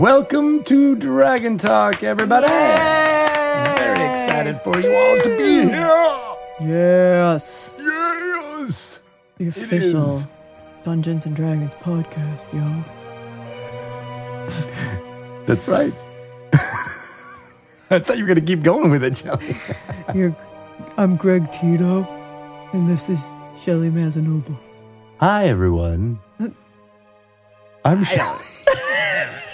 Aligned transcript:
Welcome 0.00 0.64
to 0.64 0.96
Dragon 0.96 1.58
Talk, 1.58 2.02
everybody. 2.02 2.46
Very 2.46 4.10
excited 4.10 4.58
for 4.62 4.80
you 4.80 4.96
all 4.96 5.20
to 5.20 5.36
be 5.36 5.68
here. 5.68 5.86
Yes. 6.58 7.70
Yes. 7.78 9.00
The 9.36 9.48
official 9.48 10.22
Dungeons 10.84 11.26
and 11.26 11.36
Dragons 11.36 11.74
podcast, 11.82 12.50
yo. 12.50 12.82
That's 15.46 15.68
right. 15.68 15.92
I 17.90 17.98
thought 17.98 18.16
you 18.16 18.24
were 18.24 18.34
going 18.34 18.36
to 18.36 18.40
keep 18.40 18.62
going 18.62 18.90
with 18.90 19.04
it, 19.04 19.18
Shelly. 19.18 19.54
Here, 20.14 20.34
I'm 20.96 21.16
Greg 21.16 21.52
Tito, 21.52 22.04
and 22.72 22.88
this 22.88 23.10
is 23.10 23.34
Shelly 23.62 23.90
Mazzanoble. 23.90 24.58
Hi, 25.18 25.48
everyone. 25.48 26.18
I'm 27.84 28.04
Shelly. 28.04 28.59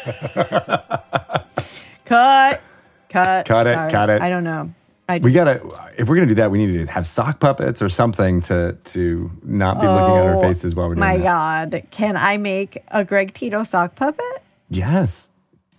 Cut. 2.04 2.60
Cut. 3.08 3.46
Cut 3.46 3.66
it, 3.66 3.74
Sorry. 3.74 3.90
cut 3.90 4.10
it. 4.10 4.22
I 4.22 4.28
don't 4.28 4.44
know. 4.44 4.72
I 5.08 5.18
We 5.18 5.32
gotta. 5.32 5.60
If 5.96 6.08
we're 6.08 6.16
gonna 6.16 6.26
do 6.26 6.34
that, 6.36 6.50
we 6.50 6.64
need 6.64 6.86
to 6.86 6.92
have 6.92 7.06
sock 7.06 7.38
puppets 7.40 7.80
or 7.80 7.88
something 7.88 8.40
to 8.42 8.72
to 8.84 9.30
not 9.42 9.80
be 9.80 9.86
looking 9.86 10.16
at 10.16 10.26
our 10.26 10.36
Oh, 10.36 10.40
faces 10.40 10.74
while 10.74 10.88
we're 10.88 10.94
doing 10.96 11.06
My 11.08 11.16
that. 11.18 11.70
God. 11.70 11.82
Can 11.90 12.16
I 12.16 12.36
make 12.36 12.78
a 12.88 13.04
Greg 13.04 13.32
Tito 13.34 13.62
sock 13.62 13.94
puppet? 13.94 14.24
Yes, 14.68 15.22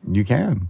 you 0.09 0.23
can. 0.23 0.70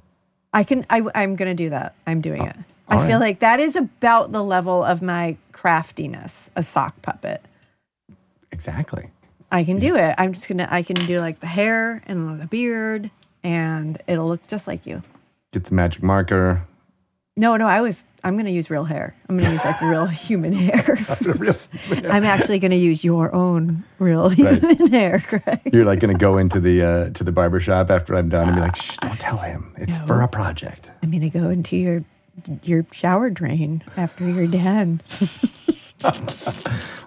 I 0.54 0.64
can. 0.64 0.86
I, 0.90 1.04
I'm 1.14 1.36
going 1.36 1.50
to 1.56 1.64
do 1.64 1.70
that. 1.70 1.94
I'm 2.08 2.20
doing 2.22 2.42
oh, 2.42 2.46
it. 2.46 2.56
I 2.88 2.96
Oh, 2.96 3.00
all 3.00 3.08
feel 3.08 3.20
like 3.20 3.40
that 3.40 3.60
is 3.60 3.76
about 3.76 4.32
the 4.32 4.44
level 4.44 4.84
of 4.84 5.02
my 5.04 5.38
craftiness, 5.52 6.50
a 6.56 6.64
sock 6.64 7.00
puppet. 7.04 7.44
Exactly. 8.52 9.12
I 9.52 9.64
can 9.64 9.78
do 9.80 9.96
it. 9.96 10.16
I'm 10.18 10.34
just 10.34 10.48
gonna. 10.48 10.68
I 10.72 10.82
can 10.82 10.96
do 11.06 11.20
like 11.20 11.40
the 11.42 11.48
hair 11.48 12.02
and 12.08 12.40
the 12.42 12.48
beard, 12.48 13.12
and 13.44 14.02
it'll 14.08 14.28
look 14.28 14.46
just 14.48 14.68
like 14.68 14.86
you. 14.86 15.04
Get 15.54 15.66
the 15.66 15.74
magic 15.76 16.04
marker. 16.04 16.66
No, 17.36 17.56
no. 17.56 17.68
I 17.68 17.82
was. 17.82 18.06
I'm 18.24 18.36
gonna 18.36 18.50
use 18.50 18.70
real 18.70 18.84
hair. 18.86 19.16
I'm 19.30 19.38
gonna 19.38 19.52
use 19.52 19.64
like 19.64 19.80
real 19.82 20.06
human 20.28 20.54
hair. 20.54 20.98
I'm 22.10 22.24
actually 22.24 22.58
gonna 22.60 22.76
use 22.76 23.04
your 23.04 23.34
own 23.34 23.84
real 24.00 24.30
human 24.30 24.88
hair, 24.92 25.24
Greg. 25.28 25.62
You're 25.72 25.86
like 25.86 26.00
gonna 26.00 26.16
go 26.16 26.38
into 26.40 26.60
the 26.60 26.82
uh, 26.84 27.10
to 27.12 27.24
the 27.24 27.32
barber 27.32 27.60
shop 27.60 27.92
after 27.92 28.16
I'm 28.16 28.28
done 28.30 28.48
and 28.48 28.56
be 28.56 28.62
like, 28.62 28.76
"Shh, 28.76 28.98
don't 28.98 29.20
tell 29.20 29.38
him. 29.38 29.72
It's 29.78 29.98
for 30.00 30.22
a 30.22 30.28
project." 30.28 30.90
I'm 31.04 31.12
gonna 31.12 31.30
go 31.30 31.50
into 31.50 31.78
your 31.78 32.04
your 32.64 32.86
shower 32.92 33.30
drain 33.30 33.84
after 33.96 34.28
you're 34.28 34.48
done. 34.48 35.02
Well, 36.04 36.14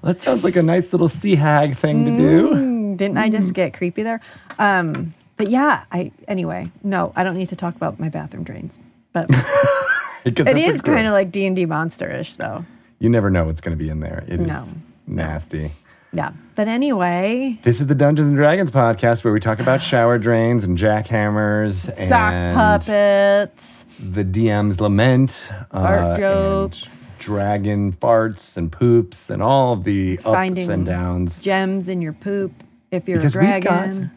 that 0.03 0.21
sounds 0.21 0.43
like 0.45 0.57
a 0.57 0.63
nice 0.63 0.93
little 0.93 1.09
sea 1.09 1.35
hag 1.37 1.77
thing 1.77 2.05
to 2.05 2.11
do. 2.17 2.51
Mm, 2.55 2.97
Didn't 2.97 3.19
I 3.19 3.29
just 3.29 3.53
get 3.53 3.73
creepy 3.75 4.03
there? 4.03 4.21
Um, 4.59 5.15
but 5.45 5.51
yeah. 5.51 5.85
I 5.93 6.13
anyway. 6.29 6.71
No, 6.83 7.13
I 7.17 7.25
don't 7.25 7.37
need 7.37 7.49
to 7.51 7.57
talk 7.57 7.75
about 7.77 7.99
my 7.99 8.09
bathroom 8.09 8.45
drains. 8.45 8.79
But 9.13 9.27
it 10.25 10.39
is 10.59 10.83
kind 10.83 11.07
of 11.07 11.13
like 11.13 11.31
D 11.33 11.47
and 11.47 11.57
D 11.57 11.67
monsterish, 11.67 12.37
though. 12.37 12.65
you 12.99 13.09
never 13.09 13.31
know 13.31 13.45
what's 13.45 13.61
gonna 13.61 13.77
be 13.77 13.89
in 13.89 14.01
there. 14.01 14.25
It 14.29 14.41
is 14.41 14.49
No. 14.49 14.65
nasty. 15.07 15.73
Yeah. 16.13 16.33
But 16.57 16.67
anyway, 16.69 17.59
This 17.63 17.81
is 17.81 17.87
the 17.87 17.95
Dungeons 17.95 18.29
and 18.29 18.37
Dragons 18.37 18.71
podcast 18.73 19.23
where 19.23 19.33
we 19.33 19.39
talk 19.41 19.61
about 19.61 19.81
shower 19.81 20.19
drains 20.19 20.65
and 20.65 20.77
jackhammers 20.77 21.89
and 21.89 22.09
sock 22.09 22.33
and 22.33 22.57
puppets. 22.57 23.85
the 23.99 24.25
DM's 24.25 24.81
lament, 24.81 25.49
uh, 25.71 25.87
Fart 25.87 26.01
and 26.01 26.19
jokes. 26.19 27.17
dragon 27.21 27.93
farts 27.93 28.57
and 28.57 28.73
poops, 28.73 29.31
and 29.31 29.41
all 29.43 29.73
of 29.73 29.85
the 29.85 30.19
ups 30.19 30.25
Finding 30.25 30.69
and 30.71 30.85
downs. 30.85 31.39
gems 31.39 31.87
in 31.89 32.03
your 32.03 32.13
poop 32.13 32.53
if 32.91 33.09
you're 33.09 33.19
Because 33.19 33.37
a 33.37 33.39
dragon. 33.39 34.11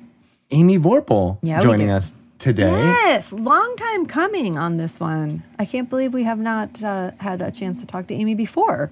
Amy 0.54 0.78
Vorpahl 0.78 1.40
Yeah, 1.42 1.60
joining 1.60 1.90
us 1.90 2.14
today. 2.40 2.70
Yes, 2.70 3.34
long 3.34 3.76
time 3.76 4.06
coming 4.06 4.58
on 4.58 4.78
this 4.78 5.00
one. 5.00 5.44
I 5.58 5.66
can't 5.66 5.90
believe 5.90 6.14
we 6.14 6.24
have 6.24 6.40
not 6.40 6.84
uh, 6.84 7.12
had 7.20 7.42
a 7.42 7.52
chance 7.52 7.80
to 7.80 7.86
talk 7.86 8.08
to 8.08 8.14
Amy 8.14 8.36
before. 8.36 8.92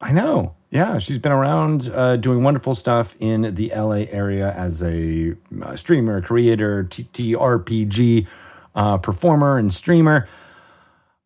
I 0.00 0.12
know. 0.12 0.54
Yeah, 0.70 0.98
she's 0.98 1.18
been 1.18 1.32
around 1.32 1.88
uh, 1.94 2.16
doing 2.16 2.42
wonderful 2.42 2.74
stuff 2.74 3.16
in 3.20 3.54
the 3.54 3.72
LA 3.74 4.06
area 4.10 4.52
as 4.52 4.82
a 4.82 5.34
uh, 5.62 5.76
streamer, 5.76 6.20
creator, 6.20 6.84
TTRPG 6.84 8.26
uh, 8.74 8.98
performer, 8.98 9.56
and 9.56 9.72
streamer. 9.72 10.28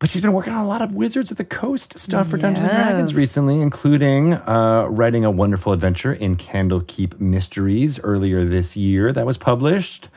But 0.01 0.11
she's 0.11 0.23
been 0.23 0.33
working 0.33 0.53
on 0.53 0.65
a 0.65 0.69
lot 0.69 0.81
of 0.81 0.95
Wizards 0.95 1.33
of 1.33 1.39
the 1.39 1.45
Coast 1.45 1.99
stuff 1.99 2.29
for 2.29 2.37
Dungeons 2.37 2.69
and 2.69 2.73
Dragons 2.73 3.15
recently, 3.17 3.61
including 3.61 4.35
uh, 4.35 4.87
writing 4.89 5.25
a 5.25 5.31
wonderful 5.31 5.73
adventure 5.73 6.13
in 6.13 6.37
Candlekeep 6.37 7.19
Mysteries 7.19 7.99
earlier 8.05 8.45
this 8.45 8.77
year 8.77 9.13
that 9.13 9.27
was 9.27 9.37
published. 9.37 10.09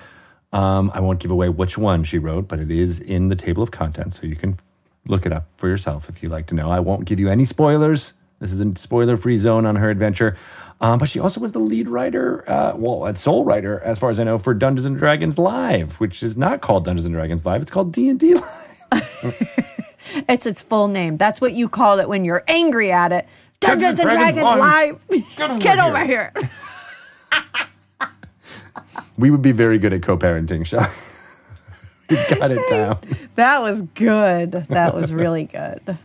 Um, 0.54 0.92
I 0.94 1.00
won't 1.00 1.20
give 1.20 1.32
away 1.32 1.50
which 1.50 1.80
one 1.80 2.04
she 2.04 2.20
wrote, 2.20 2.48
but 2.48 2.60
it 2.60 2.70
is 2.70 3.00
in 3.00 3.30
the 3.30 3.36
table 3.36 3.64
of 3.64 3.72
contents, 3.72 4.20
so 4.20 4.28
you 4.28 4.36
can 4.36 4.60
look 5.08 5.26
it 5.26 5.34
up 5.34 5.48
for 5.58 5.68
yourself 5.68 6.10
if 6.10 6.22
you'd 6.22 6.32
like 6.32 6.46
to 6.48 6.56
know. 6.56 6.70
I 6.70 6.80
won't 6.80 7.06
give 7.06 7.20
you 7.20 7.30
any 7.30 7.46
spoilers. 7.46 8.14
This 8.40 8.52
is 8.52 8.62
a 8.62 8.76
spoiler 8.76 9.18
free 9.18 9.38
zone 9.38 9.66
on 9.66 9.78
her 9.78 9.90
adventure. 9.90 10.38
Um, 10.80 11.00
but 11.00 11.10
she 11.10 11.20
also 11.20 11.40
was 11.40 11.54
the 11.54 11.60
lead 11.60 11.88
writer, 11.88 12.48
uh, 12.48 12.76
well, 12.76 13.06
a 13.06 13.16
sole 13.16 13.46
writer, 13.46 13.80
as 13.80 13.98
far 13.98 14.12
as 14.12 14.20
I 14.20 14.26
know, 14.26 14.38
for 14.38 14.54
Dungeons 14.54 14.86
and 14.86 14.98
Dragons 14.98 15.40
Live, 15.40 16.00
which 16.00 16.22
is 16.22 16.38
not 16.38 16.62
called 16.62 16.86
Dungeons 16.86 17.06
and 17.08 17.16
Dragons 17.16 17.48
Live. 17.48 17.64
It's 17.64 17.72
called 17.72 17.94
D 17.94 18.10
and 18.10 18.20
D 18.20 18.36
Live. 18.36 18.68
It's 20.28 20.46
its 20.46 20.62
full 20.62 20.88
name. 20.88 21.18
That's 21.18 21.40
what 21.42 21.54
you 21.54 21.70
call 21.70 22.00
it 22.00 22.10
when 22.10 22.26
you're 22.26 22.44
angry 22.48 22.92
at 22.92 23.12
it. 23.12 23.28
Dungeons, 23.60 24.00
and 24.00 24.10
Dragons, 24.10 24.44
Live. 24.44 25.06
Live. 25.10 25.26
Get 25.36 25.50
over 25.52 25.60
Get 25.60 25.78
here. 25.78 25.88
over 25.88 26.06
here. 26.06 26.34
We 29.18 29.30
would 29.30 29.42
be 29.42 29.52
very 29.52 29.78
good 29.78 29.94
at 29.94 30.02
co-parenting, 30.02 30.66
Sean. 30.66 30.88
we 32.10 32.16
got 32.36 32.52
it 32.52 32.62
down. 32.70 33.00
That 33.36 33.62
was 33.62 33.84
good. 33.84 34.52
That 34.70 34.96
was 34.96 35.14
really 35.14 35.46
good. 35.46 35.98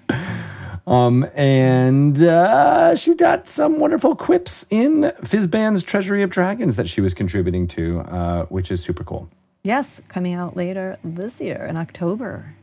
Um, 0.86 1.26
and 1.34 2.22
uh, 2.22 2.94
she 2.94 3.14
got 3.14 3.48
some 3.48 3.80
wonderful 3.80 4.14
quips 4.14 4.64
in 4.70 5.12
Fizban's 5.22 5.82
Treasury 5.82 6.22
of 6.22 6.30
Dragons 6.30 6.76
that 6.76 6.88
she 6.88 7.00
was 7.00 7.12
contributing 7.14 7.66
to, 7.68 8.00
uh, 8.00 8.44
which 8.46 8.70
is 8.70 8.82
super 8.84 9.02
cool. 9.02 9.28
Yes, 9.64 10.00
coming 10.08 10.34
out 10.34 10.56
later 10.56 10.96
this 11.02 11.40
year 11.40 11.64
in 11.68 11.76
October. 11.76 12.54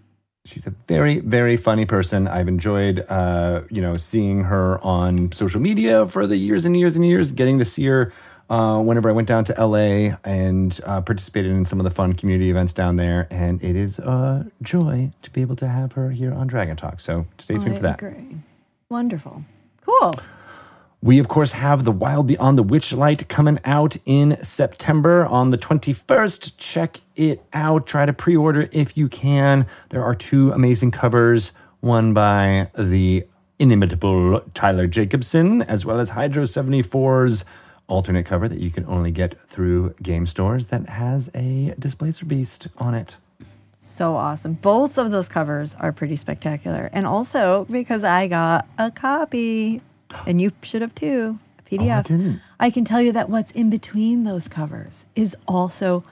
She's 0.45 0.67
a 0.67 0.71
very, 0.89 1.19
very 1.19 1.55
funny 1.55 1.85
person. 1.85 2.27
I've 2.27 2.49
enjoyed, 2.49 3.05
uh, 3.07 3.61
you 3.69 3.81
know, 3.81 3.93
seeing 3.93 4.43
her 4.43 4.77
on 4.83 5.31
social 5.31 5.61
media 5.61 6.05
for 6.05 6.27
the 6.27 6.35
years 6.35 6.65
and 6.65 6.75
years 6.77 6.97
and 6.97 7.05
years. 7.05 7.31
Getting 7.31 7.59
to 7.59 7.65
see 7.65 7.85
her 7.85 8.11
uh, 8.49 8.79
whenever 8.81 9.07
I 9.07 9.13
went 9.13 9.29
down 9.29 9.45
to 9.45 9.53
LA 9.65 10.17
and 10.25 10.77
uh, 10.83 10.99
participated 10.99 11.53
in 11.53 11.63
some 11.63 11.79
of 11.79 11.85
the 11.85 11.91
fun 11.91 12.11
community 12.11 12.49
events 12.49 12.73
down 12.73 12.97
there, 12.97 13.25
and 13.31 13.63
it 13.63 13.77
is 13.77 13.99
a 13.99 14.45
joy 14.61 15.13
to 15.21 15.31
be 15.31 15.39
able 15.39 15.55
to 15.55 15.67
have 15.69 15.93
her 15.93 16.11
here 16.11 16.33
on 16.33 16.47
Dragon 16.47 16.75
Talk. 16.75 16.99
So 16.99 17.25
stay 17.37 17.53
tuned 17.53 17.71
I 17.71 17.75
for 17.75 17.81
that. 17.83 18.03
agree. 18.03 18.35
Wonderful. 18.89 19.45
Cool. 19.85 20.19
We, 21.03 21.19
of 21.19 21.27
course, 21.27 21.51
have 21.51 21.83
The 21.83 21.91
Wild 21.91 22.27
Beyond 22.27 22.57
the 22.57 22.63
Witchlight 22.63 23.27
coming 23.27 23.59
out 23.65 23.97
in 24.05 24.41
September 24.41 25.25
on 25.25 25.49
the 25.49 25.57
21st. 25.57 26.53
Check 26.55 27.01
it 27.17 27.43
out. 27.51 27.85
Try 27.87 28.05
to 28.05 28.13
pre 28.13 28.37
order 28.37 28.69
if 28.71 28.95
you 28.95 29.09
can. 29.09 29.65
There 29.89 30.01
are 30.01 30.15
two 30.15 30.53
amazing 30.53 30.91
covers 30.91 31.51
one 31.81 32.13
by 32.13 32.69
the 32.77 33.27
inimitable 33.59 34.43
Tyler 34.53 34.87
Jacobson, 34.87 35.63
as 35.63 35.85
well 35.85 35.99
as 35.99 36.11
Hydro 36.11 36.45
74's 36.45 37.43
alternate 37.87 38.25
cover 38.25 38.47
that 38.47 38.61
you 38.61 38.71
can 38.71 38.85
only 38.85 39.11
get 39.11 39.35
through 39.45 39.95
game 40.01 40.25
stores 40.25 40.67
that 40.67 40.87
has 40.87 41.29
a 41.35 41.75
Displacer 41.77 42.23
Beast 42.23 42.69
on 42.77 42.95
it. 42.95 43.17
So 43.73 44.15
awesome. 44.15 44.53
Both 44.53 44.97
of 44.97 45.11
those 45.11 45.27
covers 45.27 45.75
are 45.81 45.91
pretty 45.91 46.15
spectacular. 46.15 46.89
And 46.93 47.05
also 47.05 47.65
because 47.69 48.05
I 48.05 48.29
got 48.29 48.69
a 48.77 48.89
copy, 48.89 49.81
and 50.25 50.41
you 50.41 50.51
should 50.61 50.81
have 50.81 50.95
too, 50.95 51.39
a 51.57 51.61
oh, 51.61 51.77
PDF. 51.77 52.07
didn't. 52.07 52.41
I 52.59 52.69
can 52.69 52.85
tell 52.85 53.01
you 53.01 53.11
that 53.11 53.29
what's 53.29 53.51
in 53.51 53.69
between 53.69 54.23
those 54.23 54.47
covers 54.47 55.05
is 55.15 55.35
also 55.47 56.03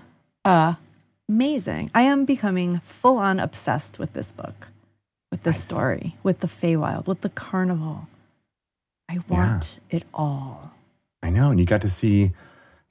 amazing. 0.45 1.91
I 1.93 2.01
am 2.01 2.25
becoming 2.25 2.79
full 2.79 3.17
on 3.17 3.39
obsessed 3.39 3.99
with 3.99 4.13
this 4.13 4.31
book, 4.31 4.67
with 5.29 5.43
this 5.43 5.63
story, 5.63 6.15
with 6.23 6.39
the 6.39 6.47
Feywild, 6.47 7.07
with 7.07 7.21
the 7.21 7.29
carnival. 7.29 8.07
I 9.07 9.19
want 9.27 9.79
it 9.89 10.03
all. 10.13 10.71
I 11.21 11.29
know, 11.29 11.51
and 11.51 11.59
you 11.59 11.65
got 11.65 11.81
to 11.81 11.89
see 11.89 12.31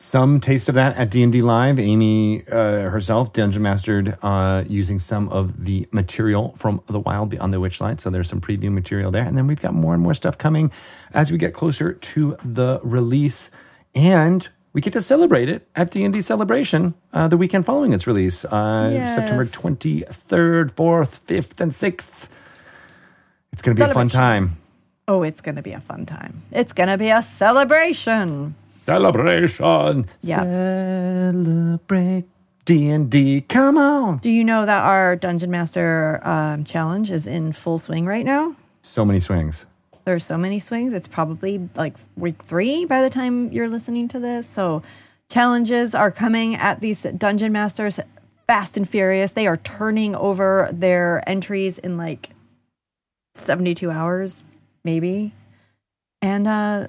some 0.03 0.41
taste 0.41 0.69
of 0.71 0.75
that 0.77 0.97
at 0.97 1.11
D&D 1.11 1.43
Live. 1.43 1.79
Amy 1.79 2.43
uh, 2.49 2.89
herself 2.89 3.35
dungeon 3.35 3.61
mastered 3.63 4.17
uh, 4.23 4.65
using 4.67 4.99
some 4.99 5.29
of 5.29 5.65
the 5.67 5.87
material 5.93 6.55
from 6.57 6.81
The 6.87 6.99
Wild 6.99 7.29
Beyond 7.29 7.53
the 7.53 7.59
Witchlight. 7.59 8.01
So 8.01 8.09
there's 8.09 8.27
some 8.29 8.41
preview 8.41 8.73
material 8.73 9.11
there. 9.11 9.23
And 9.25 9.37
then 9.37 9.47
we've 9.47 9.61
got 9.61 9.75
more 9.75 9.93
and 9.93 10.03
more 10.03 10.15
stuff 10.15 10.39
coming 10.39 10.73
as 11.13 11.31
we 11.31 11.37
get 11.37 11.53
closer 11.53 11.93
to 11.93 12.37
the 12.43 12.81
release. 12.83 13.51
And 13.95 14.49
we 14.73 14.81
get 14.81 14.95
to 14.95 15.03
celebrate 15.03 15.51
it 15.51 15.69
at 15.77 15.91
D&D 15.91 16.23
Celebration 16.23 16.95
uh, 17.13 17.29
the 17.29 17.37
weekend 17.37 17.67
following 17.67 17.93
its 17.93 18.07
release. 18.07 18.45
Uh, 18.47 18.91
Yes. 18.95 19.15
September 19.15 19.45
23rd, 19.45 20.73
4th, 20.73 21.21
5th, 21.27 21.61
and 21.61 21.73
6th. 21.73 22.29
It's 23.53 23.61
going 23.61 23.77
to 23.77 23.85
be 23.85 23.91
a 23.91 23.93
fun 23.93 24.09
time. 24.09 24.57
Oh, 25.07 25.23
it's 25.23 25.43
going 25.43 25.57
to 25.57 25.63
be 25.63 25.73
a 25.73 25.81
fun 25.81 26.07
time. 26.07 26.43
It's 26.53 26.73
going 26.73 26.89
to 26.89 26.97
be 26.97 27.11
a 27.11 27.21
celebration. 27.21 28.55
Celebration. 28.81 30.07
Yeah. 30.23 30.43
Celebrate. 30.43 32.25
D 32.67 32.89
and 32.91 33.11
D, 33.11 33.41
come 33.41 33.79
on! 33.79 34.19
Do 34.19 34.31
you 34.31 34.45
know 34.45 34.65
that 34.65 34.85
our 34.85 35.17
Dungeon 35.17 35.51
Master 35.51 36.21
um, 36.23 36.63
challenge 36.63 37.11
is 37.11 37.27
in 37.27 37.53
full 37.53 37.79
swing 37.79 38.07
right 38.07 38.25
now? 38.25 38.55
So 38.83 39.05
many 39.05 39.19
swings. 39.19 39.67
There's 40.05 40.25
so 40.25 40.39
many 40.39 40.61
swings. 40.61 40.93
It's 40.93 41.09
probably 41.09 41.69
like 41.75 41.97
week 42.17 42.43
three 42.43 42.85
by 42.85 43.03
the 43.03 43.11
time 43.11 43.51
you're 43.53 43.69
listening 43.69 44.09
to 44.09 44.21
this. 44.21 44.47
So 44.47 44.83
challenges 45.29 45.95
are 45.95 46.11
coming 46.11 46.55
at 46.55 46.81
these 46.81 47.03
Dungeon 47.03 47.51
Masters 47.51 47.99
fast 48.47 48.77
and 48.77 48.89
furious. 48.89 49.33
They 49.33 49.47
are 49.47 49.57
turning 49.57 50.15
over 50.15 50.69
their 50.73 51.29
entries 51.29 51.79
in 51.79 51.97
like 51.97 52.31
72 53.35 53.91
hours, 53.91 54.45
maybe. 54.85 55.33
And 56.23 56.47
uh 56.47 56.87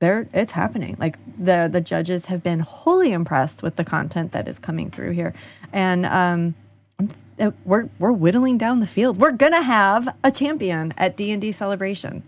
there 0.00 0.28
it's 0.32 0.52
happening. 0.52 0.96
Like 0.98 1.18
the 1.38 1.68
the 1.70 1.80
judges 1.80 2.26
have 2.26 2.42
been 2.42 2.60
wholly 2.60 3.12
impressed 3.12 3.62
with 3.62 3.76
the 3.76 3.84
content 3.84 4.32
that 4.32 4.46
is 4.48 4.58
coming 4.58 4.90
through 4.90 5.12
here. 5.12 5.34
And 5.72 6.06
um 6.06 6.54
I'm 6.98 7.08
uh, 7.38 7.50
we're 7.64 7.88
we're 7.98 8.12
whittling 8.12 8.58
down 8.58 8.80
the 8.80 8.86
field. 8.86 9.18
We're 9.18 9.32
gonna 9.32 9.62
have 9.62 10.16
a 10.22 10.30
champion 10.30 10.94
at 10.96 11.16
D 11.16 11.30
and 11.30 11.40
D 11.40 11.52
celebration. 11.52 12.22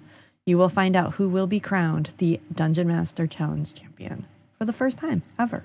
You 0.47 0.59
will 0.59 0.69
find 0.69 0.97
out 0.97 1.15
who 1.15 1.29
will 1.29 1.47
be 1.47 1.61
crowned 1.61 2.11
the 2.19 2.41
Dungeon 2.55 2.89
Master 2.89 3.27
Challenge 3.27 3.73
champion 3.75 4.27
for 4.59 4.65
the 4.65 4.73
first 4.73 4.99
time 4.99 5.23
ever. 5.39 5.65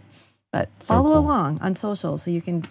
But 0.52 0.70
follow 0.80 1.12
cool. 1.12 1.20
along 1.20 1.60
on 1.62 1.76
social 1.76 2.18
so 2.18 2.32
you 2.32 2.42
can 2.42 2.64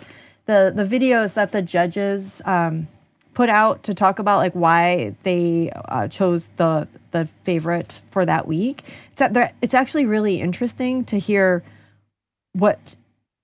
the 0.46 0.72
the 0.74 0.84
videos 0.84 1.34
that 1.34 1.52
the 1.52 1.62
judges 1.62 2.40
um, 2.44 2.88
put 3.34 3.48
out 3.48 3.82
to 3.84 3.94
talk 3.94 4.18
about 4.18 4.38
like 4.38 4.52
why 4.52 5.14
they 5.22 5.70
uh, 5.88 6.08
chose 6.08 6.48
the 6.56 6.88
the 7.12 7.28
favorite 7.44 8.00
for 8.10 8.24
that 8.26 8.46
week. 8.46 8.84
It's 9.12 9.18
that 9.18 9.54
it's 9.60 9.74
actually 9.74 10.06
really 10.06 10.40
interesting 10.40 11.04
to 11.06 11.18
hear 11.18 11.62
what 12.52 12.96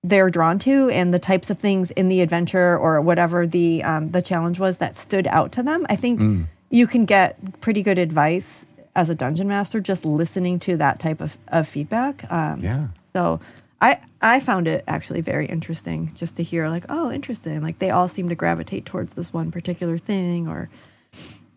they're 0.03 0.29
drawn 0.29 0.59
to 0.59 0.89
and 0.89 1.13
the 1.13 1.19
types 1.19 1.49
of 1.49 1.59
things 1.59 1.91
in 1.91 2.07
the 2.07 2.21
adventure 2.21 2.77
or 2.77 3.01
whatever 3.01 3.45
the 3.45 3.83
um, 3.83 4.11
the 4.11 4.21
challenge 4.21 4.59
was 4.59 4.77
that 4.77 4.95
stood 4.95 5.27
out 5.27 5.51
to 5.53 5.63
them. 5.63 5.85
I 5.89 5.95
think 5.95 6.47
you 6.69 6.87
can 6.87 7.05
get 7.05 7.61
pretty 7.61 7.81
good 7.81 7.97
advice 7.97 8.65
as 8.95 9.09
a 9.09 9.15
dungeon 9.15 9.47
master 9.47 9.79
just 9.79 10.05
listening 10.05 10.59
to 10.59 10.77
that 10.77 10.99
type 10.99 11.21
of, 11.21 11.37
of 11.47 11.67
feedback. 11.67 12.29
Um, 12.31 12.61
Yeah. 12.61 12.87
So 13.13 13.39
I 13.81 13.99
I 14.21 14.39
found 14.39 14.67
it 14.67 14.83
actually 14.87 15.21
very 15.21 15.45
interesting 15.45 16.11
just 16.13 16.35
to 16.37 16.43
hear 16.43 16.67
like 16.69 16.85
oh 16.89 17.11
interesting 17.11 17.61
like 17.61 17.79
they 17.79 17.89
all 17.89 18.07
seem 18.07 18.27
to 18.29 18.35
gravitate 18.35 18.85
towards 18.85 19.13
this 19.13 19.31
one 19.33 19.51
particular 19.51 19.97
thing 19.97 20.47
or 20.47 20.69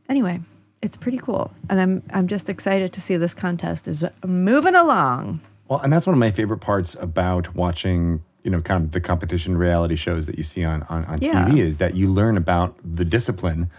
anyway 0.08 0.40
it's 0.80 0.96
pretty 0.96 1.18
cool 1.18 1.52
and 1.68 1.80
I'm 1.80 2.02
I'm 2.12 2.28
just 2.28 2.48
excited 2.48 2.92
to 2.92 3.00
see 3.00 3.16
this 3.16 3.34
contest 3.34 3.86
is 3.88 4.04
moving 4.24 4.74
along. 4.74 5.40
Well, 5.68 5.80
and 5.80 5.92
that's 5.92 6.06
one 6.06 6.12
of 6.14 6.18
my 6.18 6.30
favorite 6.32 6.58
parts 6.58 6.96
about 7.00 7.54
watching, 7.54 8.22
you 8.42 8.50
know, 8.50 8.60
kind 8.60 8.84
of 8.84 8.90
the 8.90 9.00
competition 9.00 9.56
reality 9.56 9.94
shows 9.96 10.26
that 10.26 10.36
you 10.36 10.42
see 10.42 10.64
on 10.64 10.82
on, 10.90 11.04
on 11.06 11.22
Yeah. 11.22 11.46
TV 11.46 11.60
is 11.60 11.78
that 11.78 11.94
you 11.96 12.12
learn 12.12 12.36
about 12.36 12.76
the 12.84 13.04
discipline 13.04 13.70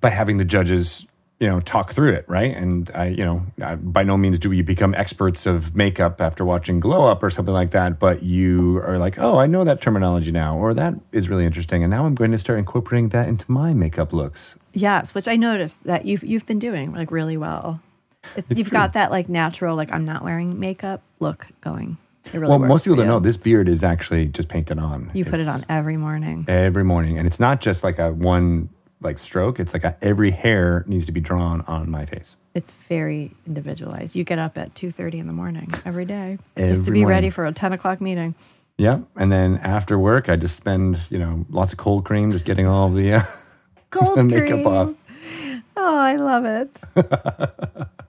by 0.00 0.10
having 0.10 0.36
the 0.36 0.44
judges, 0.44 1.06
you 1.38 1.46
know, 1.46 1.60
talk 1.60 1.92
through 1.92 2.12
it, 2.14 2.24
right? 2.28 2.56
And 2.56 2.90
I, 2.94 3.06
you 3.08 3.24
know, 3.24 3.44
I, 3.62 3.74
by 3.74 4.02
no 4.04 4.16
means 4.16 4.38
do 4.38 4.48
we 4.48 4.62
become 4.62 4.94
experts 4.94 5.44
of 5.44 5.76
makeup 5.76 6.22
after 6.22 6.44
watching 6.46 6.80
Glow 6.80 7.04
Up 7.06 7.22
or 7.22 7.28
something 7.28 7.52
like 7.52 7.72
that, 7.72 7.98
but 7.98 8.22
you 8.22 8.78
are 8.78 8.96
like, 8.96 9.18
oh, 9.18 9.36
I 9.38 9.46
know 9.46 9.62
that 9.64 9.82
terminology 9.82 10.32
now, 10.32 10.56
or 10.56 10.72
that 10.74 10.94
is 11.12 11.28
really 11.28 11.44
interesting, 11.44 11.82
and 11.82 11.90
now 11.90 12.06
I'm 12.06 12.14
going 12.14 12.32
to 12.32 12.38
start 12.38 12.58
incorporating 12.58 13.10
that 13.10 13.28
into 13.28 13.50
my 13.50 13.74
makeup 13.74 14.12
looks. 14.14 14.54
Yes, 14.72 15.14
which 15.14 15.28
I 15.28 15.36
noticed 15.36 15.84
that 15.84 16.06
you've 16.06 16.24
you've 16.24 16.46
been 16.46 16.58
doing 16.58 16.92
like 16.92 17.10
really 17.10 17.36
well. 17.36 17.80
It's, 18.34 18.50
It's 18.50 18.58
you've 18.58 18.68
true. 18.68 18.78
got 18.78 18.94
that 18.94 19.10
like 19.10 19.28
natural 19.28 19.76
like 19.76 19.92
I'm 19.92 20.04
not 20.04 20.24
wearing 20.24 20.58
makeup 20.58 21.02
look 21.20 21.46
going. 21.60 21.98
Really 22.32 22.48
well, 22.48 22.58
most 22.58 22.84
people 22.84 22.96
don't 22.96 23.06
know 23.06 23.20
this 23.20 23.36
beard 23.36 23.68
is 23.68 23.84
actually 23.84 24.26
just 24.26 24.48
painted 24.48 24.78
on. 24.80 25.12
You 25.14 25.24
put 25.24 25.38
it 25.38 25.46
on 25.46 25.64
every 25.68 25.96
morning. 25.96 26.44
every 26.48 26.82
morning 26.82 27.18
and 27.18 27.26
it's 27.26 27.38
not 27.38 27.60
just 27.60 27.84
like 27.84 28.00
a 28.00 28.10
one 28.12 28.68
like 29.00 29.18
stroke 29.18 29.60
it's 29.60 29.72
like 29.74 29.84
a, 29.84 29.96
every 30.02 30.30
hair 30.30 30.84
needs 30.86 31.06
to 31.06 31.12
be 31.12 31.20
drawn 31.20 31.60
on 31.62 31.90
my 31.90 32.04
face 32.06 32.36
It's 32.54 32.72
very 32.72 33.32
individualized. 33.46 34.16
You 34.16 34.24
get 34.24 34.38
up 34.38 34.56
at 34.56 34.74
two 34.74 34.90
thirty 34.90 35.18
in 35.18 35.26
the 35.26 35.32
morning 35.34 35.70
every 35.84 36.04
day 36.06 36.38
just 36.56 36.84
to 36.86 36.90
be 36.90 37.00
morning. 37.00 37.08
ready 37.08 37.30
for 37.30 37.44
a 37.46 37.52
ten 37.52 37.72
o'clock 37.72 38.00
meeting. 38.00 38.34
yeah 38.78 39.00
and 39.16 39.30
then 39.30 39.58
after 39.58 39.98
work 39.98 40.28
i 40.28 40.36
just 40.36 40.56
spend 40.56 40.98
you 41.10 41.18
know 41.18 41.44
lots 41.50 41.72
of 41.72 41.78
cold 41.78 42.04
cream 42.04 42.30
just 42.30 42.44
getting 42.46 42.66
all 42.66 42.88
the 42.90 43.14
uh, 43.14 43.22
Cold 43.90 44.18
the 44.18 44.24
makeup 44.24 44.62
cream. 44.62 44.66
off 44.66 44.94
Oh, 45.78 45.98
I 45.98 46.16
love 46.16 46.44
it. 46.46 46.70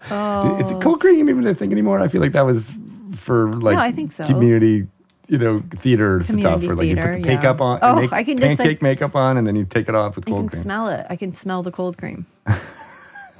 oh, 0.09 0.57
is 0.61 0.71
it 0.71 0.81
cold 0.81 1.01
cream 1.01 1.29
even 1.29 1.45
a 1.45 1.53
thing 1.53 1.71
anymore 1.71 1.99
i 1.99 2.07
feel 2.07 2.21
like 2.21 2.31
that 2.31 2.45
was 2.45 2.71
for 3.15 3.53
like 3.53 3.75
no, 3.75 3.81
I 3.81 3.91
think 3.91 4.11
so. 4.13 4.23
community 4.25 4.87
you 5.27 5.37
know 5.37 5.61
theater 5.71 6.21
stuff 6.23 6.27
Community 6.35 6.67
where 6.67 6.75
like 6.75 6.87
you 6.87 6.95
put 6.95 7.11
the 7.13 7.19
yeah. 7.19 7.35
makeup 7.35 7.61
on 7.61 7.79
Oh, 7.81 7.95
make 7.95 8.13
I 8.13 8.23
can 8.23 8.37
just, 8.37 8.47
pancake 8.57 8.65
like- 8.77 8.81
makeup 8.81 9.15
on 9.15 9.37
and 9.37 9.45
then 9.45 9.55
you 9.55 9.65
take 9.65 9.89
it 9.89 9.95
off 9.95 10.15
with 10.15 10.27
I 10.27 10.31
cold 10.31 10.39
I 10.39 10.41
can 10.43 10.49
cream 10.49 10.63
smell 10.63 10.87
it. 10.87 11.05
I 11.09 11.15
can 11.15 11.31
smell 11.33 11.63
the 11.63 11.71
cold 11.71 11.97
cream. 11.97 12.25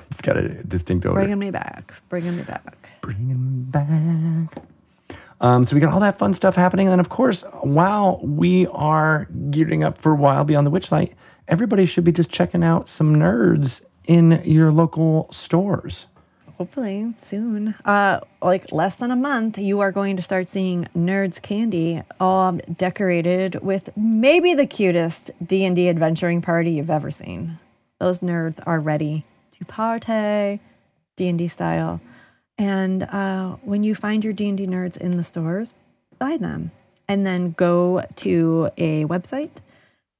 it's 0.09 0.21
got 0.21 0.37
a 0.37 0.49
distinct 0.63 1.05
odor 1.05 1.15
Bringing 1.15 1.39
me 1.39 1.51
back. 1.51 1.93
Bringing 2.09 2.37
me 2.37 2.43
back. 2.43 2.89
bringing 3.01 3.63
back. 3.69 4.63
Um, 5.39 5.65
so 5.65 5.75
we 5.75 5.79
got 5.79 5.93
all 5.93 5.99
that 5.99 6.17
fun 6.17 6.33
stuff 6.33 6.55
happening, 6.55 6.87
and 6.87 6.93
then 6.93 6.99
of 6.99 7.09
course, 7.09 7.43
while 7.61 8.19
we 8.23 8.65
are 8.67 9.25
gearing 9.51 9.83
up 9.83 9.97
for 9.99 10.15
Wild 10.15 10.47
Beyond 10.47 10.65
the 10.65 10.71
Witchlight, 10.71 11.13
everybody 11.47 11.85
should 11.85 12.03
be 12.03 12.11
just 12.11 12.31
checking 12.31 12.63
out 12.63 12.89
some 12.89 13.15
nerds 13.15 13.81
in 14.05 14.41
your 14.43 14.71
local 14.71 15.29
stores. 15.31 16.07
Hopefully 16.57 17.13
soon. 17.19 17.75
Uh, 17.85 18.19
like 18.41 18.71
less 18.71 18.95
than 18.95 19.11
a 19.11 19.15
month, 19.15 19.59
you 19.59 19.79
are 19.79 19.91
going 19.91 20.17
to 20.17 20.23
start 20.23 20.47
seeing 20.47 20.87
Nerds 20.97 21.39
Candy, 21.39 22.01
all 22.19 22.59
decorated 22.75 23.61
with 23.61 23.95
maybe 23.95 24.55
the 24.55 24.65
cutest 24.65 25.29
D 25.45 25.63
and 25.65 25.75
D 25.75 25.87
adventuring 25.87 26.41
party 26.41 26.71
you've 26.71 26.89
ever 26.89 27.11
seen. 27.11 27.59
Those 27.99 28.21
nerds 28.21 28.59
are 28.65 28.79
ready 28.79 29.23
to 29.51 29.65
party, 29.65 30.59
D 31.15 31.27
and 31.27 31.37
D 31.37 31.47
style. 31.47 32.01
And 32.57 33.03
uh, 33.03 33.57
when 33.61 33.83
you 33.83 33.93
find 33.93 34.23
your 34.23 34.33
D 34.33 34.49
and 34.49 34.57
D 34.57 34.65
nerds 34.65 34.97
in 34.97 35.17
the 35.17 35.23
stores, 35.23 35.75
buy 36.17 36.37
them, 36.37 36.71
and 37.07 37.25
then 37.25 37.51
go 37.51 38.03
to 38.15 38.71
a 38.77 39.05
website 39.05 39.57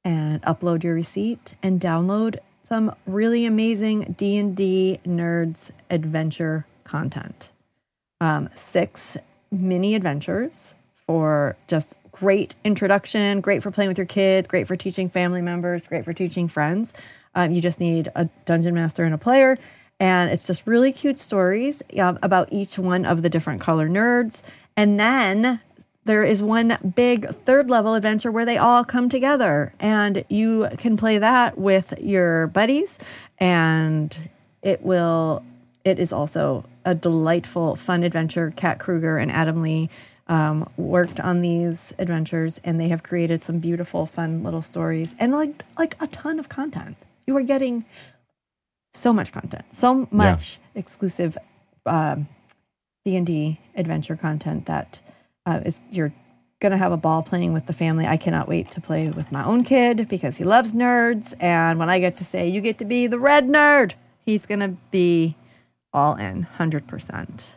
and 0.03 0.39
upload 0.43 0.83
your 0.83 0.93
receipt 0.93 1.55
and 1.63 1.81
download 1.81 2.37
some 2.67 2.93
really 3.05 3.45
amazing 3.45 4.15
D&D 4.17 4.99
nerds 5.05 5.71
adventure 5.89 6.65
content. 6.83 7.49
Um, 8.19 8.49
six 8.55 9.17
mini 9.51 9.95
adventures 9.95 10.75
for 10.95 11.55
just 11.67 11.95
great 12.11 12.55
introduction, 12.63 13.41
great 13.41 13.63
for 13.63 13.71
playing 13.71 13.87
with 13.87 13.97
your 13.97 14.07
kids, 14.07 14.47
great 14.47 14.67
for 14.67 14.75
teaching 14.75 15.09
family 15.09 15.41
members, 15.41 15.87
great 15.87 16.03
for 16.03 16.13
teaching 16.13 16.47
friends. 16.47 16.93
Um, 17.35 17.51
you 17.51 17.61
just 17.61 17.79
need 17.79 18.09
a 18.15 18.25
dungeon 18.45 18.73
master 18.73 19.05
and 19.05 19.13
a 19.13 19.17
player. 19.17 19.57
And 19.99 20.29
it's 20.31 20.45
just 20.45 20.67
really 20.67 20.91
cute 20.91 21.19
stories 21.19 21.81
about 21.95 22.49
each 22.51 22.77
one 22.77 23.05
of 23.05 23.21
the 23.21 23.29
different 23.29 23.61
color 23.61 23.87
nerds. 23.87 24.41
And 24.75 24.99
then 24.99 25.61
there 26.07 26.23
is 26.23 26.41
one 26.41 26.77
big 26.95 27.29
third 27.45 27.69
level 27.69 27.93
adventure 27.93 28.31
where 28.31 28.45
they 28.45 28.57
all 28.57 28.83
come 28.83 29.09
together 29.09 29.73
and 29.79 30.23
you 30.29 30.67
can 30.77 30.97
play 30.97 31.17
that 31.17 31.57
with 31.57 31.93
your 32.01 32.47
buddies 32.47 32.97
and 33.37 34.29
it 34.61 34.81
will 34.81 35.43
it 35.83 35.99
is 35.99 36.11
also 36.11 36.65
a 36.83 36.95
delightful 36.95 37.75
fun 37.75 38.03
adventure. 38.03 38.51
Kat 38.55 38.79
kruger 38.79 39.17
and 39.17 39.31
adam 39.31 39.61
lee 39.61 39.89
um, 40.27 40.69
worked 40.75 41.19
on 41.19 41.41
these 41.41 41.93
adventures 41.99 42.59
and 42.63 42.79
they 42.79 42.89
have 42.89 43.03
created 43.03 43.41
some 43.41 43.59
beautiful 43.59 44.05
fun 44.05 44.43
little 44.43 44.61
stories 44.61 45.13
and 45.19 45.31
like 45.31 45.63
like 45.77 45.95
a 46.01 46.07
ton 46.07 46.39
of 46.39 46.49
content. 46.49 46.97
You 47.25 47.35
are 47.37 47.43
getting 47.43 47.85
so 48.93 49.13
much 49.13 49.31
content 49.31 49.65
so 49.71 50.07
much 50.11 50.59
exclusive 50.73 51.37
um, 51.85 52.27
d&d 53.05 53.59
adventure 53.75 54.15
content 54.15 54.65
that 54.65 55.01
uh, 55.47 55.61
is 55.65 55.81
you're 55.89 56.13
gonna 56.59 56.77
have 56.77 56.91
a 56.91 56.97
ball 56.97 57.23
playing 57.23 57.53
with 57.53 57.65
the 57.67 57.73
family. 57.73 58.05
I 58.05 58.17
cannot 58.17 58.47
wait 58.47 58.69
to 58.71 58.81
play 58.81 59.07
with 59.09 59.31
my 59.31 59.43
own 59.43 59.63
kid 59.63 60.07
because 60.09 60.37
he 60.37 60.43
loves 60.43 60.73
nerds, 60.73 61.33
and 61.39 61.79
when 61.79 61.89
I 61.89 61.99
get 61.99 62.17
to 62.17 62.25
say 62.25 62.47
you 62.47 62.61
get 62.61 62.77
to 62.79 62.85
be 62.85 63.07
the 63.07 63.19
red 63.19 63.47
nerd, 63.47 63.93
he's 64.25 64.45
gonna 64.45 64.75
be 64.91 65.35
all 65.93 66.15
in, 66.15 66.43
hundred 66.43 66.85
percent. 66.87 67.55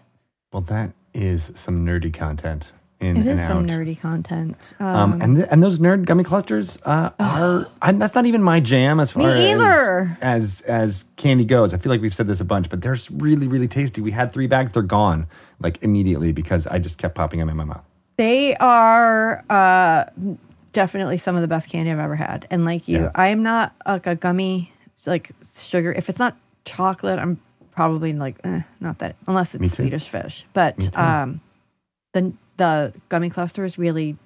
Well, 0.52 0.62
that 0.62 0.92
is 1.12 1.50
some 1.54 1.84
nerdy 1.84 2.12
content 2.14 2.72
in 3.00 3.16
It 3.16 3.26
is 3.26 3.40
some 3.48 3.66
nerdy 3.66 3.98
content. 3.98 4.74
Um, 4.78 4.86
Um, 4.86 5.22
and 5.22 5.36
th- 5.36 5.48
and 5.50 5.62
those 5.62 5.78
nerd 5.78 6.04
gummy 6.04 6.22
clusters 6.24 6.78
uh, 6.84 7.10
are 7.18 7.66
I'm, 7.82 7.98
that's 7.98 8.14
not 8.14 8.26
even 8.26 8.42
my 8.42 8.60
jam 8.60 9.00
as 9.00 9.12
far 9.12 9.22
Me 9.24 9.32
as, 9.32 9.40
either. 9.60 10.18
as 10.20 10.60
as 10.62 11.04
candy 11.16 11.44
goes. 11.44 11.72
I 11.74 11.78
feel 11.78 11.90
like 11.90 12.00
we've 12.02 12.14
said 12.14 12.26
this 12.26 12.40
a 12.40 12.44
bunch, 12.44 12.68
but 12.68 12.82
they're 12.82 12.98
really 13.10 13.48
really 13.48 13.68
tasty. 13.68 14.00
We 14.02 14.10
had 14.12 14.30
three 14.32 14.46
bags, 14.46 14.72
they're 14.72 14.82
gone 14.82 15.26
like 15.60 15.82
immediately 15.82 16.32
because 16.32 16.66
I 16.66 16.78
just 16.78 16.98
kept 16.98 17.14
popping 17.14 17.38
them 17.38 17.48
in 17.48 17.56
my 17.56 17.64
mouth. 17.64 17.84
They 18.16 18.54
are 18.56 19.44
uh, 19.48 20.04
definitely 20.72 21.16
some 21.18 21.36
of 21.36 21.42
the 21.42 21.48
best 21.48 21.68
candy 21.70 21.90
I've 21.90 21.98
ever 21.98 22.16
had. 22.16 22.46
And 22.50 22.64
like 22.64 22.88
you, 22.88 23.02
Yeah. 23.02 23.10
I 23.14 23.28
am 23.28 23.42
not 23.42 23.74
like 23.86 24.06
a 24.06 24.14
gummy 24.14 24.72
like 25.06 25.30
sugar. 25.54 25.92
If 25.92 26.08
it's 26.08 26.18
not 26.18 26.36
chocolate, 26.64 27.18
I'm 27.18 27.40
probably 27.70 28.12
like 28.12 28.36
eh, 28.44 28.60
not 28.80 28.98
that 28.98 29.16
unless 29.26 29.54
it's. 29.54 29.72
Swedish 29.76 30.08
fish. 30.08 30.44
But 30.52 30.96
um, 30.96 31.40
the 32.12 32.32
the 32.58 32.92
gummy 33.08 33.30
clusters 33.30 33.78
really 33.78 34.16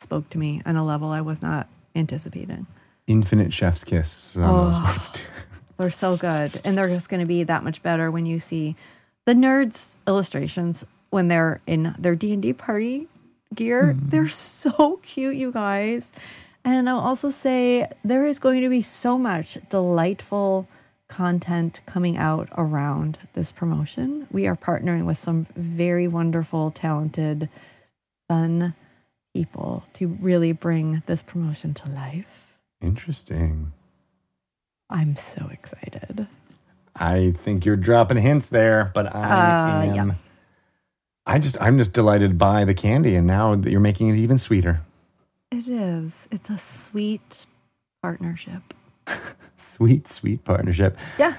spoke 0.00 0.30
to 0.30 0.38
me 0.38 0.62
on 0.64 0.76
a 0.76 0.84
level 0.84 1.10
I 1.10 1.20
was 1.20 1.42
not 1.42 1.66
anticipating. 1.96 2.66
Infinite 3.08 3.52
chef's 3.52 3.82
kiss 3.82 4.36
on 4.36 4.42
those 4.42 4.76
Oh. 4.76 4.82
ones, 4.84 5.08
too. 5.10 5.24
They're 5.78 5.90
so 5.90 6.16
good, 6.16 6.60
and 6.64 6.76
they're 6.78 6.88
just 6.88 7.08
going 7.08 7.20
to 7.20 7.26
be 7.26 7.42
that 7.44 7.64
much 7.64 7.82
better 7.82 8.10
when 8.10 8.26
you 8.26 8.38
see 8.38 8.76
the 9.26 9.34
nerds 9.34 9.94
illustrations 10.06 10.84
when 11.10 11.28
they're 11.28 11.60
in 11.66 11.94
their 11.98 12.14
D 12.14 12.32
and 12.32 12.42
D 12.42 12.52
party 12.52 13.08
gear. 13.54 13.94
Mm-hmm. 13.94 14.08
They're 14.10 14.28
so 14.28 15.00
cute, 15.02 15.36
you 15.36 15.52
guys. 15.52 16.12
And 16.64 16.88
I'll 16.88 17.00
also 17.00 17.30
say 17.30 17.88
there 18.04 18.26
is 18.26 18.38
going 18.38 18.62
to 18.62 18.68
be 18.68 18.82
so 18.82 19.18
much 19.18 19.58
delightful 19.70 20.68
content 21.08 21.80
coming 21.86 22.16
out 22.16 22.48
around 22.56 23.18
this 23.32 23.50
promotion. 23.50 24.26
We 24.30 24.46
are 24.46 24.56
partnering 24.56 25.06
with 25.06 25.18
some 25.18 25.46
very 25.56 26.06
wonderful, 26.06 26.70
talented, 26.70 27.48
fun 28.28 28.74
people 29.34 29.84
to 29.94 30.06
really 30.06 30.52
bring 30.52 31.02
this 31.06 31.22
promotion 31.22 31.74
to 31.74 31.88
life. 31.88 32.58
Interesting. 32.80 33.72
I'm 34.88 35.16
so 35.16 35.48
excited. 35.52 36.26
I 36.96 37.32
think 37.36 37.64
you're 37.64 37.76
dropping 37.76 38.18
hints 38.18 38.48
there, 38.48 38.90
but 38.94 39.14
I 39.14 39.20
Uh, 39.20 39.82
am. 39.94 39.94
yeah. 40.08 40.14
I 41.26 41.38
just, 41.38 41.60
I'm 41.60 41.78
just 41.78 41.92
delighted 41.92 42.38
by 42.38 42.64
the 42.64 42.74
candy, 42.74 43.14
and 43.14 43.26
now 43.26 43.54
that 43.54 43.70
you're 43.70 43.80
making 43.80 44.08
it 44.08 44.16
even 44.16 44.38
sweeter. 44.38 44.80
It 45.50 45.68
is. 45.68 46.26
It's 46.30 46.48
a 46.50 46.58
sweet 46.58 47.46
partnership. 48.02 48.62
Sweet, 49.56 50.08
sweet 50.08 50.42
partnership. 50.44 50.96
Yeah. 51.18 51.34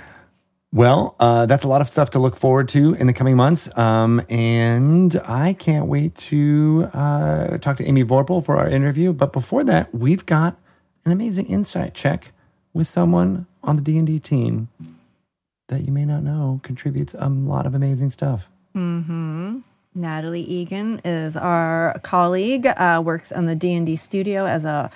Well, 0.72 1.16
uh, 1.20 1.48
that's 1.48 1.64
a 1.64 1.68
lot 1.68 1.82
of 1.82 1.90
stuff 1.90 2.12
to 2.12 2.20
look 2.20 2.38
forward 2.38 2.70
to 2.70 2.94
in 2.94 3.08
the 3.08 3.14
coming 3.14 3.36
months. 3.36 3.68
Um, 3.78 4.22
and 4.30 5.16
I 5.26 5.54
can't 5.54 5.88
wait 5.88 6.16
to 6.30 6.90
uh, 6.94 7.58
talk 7.58 7.78
to 7.78 7.86
Amy 7.86 8.04
Vorpahl 8.04 8.46
for 8.46 8.58
our 8.58 8.70
interview. 8.70 9.12
But 9.12 9.34
before 9.34 9.64
that, 9.64 9.94
we've 9.96 10.26
got 10.26 10.56
an 11.04 11.12
amazing 11.12 11.48
insight 11.48 11.94
check 11.96 12.32
with 12.74 12.88
someone 12.88 13.48
on 13.64 13.76
the 13.76 13.82
D&D 13.82 14.20
team 14.20 14.68
that 15.72 15.86
you 15.86 15.92
may 15.92 16.06
not 16.06 16.22
know 16.22 16.60
contributes 16.64 17.16
a 17.18 17.28
lot 17.28 17.66
of 17.66 17.74
amazing 17.74 18.12
stuff. 18.12 18.48
Natalie 19.94 20.44
Egan 20.44 21.02
is 21.04 21.36
our 21.36 22.00
colleague, 22.04 22.66
uh, 22.66 23.02
works 23.04 23.32
on 23.32 23.46
the 23.46 23.56
D&D 23.56 23.96
studio 23.96 24.46
as 24.46 24.64
a 24.64 24.92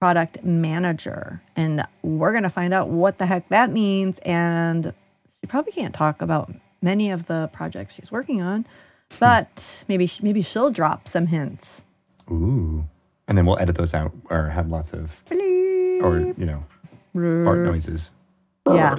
product 0.00 0.44
manager. 0.44 1.42
And 1.56 1.84
we're 2.02 2.30
going 2.30 2.44
to 2.44 2.50
find 2.50 2.72
out 2.72 2.88
what 2.88 3.18
the 3.18 3.26
heck 3.26 3.48
that 3.48 3.70
means. 3.70 4.18
And 4.20 4.94
she 5.40 5.46
probably 5.48 5.72
can't 5.72 5.94
talk 5.94 6.22
about 6.22 6.52
many 6.80 7.10
of 7.10 7.26
the 7.26 7.50
projects 7.52 7.94
she's 7.94 8.12
working 8.12 8.40
on, 8.40 8.64
but 9.18 9.82
maybe, 9.88 10.08
maybe 10.22 10.40
she'll 10.42 10.70
drop 10.70 11.08
some 11.08 11.26
hints. 11.26 11.82
Ooh. 12.30 12.86
And 13.26 13.36
then 13.36 13.44
we'll 13.44 13.58
edit 13.58 13.76
those 13.76 13.92
out 13.92 14.12
or 14.30 14.48
have 14.48 14.68
lots 14.68 14.92
of, 14.92 15.22
or, 15.30 16.18
you 16.38 16.46
know, 16.46 16.64
fart 17.44 17.58
noises. 17.58 18.10
Yeah. 18.66 18.96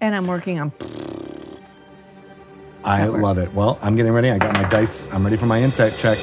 And 0.00 0.14
I'm 0.14 0.26
working 0.26 0.60
on 0.60 0.72
I 2.84 3.06
love 3.06 3.38
it. 3.38 3.52
Well, 3.54 3.78
I'm 3.80 3.94
getting 3.94 4.12
ready. 4.12 4.30
I 4.30 4.38
got 4.38 4.54
my 4.54 4.68
dice. 4.68 5.06
I'm 5.12 5.24
ready 5.24 5.36
for 5.36 5.46
my 5.46 5.62
insight 5.62 5.96
check. 5.98 6.18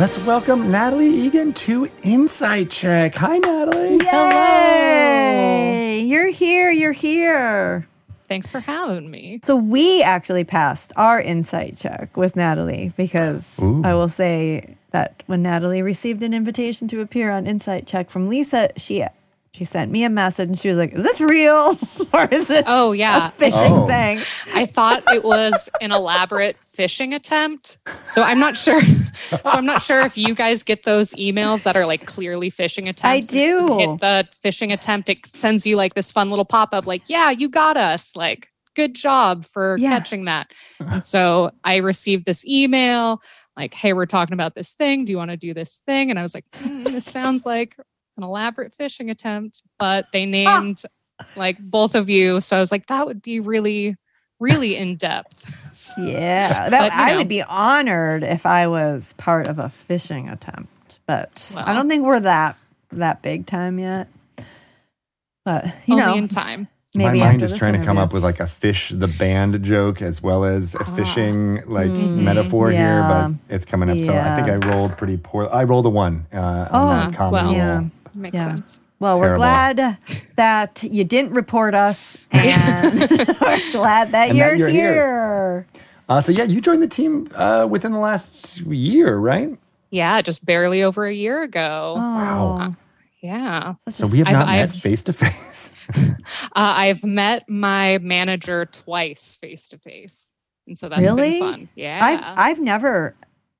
Let's 0.00 0.18
welcome 0.20 0.70
Natalie 0.70 1.14
Egan 1.14 1.52
to 1.52 1.86
Insight 2.02 2.70
Check. 2.70 3.16
Hi, 3.16 3.36
Natalie. 3.36 3.98
Yay! 4.02 6.00
You're 6.04 6.30
here. 6.30 6.70
You're 6.70 6.92
here. 6.92 7.86
Thanks 8.26 8.50
for 8.50 8.60
having 8.60 9.10
me. 9.10 9.40
So 9.44 9.56
we 9.56 10.02
actually 10.02 10.44
passed 10.44 10.94
our 10.96 11.20
insight 11.20 11.76
check 11.76 12.16
with 12.16 12.34
Natalie 12.34 12.94
because 12.96 13.60
Ooh. 13.60 13.82
I 13.84 13.92
will 13.92 14.08
say 14.08 14.74
that 14.92 15.22
when 15.26 15.42
Natalie 15.42 15.82
received 15.82 16.22
an 16.22 16.32
invitation 16.32 16.88
to 16.88 17.02
appear 17.02 17.30
on 17.30 17.46
Insight 17.46 17.86
Check 17.86 18.08
from 18.08 18.30
Lisa, 18.30 18.70
she 18.78 19.04
she 19.52 19.64
sent 19.64 19.90
me 19.90 20.04
a 20.04 20.08
message 20.10 20.48
and 20.48 20.58
she 20.58 20.68
was 20.68 20.78
like, 20.78 20.92
"Is 20.92 21.02
this 21.02 21.20
real 21.20 21.76
or 22.14 22.24
is 22.30 22.48
this 22.48 22.64
Oh 22.68 22.92
a 22.92 22.96
yeah, 22.96 23.30
phishing 23.32 23.82
Oh. 23.82 23.86
thing?" 23.86 24.18
I 24.54 24.64
thought 24.66 25.02
it 25.08 25.24
was 25.24 25.68
an 25.80 25.92
elaborate 25.92 26.56
phishing 26.76 27.14
attempt. 27.14 27.78
So 28.06 28.22
I'm 28.22 28.38
not 28.38 28.56
sure. 28.56 28.80
So 29.30 29.38
I'm 29.50 29.66
not 29.66 29.80
sure 29.80 30.00
if 30.04 30.18
you 30.18 30.34
guys 30.34 30.62
get 30.64 30.82
those 30.84 31.12
emails 31.14 31.62
that 31.62 31.76
are 31.76 31.86
like 31.86 32.04
clearly 32.06 32.50
phishing 32.50 32.88
attempts. 32.88 33.04
I 33.04 33.20
do. 33.32 33.66
Hit 33.78 34.00
the 34.00 34.28
phishing 34.44 34.72
attempt. 34.72 35.08
It 35.08 35.24
sends 35.26 35.64
you 35.66 35.76
like 35.76 35.94
this 35.94 36.10
fun 36.10 36.30
little 36.30 36.44
pop 36.44 36.70
up, 36.72 36.86
like, 36.86 37.02
"Yeah, 37.06 37.30
you 37.30 37.48
got 37.48 37.76
us." 37.76 38.16
Like, 38.16 38.48
good 38.74 38.94
job 38.94 39.44
for 39.44 39.76
Yeah. 39.78 39.90
catching 39.90 40.24
that. 40.24 40.50
And 40.80 41.04
so 41.04 41.50
I 41.64 41.76
received 41.76 42.24
this 42.26 42.44
email, 42.46 43.20
like, 43.56 43.72
"Hey, 43.74 43.92
we're 43.92 44.06
talking 44.06 44.34
about 44.34 44.54
this 44.54 44.72
thing. 44.72 45.04
Do 45.04 45.12
you 45.12 45.18
want 45.18 45.30
to 45.30 45.36
do 45.36 45.54
this 45.54 45.82
thing?" 45.86 46.10
And 46.10 46.18
I 46.18 46.22
was 46.22 46.34
like, 46.34 46.44
"Hmm, 46.56 46.84
"This 46.84 47.04
sounds 47.04 47.44
like 47.46 47.76
an 48.22 48.28
elaborate 48.28 48.72
phishing 48.78 49.10
attempt." 49.10 49.62
But 49.78 50.06
they 50.12 50.26
named 50.26 50.82
like 51.36 51.58
both 51.58 51.94
of 51.94 52.08
you, 52.10 52.40
so 52.40 52.56
I 52.56 52.60
was 52.60 52.70
like, 52.72 52.86
"That 52.86 53.06
would 53.06 53.22
be 53.22 53.40
really." 53.40 53.96
Really 54.42 54.74
in 54.74 54.96
depth. 54.96 55.98
Yeah, 55.98 56.48
that, 56.70 56.70
But, 56.70 56.92
I 56.94 57.10
know. 57.12 57.18
would 57.18 57.28
be 57.28 57.42
honored 57.42 58.22
if 58.22 58.46
I 58.46 58.68
was 58.68 59.12
part 59.18 59.48
of 59.48 59.58
a 59.58 59.64
phishing 59.64 60.32
attempt, 60.32 60.98
but 61.06 61.52
I 61.58 61.74
don't 61.74 61.90
think 61.90 62.04
we're 62.06 62.20
that 62.20 62.56
that 62.92 63.20
big 63.20 63.44
time 63.44 63.78
yet. 63.78 64.08
But 65.44 65.66
you 65.84 65.92
Only 65.92 66.06
know, 66.06 66.14
in 66.14 66.28
time. 66.28 66.68
maybe 66.94 67.18
My 67.18 67.26
mind 67.26 67.34
after 67.34 67.44
is 67.44 67.50
this 67.50 67.58
trying 67.58 67.78
to 67.78 67.84
come 67.84 67.98
up 67.98 68.14
with 68.14 68.24
like 68.24 68.40
a 68.40 68.44
Phish 68.44 68.98
the 68.98 69.08
band 69.08 69.62
joke 69.62 70.00
as 70.00 70.22
well 70.22 70.44
as 70.44 70.74
a 70.74 70.84
fishing 70.84 71.56
like 71.66 71.90
Mhm. 71.90 72.22
metaphor 72.22 72.70
here, 72.70 73.02
but 73.02 73.32
it's 73.54 73.66
coming 73.66 73.90
up. 73.90 73.98
So 73.98 74.16
I 74.16 74.34
think 74.36 74.48
I 74.48 74.54
rolled 74.68 74.96
pretty 74.96 75.18
poor. 75.22 75.50
I 75.52 75.64
rolled 75.64 75.84
a 75.84 75.90
one 75.90 76.26
uh, 76.32 76.38
on 76.38 76.66
Oh, 76.72 77.10
the 77.10 77.16
comedy 77.16 77.44
well. 77.46 77.52
Yeah. 77.54 77.84
Roll. 78.14 78.22
Makes 78.22 78.34
Yeah. 78.34 78.44
sense. 78.56 78.80
Well, 78.98 79.18
we're 79.18 79.36
Terrible. 79.36 79.40
glad 79.42 79.96
that 80.36 80.82
you 80.82 81.04
didn't 81.04 81.32
report 81.32 81.74
us, 81.74 82.18
and 82.32 83.00
we're 83.10 83.72
glad 83.72 84.12
that 84.12 84.28
And 84.28 84.36
you're, 84.38 84.50
that 84.50 84.58
you're 84.58 84.68
here. 84.68 84.92
here. 84.92 85.66
Uh, 86.08 86.20
so 86.20 86.32
yeah, 86.32 86.44
you 86.44 86.60
joined 86.60 86.82
the 86.82 86.88
team 86.88 87.28
uh, 87.34 87.66
within 87.70 87.92
the 87.92 87.98
last 87.98 88.60
year, 88.60 89.16
right? 89.16 89.56
Yeah, 89.90 90.20
just 90.20 90.44
barely 90.44 90.82
over 90.82 91.04
a 91.04 91.12
year 91.12 91.42
ago. 91.42 91.94
Wow. 91.96 92.72
Yeah. 93.22 93.74
So 93.88 94.04
a 94.04 94.08
we 94.08 94.18
have 94.18 94.26
I've- 94.28 94.36
not 94.36 94.46
met 94.48 94.70
face 94.72 95.02
to 95.04 95.12
face. 95.12 95.72
Uh, 95.94 96.04
I've 96.54 97.02
met 97.04 97.48
my 97.48 97.98
manager 97.98 98.66
twice 98.66 99.36
face 99.36 99.68
to 99.70 99.78
face. 99.78 100.34
And 100.68 100.78
so 100.78 100.88
that's 100.88 101.00
Really? 101.02 101.40
been 101.40 101.52
fun. 101.52 101.68
Yeah. 101.74 101.98
I've 102.02 102.38
I've 102.38 102.60
never 102.60 103.14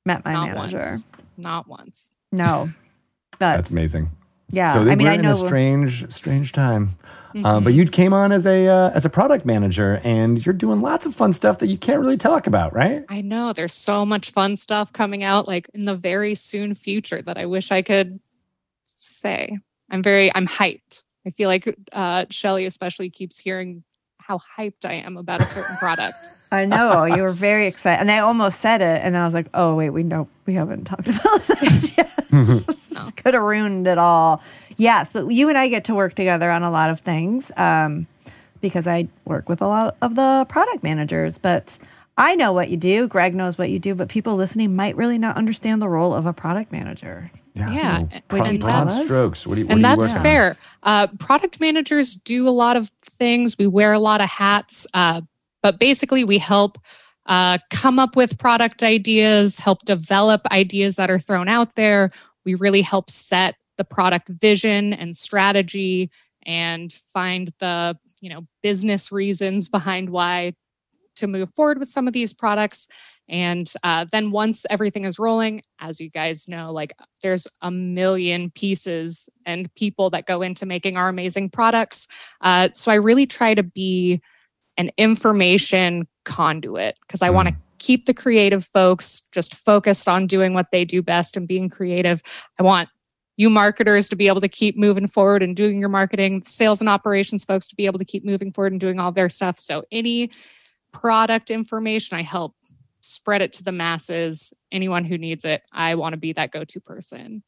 met 0.06 0.24
my 0.24 0.32
Not 0.34 0.48
manager. 0.54 0.78
once. 0.78 1.10
Not 1.38 1.66
once. 1.68 2.10
No, 2.30 2.68
but 3.32 3.56
That's 3.56 3.70
amazing. 3.70 4.10
Yeah, 4.52 4.74
so 4.74 4.84
they 4.84 4.92
I 4.92 4.94
mean, 4.96 5.06
we're 5.06 5.12
I 5.12 5.14
in 5.16 5.22
know 5.22 5.32
a 5.32 5.36
strange, 5.36 6.10
strange 6.12 6.52
time. 6.52 6.96
Uh, 7.32 7.60
Mhm. 7.60 7.64
but 7.64 7.72
you 7.74 7.86
came 7.86 8.12
on 8.12 8.32
as 8.32 8.44
a 8.44 8.66
uh, 8.66 8.90
as 8.90 9.04
a 9.04 9.08
product 9.08 9.46
manager, 9.46 10.00
and 10.02 10.44
you're 10.44 10.52
doing 10.52 10.80
lots 10.80 11.06
of 11.06 11.14
fun 11.14 11.32
stuff 11.32 11.58
that 11.58 11.68
you 11.68 11.78
can't 11.78 12.00
really 12.00 12.16
talk 12.16 12.48
about, 12.48 12.74
right? 12.74 13.04
I 13.08 13.20
know 13.20 13.52
there's 13.52 13.72
so 13.72 14.04
much 14.04 14.32
fun 14.32 14.56
stuff 14.56 14.92
coming 14.92 15.22
out 15.22 15.46
like 15.46 15.70
in 15.72 15.84
the 15.84 15.94
very 15.94 16.34
soon 16.34 16.74
future 16.74 17.22
that 17.22 17.38
I 17.38 17.46
wish 17.46 17.70
I 17.70 17.82
could 17.82 18.18
say. 18.86 19.56
I'm 19.90 20.02
very 20.02 20.34
I'm 20.34 20.46
hyped. 20.46 21.04
I 21.26 21.30
feel 21.30 21.48
like 21.48 21.72
uh 21.92 22.24
Shelly 22.30 22.66
especially 22.66 23.10
keeps 23.10 23.38
hearing 23.38 23.84
how 24.18 24.40
hyped 24.58 24.84
I 24.84 24.94
am 24.94 25.16
about 25.16 25.40
a 25.40 25.46
certain 25.46 25.76
product. 25.76 26.16
I 26.52 26.64
know 26.64 27.04
you 27.04 27.22
were 27.22 27.30
very 27.30 27.66
excited, 27.66 28.00
and 28.00 28.10
I 28.10 28.18
almost 28.18 28.60
said 28.60 28.82
it, 28.82 29.02
and 29.04 29.14
then 29.14 29.22
I 29.22 29.24
was 29.24 29.34
like, 29.34 29.46
"Oh 29.54 29.74
wait, 29.74 29.90
we 29.90 30.02
know 30.02 30.28
we 30.46 30.54
haven't 30.54 30.84
talked 30.84 31.06
about 31.08 31.40
that 31.46 31.92
yet. 31.96 33.16
Could 33.16 33.34
have 33.34 33.42
ruined 33.42 33.86
it 33.86 33.98
all." 33.98 34.42
Yes, 34.76 35.12
but 35.12 35.28
you 35.28 35.48
and 35.48 35.56
I 35.58 35.68
get 35.68 35.84
to 35.84 35.94
work 35.94 36.14
together 36.14 36.50
on 36.50 36.62
a 36.62 36.70
lot 36.70 36.90
of 36.90 37.00
things 37.00 37.52
um, 37.56 38.06
because 38.60 38.86
I 38.86 39.08
work 39.24 39.48
with 39.48 39.62
a 39.62 39.66
lot 39.66 39.96
of 40.02 40.14
the 40.16 40.46
product 40.48 40.82
managers. 40.82 41.38
But 41.38 41.78
I 42.16 42.34
know 42.34 42.52
what 42.52 42.68
you 42.68 42.76
do. 42.76 43.06
Greg 43.06 43.34
knows 43.34 43.56
what 43.56 43.70
you 43.70 43.78
do, 43.78 43.94
but 43.94 44.08
people 44.08 44.34
listening 44.36 44.74
might 44.74 44.96
really 44.96 45.18
not 45.18 45.36
understand 45.36 45.80
the 45.80 45.88
role 45.88 46.12
of 46.14 46.26
a 46.26 46.32
product 46.32 46.72
manager. 46.72 47.30
Yeah, 47.54 47.98
so 47.98 48.08
and 48.10 48.28
broad, 48.28 48.52
you 48.52 48.58
broad 48.58 48.70
tell 48.70 48.88
us? 48.88 49.04
strokes. 49.04 49.46
What 49.46 49.54
do 49.56 49.60
you? 49.62 49.66
What 49.66 49.72
and 49.74 49.82
do 49.82 49.88
you 49.88 49.96
that's 49.96 50.08
work 50.08 50.16
on? 50.18 50.22
fair. 50.22 50.56
Uh, 50.82 51.06
product 51.18 51.60
managers 51.60 52.14
do 52.14 52.48
a 52.48 52.50
lot 52.50 52.76
of 52.76 52.90
things. 53.04 53.58
We 53.58 53.66
wear 53.66 53.92
a 53.92 53.98
lot 53.98 54.20
of 54.20 54.28
hats, 54.28 54.86
uh, 54.94 55.20
but 55.62 55.78
basically, 55.78 56.24
we 56.24 56.38
help 56.38 56.78
uh, 57.26 57.58
come 57.70 57.98
up 57.98 58.16
with 58.16 58.38
product 58.38 58.82
ideas, 58.82 59.58
help 59.58 59.84
develop 59.84 60.42
ideas 60.50 60.96
that 60.96 61.10
are 61.10 61.18
thrown 61.18 61.48
out 61.48 61.74
there. 61.76 62.10
We 62.44 62.54
really 62.54 62.82
help 62.82 63.10
set 63.10 63.56
the 63.76 63.84
product 63.84 64.28
vision 64.28 64.92
and 64.92 65.16
strategy, 65.16 66.10
and 66.44 66.92
find 66.92 67.52
the 67.58 67.96
you 68.20 68.30
know 68.30 68.46
business 68.62 69.12
reasons 69.12 69.68
behind 69.68 70.10
why 70.10 70.54
to 71.16 71.26
move 71.26 71.52
forward 71.54 71.78
with 71.78 71.88
some 71.88 72.06
of 72.06 72.12
these 72.12 72.32
products. 72.32 72.88
And 73.28 73.72
uh, 73.84 74.06
then 74.10 74.32
once 74.32 74.66
everything 74.70 75.04
is 75.04 75.18
rolling, 75.18 75.62
as 75.78 76.00
you 76.00 76.10
guys 76.10 76.48
know, 76.48 76.72
like 76.72 76.92
there's 77.22 77.46
a 77.62 77.70
million 77.70 78.50
pieces 78.50 79.28
and 79.46 79.72
people 79.76 80.10
that 80.10 80.26
go 80.26 80.42
into 80.42 80.66
making 80.66 80.96
our 80.96 81.08
amazing 81.08 81.50
products. 81.50 82.08
Uh, 82.40 82.70
so 82.72 82.90
I 82.90 82.96
really 82.96 83.26
try 83.26 83.54
to 83.54 83.62
be 83.62 84.20
an 84.80 84.90
information 84.96 86.06
conduit 86.24 86.96
because 87.02 87.22
I 87.22 87.30
want 87.30 87.48
to 87.48 87.54
hmm. 87.54 87.60
keep 87.78 88.06
the 88.06 88.14
creative 88.14 88.64
folks 88.64 89.22
just 89.32 89.54
focused 89.54 90.08
on 90.08 90.26
doing 90.26 90.54
what 90.54 90.70
they 90.72 90.84
do 90.84 91.02
best 91.02 91.36
and 91.36 91.46
being 91.46 91.68
creative. 91.68 92.22
I 92.58 92.62
want 92.62 92.88
you 93.36 93.48
marketers 93.48 94.08
to 94.10 94.16
be 94.16 94.28
able 94.28 94.40
to 94.40 94.48
keep 94.48 94.76
moving 94.76 95.06
forward 95.06 95.42
and 95.42 95.56
doing 95.56 95.80
your 95.80 95.88
marketing, 95.88 96.42
sales 96.44 96.80
and 96.80 96.90
operations 96.90 97.44
folks 97.44 97.68
to 97.68 97.76
be 97.76 97.86
able 97.86 97.98
to 97.98 98.04
keep 98.04 98.24
moving 98.24 98.52
forward 98.52 98.72
and 98.72 98.80
doing 98.80 98.98
all 98.98 99.12
their 99.12 99.28
stuff. 99.28 99.58
So 99.58 99.84
any 99.90 100.30
product 100.92 101.50
information 101.50 102.18
I 102.18 102.22
help 102.22 102.54
spread 103.00 103.42
it 103.42 103.52
to 103.54 103.64
the 103.64 103.72
masses 103.72 104.52
anyone 104.72 105.04
who 105.04 105.16
needs 105.16 105.44
it 105.44 105.62
i 105.72 105.94
want 105.94 106.12
to 106.12 106.18
be 106.18 106.32
that 106.32 106.50
go-to 106.50 106.80
person 106.80 107.42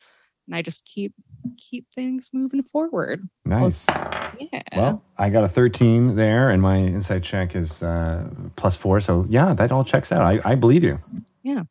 and 0.47 0.57
i 0.57 0.63
just 0.63 0.85
keep 0.87 1.13
keep 1.59 1.87
things 1.95 2.31
moving 2.33 2.63
forward 2.63 3.21
Nice. 3.47 3.87
yeah 3.89 4.63
Well, 4.77 5.05
I 5.19 5.31
got 5.31 5.45
a 5.45 5.49
13 5.49 6.17
there, 6.17 6.51
and 6.51 6.61
my 6.63 6.79
insight 6.79 7.23
check 7.23 7.55
is 7.57 7.83
uh, 7.83 8.29
plus 8.57 8.77
four. 8.77 9.01
So, 9.01 9.27
yeah, 9.29 9.53
that 9.55 9.73
all 9.73 9.85
checks 9.85 10.13
out. 10.13 10.23
I, 10.23 10.41
I 10.45 10.55
believe 10.55 10.83
you. 10.85 10.99
yeah 11.43 11.63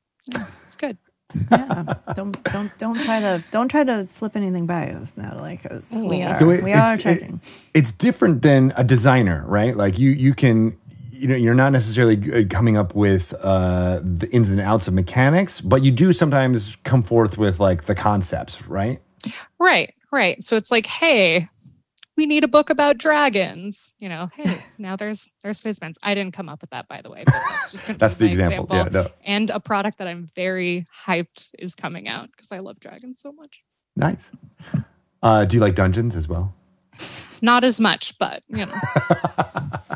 it's 0.66 0.78
good 0.78 0.98
yeah. 1.52 1.94
Don't 2.14 2.44
don't 2.44 2.78
don't 2.78 3.02
try 3.02 3.22
to 3.22 3.42
don't 3.52 3.70
try 3.70 3.86
to 3.86 4.06
slip 4.08 4.36
anything 4.36 4.66
by 4.68 4.90
us, 4.92 5.16
Natalie, 5.16 5.58
because 5.62 5.90
we 5.92 6.22
are 6.24 6.38
So 6.38 6.50
it- 6.50 6.62
we 6.64 6.74
are 6.74 6.94
it's- 6.96 7.02
checking. 7.02 7.40
It's 7.74 7.92
different 7.94 8.42
than 8.42 8.74
a 8.76 8.84
designer, 8.84 9.46
right? 9.48 9.76
Like 9.78 9.98
you, 9.98 10.10
you 10.12 10.34
can, 10.34 10.78
you 11.10 11.30
know, 11.30 11.36
you're 11.36 11.54
not 11.56 11.72
necessarily 11.72 12.18
g- 12.18 12.44
coming 12.46 12.76
up 12.78 12.94
with 12.96 13.34
uh, 13.42 14.02
the 14.04 14.28
ins 14.32 14.50
and 14.50 14.60
outs 14.60 14.90
of 14.90 14.94
mechanics, 14.94 15.62
but 15.62 15.84
you 15.84 15.92
do 15.92 16.12
sometimes 16.12 16.76
come 16.84 17.02
forth 17.02 17.38
with 17.38 17.62
like 17.62 17.86
the 17.86 17.96
concepts, 17.96 18.62
right? 18.68 19.00
Right 19.60 19.94
right 20.12 20.42
so 20.44 20.56
it's 20.58 20.72
like 20.72 20.86
hey 20.86 21.48
we 22.18 22.26
need 22.26 22.44
a 22.44 22.48
book 22.48 22.70
about 22.70 22.98
dragons 22.98 23.94
you 24.00 24.10
know 24.10 24.30
hey 24.36 24.62
now 24.78 24.96
there's 24.96 25.32
there's 25.42 25.62
Fizban's 25.62 25.98
i 26.04 26.14
didn't 26.14 26.34
come 26.34 26.50
up 26.50 26.60
with 26.62 26.70
that 26.72 26.88
by 26.90 27.02
the 27.02 27.10
way 27.10 27.24
but 27.26 27.34
that's 27.50 27.72
just 27.72 27.98
That's 27.98 28.16
be 28.16 28.28
the 28.28 28.38
my 28.38 28.46
example. 28.46 28.76
Yeah, 28.76 28.84
no. 28.92 29.08
and 29.26 29.50
a 29.50 29.60
product 29.60 29.98
that 30.00 30.08
i'm 30.08 30.28
very 30.36 30.86
hyped 31.06 31.52
is 31.60 31.74
coming 31.76 32.08
out 32.10 32.30
because 32.32 32.52
i 32.52 32.60
love 32.60 32.80
dragons 32.80 33.20
so 33.20 33.32
much 33.32 33.64
Nice. 33.96 34.32
Uh, 35.24 35.44
do 35.46 35.58
you 35.58 35.62
like 35.62 35.76
dungeons 35.76 36.16
as 36.16 36.28
well? 36.28 36.54
not 37.42 37.64
as 37.64 37.80
much 37.80 38.18
but 38.20 38.44
you 38.50 38.66
know 38.66 38.74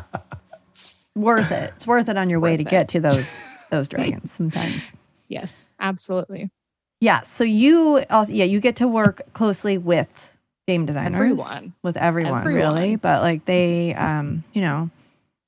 Worth 1.16 1.50
it. 1.52 1.72
It's 1.78 1.88
worth 1.88 2.10
it 2.10 2.18
on 2.18 2.30
your 2.30 2.42
way 2.42 2.58
to 2.58 2.64
it. 2.64 2.70
get 2.70 2.90
to 2.90 3.00
those 3.00 3.50
those 3.72 3.88
dragons 3.88 4.32
sometimes. 4.32 4.92
yes 5.30 5.74
absolutely 5.80 6.50
Yeah. 7.02 7.22
So 7.22 7.44
you 7.44 8.04
also 8.10 8.34
yeah, 8.34 8.46
you 8.46 8.60
get 8.60 8.78
to 8.78 8.88
work 8.88 9.22
closely 9.34 9.78
with 9.78 10.34
game 10.68 10.86
designers. 10.86 11.16
Everyone. 11.16 11.74
With 11.84 11.98
everyone, 11.98 12.40
Everyone. 12.42 12.74
really. 12.76 12.96
But 12.96 13.22
like 13.22 13.46
they 13.46 13.94
um, 13.94 14.44
you 14.54 14.62
know, 14.62 14.90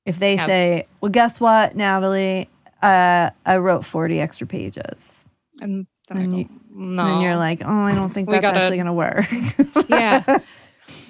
if 0.06 0.18
they 0.18 0.36
say, 0.36 0.86
Well 1.00 1.10
guess 1.10 1.40
what, 1.40 1.74
Natalie? 1.76 2.48
Uh 2.82 3.30
I 3.44 3.56
wrote 3.58 3.84
forty 3.84 4.20
extra 4.20 4.46
pages. 4.46 5.24
and 5.60 5.86
then 6.08 6.16
And 6.18 6.34
I 6.34 6.42
go, 6.44 6.48
no. 6.70 7.02
And 7.02 7.22
you're 7.22 7.36
like, 7.36 7.60
Oh, 7.64 7.82
I 7.82 7.94
don't 7.94 8.10
think 8.14 8.30
that's 8.30 8.42
gotta- 8.42 8.60
actually 8.60 8.76
gonna 8.78 8.94
work. 8.94 9.26
yeah. 9.88 10.22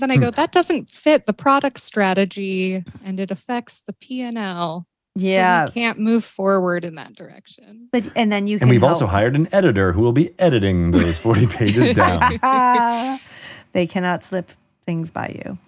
Then 0.00 0.10
I 0.10 0.16
Hmm. 0.16 0.22
go, 0.22 0.30
that 0.32 0.50
doesn't 0.50 0.90
fit 0.90 1.26
the 1.26 1.32
product 1.32 1.78
strategy, 1.78 2.82
and 3.04 3.20
it 3.20 3.30
affects 3.30 3.82
the 3.82 3.92
P 3.92 4.22
and 4.22 4.36
L. 4.38 4.87
Yeah. 5.20 5.66
so 5.66 5.72
can't 5.72 5.98
move 5.98 6.24
forward 6.24 6.84
in 6.84 6.94
that 6.96 7.14
direction. 7.14 7.88
But 7.92 8.04
and 8.16 8.30
then 8.32 8.46
you 8.46 8.58
can 8.58 8.64
And 8.64 8.70
we've 8.70 8.80
help. 8.80 8.92
also 8.92 9.06
hired 9.06 9.34
an 9.36 9.48
editor 9.52 9.92
who 9.92 10.02
will 10.02 10.12
be 10.12 10.32
editing 10.38 10.90
those 10.92 11.18
40 11.18 11.46
pages 11.58 11.94
down. 11.94 12.20
they 13.72 13.86
cannot 13.86 14.24
slip 14.24 14.52
things 14.86 15.10
by 15.10 15.34
you 15.44 15.58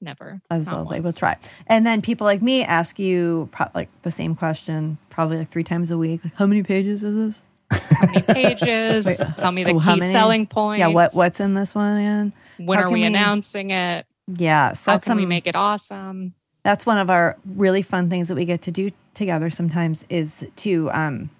Never. 0.00 0.40
as 0.50 0.64
well 0.66 0.82
as 0.82 0.88
they 0.88 1.00
will 1.00 1.12
try. 1.12 1.36
And 1.66 1.86
then 1.86 2.00
people 2.02 2.24
like 2.24 2.40
me 2.42 2.62
ask 2.64 2.98
you 2.98 3.48
pro- 3.52 3.70
like 3.74 3.88
the 4.02 4.10
same 4.10 4.34
question 4.34 4.98
probably 5.10 5.38
like 5.38 5.50
three 5.50 5.64
times 5.64 5.90
a 5.90 5.98
week. 5.98 6.22
Like, 6.24 6.34
how 6.36 6.46
many 6.46 6.62
pages 6.62 7.02
is 7.02 7.14
this? 7.14 7.42
How 7.70 8.06
many 8.06 8.22
pages? 8.22 9.06
Wait, 9.06 9.36
Tell 9.36 9.52
me 9.52 9.64
the 9.64 9.78
how 9.78 9.96
key 9.96 10.00
selling 10.00 10.46
points. 10.46 10.78
Yeah, 10.78 10.86
what 10.86 11.10
what's 11.14 11.40
in 11.40 11.52
this 11.54 11.74
one 11.74 11.98
again? 11.98 12.32
When 12.58 12.78
how 12.78 12.84
are 12.86 12.88
we 12.90 13.00
we- 13.00 13.06
announcing 13.06 13.70
it? 13.70 14.06
Yes, 14.26 14.84
How 14.84 14.92
that's 14.92 15.06
can 15.06 15.16
we 15.16 15.26
make 15.26 15.46
it 15.46 15.56
awesome? 15.56 16.34
That's 16.62 16.86
one 16.86 16.98
of 16.98 17.10
our 17.10 17.36
really 17.56 17.82
fun 17.82 18.08
things 18.10 18.28
that 18.28 18.34
we 18.34 18.44
get 18.44 18.62
to 18.62 18.70
do 18.70 18.90
together 19.14 19.50
sometimes 19.50 20.04
is 20.08 20.48
to 20.56 20.90
um 20.92 21.30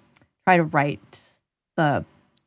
try 0.45 0.57
to 0.57 0.63
write 0.63 1.19
the 1.77 2.03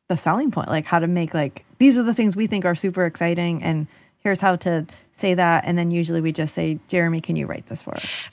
the 0.09 0.17
selling 0.17 0.51
point 0.51 0.69
like 0.69 0.85
how 0.85 0.99
to 0.99 1.07
make 1.07 1.33
like 1.33 1.65
these 1.79 1.97
are 1.97 2.03
the 2.03 2.13
things 2.13 2.35
we 2.35 2.47
think 2.47 2.65
are 2.65 2.75
super 2.75 3.05
exciting 3.05 3.63
and 3.63 3.87
here's 4.19 4.39
how 4.39 4.55
to 4.55 4.85
say 5.13 5.33
that 5.33 5.63
and 5.65 5.77
then 5.77 5.89
usually 5.91 6.21
we 6.21 6.31
just 6.31 6.53
say 6.53 6.77
jeremy 6.87 7.19
can 7.21 7.35
you 7.35 7.45
write 7.47 7.65
this 7.67 7.81
for 7.81 7.95
us 7.95 8.29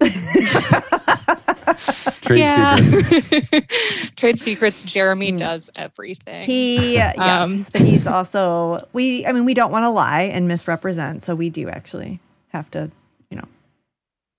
Trade 2.20 2.38
yeah. 2.40 2.76
secrets. 2.76 4.10
Trade 4.16 4.38
secrets. 4.38 4.82
Jeremy 4.82 5.32
does 5.32 5.70
everything. 5.76 6.44
He 6.44 6.92
yes 6.94 7.16
Um. 7.18 7.64
but 7.72 7.80
he's 7.80 8.06
also 8.06 8.78
we 8.92 9.26
i 9.26 9.32
mean 9.32 9.44
we 9.44 9.54
don't 9.54 9.72
want 9.72 9.84
to 9.84 9.90
lie 9.90 10.22
and 10.22 10.46
misrepresent 10.48 11.22
so 11.22 11.34
we 11.34 11.50
do 11.50 11.68
actually 11.68 12.20
have 12.48 12.70
to 12.72 12.90
you 13.30 13.36
know 13.36 13.46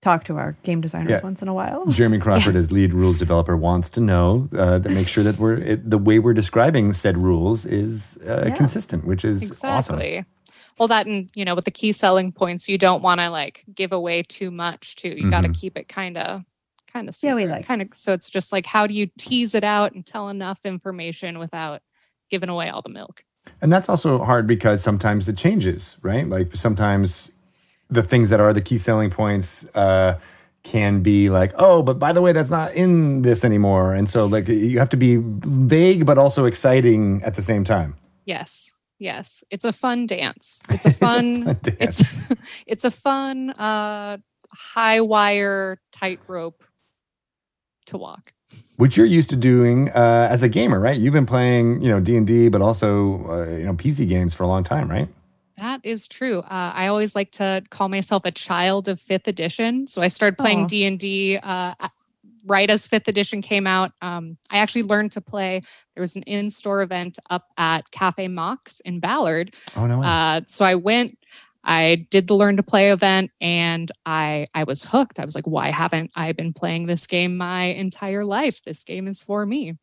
talk 0.02 0.24
to 0.26 0.38
our 0.38 0.56
game 0.64 0.82
designers 0.82 1.10
Yeah. 1.20 1.24
once 1.24 1.42
in 1.42 1.48
a 1.48 1.54
while 1.54 1.86
Jeremy 1.90 2.20
Crawford, 2.20 2.56
as 2.56 2.72
lead 2.72 2.94
rules 2.94 3.18
developer, 3.18 3.58
wants 3.58 3.90
to 3.92 4.00
know 4.02 4.48
uh, 4.58 4.78
that 4.80 4.90
make 4.90 5.08
sure 5.08 5.24
that 5.24 5.40
we're 5.40 5.56
it, 5.56 5.90
the 5.90 5.98
way 5.98 6.20
we're 6.20 6.34
describing 6.36 6.94
said 6.94 7.18
rules 7.18 7.66
is 7.66 8.18
uh, 8.28 8.44
Yeah. 8.48 8.54
consistent, 8.56 9.06
which 9.06 9.26
is 9.26 9.64
awesome. 9.64 10.00
Well, 10.78 10.90
that 10.90 11.08
and 11.08 11.30
you 11.34 11.46
know, 11.46 11.56
with 11.56 11.66
the 11.66 11.72
key 11.72 11.92
selling 11.94 12.32
points, 12.34 12.68
you 12.70 12.78
don't 12.78 13.02
want 13.02 13.20
to 13.22 13.30
like 13.30 13.64
give 13.74 13.94
away 13.94 14.22
too 14.24 14.52
much 14.52 14.96
too. 14.98 15.10
You 15.10 15.30
got 15.30 15.42
to 15.42 15.50
keep 15.50 15.78
it 15.78 15.88
kind 15.88 16.18
of, 16.18 16.44
kind 16.92 17.08
of 17.10 17.18
Yeah, 17.24 17.34
we 17.34 17.48
like- 17.48 17.66
kind 17.66 17.82
of. 17.82 17.88
So 17.94 18.12
it's 18.14 18.30
just 18.30 18.52
like, 18.52 18.66
how 18.66 18.86
do 18.86 18.94
you 18.94 19.08
tease 19.18 19.56
it 19.56 19.64
out 19.64 19.94
and 19.94 20.06
tell 20.06 20.28
enough 20.30 20.60
information 20.66 21.40
without 21.40 21.82
giving 22.30 22.50
away 22.50 22.70
all 22.70 22.82
the 22.82 22.90
milk? 22.90 23.24
And 23.62 23.72
that's 23.72 23.88
also 23.88 24.24
hard 24.24 24.48
because 24.48 24.84
sometimes 24.84 25.30
it 25.30 25.38
changes, 25.38 25.96
right? 26.02 26.28
Like 26.28 26.54
sometimes 26.56 27.32
the 27.90 28.04
things 28.04 28.30
that 28.30 28.40
are 28.40 28.54
the 28.54 28.62
key 28.62 28.78
selling 28.78 29.10
points 29.10 29.66
uh, 29.76 30.20
can 30.64 31.02
be 31.02 31.30
like, 31.30 31.54
oh, 31.58 31.82
but 31.84 32.00
by 32.00 32.12
the 32.12 32.22
way, 32.22 32.34
that's 32.34 32.50
not 32.50 32.74
in 32.74 33.22
this 33.22 33.46
anymore. 33.46 33.94
And 33.94 34.10
so, 34.10 34.26
like, 34.26 34.48
you 34.48 34.80
have 34.80 34.90
to 34.90 34.98
be 34.98 35.18
vague 35.22 36.06
but 36.06 36.18
also 36.18 36.46
exciting 36.46 37.22
at 37.24 37.36
the 37.36 37.42
same 37.42 37.64
time. 37.64 37.96
Yes, 38.26 38.76
yes, 38.98 39.44
it's 39.52 39.66
a 39.66 39.74
fun 39.74 40.08
dance. 40.08 40.62
It's 40.70 40.86
a 40.86 40.92
fun. 40.92 41.46
fun 41.46 41.60
dance. 41.62 41.80
It's 41.80 42.32
it's 42.68 42.86
a 42.86 42.92
fun 42.92 43.52
uh, 43.52 44.18
high 44.52 45.02
wire 45.02 45.80
tightrope 45.92 46.64
to 47.86 47.98
walk. 47.98 48.34
Which 48.78 48.98
you're 48.98 49.06
used 49.06 49.30
to 49.30 49.36
doing 49.36 49.90
uh, 49.90 50.28
as 50.30 50.44
a 50.44 50.50
gamer, 50.50 50.80
right? 50.80 51.00
You've 51.00 51.14
been 51.14 51.26
playing, 51.26 51.82
you 51.82 51.90
know, 51.90 52.00
D 52.00 52.16
and 52.16 52.28
D, 52.28 52.48
but 52.50 52.62
also, 52.62 53.26
uh, 53.30 53.58
you 53.58 53.66
know, 53.66 53.74
PC 53.74 54.08
games 54.08 54.34
for 54.34 54.44
a 54.44 54.48
long 54.48 54.64
time, 54.64 54.90
right? 54.90 55.08
Is 55.86 56.08
true. 56.08 56.40
Uh, 56.40 56.72
I 56.74 56.88
always 56.88 57.16
like 57.16 57.30
to 57.34 57.64
call 57.70 57.90
myself 57.90 58.24
a 58.26 58.32
child 58.32 58.88
of 58.88 59.00
fifth 59.00 59.28
edition. 59.28 59.86
So 59.86 60.02
I 60.02 60.08
started 60.08 60.36
playing 60.36 60.66
D 60.66 60.84
and 60.84 60.98
D 60.98 61.38
uh, 61.38 61.76
right 62.44 62.72
as 62.72 62.88
fifth 62.88 63.08
edition 63.08 63.40
came 63.44 63.68
out. 63.68 63.92
Um, 64.02 64.36
I 64.50 64.58
actually 64.58 64.82
learned 64.82 65.12
to 65.12 65.22
play. 65.22 65.62
There 65.94 66.02
was 66.02 66.16
an 66.16 66.24
in-store 66.24 66.82
event 66.82 67.20
up 67.30 67.46
at 67.60 67.92
Cafe 67.92 68.28
Mox 68.30 68.80
in 68.80 69.00
Ballard. 69.00 69.54
Oh 69.76 69.86
no! 69.86 70.02
Uh, 70.02 70.42
so 70.48 70.66
I 70.66 70.74
went. 70.74 71.20
I 71.64 72.08
did 72.10 72.28
the 72.28 72.36
learn 72.36 72.58
to 72.58 72.64
play 72.64 72.92
event, 72.92 73.30
and 73.40 73.92
I 74.08 74.48
I 74.56 74.64
was 74.64 74.84
hooked. 74.84 75.20
I 75.20 75.26
was 75.26 75.36
like, 75.36 75.46
why 75.46 75.70
haven't 75.70 76.10
I 76.16 76.32
been 76.32 76.52
playing 76.52 76.88
this 76.88 77.06
game 77.06 77.38
my 77.38 77.66
entire 77.66 78.26
life? 78.26 78.64
This 78.64 78.84
game 78.84 79.08
is 79.08 79.22
for 79.22 79.46
me. 79.46 79.78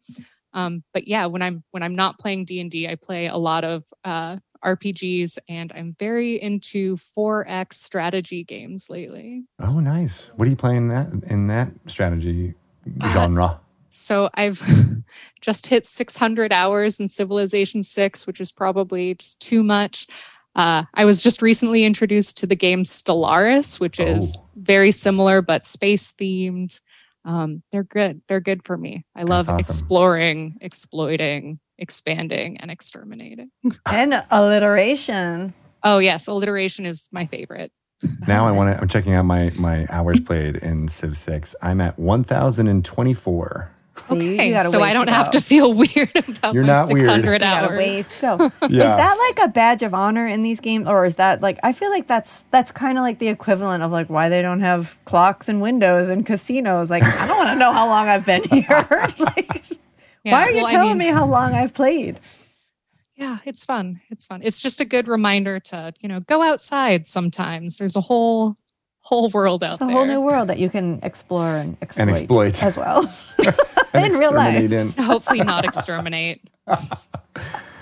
Um, 0.53 0.83
but 0.93 1.07
yeah, 1.07 1.27
when 1.27 1.43
I'm 1.43 1.63
when 1.71 1.85
I'm 1.85 1.95
not 1.95 2.19
playing 2.19 2.47
D 2.47 2.61
and 2.61 2.73
D, 2.73 2.89
I 2.89 2.97
play 2.97 3.27
a 3.27 3.37
lot 3.37 3.63
of 3.63 3.85
uh, 4.05 4.39
RPGs, 4.65 5.39
and 5.49 5.73
I'm 5.75 5.95
very 5.99 6.41
into 6.41 6.97
4X 6.97 7.75
strategy 7.75 8.45
games 8.45 8.89
lately. 8.89 9.45
oh, 9.61 9.81
nice. 9.81 10.29
What 10.37 10.47
are 10.47 10.51
you 10.51 10.57
playing 10.57 10.89
that 10.89 11.09
in 11.27 11.47
that 11.49 11.71
strategy 11.87 12.55
Uh, 13.01 13.13
genre? 13.13 13.61
So 13.91 14.31
I've 14.35 14.61
just 15.41 15.67
hit 15.67 15.87
600 15.87 16.53
hours 16.53 16.99
in 17.01 17.09
Civilization 17.09 17.83
6, 17.83 18.27
which 18.27 18.41
is 18.41 18.51
probably 18.53 19.15
just 19.17 19.41
too 19.41 19.63
much. 19.63 20.07
Uh, 20.55 20.85
I 20.95 21.05
was 21.05 21.23
just 21.23 21.41
recently 21.43 21.85
introduced 21.85 22.37
to 22.39 22.47
the 22.47 22.57
game 22.57 22.85
Stellaris, 22.85 23.81
which 23.81 23.99
is 24.01 24.37
Oh. 24.39 24.49
very 24.57 24.91
similar 24.93 25.43
but 25.43 25.65
space 25.67 26.13
themed. 26.13 26.81
Um, 27.25 27.63
they're 27.71 27.85
good. 27.85 28.21
They're 28.29 28.41
good 28.41 28.65
for 28.65 28.77
me. 28.77 29.05
I 29.15 29.23
love 29.23 29.49
awesome. 29.49 29.59
exploring, 29.61 30.59
exploiting, 30.61 31.59
expanding, 31.79 32.57
and 32.59 32.71
exterminating. 32.71 33.51
and 33.87 34.23
alliteration 34.31 35.55
Oh 35.85 35.99
yes, 35.99 36.29
alliteration 36.29 36.87
is 36.87 37.09
my 37.13 37.27
favorite. 37.27 37.73
Now 38.29 38.47
I 38.47 38.53
want 38.59 38.75
to. 38.77 38.81
I'm 38.81 38.89
checking 38.89 39.15
out 39.15 39.25
my 39.25 39.51
my 39.57 39.87
hours 39.91 40.21
played 40.21 40.57
in 40.57 40.89
Civ 40.89 41.17
Six. 41.17 41.55
I'm 41.61 41.81
at 41.81 41.99
1,024. 41.99 43.71
See, 44.09 44.35
Okay, 44.35 44.51
got 44.53 44.67
so 44.71 44.81
I 44.83 44.95
don't 44.95 45.09
have 45.11 45.31
to 45.33 45.41
feel 45.41 45.75
weird 45.75 46.11
about 46.17 46.55
You're 46.55 46.63
my 46.65 46.73
not 46.73 46.89
600 46.89 47.33
You 47.33 47.39
got 47.41 47.65
a 47.65 47.67
hours. 47.69 47.79
ways 47.79 48.09
to 48.17 48.21
go. 48.21 48.51
Yeah. 48.69 48.91
Is 48.93 48.97
that 48.97 49.33
like 49.37 49.49
a 49.49 49.53
badge 49.53 49.83
of 49.83 49.93
honor 49.93 50.27
in 50.27 50.43
these 50.43 50.61
games, 50.61 50.87
or 50.89 51.05
is 51.05 51.17
that 51.17 51.43
like 51.43 51.59
I 51.63 51.73
feel 51.73 51.91
like 51.91 52.07
that's 52.07 52.45
that's 52.51 52.73
kind 52.73 52.97
of 52.97 53.03
like 53.03 53.19
the 53.19 53.29
equivalent 53.29 53.83
of 53.83 53.93
like 53.93 54.09
why 54.09 54.29
they 54.31 54.41
don't 54.41 54.61
have 54.61 54.99
clocks 55.05 55.49
and 55.49 55.61
windows 55.61 56.09
in 56.09 56.25
casinos? 56.25 56.91
Like 56.91 57.03
I 57.03 57.27
don't 57.27 57.37
want 57.37 57.51
to 57.51 57.57
know 57.57 57.73
how 57.73 57.87
long 57.87 58.09
I've 58.09 58.25
been 58.25 58.43
here. 58.45 58.87
like, 59.19 59.63
Yeah, 60.25 60.33
why 60.33 60.43
are 60.45 60.51
you 60.51 60.57
well, 60.59 60.67
I 60.67 60.71
telling 60.71 60.99
mean- 60.99 61.09
me 61.09 61.15
how 61.15 61.27
long 61.27 61.53
I've 61.55 61.75
played? 61.75 62.21
Yeah, 63.15 63.39
it's 63.45 63.65
fun. 63.65 64.01
It's 64.11 64.27
fun. 64.27 64.41
It's 64.43 64.61
just 64.63 64.81
a 64.81 64.85
good 64.85 65.07
reminder 65.07 65.61
to, 65.61 65.93
you 66.01 66.09
know, 66.09 66.21
go 66.21 66.43
outside 66.43 67.07
sometimes. 67.07 67.79
There's 67.79 67.95
a 67.95 68.01
whole 68.01 68.57
whole 69.01 69.29
world 69.31 69.63
out 69.65 69.67
there. 69.67 69.75
It's 69.75 69.83
a 69.83 69.87
there. 69.87 69.95
whole 69.97 70.07
new 70.07 70.21
world 70.21 70.49
that 70.49 70.59
you 70.59 70.71
can 70.71 70.99
explore 71.03 71.57
and 71.57 71.77
exploit, 71.83 72.09
exploit. 72.11 72.63
as 72.63 72.77
well. 72.77 73.13
And 73.95 74.15
in 74.15 74.19
real 74.19 74.33
life. 74.33 74.73
in. 74.73 74.89
Hopefully 75.05 75.41
not 75.45 75.67
exterminate. 75.67 76.41
The 76.67 77.05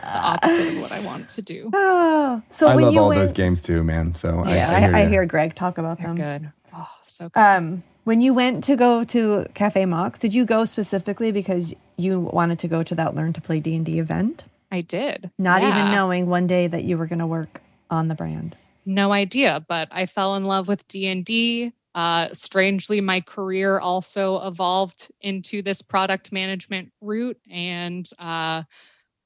opposite 0.04 0.68
of 0.76 0.82
what 0.82 0.90
I 0.92 1.00
want 1.06 1.28
to 1.30 1.42
do. 1.42 1.70
Oh, 1.72 2.42
so 2.50 2.66
I 2.66 2.74
when 2.74 2.84
love 2.86 2.94
you 2.94 3.00
all 3.00 3.08
went, 3.10 3.20
those 3.20 3.32
games 3.32 3.62
too, 3.62 3.84
man. 3.84 4.14
So 4.16 4.42
yeah, 4.46 4.70
I, 4.70 4.74
I 4.76 4.80
hear, 4.80 4.94
I, 4.96 5.00
I 5.02 5.08
hear 5.08 5.24
Greg 5.26 5.54
talk 5.54 5.78
about 5.78 5.98
They're 5.98 6.08
them. 6.14 6.16
good. 6.42 6.52
Oh, 6.74 6.88
so 7.04 7.28
good. 7.28 7.40
Um, 7.40 7.82
when 8.10 8.20
you 8.20 8.34
went 8.34 8.64
to 8.64 8.74
go 8.74 9.04
to 9.04 9.46
Cafe 9.54 9.84
Mox, 9.86 10.18
did 10.18 10.34
you 10.34 10.44
go 10.44 10.64
specifically 10.64 11.30
because 11.30 11.72
you 11.96 12.18
wanted 12.18 12.58
to 12.58 12.66
go 12.66 12.82
to 12.82 12.92
that 12.96 13.14
Learn 13.14 13.32
to 13.34 13.40
Play 13.40 13.60
D 13.60 13.76
and 13.76 13.86
D 13.86 14.00
event, 14.00 14.42
I 14.72 14.80
did. 14.80 15.30
not 15.38 15.62
even 15.62 15.92
knowing 15.92 16.26
one 16.26 16.48
day 16.48 16.66
that 16.66 16.82
you 16.82 16.98
were 16.98 17.06
going 17.06 17.20
to 17.20 17.26
work 17.28 17.60
on 17.88 18.08
the 18.08 18.16
brand? 18.16 18.56
no 18.86 19.12
idea 19.12 19.64
but 19.68 19.86
i 19.92 20.06
fell 20.06 20.34
in 20.36 20.44
love 20.44 20.66
with 20.66 20.88
d&d 20.88 21.70
uh, 21.94 22.28
strangely 22.32 23.00
my 23.00 23.20
career 23.20 23.78
also 23.78 24.44
evolved 24.48 25.12
into 25.20 25.60
this 25.62 25.82
product 25.82 26.32
management 26.32 26.90
route 27.02 27.36
and 27.50 28.08
uh, 28.18 28.62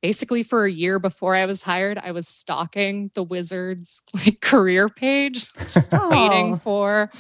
basically 0.02 0.42
for 0.42 0.64
a 0.66 0.70
year 0.72 0.98
before 0.98 1.34
i 1.36 1.46
was 1.46 1.62
hired 1.62 1.96
i 1.98 2.10
was 2.10 2.26
stalking 2.28 3.10
the 3.14 3.22
wizards 3.22 4.02
like 4.14 4.40
career 4.52 4.88
page 4.90 5.46
just 5.54 5.94
Oh. 5.94 6.10
waiting 6.10 6.56
for 6.56 7.10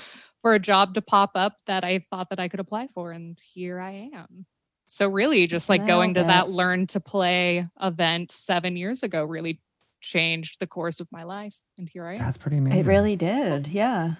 for 0.44 0.52
a 0.52 0.58
job 0.58 0.92
to 0.92 1.00
pop 1.00 1.30
up 1.34 1.56
that 1.66 1.84
i 1.84 2.04
thought 2.10 2.28
that 2.28 2.38
i 2.38 2.48
could 2.48 2.60
apply 2.60 2.86
for 2.88 3.12
and 3.12 3.38
here 3.54 3.80
i 3.80 4.10
am 4.12 4.44
so 4.86 5.08
really 5.08 5.46
just 5.46 5.70
like 5.70 5.86
going 5.86 6.12
to 6.12 6.20
Nailed 6.20 6.30
that 6.30 6.50
learn 6.50 6.86
to 6.88 7.00
play 7.00 7.66
event 7.80 8.30
seven 8.30 8.76
years 8.76 9.02
ago 9.02 9.24
really 9.24 9.58
changed 10.02 10.60
the 10.60 10.66
course 10.66 11.00
of 11.00 11.08
my 11.10 11.22
life 11.22 11.56
and 11.78 11.88
here 11.88 12.04
i 12.04 12.12
am 12.12 12.18
That's 12.18 12.36
pretty 12.36 12.58
amazing. 12.58 12.80
It 12.80 12.86
really 12.86 13.16
did. 13.16 13.68
Yeah. 13.68 14.16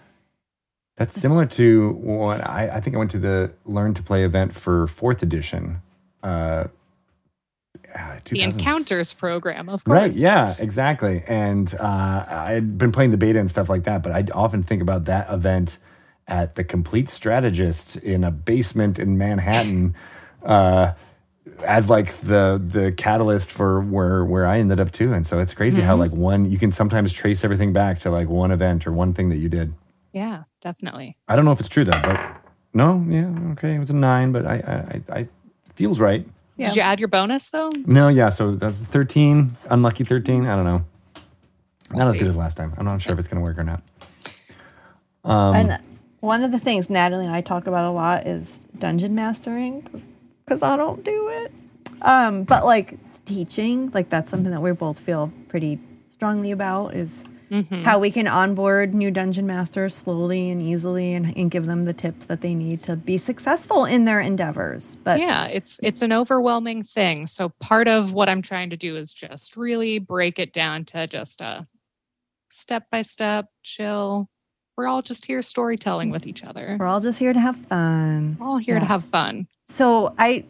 That's 0.96 1.14
similar 1.14 1.44
to 1.44 1.90
what 1.90 2.40
I, 2.48 2.70
I 2.74 2.80
think 2.80 2.96
I 2.96 2.98
went 2.98 3.10
to 3.10 3.18
the 3.18 3.52
Learn 3.66 3.92
to 3.94 4.02
Play 4.02 4.24
event 4.24 4.54
for 4.54 4.86
fourth 4.86 5.22
edition. 5.22 5.82
Uh, 6.22 6.68
uh, 7.94 8.16
the 8.24 8.40
encounters 8.40 9.12
program 9.12 9.68
of 9.68 9.84
course 9.84 9.94
Right. 9.94 10.14
Yeah. 10.14 10.54
Exactly. 10.58 11.22
And 11.26 11.74
uh, 11.74 12.24
I 12.28 12.52
had 12.52 12.78
been 12.78 12.92
playing 12.92 13.10
the 13.10 13.16
beta 13.16 13.38
and 13.38 13.50
stuff 13.50 13.68
like 13.68 13.84
that, 13.84 14.02
but 14.02 14.12
I 14.12 14.24
often 14.32 14.62
think 14.62 14.80
about 14.80 15.04
that 15.04 15.30
event 15.30 15.78
at 16.28 16.54
the 16.54 16.64
Complete 16.64 17.08
Strategist 17.08 17.96
in 17.96 18.24
a 18.24 18.30
basement 18.30 18.98
in 18.98 19.18
Manhattan 19.18 19.94
uh, 20.42 20.92
as 21.64 21.88
like 21.90 22.18
the 22.22 22.60
the 22.64 22.92
catalyst 22.92 23.46
for 23.48 23.80
where 23.82 24.24
where 24.24 24.46
I 24.46 24.58
ended 24.58 24.80
up 24.80 24.90
too. 24.92 25.12
And 25.12 25.26
so 25.26 25.38
it's 25.38 25.52
crazy 25.54 25.82
how 25.82 25.96
like 25.96 26.12
one 26.12 26.50
you 26.50 26.58
can 26.58 26.72
sometimes 26.72 27.12
trace 27.12 27.44
everything 27.44 27.72
back 27.72 27.98
to 28.00 28.10
like 28.10 28.28
one 28.28 28.50
event 28.50 28.86
or 28.86 28.92
one 28.92 29.12
thing 29.14 29.28
that 29.28 29.36
you 29.36 29.48
did. 29.48 29.74
yeah 30.12 30.44
definitely 30.62 31.16
I 31.28 31.36
don't 31.36 31.44
know 31.44 31.50
if 31.52 31.60
it's 31.60 31.68
true 31.68 31.84
though, 31.84 32.00
but 32.02 32.18
no, 32.72 33.04
yeah, 33.08 33.30
okay, 33.52 33.74
it 33.74 33.78
was 33.78 33.90
a 33.90 33.94
nine, 33.94 34.32
but 34.32 34.46
I, 34.46 34.54
I, 34.56 35.14
I, 35.14 35.20
I 35.20 35.28
feels 35.74 36.00
right. 36.00 36.26
Yeah. 36.56 36.66
did 36.68 36.76
you 36.76 36.82
add 36.82 36.98
your 36.98 37.08
bonus 37.08 37.50
though 37.50 37.70
No, 37.86 38.08
yeah, 38.08 38.30
so 38.30 38.54
that's 38.56 38.78
thirteen, 38.78 39.56
unlucky 39.70 40.04
thirteen. 40.04 40.46
I 40.46 40.56
don't 40.56 40.64
know, 40.64 40.84
not 41.90 41.98
We'll 41.98 42.06
as 42.08 42.12
see. 42.14 42.18
good 42.20 42.28
as 42.28 42.36
last 42.36 42.56
time. 42.56 42.72
I'm 42.78 42.84
not 42.86 43.02
sure 43.02 43.12
if 43.12 43.18
it's 43.18 43.28
gonna 43.28 43.44
work 43.44 43.58
or 43.58 43.64
not. 43.64 43.82
Um, 45.24 45.54
and 45.56 45.78
one 46.24 46.42
of 46.42 46.50
the 46.52 46.58
things 46.58 46.88
Natalie 46.88 47.26
and 47.26 47.34
I 47.34 47.40
talk 47.42 47.66
about 47.66 47.84
a 47.84 47.90
lot 47.92 48.26
is 48.26 48.58
dungeon 48.78 49.14
mastering 49.14 49.86
because 50.44 50.62
I 50.62 50.76
don't 50.76 51.04
do 51.04 51.28
it. 51.28 51.52
Um, 52.02 52.44
but 52.44 52.64
like 52.64 52.98
teaching, 53.26 53.90
like 53.92 54.08
that's 54.08 54.30
something 54.30 54.50
that 54.50 54.60
we 54.62 54.72
both 54.72 54.98
feel 54.98 55.30
pretty 55.48 55.78
strongly 56.10 56.50
about 56.50 56.94
is 56.94 57.22
Mhm. 57.50 57.82
how 57.84 57.98
we 57.98 58.10
can 58.10 58.26
onboard 58.26 58.94
new 58.94 59.10
dungeon 59.10 59.46
masters 59.46 59.94
slowly 59.94 60.50
and 60.50 60.62
easily 60.62 61.12
and, 61.12 61.36
and 61.36 61.50
give 61.50 61.66
them 61.66 61.84
the 61.84 61.92
tips 61.92 62.24
that 62.26 62.40
they 62.40 62.54
need 62.54 62.78
to 62.80 62.96
be 62.96 63.18
successful 63.18 63.84
in 63.84 64.06
their 64.06 64.18
endeavors. 64.18 64.96
But 65.04 65.20
yeah 65.20 65.46
it's 65.46 65.78
it's 65.82 66.00
an 66.00 66.10
overwhelming 66.10 66.82
thing 66.82 67.26
so 67.26 67.50
part 67.60 67.86
of 67.86 68.12
what 68.14 68.30
i'm 68.30 68.40
trying 68.40 68.70
to 68.70 68.76
do 68.78 68.96
is 68.96 69.12
just 69.12 69.56
really 69.58 69.98
break 69.98 70.38
it 70.38 70.52
down 70.54 70.86
to 70.86 71.06
just 71.06 71.42
a 71.42 71.66
step 72.48 72.84
by 72.90 73.02
step 73.02 73.46
chill 73.62 74.28
we're 74.76 74.86
all 74.86 75.02
just 75.02 75.24
here 75.24 75.40
storytelling 75.42 76.10
with 76.10 76.26
each 76.26 76.42
other 76.44 76.76
we're 76.80 76.86
all 76.86 77.00
just 77.00 77.18
here 77.18 77.32
to 77.32 77.40
have 77.40 77.56
fun. 77.56 78.36
we're 78.40 78.46
all 78.46 78.58
here 78.58 78.78
to 78.78 78.84
have 78.84 79.04
fun 79.04 79.46
So 79.68 80.14
I 80.18 80.44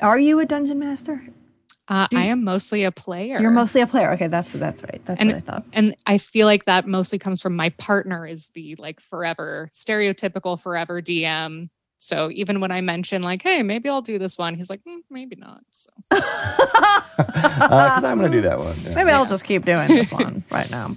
are 0.00 0.18
you 0.18 0.38
a 0.40 0.46
dungeon 0.46 0.78
master? 0.78 1.22
uh, 1.88 2.06
Do 2.10 2.16
i 2.18 2.24
am 2.24 2.44
mostly 2.44 2.84
a 2.84 2.92
player 2.92 3.40
You're 3.40 3.50
mostly 3.50 3.80
a 3.80 3.86
player. 3.86 4.12
Okay, 4.12 4.28
that's 4.28 4.52
that's 4.52 4.82
right. 4.82 5.00
That's 5.06 5.20
And- 5.20 5.32
what 5.32 5.36
I 5.36 5.40
thought. 5.40 5.64
and 5.72 5.96
i 6.06 6.18
feel 6.18 6.46
like 6.46 6.64
that 6.66 6.86
mostly 6.86 7.18
comes 7.18 7.40
from 7.42 7.56
my 7.56 7.70
partner 7.70 8.26
is 8.26 8.48
the 8.48 8.76
like 8.78 9.00
forever 9.00 9.68
stereotypical 9.72 10.60
forever 10.60 11.00
dm 11.02 11.68
so 11.98 12.30
even 12.30 12.60
when 12.60 12.70
i 12.70 12.80
mention 12.80 13.22
like 13.22 13.42
hey 13.42 13.62
maybe 13.62 13.88
i'll 13.88 14.00
do 14.02 14.18
this 14.18 14.38
one 14.38 14.54
he's 14.54 14.70
like 14.70 14.80
"Mm, 14.88 15.00
maybe 15.10 15.36
not 15.36 15.60
so 15.72 15.90
because 16.10 18.04
I'm 18.04 18.18
gonna 18.18 18.30
do 18.30 18.40
that 18.42 18.58
one. 18.58 18.74
yeah. 18.82 18.94
Maybe 18.94 19.10
I'll 19.10 19.26
just 19.26 19.44
keep 19.44 19.64
doing 19.64 19.88
this 19.88 20.10
one 20.12 20.42
right 20.50 20.70
now. 20.70 20.96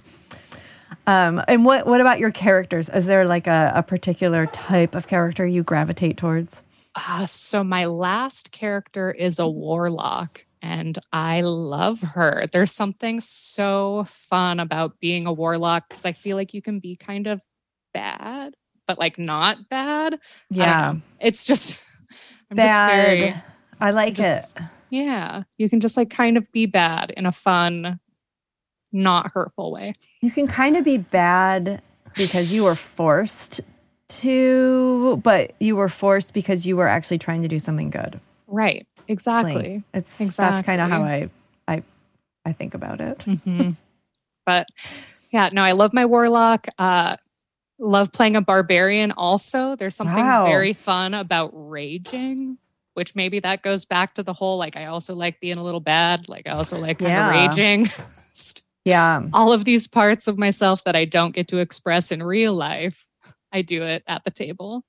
Um, 1.05 1.41
and 1.47 1.65
what 1.65 1.85
what 1.85 1.99
about 2.01 2.19
your 2.19 2.31
characters? 2.31 2.89
Is 2.89 3.05
there 3.05 3.25
like 3.25 3.47
a, 3.47 3.71
a 3.75 3.83
particular 3.83 4.45
type 4.47 4.95
of 4.95 5.07
character 5.07 5.45
you 5.45 5.63
gravitate 5.63 6.17
towards? 6.17 6.61
Uh, 6.95 7.25
so 7.25 7.63
my 7.63 7.85
last 7.85 8.51
character 8.51 9.11
is 9.11 9.39
a 9.39 9.47
warlock, 9.47 10.45
and 10.61 10.97
I 11.11 11.41
love 11.41 11.99
her. 12.01 12.47
There's 12.51 12.71
something 12.71 13.19
so 13.19 14.05
fun 14.07 14.59
about 14.59 14.99
being 14.99 15.25
a 15.25 15.33
warlock 15.33 15.89
because 15.89 16.05
I 16.05 16.13
feel 16.13 16.37
like 16.37 16.53
you 16.53 16.61
can 16.61 16.79
be 16.79 16.95
kind 16.95 17.27
of 17.27 17.41
bad, 17.93 18.53
but 18.87 18.97
like 18.99 19.17
not 19.19 19.69
bad. 19.69 20.19
Yeah, 20.49 20.95
it's 21.19 21.45
just 21.45 21.83
I'm 22.51 22.57
bad. 22.57 22.67
just 22.67 23.07
very 23.09 23.35
I 23.81 23.91
like 23.91 24.13
just- 24.13 24.57
it. 24.57 24.63
yeah. 24.89 25.43
You 25.57 25.69
can 25.69 25.79
just 25.81 25.97
like 25.97 26.09
kind 26.11 26.37
of 26.37 26.49
be 26.53 26.65
bad 26.67 27.11
in 27.17 27.25
a 27.25 27.31
fun, 27.31 27.99
not 28.93 29.31
hurtful 29.33 29.71
way. 29.71 29.93
You 30.21 30.31
can 30.31 30.47
kind 30.47 30.77
of 30.77 30.83
be 30.85 30.97
bad 30.97 31.81
because 32.15 32.53
you 32.53 32.63
were 32.63 32.75
forced 32.75 33.59
to, 34.09 35.17
but 35.23 35.53
you 35.59 35.75
were 35.75 35.89
forced 35.89 36.33
because 36.33 36.65
you 36.67 36.77
were 36.77 36.87
actually 36.87 37.17
trying 37.17 37.41
to 37.41 37.47
do 37.47 37.59
something 37.59 37.89
good. 37.89 38.19
Right. 38.47 38.85
Like, 38.99 39.09
Exactly. 39.09 39.83
it's 39.93 40.17
that's 40.37 40.65
kind 40.65 40.79
of 40.79 40.89
how 40.89 41.03
I 41.03 41.29
I 41.67 41.83
I 42.45 42.51
think 42.53 42.73
about 42.73 43.01
it. 43.01 43.17
Mhm. 43.19 43.75
but 44.45 44.67
yeah, 45.31 45.49
no, 45.51 45.61
I 45.63 45.71
love 45.73 45.93
my 45.93 46.05
warlock. 46.05 46.67
Uh, 46.77 47.17
love 47.79 48.11
playing 48.11 48.35
a 48.35 48.41
barbarian. 48.41 49.11
Also, 49.13 49.75
there's 49.75 49.95
something 49.95 50.15
Wow. 50.23 50.45
very 50.45 50.73
fun 50.73 51.13
about 51.15 51.51
raging, 51.53 52.57
which 52.93 53.15
maybe 53.15 53.39
that 53.39 53.63
goes 53.63 53.83
back 53.83 54.13
to 54.15 54.23
the 54.23 54.33
whole 54.33 54.57
like 54.57 54.77
I 54.77 54.85
also 54.85 55.15
like 55.15 55.39
being 55.41 55.57
a 55.57 55.63
little 55.63 55.79
bad. 55.81 56.29
Like 56.29 56.47
I 56.47 56.51
also 56.51 56.79
like 56.79 56.99
kind 56.99 57.09
Yeah. 57.11 57.25
of 57.27 57.31
raging. 57.57 57.87
Just 58.85 58.91
Yeah. 58.91 59.21
all 59.33 59.53
of 59.53 59.63
these 59.65 59.87
parts 59.87 60.27
of 60.27 60.37
myself 60.37 60.83
that 60.83 60.95
I 60.95 61.05
don't 61.05 61.33
get 61.33 61.47
to 61.49 61.57
express 61.59 62.11
in 62.11 62.21
real 62.21 62.53
life. 62.53 63.05
I 63.51 63.61
do 63.61 63.81
it 63.81 64.03
at 64.07 64.23
the 64.25 64.31
table. 64.31 64.83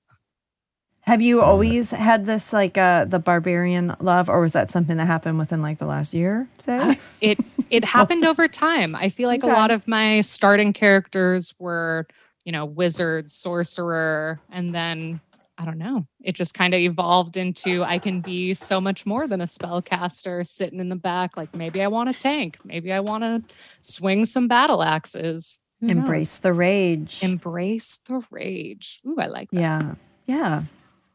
Have 1.02 1.20
you 1.20 1.42
always 1.42 1.90
had 1.90 2.24
this 2.24 2.50
like 2.52 2.78
uh 2.78 3.04
the 3.04 3.18
barbarian 3.18 3.94
love, 4.00 4.28
or 4.30 4.40
was 4.40 4.52
that 4.52 4.70
something 4.70 4.96
that 4.96 5.04
happened 5.06 5.38
within 5.38 5.60
like 5.60 5.78
the 5.78 5.84
last 5.86 6.14
year? 6.14 6.48
Say, 6.58 6.96
it 7.20 7.38
it 7.70 7.84
happened 7.84 8.24
over 8.26 8.48
time. 8.48 8.94
I 8.96 9.10
feel 9.10 9.28
like 9.28 9.44
Okay. 9.44 9.52
a 9.52 9.54
lot 9.54 9.70
of 9.70 9.86
my 9.86 10.22
starting 10.22 10.72
characters 10.72 11.54
were, 11.60 12.06
you 12.46 12.52
know, 12.52 12.64
wizard, 12.64 13.30
sorcerer, 13.30 14.40
and 14.50 14.70
then 14.74 15.20
I 15.64 15.66
don't 15.66 15.78
know. 15.78 16.06
It 16.22 16.34
just 16.34 16.52
kind 16.52 16.74
of 16.74 16.80
evolved 16.80 17.38
into 17.38 17.82
I 17.84 17.98
can 17.98 18.20
be 18.20 18.52
so 18.52 18.82
much 18.82 19.06
more 19.06 19.26
than 19.26 19.40
a 19.40 19.46
spellcaster 19.46 20.46
sitting 20.46 20.78
in 20.78 20.90
the 20.90 20.96
back. 20.96 21.38
Like 21.38 21.54
maybe 21.54 21.80
I 21.80 21.86
want 21.86 22.10
a 22.10 22.12
tank. 22.12 22.58
Maybe 22.64 22.92
I 22.92 23.00
want 23.00 23.24
to 23.24 23.42
swing 23.80 24.26
some 24.26 24.46
battle 24.46 24.82
axes. 24.82 25.62
Who 25.80 25.86
knows? 25.86 25.96
embrace 25.96 26.38
the 26.38 26.52
rage. 26.52 27.22
embrace 27.22 27.96
the 28.06 28.22
rage. 28.30 29.00
Ooh, 29.06 29.16
I 29.18 29.26
like 29.26 29.50
that. 29.52 29.58
yeah, 29.60 29.94
yeah. 30.26 30.62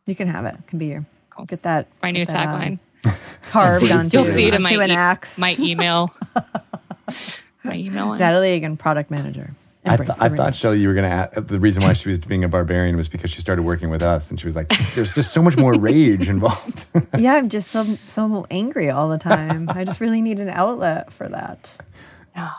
You 0.08 0.16
can 0.16 0.28
have 0.28 0.46
it. 0.46 0.56
it 0.56 0.66
can 0.68 0.80
be 0.80 0.88
your 0.88 1.06
Cool. 1.30 1.46
get 1.46 1.62
that 1.62 1.88
My 2.02 2.10
new 2.10 2.26
get 2.26 2.30
that, 2.30 2.48
um, 2.50 2.80
tagline. 3.04 3.20
carved 3.44 4.14
You'll 4.14 4.26
see 4.26 4.48
it 4.48 4.56
in 4.56 4.64
my 4.64 4.74
e- 4.74 5.40
My 5.40 5.56
email. 5.60 6.12
my 7.64 7.76
email. 7.76 8.16
Natalie 8.16 8.56
Egan, 8.56 8.78
product 8.78 9.12
manager. 9.12 9.52
I, 9.93 9.97
th- 9.97 10.10
I 10.19 10.30
thought 10.30 10.45
rage. 10.47 10.56
Shelly, 10.56 10.80
you 10.80 10.88
were 10.88 10.93
going 10.93 11.10
to. 11.10 11.41
The 11.41 11.60
reason 11.60 11.84
why 11.84 11.93
she 11.93 12.10
was 12.10 12.19
being 12.19 12.43
a 12.43 12.49
barbarian 12.49 12.95
was 12.97 13.08
because 13.08 13.32
she 13.32 13.41
started 13.41 13.63
working 13.63 13.89
with 13.89 14.02
us, 14.02 14.30
and 14.30 14.39
she 14.39 14.45
was 14.45 14.56
like, 14.56 14.69
"There's 14.95 15.15
just 15.15 15.34
so 15.34 15.41
much 15.41 15.58
more 15.58 15.73
rage 15.80 16.30
involved." 16.30 16.86
yeah, 17.17 17.36
I'm 17.36 17.49
just 17.49 17.69
so 17.69 17.84
so 17.84 18.45
angry 18.52 18.89
all 18.89 19.10
the 19.10 19.17
time. 19.17 19.69
I 19.69 19.84
just 19.86 19.99
really 20.02 20.21
need 20.21 20.39
an 20.39 20.49
outlet 20.49 21.12
for 21.12 21.28
that. 21.30 21.69
No. 22.36 22.49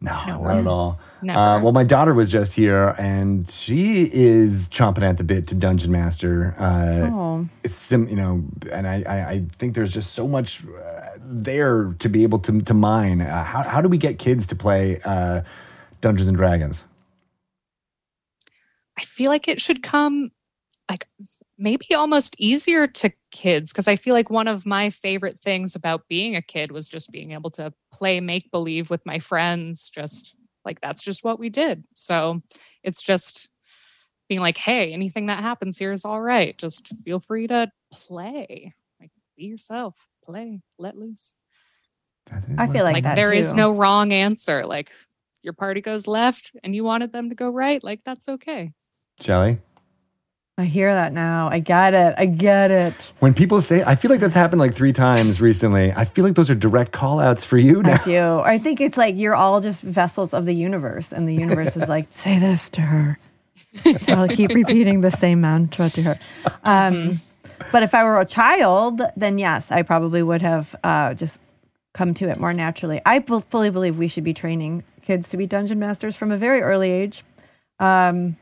No, 0.00 0.22
No, 0.26 0.42
not 0.42 0.58
at 0.58 0.66
all. 0.66 1.00
never. 1.22 1.38
Uh, 1.38 1.60
well, 1.62 1.72
my 1.72 1.84
daughter 1.84 2.12
was 2.12 2.28
just 2.30 2.52
here, 2.52 2.88
and 2.98 3.48
she 3.48 4.04
is 4.12 4.68
chomping 4.68 5.02
at 5.02 5.16
the 5.16 5.24
bit 5.24 5.46
to 5.46 5.54
Dungeon 5.54 5.90
Master. 5.92 6.54
Uh, 6.58 7.08
Oh, 7.10 7.48
It's 7.62 7.74
sim, 7.74 8.08
you 8.08 8.16
know, 8.16 8.44
and 8.70 8.86
I, 8.86 9.02
I, 9.08 9.28
I 9.30 9.44
think 9.56 9.74
there's 9.74 9.90
just 9.90 10.12
so 10.12 10.28
much 10.28 10.62
uh, 10.66 11.00
there 11.22 11.94
to 12.00 12.08
be 12.10 12.22
able 12.22 12.38
to 12.40 12.60
to 12.60 12.74
mine. 12.74 13.22
Uh, 13.22 13.44
how 13.44 13.62
how 13.66 13.80
do 13.80 13.88
we 13.88 13.96
get 13.96 14.18
kids 14.18 14.46
to 14.48 14.54
play 14.56 15.00
uh, 15.06 15.40
Dungeons 16.04 16.28
and 16.28 16.36
Dragons? 16.36 16.84
I 18.98 19.02
feel 19.04 19.30
like 19.30 19.48
it 19.48 19.58
should 19.58 19.82
come 19.82 20.30
like 20.90 21.08
maybe 21.56 21.94
almost 21.94 22.38
easier 22.38 22.86
to 22.86 23.10
kids 23.30 23.72
because 23.72 23.88
I 23.88 23.96
feel 23.96 24.12
like 24.12 24.28
one 24.28 24.46
of 24.46 24.66
my 24.66 24.90
favorite 24.90 25.40
things 25.40 25.74
about 25.74 26.06
being 26.08 26.36
a 26.36 26.42
kid 26.42 26.72
was 26.72 26.88
just 26.88 27.10
being 27.10 27.32
able 27.32 27.50
to 27.52 27.72
play 27.90 28.20
make 28.20 28.50
believe 28.50 28.90
with 28.90 29.00
my 29.06 29.18
friends. 29.18 29.88
Just 29.88 30.36
like 30.66 30.78
that's 30.82 31.02
just 31.02 31.24
what 31.24 31.38
we 31.38 31.48
did. 31.48 31.82
So 31.94 32.42
it's 32.82 33.02
just 33.02 33.48
being 34.28 34.42
like, 34.42 34.58
hey, 34.58 34.92
anything 34.92 35.26
that 35.26 35.42
happens 35.42 35.78
here 35.78 35.92
is 35.92 36.04
all 36.04 36.20
right. 36.20 36.56
Just 36.58 36.92
feel 37.06 37.18
free 37.18 37.46
to 37.46 37.72
play. 37.90 38.74
Like 39.00 39.10
be 39.38 39.44
yourself, 39.44 40.06
play, 40.22 40.60
let 40.78 40.98
loose. 40.98 41.34
I 42.58 42.66
feel 42.66 42.84
like 42.84 42.92
Like 42.94 43.04
that 43.04 43.16
there 43.16 43.32
is 43.32 43.52
too. 43.52 43.56
no 43.56 43.74
wrong 43.74 44.12
answer. 44.12 44.66
Like 44.66 44.90
your 45.44 45.52
party 45.52 45.80
goes 45.80 46.06
left 46.06 46.52
and 46.64 46.74
you 46.74 46.82
wanted 46.84 47.12
them 47.12 47.28
to 47.28 47.34
go 47.34 47.50
right, 47.50 47.82
like 47.84 48.00
that's 48.04 48.28
okay. 48.28 48.72
Shelly. 49.20 49.58
I 50.56 50.64
hear 50.66 50.94
that 50.94 51.12
now. 51.12 51.48
I 51.50 51.58
get 51.58 51.94
it. 51.94 52.14
I 52.16 52.26
get 52.26 52.70
it. 52.70 52.94
When 53.18 53.34
people 53.34 53.60
say, 53.60 53.82
I 53.84 53.96
feel 53.96 54.08
like 54.10 54.20
that's 54.20 54.34
happened 54.34 54.60
like 54.60 54.72
three 54.74 54.92
times 54.92 55.40
recently. 55.40 55.92
I 55.92 56.04
feel 56.04 56.24
like 56.24 56.34
those 56.36 56.48
are 56.48 56.54
direct 56.54 56.92
call 56.92 57.18
outs 57.18 57.42
for 57.42 57.58
you 57.58 57.80
I 57.80 57.82
now. 57.82 58.04
do. 58.04 58.38
I 58.40 58.58
think 58.58 58.80
it's 58.80 58.96
like 58.96 59.16
you're 59.16 59.34
all 59.34 59.60
just 59.60 59.82
vessels 59.82 60.32
of 60.32 60.46
the 60.46 60.54
universe, 60.54 61.12
and 61.12 61.28
the 61.28 61.34
universe 61.34 61.76
is 61.76 61.88
like, 61.88 62.06
say 62.10 62.38
this 62.38 62.70
to 62.70 62.82
her. 62.82 63.18
So 63.74 63.96
I'll 64.14 64.28
keep 64.28 64.52
repeating 64.54 65.00
the 65.00 65.10
same 65.10 65.40
mantra 65.40 65.88
to 65.90 66.02
her. 66.02 66.18
Um, 66.62 67.14
But 67.72 67.82
if 67.82 67.92
I 67.94 68.04
were 68.04 68.20
a 68.20 68.26
child, 68.26 69.00
then 69.16 69.38
yes, 69.38 69.72
I 69.72 69.82
probably 69.82 70.22
would 70.22 70.42
have 70.42 70.74
uh, 70.84 71.14
just 71.14 71.40
come 71.94 72.14
to 72.14 72.28
it 72.28 72.38
more 72.38 72.52
naturally. 72.52 73.00
I 73.04 73.18
b- 73.20 73.42
fully 73.48 73.70
believe 73.70 73.98
we 73.98 74.06
should 74.08 74.24
be 74.24 74.34
training 74.34 74.84
kids 75.04 75.28
to 75.30 75.36
be 75.36 75.46
dungeon 75.46 75.78
masters 75.78 76.16
from 76.16 76.30
a 76.32 76.36
very 76.36 76.60
early 76.62 76.90
age. 76.90 77.22
Um, 77.78 78.36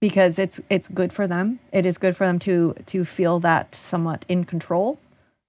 because 0.00 0.38
it's 0.38 0.60
it's 0.68 0.88
good 0.88 1.12
for 1.12 1.26
them. 1.26 1.58
It 1.72 1.86
is 1.86 1.96
good 1.98 2.14
for 2.16 2.26
them 2.26 2.38
to 2.40 2.74
to 2.86 3.04
feel 3.04 3.40
that 3.40 3.74
somewhat 3.74 4.24
in 4.28 4.44
control, 4.44 4.98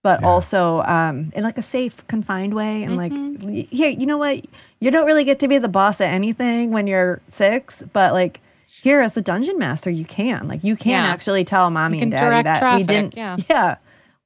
but 0.03 0.21
Yeah. 0.21 0.27
also 0.27 0.81
um, 0.83 1.31
in 1.35 1.43
like 1.43 1.57
a 1.57 1.61
safe, 1.61 2.05
confined 2.07 2.53
way. 2.53 2.83
And 2.83 2.95
like, 2.97 3.11
y- 3.13 3.67
here, 3.69 3.89
you 3.89 4.05
know 4.05 4.17
what? 4.17 4.45
You 4.79 4.89
don't 4.89 5.05
really 5.05 5.25
get 5.25 5.39
to 5.39 5.47
be 5.47 5.57
the 5.57 5.67
boss 5.67 5.99
at 6.01 6.13
anything 6.13 6.71
when 6.71 6.87
you're 6.87 7.19
six, 7.29 7.83
but 7.93 8.13
like 8.13 8.39
here 8.81 9.01
as 9.01 9.13
the 9.13 9.21
dungeon 9.21 9.57
master, 9.59 9.89
you 9.89 10.05
can. 10.05 10.47
Like, 10.47 10.63
you 10.63 10.75
can 10.77 10.91
Yeah. 11.03 11.11
actually 11.11 11.43
tell 11.43 11.69
mommy 11.69 12.01
and 12.01 12.11
daddy 12.11 12.25
direct 12.25 12.45
that 12.45 12.77
we 12.77 12.83
didn't. 12.83 13.17
yeah. 13.17 13.35
yeah, 13.49 13.75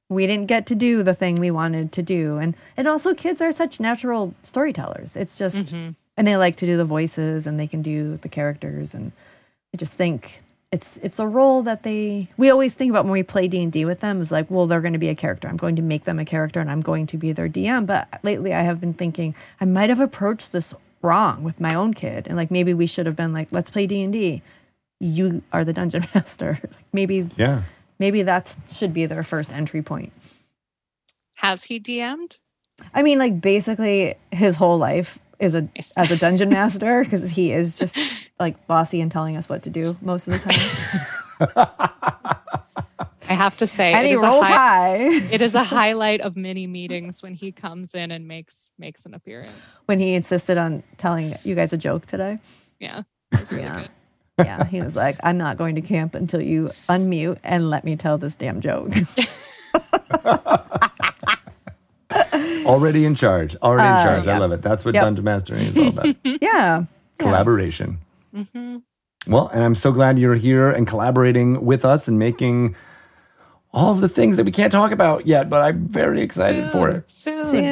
we 0.08 0.26
didn't 0.28 0.46
get 0.46 0.66
to 0.66 0.74
do 0.76 1.02
the 1.02 1.14
thing 1.14 1.34
we 1.36 1.50
wanted 1.50 1.90
to 1.92 2.02
do, 2.02 2.38
and 2.38 2.54
and 2.76 2.86
also 2.86 3.12
kids 3.12 3.40
are 3.42 3.50
such 3.52 3.80
natural 3.80 4.34
storytellers. 4.44 5.16
It's 5.16 5.36
just 5.36 5.56
Mm-hmm. 5.56 5.90
And 6.16 6.26
they 6.26 6.36
like 6.36 6.56
to 6.56 6.66
do 6.66 6.76
the 6.76 6.84
voices 6.84 7.46
and 7.46 7.58
they 7.58 7.66
can 7.66 7.82
do 7.82 8.16
the 8.18 8.28
characters. 8.28 8.94
And 8.94 9.12
I 9.72 9.76
just 9.76 9.94
think 9.94 10.42
it's 10.70 10.96
it's 11.02 11.18
a 11.18 11.26
role 11.26 11.62
that 11.62 11.82
they 11.82 12.28
we 12.36 12.50
always 12.50 12.74
think 12.74 12.90
about 12.90 13.04
when 13.04 13.12
we 13.12 13.22
play 13.22 13.46
D&D 13.48 13.84
with 13.84 14.00
them 14.00 14.20
is 14.22 14.30
like 14.32 14.50
well 14.50 14.66
they're 14.66 14.80
going 14.80 14.92
to 14.94 14.98
be 14.98 15.08
a 15.08 15.14
character. 15.14 15.48
I'm 15.48 15.56
going 15.56 15.76
to 15.76 15.82
make 15.82 16.04
them 16.04 16.18
a 16.18 16.24
character 16.24 16.60
and 16.60 16.70
I'm 16.70 16.80
going 16.80 17.06
to 17.08 17.16
be 17.18 17.32
their 17.32 17.48
DM 17.48 17.84
but 17.86 18.08
lately 18.22 18.54
I 18.54 18.60
have 18.62 18.80
been 18.80 18.94
thinking 18.94 19.34
I 19.60 19.64
might 19.66 19.90
have 19.90 20.00
approached 20.00 20.52
this 20.52 20.74
wrong 21.02 21.42
with 21.42 21.60
my 21.60 21.74
own 21.74 21.94
kid. 21.94 22.26
And 22.26 22.36
like 22.36 22.50
maybe 22.50 22.72
we 22.72 22.86
should 22.86 23.06
have 23.06 23.16
been 23.16 23.32
like 23.32 23.48
let's 23.50 23.70
play 23.70 23.86
D&D 23.86 24.42
you 25.00 25.42
are 25.52 25.64
the 25.64 25.72
dungeon 25.72 26.06
master. 26.14 26.58
Maybe 26.92 27.28
Yeah. 27.36 27.62
maybe 27.98 28.22
that 28.22 28.54
should 28.70 28.94
be 28.94 29.04
their 29.06 29.22
first 29.24 29.52
entry 29.52 29.82
point. 29.82 30.12
Has 31.36 31.64
he 31.64 31.80
DM'd? 31.80 32.38
I 32.94 33.02
mean 33.02 33.18
like 33.18 33.40
basically 33.40 34.14
his 34.30 34.56
whole 34.56 34.78
life 34.78 35.18
is 35.42 35.54
a 35.54 35.68
Yes. 35.74 35.92
as 35.96 36.10
a 36.10 36.16
dungeon 36.18 36.48
master 36.60 37.02
because 37.04 37.30
he 37.30 37.52
is 37.52 37.76
just 37.78 37.96
like 38.38 38.66
bossy 38.66 39.00
and 39.00 39.10
telling 39.10 39.36
us 39.36 39.48
what 39.48 39.62
to 39.64 39.70
do 39.70 39.96
most 40.00 40.28
of 40.28 40.32
the 40.34 40.38
time 40.38 41.66
I 43.28 43.34
have 43.34 43.56
to 43.58 43.66
say, 43.66 43.92
and 43.94 44.04
it 44.06 44.10
he 44.10 44.14
is, 44.14 44.22
a 44.22 44.26
rolls 44.26 44.42
hi- 44.42 44.56
high 44.56 44.96
it 45.32 45.40
is 45.40 45.54
a 45.54 45.64
highlight 45.78 46.20
of 46.20 46.36
many 46.36 46.66
meetings 46.66 47.22
when 47.22 47.34
he 47.34 47.50
comes 47.52 47.94
in 47.94 48.10
and 48.10 48.26
makes 48.28 48.72
makes 48.78 49.06
an 49.06 49.14
appearance. 49.14 49.52
when 49.86 49.98
he 49.98 50.14
insisted 50.14 50.58
on 50.58 50.82
telling 50.98 51.34
you 51.44 51.54
guys 51.54 51.72
a 51.72 51.76
joke 51.76 52.06
today. 52.06 52.38
Yeah, 52.78 53.02
really 53.50 53.62
Yeah. 53.62 53.80
good. 53.80 53.90
Yeah, 54.46 54.64
he 54.64 54.80
was 54.80 54.96
like, 54.96 55.18
"I'm 55.22 55.38
not 55.38 55.56
going 55.56 55.74
to 55.76 55.80
camp 55.82 56.14
until 56.14 56.40
you 56.40 56.70
unmute 56.88 57.38
and 57.44 57.70
let 57.70 57.84
me 57.84 57.96
tell 57.96 58.18
this 58.18 58.34
damn 58.34 58.60
joke." 58.60 58.90
Already 62.66 63.04
in 63.04 63.14
charge. 63.14 63.56
Already 63.56 63.88
in 63.88 63.94
Uh, 63.94 64.02
charge. 64.02 64.26
I 64.26 64.38
love 64.38 64.52
it. 64.52 64.62
That's 64.62 64.84
what 64.84 64.94
Yep. 64.94 65.02
Dungeon 65.04 65.24
Mastering 65.24 65.60
is 65.62 65.76
all 65.76 65.88
about. 65.88 66.06
yeah, 66.24 66.38
yeah. 66.40 66.84
Collaboration. 67.18 67.98
hmm 68.34 68.78
Well, 69.26 69.48
and 69.48 69.62
I'm 69.62 69.74
so 69.74 69.92
glad 69.92 70.18
you're 70.18 70.34
here 70.36 70.70
and 70.70 70.86
collaborating 70.86 71.64
with 71.64 71.84
us 71.84 72.08
and 72.08 72.18
making 72.18 72.74
all 73.74 73.90
of 73.92 74.00
the 74.00 74.08
things 74.08 74.36
that 74.36 74.44
we 74.44 74.52
can't 74.52 74.70
talk 74.72 74.92
about 74.92 75.26
yet, 75.26 75.48
but 75.48 75.62
I'm 75.62 75.88
very 75.88 76.20
excited 76.22 76.70
for 76.70 76.88
it. 76.90 77.10
Soon. 77.10 77.50
Soon, 77.50 77.64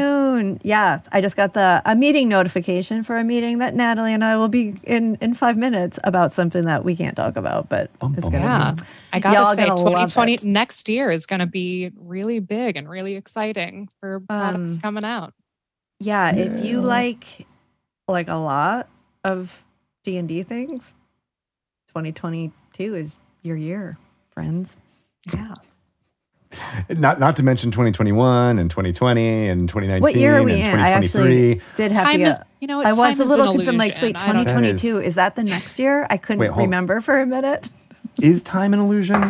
yes. 0.62 1.08
I 1.12 1.20
just 1.20 1.36
got 1.36 1.54
the 1.54 1.82
a 1.84 1.94
meeting 1.96 2.28
notification 2.28 3.02
for 3.02 3.16
a 3.16 3.24
meeting 3.24 3.58
that 3.58 3.74
Natalie 3.74 4.12
and 4.14 4.24
I 4.24 4.36
will 4.36 4.48
be 4.48 4.74
in 4.84 5.16
in 5.20 5.34
five 5.34 5.56
minutes 5.56 5.98
about 6.04 6.32
something 6.32 6.64
that 6.64 6.84
we 6.84 6.96
can't 6.96 7.16
talk 7.16 7.36
about, 7.36 7.68
but 7.68 7.96
Bum, 7.98 8.14
it's 8.16 8.24
gonna 8.28 8.38
Yeah, 8.38 8.74
be 8.74 8.82
I 9.12 9.20
gotta 9.20 9.36
Y'all 9.36 9.54
say, 9.54 9.66
2020 9.68 10.38
next 10.42 10.88
year 10.88 11.10
is 11.10 11.26
going 11.26 11.40
to 11.40 11.46
be 11.46 11.90
really 11.96 12.38
big 12.40 12.76
and 12.76 12.88
really 12.88 13.16
exciting 13.16 13.88
for 14.00 14.20
products 14.20 14.76
Um, 14.76 14.80
coming 14.80 15.04
out. 15.04 15.32
yeah. 15.98 16.34
If 16.34 16.64
you 16.64 16.80
like 16.80 17.46
like 18.08 18.28
a 18.28 18.36
lot 18.36 18.88
of 19.24 19.64
D 20.04 20.16
and 20.16 20.28
D 20.28 20.42
things, 20.42 20.94
2022 21.88 22.94
is 22.94 23.18
your 23.42 23.56
year, 23.56 23.98
friends. 24.30 24.76
Yeah, 25.32 25.54
Not 26.88 27.18
not 27.20 27.36
to 27.36 27.42
mention 27.42 27.70
2021 27.70 28.58
and 28.58 28.70
2020 28.70 29.48
and 29.48 29.68
2019 29.68 30.02
What 30.02 30.14
year 30.14 30.36
are 30.38 30.42
we 30.42 30.52
and 30.52 30.74
in? 30.74 30.78
I 30.78 30.90
actually 30.90 31.60
did 31.76 31.92
have 31.96 32.04
time 32.04 32.20
to 32.20 32.26
is 32.26 32.36
you 32.60 32.66
know 32.68 32.78
what, 32.78 32.86
I 32.86 32.92
was 32.92 33.18
a 33.18 33.24
little 33.24 33.44
confused. 33.46 33.68
I'm 33.68 33.76
like, 33.76 33.94
wait, 34.02 34.16
illusion. 34.16 34.28
I 34.28 34.32
don't- 34.32 34.44
2022 34.44 34.94
That 34.94 35.04
is 35.04 35.14
that 35.14 35.36
the 35.36 35.44
next 35.44 35.78
year? 35.78 36.06
I 36.10 36.16
couldn't 36.16 36.40
Wait, 36.40 36.52
remember 36.52 37.00
for 37.00 37.18
a 37.20 37.26
minute. 37.26 37.70
is 38.22 38.42
time 38.42 38.74
an 38.74 38.80
illusion? 38.80 39.22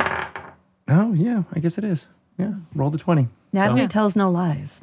Oh, 0.89 1.13
yeah, 1.13 1.45
I 1.55 1.61
guess 1.61 1.79
it 1.79 1.85
is. 1.85 2.07
Yeah, 2.39 2.55
roll 2.75 2.91
the 2.91 2.99
20. 2.99 3.29
Natalie 3.53 3.83
Yeah. 3.83 3.87
tells 3.89 4.17
no 4.17 4.31
lies. 4.31 4.81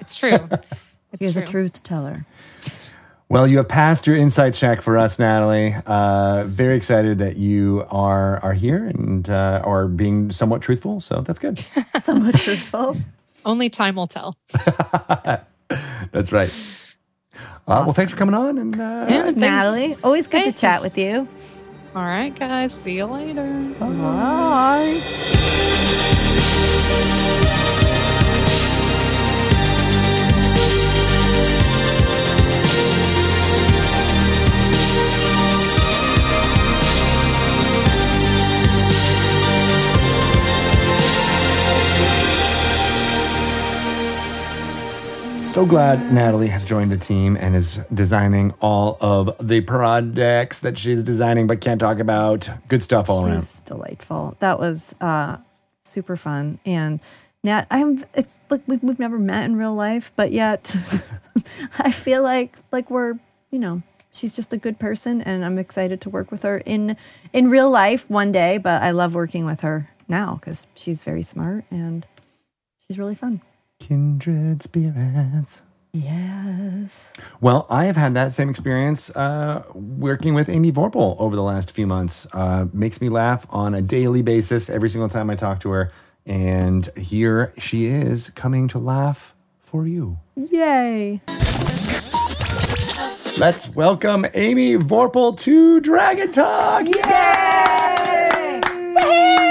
It's 0.00 0.14
true. 0.14 0.38
She 1.20 1.26
is 1.26 1.36
It's 1.36 1.48
a 1.48 1.52
truth 1.52 1.84
teller. 1.84 2.26
Well, 3.34 3.48
you 3.48 3.56
have 3.56 3.66
passed 3.66 4.06
your 4.06 4.14
insight 4.14 4.54
check 4.54 4.80
for 4.80 4.96
us, 4.96 5.18
Natalie. 5.18 5.74
Uh, 5.88 6.44
very 6.44 6.76
excited 6.76 7.18
that 7.18 7.36
you 7.36 7.84
are 7.90 8.38
are 8.44 8.52
here 8.52 8.86
and 8.86 9.28
uh, 9.28 9.60
are 9.64 9.88
being 9.88 10.30
somewhat 10.30 10.62
truthful. 10.62 11.00
So 11.00 11.20
that's 11.22 11.40
good. 11.40 11.58
Somewhat 12.00 12.36
truthful. 12.36 12.96
Only 13.44 13.68
time 13.70 13.96
will 13.96 14.06
tell. 14.06 14.36
That's 16.12 16.30
right. 16.30 16.48
Uh, 17.66 17.82
well, 17.84 17.92
thanks 17.92 18.12
for 18.12 18.16
coming 18.16 18.36
on. 18.36 18.56
And 18.56 18.80
uh, 18.80 19.06
Yeah, 19.08 19.22
thanks. 19.24 19.40
Natalie, 19.40 19.96
always 20.04 20.28
good 20.28 20.44
Thanks. 20.44 20.60
to 20.60 20.66
chat 20.66 20.80
with 20.80 20.96
you. 20.96 21.26
All 21.96 22.04
right, 22.04 22.38
guys. 22.38 22.72
See 22.72 22.92
you 22.92 23.06
later. 23.06 23.74
Bye. 23.80 25.00
So 45.54 45.64
glad 45.64 46.12
Natalie 46.12 46.48
has 46.48 46.64
joined 46.64 46.90
the 46.90 46.96
team 46.96 47.36
and 47.36 47.54
is 47.54 47.78
designing 47.94 48.52
all 48.60 48.98
of 49.00 49.36
the 49.40 49.60
products 49.60 50.62
that 50.62 50.76
she's 50.76 51.04
designing 51.04 51.46
but 51.46 51.60
can't 51.60 51.78
talk 51.78 52.00
about. 52.00 52.48
Good 52.66 52.82
stuff 52.82 53.08
all 53.08 53.24
around. 53.24 53.38
She's 53.42 53.60
delightful. 53.60 54.36
That 54.40 54.58
was 54.58 54.96
uh, 55.00 55.36
super 55.84 56.16
fun. 56.16 56.58
And 56.66 56.98
Nat, 57.44 57.68
I'm. 57.70 58.02
It's 58.14 58.36
like 58.50 58.62
we've, 58.66 58.82
we've 58.82 58.98
never 58.98 59.16
met 59.16 59.44
in 59.44 59.54
real 59.54 59.76
life, 59.76 60.10
but 60.16 60.32
yet 60.32 60.74
I 61.78 61.92
feel 61.92 62.24
like 62.24 62.56
like 62.72 62.90
we're 62.90 63.20
you 63.52 63.60
know 63.60 63.82
she's 64.12 64.34
just 64.34 64.52
a 64.52 64.56
good 64.56 64.80
person, 64.80 65.20
and 65.22 65.44
I'm 65.44 65.58
excited 65.58 66.00
to 66.00 66.10
work 66.10 66.32
with 66.32 66.42
her 66.42 66.58
in 66.66 66.96
in 67.32 67.48
real 67.48 67.70
life 67.70 68.10
one 68.10 68.32
day. 68.32 68.58
But 68.58 68.82
I 68.82 68.90
love 68.90 69.14
working 69.14 69.44
with 69.44 69.60
her 69.60 69.88
now 70.08 70.34
because 70.34 70.66
she's 70.74 71.04
very 71.04 71.22
smart 71.22 71.64
and 71.70 72.04
she's 72.88 72.98
really 72.98 73.14
fun. 73.14 73.40
Kindred 73.86 74.62
spirits. 74.62 75.60
Yes. 75.92 77.12
Well, 77.42 77.66
I 77.68 77.84
have 77.84 77.96
had 77.96 78.14
that 78.14 78.32
same 78.32 78.48
experience 78.48 79.10
uh, 79.10 79.62
working 79.74 80.32
with 80.32 80.48
Amy 80.48 80.72
Vorpahl 80.72 81.20
over 81.20 81.36
the 81.36 81.42
last 81.42 81.70
few 81.70 81.86
months. 81.86 82.26
Uh, 82.32 82.64
makes 82.72 83.02
me 83.02 83.10
laugh 83.10 83.46
on 83.50 83.74
a 83.74 83.82
daily 83.82 84.22
basis 84.22 84.70
every 84.70 84.88
single 84.88 85.10
time 85.10 85.28
I 85.28 85.34
talk 85.34 85.60
to 85.60 85.70
her. 85.70 85.92
And 86.24 86.88
here 86.96 87.52
she 87.58 87.84
is 87.84 88.30
coming 88.30 88.68
to 88.68 88.78
laugh 88.78 89.34
for 89.60 89.86
you. 89.86 90.18
Yay. 90.34 91.20
Let's 93.36 93.68
welcome 93.68 94.24
Amy 94.32 94.78
Vorpahl 94.78 95.38
to 95.40 95.80
Dragon 95.80 96.32
Talk. 96.32 96.86
Yay! 96.86 98.60
Woohoo! 98.96 99.43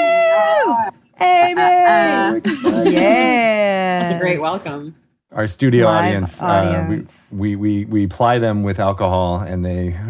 Amy! 1.24 1.62
Uh, 1.62 2.84
yeah. 2.90 4.00
That's 4.10 4.16
a 4.16 4.20
great 4.20 4.40
welcome. 4.42 4.96
Our 5.32 5.48
studio 5.48 5.86
Live 5.88 6.06
audience, 6.06 6.42
audience. 6.42 7.12
Uh, 7.12 7.26
we, 7.32 7.56
we, 7.56 7.56
we, 7.56 7.86
we 7.86 8.08
ply 8.08 8.38
them 8.40 8.64
with 8.64 8.80
alcohol 8.80 9.40
and 9.40 9.66
they. 9.66 10.00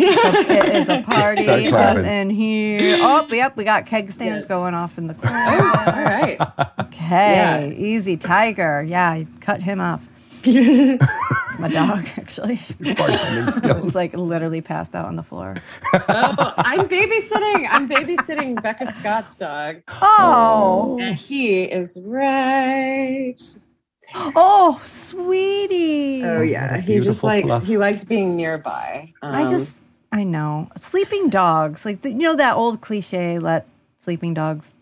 It 0.00 0.74
is 0.76 0.88
a 0.88 1.02
party 1.02 1.42
start 1.42 1.64
clapping. 1.70 2.04
in 2.04 2.30
here. 2.30 2.98
Oh, 3.00 3.26
yep, 3.30 3.56
we 3.56 3.64
got 3.64 3.84
keg 3.86 4.12
stands 4.12 4.46
going 4.46 4.74
off 4.74 4.96
in 4.96 5.08
the 5.08 5.14
corner. 5.14 5.36
All 5.36 6.04
right. 6.04 6.38
Okay, 6.78 7.74
easy, 7.76 8.16
Tiger. 8.16 8.82
Yeah, 8.86 9.24
cut 9.40 9.60
him 9.62 9.80
off. 9.80 10.06
It's 10.44 11.58
my 11.60 11.68
dog, 11.68 12.04
actually. 12.16 12.56
bartending 12.80 13.78
It's 13.86 13.94
like 13.94 14.14
literally 14.14 14.60
passed 14.60 14.94
out 14.94 15.04
on 15.04 15.16
the 15.16 15.22
floor. 15.22 15.56
Oh, 15.92 16.54
I'm 16.58 16.88
babysitting. 16.88 17.66
I'm 17.70 17.88
babysitting 17.88 18.62
Becca 18.62 18.92
Scott's 18.92 19.34
dog, 19.34 19.82
Oh, 20.02 20.98
and 21.00 21.16
he 21.16 21.62
is 21.64 21.98
right. 22.02 23.34
oh, 24.14 24.80
sweetie. 24.84 26.24
Oh 26.24 26.40
yeah, 26.40 26.78
he 26.78 26.98
just 27.00 27.22
likes 27.22 27.46
fluff. 27.46 27.64
he 27.66 27.76
likes 27.76 28.04
being 28.04 28.36
nearby. 28.36 29.12
I 29.22 29.42
Um, 29.44 29.50
just, 29.50 29.80
I 30.12 30.24
know. 30.24 30.70
Sleeping 30.78 31.28
dogs, 31.28 31.84
like, 31.84 32.02
the, 32.02 32.10
you 32.10 32.18
know, 32.18 32.36
that 32.36 32.56
old 32.56 32.80
cliche, 32.80 33.38
let 33.38 33.66
sleeping 33.98 34.32
dogs 34.34 34.72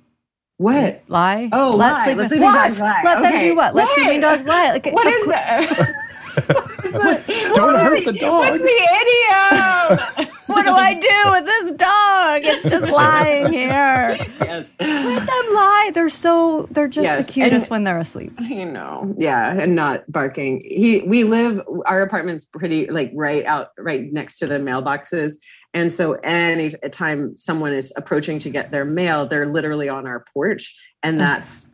what? 0.58 1.02
lie? 1.08 1.48
Oh, 1.52 1.70
let 1.76 1.92
lie. 1.92 2.04
Sleeping, 2.04 2.18
Let 2.18 2.28
sleeping 2.28 2.50
dogs 2.52 2.80
lie. 2.80 3.00
Let 3.04 3.22
them 3.22 3.40
do 3.40 3.56
what? 3.56 3.74
Let 3.74 3.88
Wait. 3.88 3.94
sleeping 3.96 4.20
dogs 4.20 4.46
lie. 4.46 4.68
Like, 4.70 4.86
What 4.86 5.06
of 5.06 5.12
is 5.12 5.24
cour- 5.24 5.32
that? 5.32 6.02
Don't 7.54 7.74
hurt 7.76 8.04
the 8.04 8.12
dog. 8.12 8.40
What's 8.50 8.62
the 8.62 8.68
idiom? 9.00 10.32
What 10.46 10.64
do 10.64 10.70
I 10.72 10.94
do 10.94 11.30
with 11.32 11.44
this 11.44 11.72
dog? 11.72 12.42
It's 12.44 12.64
just 12.64 12.88
lying 12.92 13.52
here. 13.52 14.16
yes. 14.40 14.72
Let 14.78 15.18
them 15.18 15.54
lie. 15.54 15.90
They're 15.92 16.08
so, 16.08 16.68
they're 16.70 16.86
just 16.88 17.04
Yes, 17.04 17.26
the 17.26 17.32
cutest 17.32 17.66
and- 17.66 17.70
when 17.70 17.84
they're 17.84 17.98
asleep. 17.98 18.32
I 18.38 18.62
know. 18.64 19.12
Yeah, 19.18 19.52
and 19.60 19.74
not 19.74 20.10
barking. 20.10 20.62
He 20.64 21.02
we 21.02 21.24
live 21.24 21.60
our 21.84 22.00
apartment's 22.00 22.44
pretty 22.44 22.86
like 22.86 23.10
right 23.12 23.44
out 23.44 23.70
right 23.76 24.10
next 24.12 24.38
to 24.38 24.46
the 24.46 24.58
mailboxes. 24.60 25.34
And 25.74 25.92
so 25.92 26.14
any 26.24 26.70
time 26.90 27.36
someone 27.36 27.72
is 27.72 27.92
approaching 27.96 28.38
to 28.40 28.50
get 28.50 28.70
their 28.70 28.84
mail, 28.84 29.26
they're 29.26 29.46
literally 29.46 29.88
on 29.88 30.06
our 30.06 30.24
porch. 30.32 30.74
And 31.02 31.20
that's 31.20 31.68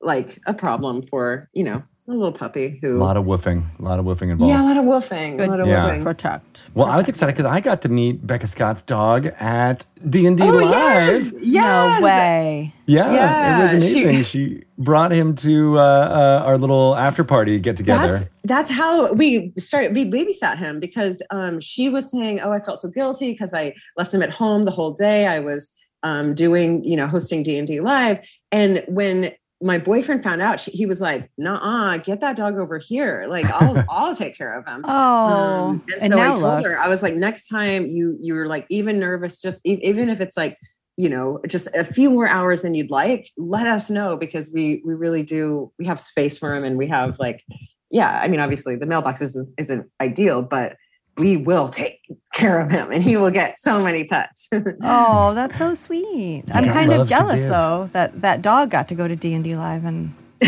like 0.00 0.38
a 0.46 0.54
problem 0.54 1.06
for, 1.06 1.48
you 1.52 1.64
know, 1.64 1.82
a 2.12 2.16
little 2.16 2.32
puppy 2.32 2.78
who 2.82 2.96
A 2.98 3.02
lot 3.02 3.16
of 3.16 3.24
woofing. 3.24 3.64
A 3.78 3.82
lot 3.82 3.98
of 3.98 4.04
woofing 4.04 4.30
involved. 4.30 4.50
Yeah, 4.52 4.62
a 4.62 4.66
lot 4.66 4.76
of 4.76 4.84
woofing. 4.84 5.36
Good 5.38 5.48
A 5.48 5.50
lot 5.50 5.60
of 5.60 5.66
Yeah. 5.66 5.88
woofing. 5.90 6.02
Protect. 6.02 6.68
Well, 6.74 6.86
I 6.86 6.96
was 6.96 7.08
excited 7.08 7.34
because 7.34 7.46
I 7.50 7.60
got 7.60 7.82
to 7.82 7.88
meet 7.88 8.26
Becca 8.26 8.46
Scott's 8.46 8.82
dog 8.82 9.26
at 9.38 9.84
D 10.08 10.26
and 10.26 10.36
D 10.36 10.42
Oh, 10.44 10.50
Live. 10.50 10.70
yes. 10.70 11.32
yes. 11.40 12.00
No 12.00 12.04
way. 12.04 12.74
Yeah, 12.86 13.12
Yeah, 13.12 13.58
it 13.72 13.74
was 13.76 13.84
she- 13.84 14.02
amazing. 14.04 14.24
She, 14.24 14.62
brought 14.78 15.12
him 15.12 15.36
to 15.36 15.78
uh, 15.78 15.82
uh, 15.82 16.42
our 16.44 16.58
little 16.58 16.96
after 16.96 17.22
party 17.22 17.56
get 17.60 17.76
together. 17.76 18.10
That's 18.10 18.30
that's 18.44 18.68
how 18.70 19.12
we 19.12 19.52
started. 19.56 19.94
We 19.94 20.04
babysat 20.04 20.58
him 20.58 20.80
because 20.80 21.22
um, 21.30 21.60
she 21.60 21.88
was 21.88 22.10
saying, 22.10 22.40
"Oh, 22.40 22.50
I 22.50 22.58
felt 22.58 22.80
so 22.80 22.88
guilty 22.88 23.30
because 23.30 23.54
I 23.54 23.74
left 23.96 24.12
him 24.12 24.22
at 24.22 24.30
home 24.30 24.64
the 24.64 24.72
whole 24.72 24.90
day. 24.92 25.28
I 25.28 25.38
was 25.38 25.70
um, 26.02 26.34
doing, 26.34 26.82
you 26.82 26.96
know, 26.96 27.06
hosting 27.06 27.44
D 27.44 27.56
and 27.58 27.68
D 27.68 27.78
live." 27.80 28.26
And 28.50 28.82
when 28.88 29.30
my 29.62 29.78
boyfriend 29.78 30.22
found 30.22 30.42
out, 30.42 30.60
she, 30.60 30.70
he 30.72 30.86
was 30.86 31.00
like, 31.00 31.30
"Nah, 31.38 31.96
get 31.98 32.20
that 32.20 32.36
dog 32.36 32.58
over 32.58 32.78
here. 32.78 33.26
Like, 33.28 33.46
I'll 33.46 33.84
I'll 33.90 34.16
take 34.16 34.36
care 34.36 34.58
of 34.58 34.66
him." 34.66 34.84
Oh, 34.86 34.90
Um, 34.90 35.84
and, 35.94 36.02
and 36.02 36.12
so 36.12 36.18
I 36.18 36.26
told 36.28 36.40
look. 36.40 36.64
her, 36.66 36.78
I 36.78 36.88
was 36.88 37.02
like, 37.02 37.14
next 37.14 37.48
time 37.48 37.86
you 37.86 38.18
you're 38.20 38.46
like 38.46 38.66
even 38.68 38.98
nervous, 38.98 39.40
just 39.40 39.60
even 39.64 40.08
if 40.08 40.20
it's 40.20 40.36
like 40.36 40.58
you 40.96 41.08
know 41.08 41.40
just 41.48 41.68
a 41.74 41.84
few 41.84 42.10
more 42.10 42.26
hours 42.26 42.62
than 42.62 42.74
you'd 42.74 42.90
like, 42.90 43.30
let 43.36 43.66
us 43.66 43.88
know 43.88 44.16
because 44.16 44.50
we 44.52 44.82
we 44.84 44.94
really 44.94 45.22
do 45.22 45.72
we 45.78 45.86
have 45.86 46.00
space 46.00 46.38
for 46.38 46.54
him 46.54 46.64
and 46.64 46.76
we 46.76 46.86
have 46.88 47.18
like 47.18 47.44
yeah, 47.90 48.20
I 48.22 48.28
mean 48.28 48.40
obviously 48.40 48.76
the 48.76 48.86
mailbox 48.86 49.20
isn't, 49.20 49.48
isn't 49.58 49.88
ideal, 50.00 50.42
but 50.42 50.76
we 51.18 51.36
will 51.36 51.68
take 51.68 52.00
care 52.32 52.58
of 52.60 52.70
him 52.70 52.90
and 52.90 53.02
he 53.04 53.16
will 53.16 53.30
get 53.30 53.60
so 53.60 53.82
many 53.82 54.04
pets. 54.04 54.48
Oh, 54.82 55.34
that's 55.34 55.58
so 55.58 55.74
sweet. 55.74 56.44
I'm 56.52 56.64
Yeah. 56.64 56.72
kind 56.72 56.92
of 56.92 57.06
jealous 57.08 57.42
though 57.42 57.88
that 57.92 58.20
that 58.22 58.42
dog 58.42 58.70
got 58.70 58.88
to 58.88 58.94
go 58.94 59.06
to 59.08 59.14
D 59.16 59.34
and 59.34 59.44
D 59.44 59.54
live 59.56 59.84
and 59.84 60.14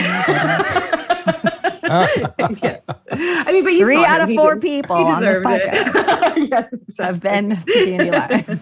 yes. 1.84 2.86
I 3.12 3.52
mean, 3.52 3.62
but 3.62 3.72
you 3.72 3.84
Three 3.84 4.04
out 4.04 4.20
him. 4.22 4.30
of 4.30 4.36
four 4.36 4.54
did- 4.54 4.62
people 4.62 4.96
on 4.96 5.22
this 5.22 5.38
deserved 5.38 5.62
it. 5.62 6.48
yes, 6.50 6.72
exactly. 6.72 7.04
have 7.04 7.20
been 7.20 7.50
to 7.50 7.56
D 7.66 7.94
and 7.94 8.02
D 8.04 8.10
live. 8.10 8.60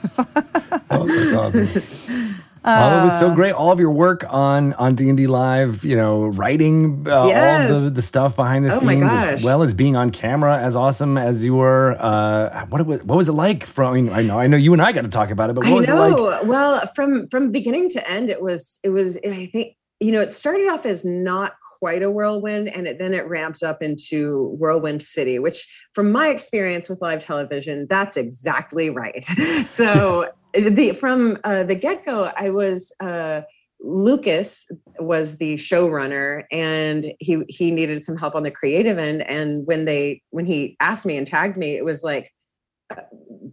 Oh, 0.90 1.06
that's 1.06 1.32
awesome. 1.76 2.42
Oh, 2.64 3.00
it 3.00 3.04
was 3.04 3.18
so 3.18 3.34
great. 3.34 3.52
All 3.52 3.72
of 3.72 3.80
your 3.80 3.90
work 3.90 4.24
on 4.28 4.72
on 4.74 4.94
D 4.94 5.08
and 5.08 5.16
D 5.16 5.26
Live, 5.26 5.84
you 5.84 5.96
know, 5.96 6.26
writing 6.26 7.04
uh, 7.08 7.20
all 7.20 7.28
Yes. 7.28 7.70
of 7.70 7.82
the, 7.84 7.90
the 7.90 8.02
stuff 8.02 8.36
behind 8.36 8.64
the 8.64 8.72
Oh 8.74 8.78
scenes, 8.78 9.02
as 9.10 9.42
well 9.42 9.62
as 9.62 9.74
being 9.74 9.96
on 9.96 10.10
camera, 10.10 10.58
as 10.58 10.76
awesome 10.76 11.18
as 11.18 11.42
you 11.42 11.54
were. 11.54 11.96
Uh, 11.98 12.66
what 12.66 12.86
was 12.86 13.02
what 13.02 13.16
was 13.16 13.28
it 13.28 13.32
like? 13.32 13.64
From 13.66 13.92
I, 13.92 14.00
mean, 14.00 14.12
I 14.12 14.22
know, 14.22 14.38
I 14.38 14.46
know, 14.46 14.56
you 14.56 14.72
and 14.72 14.82
I 14.82 14.92
got 14.92 15.02
to 15.02 15.10
talk 15.10 15.30
about 15.30 15.50
it, 15.50 15.54
but 15.54 15.64
what 15.64 15.72
I 15.72 15.74
was 15.74 15.88
know. 15.88 16.04
it 16.04 16.20
like? 16.20 16.44
Well, 16.44 16.86
from 16.94 17.28
from 17.28 17.50
beginning 17.50 17.90
to 17.90 18.10
end, 18.10 18.30
it 18.30 18.40
was 18.40 18.78
it 18.82 18.90
was. 18.90 19.16
I 19.18 19.46
think 19.52 19.76
you 20.00 20.12
know 20.12 20.20
it 20.20 20.30
started 20.30 20.68
off 20.68 20.86
as 20.86 21.04
not 21.04 21.54
quite 21.78 22.02
a 22.02 22.10
whirlwind, 22.10 22.68
and 22.68 22.86
it, 22.86 23.00
then 23.00 23.12
it 23.12 23.26
ramped 23.28 23.64
up 23.64 23.82
into 23.82 24.54
whirlwind 24.58 25.02
city. 25.02 25.40
Which, 25.40 25.68
from 25.94 26.12
my 26.12 26.28
experience 26.28 26.88
with 26.88 27.00
live 27.02 27.18
television, 27.18 27.86
that's 27.88 28.16
exactly 28.16 28.88
right. 28.88 29.24
so 29.64 30.26
the 30.54 30.92
from 30.92 31.38
uh, 31.44 31.64
the 31.64 31.74
get 31.74 32.04
go, 32.04 32.30
I 32.36 32.50
was. 32.50 32.94
Uh, 33.00 33.42
Lucas 33.84 34.70
was 35.00 35.38
the 35.38 35.56
showrunner 35.56 36.44
and 36.52 37.12
he 37.18 37.42
he 37.48 37.72
needed 37.72 38.04
some 38.04 38.16
help 38.16 38.36
on 38.36 38.44
the 38.44 38.50
creative 38.52 38.96
end 38.96 39.28
and 39.28 39.66
when 39.66 39.86
they 39.86 40.22
when 40.30 40.46
he 40.46 40.76
asked 40.78 41.04
me 41.04 41.16
and 41.16 41.26
tagged 41.26 41.56
me 41.56 41.72
it 41.72 41.84
was 41.84 42.04
like 42.04 42.30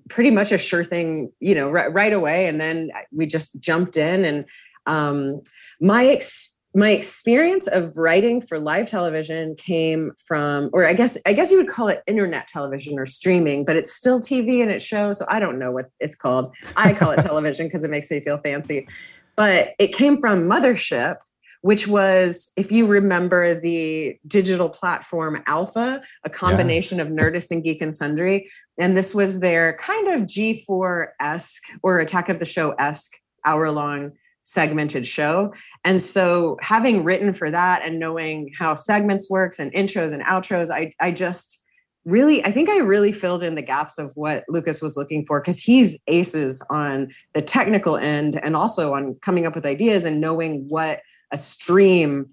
pretty 0.09 0.31
much 0.31 0.51
a 0.51 0.57
sure 0.57 0.83
thing, 0.83 1.31
you 1.39 1.55
know, 1.55 1.69
right, 1.69 1.91
right 1.93 2.13
away. 2.13 2.47
And 2.47 2.59
then 2.59 2.89
we 3.11 3.25
just 3.25 3.59
jumped 3.59 3.97
in. 3.97 4.25
And 4.25 4.45
um, 4.85 5.41
my 5.79 6.07
ex- 6.07 6.55
my 6.75 6.91
experience 6.91 7.67
of 7.67 7.97
writing 7.97 8.41
for 8.41 8.59
live 8.59 8.87
television 8.87 9.55
came 9.55 10.11
from, 10.23 10.69
or 10.71 10.85
I 10.85 10.93
guess 10.93 11.17
I 11.25 11.33
guess 11.33 11.51
you 11.51 11.57
would 11.57 11.67
call 11.67 11.87
it 11.87 12.03
internet 12.05 12.47
television 12.47 12.99
or 12.99 13.07
streaming, 13.07 13.65
but 13.65 13.75
it's 13.75 13.91
still 13.91 14.19
TV 14.19 14.61
and 14.61 14.69
it 14.69 14.81
shows. 14.81 15.17
So 15.17 15.25
I 15.27 15.39
don't 15.39 15.57
know 15.57 15.71
what 15.71 15.89
it's 15.99 16.15
called. 16.15 16.53
I 16.77 16.93
call 16.93 17.11
it 17.11 17.19
television 17.21 17.67
because 17.67 17.83
it 17.83 17.89
makes 17.89 18.11
me 18.11 18.19
feel 18.19 18.37
fancy. 18.37 18.87
But 19.35 19.73
it 19.79 19.93
came 19.93 20.19
from 20.19 20.47
Mothership. 20.47 21.17
Which 21.61 21.89
was, 21.89 22.53
if 22.55 22.71
you 22.71 22.87
remember 22.87 23.53
the 23.53 24.15
digital 24.25 24.69
platform 24.69 25.43
Alpha, 25.45 26.01
a 26.23 26.29
combination 26.29 27.01
of 27.01 27.09
Nerdist 27.09 27.51
and 27.51 27.61
Geek 27.61 27.81
and 27.81 27.93
Sundry, 27.93 28.49
and 28.79 28.95
this 28.95 29.13
was 29.13 29.41
their 29.41 29.73
kind 29.73 30.07
of 30.07 30.21
G4 30.21 31.07
esque 31.19 31.63
or 31.83 31.99
Attack 31.99 32.29
of 32.29 32.39
the 32.39 32.45
Show 32.45 32.71
esque 32.79 33.17
hour 33.43 33.71
long 33.71 34.13
segmented 34.43 35.05
show. 35.05 35.53
And 35.83 36.01
so, 36.01 36.57
having 36.61 37.03
written 37.03 37.33
for 37.33 37.51
that 37.51 37.83
and 37.83 37.99
knowing 37.99 38.51
how 38.57 38.75
segments 38.75 39.29
works 39.29 39.59
and 39.59 39.71
intros 39.73 40.13
and 40.13 40.23
outros, 40.23 40.69
I, 40.71 40.91
I 40.99 41.11
just 41.11 41.63
really, 42.05 42.43
I 42.43 42.51
think 42.51 42.69
I 42.69 42.77
really 42.77 43.11
filled 43.11 43.43
in 43.43 43.55
the 43.55 43.61
gaps 43.61 43.97
of 43.97 44.11
what 44.15 44.43
Lucas 44.49 44.81
was 44.81 44.97
looking 44.97 45.25
for 45.25 45.41
because 45.41 45.61
he's 45.61 45.99
aces 46.07 46.61
on 46.69 47.09
the 47.33 47.41
technical 47.41 47.97
end 47.97 48.39
and 48.41 48.55
also 48.55 48.93
on 48.93 49.15
coming 49.21 49.45
up 49.45 49.55
with 49.55 49.65
ideas 49.65 50.05
and 50.05 50.21
knowing 50.21 50.65
what 50.69 51.01
a 51.31 51.37
stream 51.37 52.27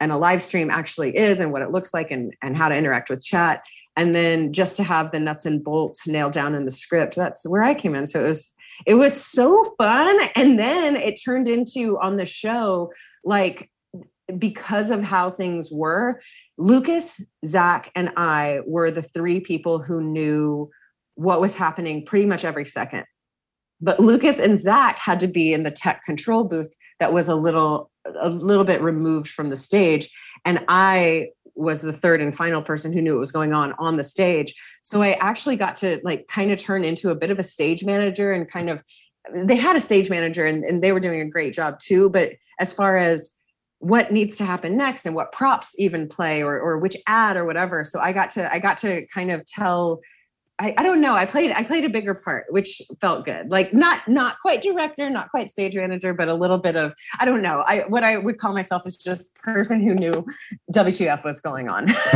and 0.00 0.10
a 0.10 0.16
live 0.16 0.42
stream 0.42 0.70
actually 0.70 1.16
is 1.16 1.40
and 1.40 1.52
what 1.52 1.62
it 1.62 1.70
looks 1.70 1.94
like 1.94 2.10
and, 2.10 2.34
and 2.42 2.56
how 2.56 2.68
to 2.68 2.76
interact 2.76 3.08
with 3.08 3.24
chat 3.24 3.62
and 3.96 4.14
then 4.14 4.52
just 4.52 4.76
to 4.76 4.82
have 4.82 5.12
the 5.12 5.20
nuts 5.20 5.46
and 5.46 5.62
bolts 5.62 6.06
nailed 6.06 6.32
down 6.32 6.54
in 6.54 6.64
the 6.64 6.70
script 6.70 7.14
that's 7.14 7.46
where 7.46 7.62
i 7.62 7.74
came 7.74 7.94
in 7.94 8.06
so 8.06 8.24
it 8.24 8.26
was 8.26 8.52
it 8.86 8.94
was 8.94 9.14
so 9.14 9.74
fun 9.78 10.18
and 10.34 10.58
then 10.58 10.96
it 10.96 11.20
turned 11.22 11.48
into 11.48 11.98
on 12.00 12.16
the 12.16 12.26
show 12.26 12.92
like 13.24 13.70
because 14.38 14.90
of 14.90 15.02
how 15.02 15.30
things 15.30 15.70
were 15.70 16.20
lucas 16.58 17.24
zach 17.44 17.90
and 17.94 18.10
i 18.16 18.60
were 18.66 18.90
the 18.90 19.02
three 19.02 19.40
people 19.40 19.82
who 19.82 20.02
knew 20.02 20.70
what 21.14 21.40
was 21.40 21.54
happening 21.54 22.04
pretty 22.04 22.26
much 22.26 22.44
every 22.44 22.66
second. 22.66 23.04
But 23.80 23.98
Lucas 23.98 24.38
and 24.38 24.58
Zach 24.58 24.98
had 24.98 25.18
to 25.20 25.26
be 25.26 25.52
in 25.52 25.64
the 25.64 25.70
tech 25.70 26.04
control 26.04 26.44
booth 26.44 26.74
that 27.00 27.12
was 27.12 27.28
a 27.28 27.34
little 27.34 27.90
a 28.20 28.28
little 28.28 28.64
bit 28.64 28.80
removed 28.80 29.28
from 29.28 29.50
the 29.50 29.56
stage, 29.56 30.08
and 30.44 30.64
I 30.68 31.28
was 31.54 31.82
the 31.82 31.92
third 31.92 32.20
and 32.20 32.34
final 32.34 32.62
person 32.62 32.92
who 32.92 33.02
knew 33.02 33.14
what 33.14 33.20
was 33.20 33.32
going 33.32 33.52
on 33.52 33.74
on 33.78 33.96
the 33.96 34.04
stage. 34.04 34.54
So 34.82 35.02
I 35.02 35.12
actually 35.12 35.56
got 35.56 35.76
to 35.76 36.00
like 36.02 36.26
kind 36.28 36.50
of 36.50 36.58
turn 36.58 36.84
into 36.84 37.10
a 37.10 37.14
bit 37.14 37.30
of 37.30 37.38
a 37.38 37.42
stage 37.42 37.84
manager 37.84 38.32
and 38.32 38.48
kind 38.48 38.70
of 38.70 38.82
they 39.34 39.56
had 39.56 39.76
a 39.76 39.80
stage 39.80 40.10
manager 40.10 40.46
and, 40.46 40.64
and 40.64 40.82
they 40.82 40.92
were 40.92 41.00
doing 41.00 41.20
a 41.20 41.28
great 41.28 41.54
job 41.54 41.78
too. 41.78 42.10
But 42.10 42.32
as 42.58 42.72
far 42.72 42.96
as 42.96 43.30
what 43.78 44.12
needs 44.12 44.36
to 44.36 44.44
happen 44.44 44.76
next 44.76 45.06
and 45.06 45.14
what 45.14 45.32
props 45.32 45.74
even 45.78 46.08
play 46.08 46.42
or 46.42 46.58
or 46.60 46.78
which 46.78 46.96
ad 47.06 47.36
or 47.36 47.44
whatever. 47.44 47.82
So 47.82 47.98
I 48.00 48.12
got 48.12 48.30
to 48.30 48.52
I 48.52 48.58
got 48.60 48.78
to 48.78 49.04
kind 49.08 49.30
of 49.32 49.44
tell 49.44 50.00
I, 50.58 50.74
I 50.76 50.82
don't 50.82 51.00
know. 51.00 51.14
I 51.14 51.24
played 51.24 51.50
I 51.50 51.64
played 51.64 51.84
a 51.84 51.88
bigger 51.88 52.14
part, 52.14 52.46
which 52.50 52.82
felt 53.00 53.24
good. 53.24 53.50
Like 53.50 53.72
not 53.72 54.06
not 54.06 54.36
quite 54.40 54.60
director, 54.60 55.08
not 55.10 55.30
quite 55.30 55.50
stage 55.50 55.74
manager, 55.74 56.12
but 56.14 56.28
a 56.28 56.34
little 56.34 56.58
bit 56.58 56.76
of 56.76 56.94
I 57.18 57.24
don't 57.24 57.42
know. 57.42 57.64
I 57.66 57.80
what 57.88 58.04
I 58.04 58.18
would 58.18 58.38
call 58.38 58.52
myself 58.52 58.82
is 58.86 58.96
just 58.96 59.34
person 59.34 59.82
who 59.82 59.94
knew 59.94 60.26
WTF 60.72 61.24
was 61.24 61.40
going 61.40 61.68
on. 61.68 61.86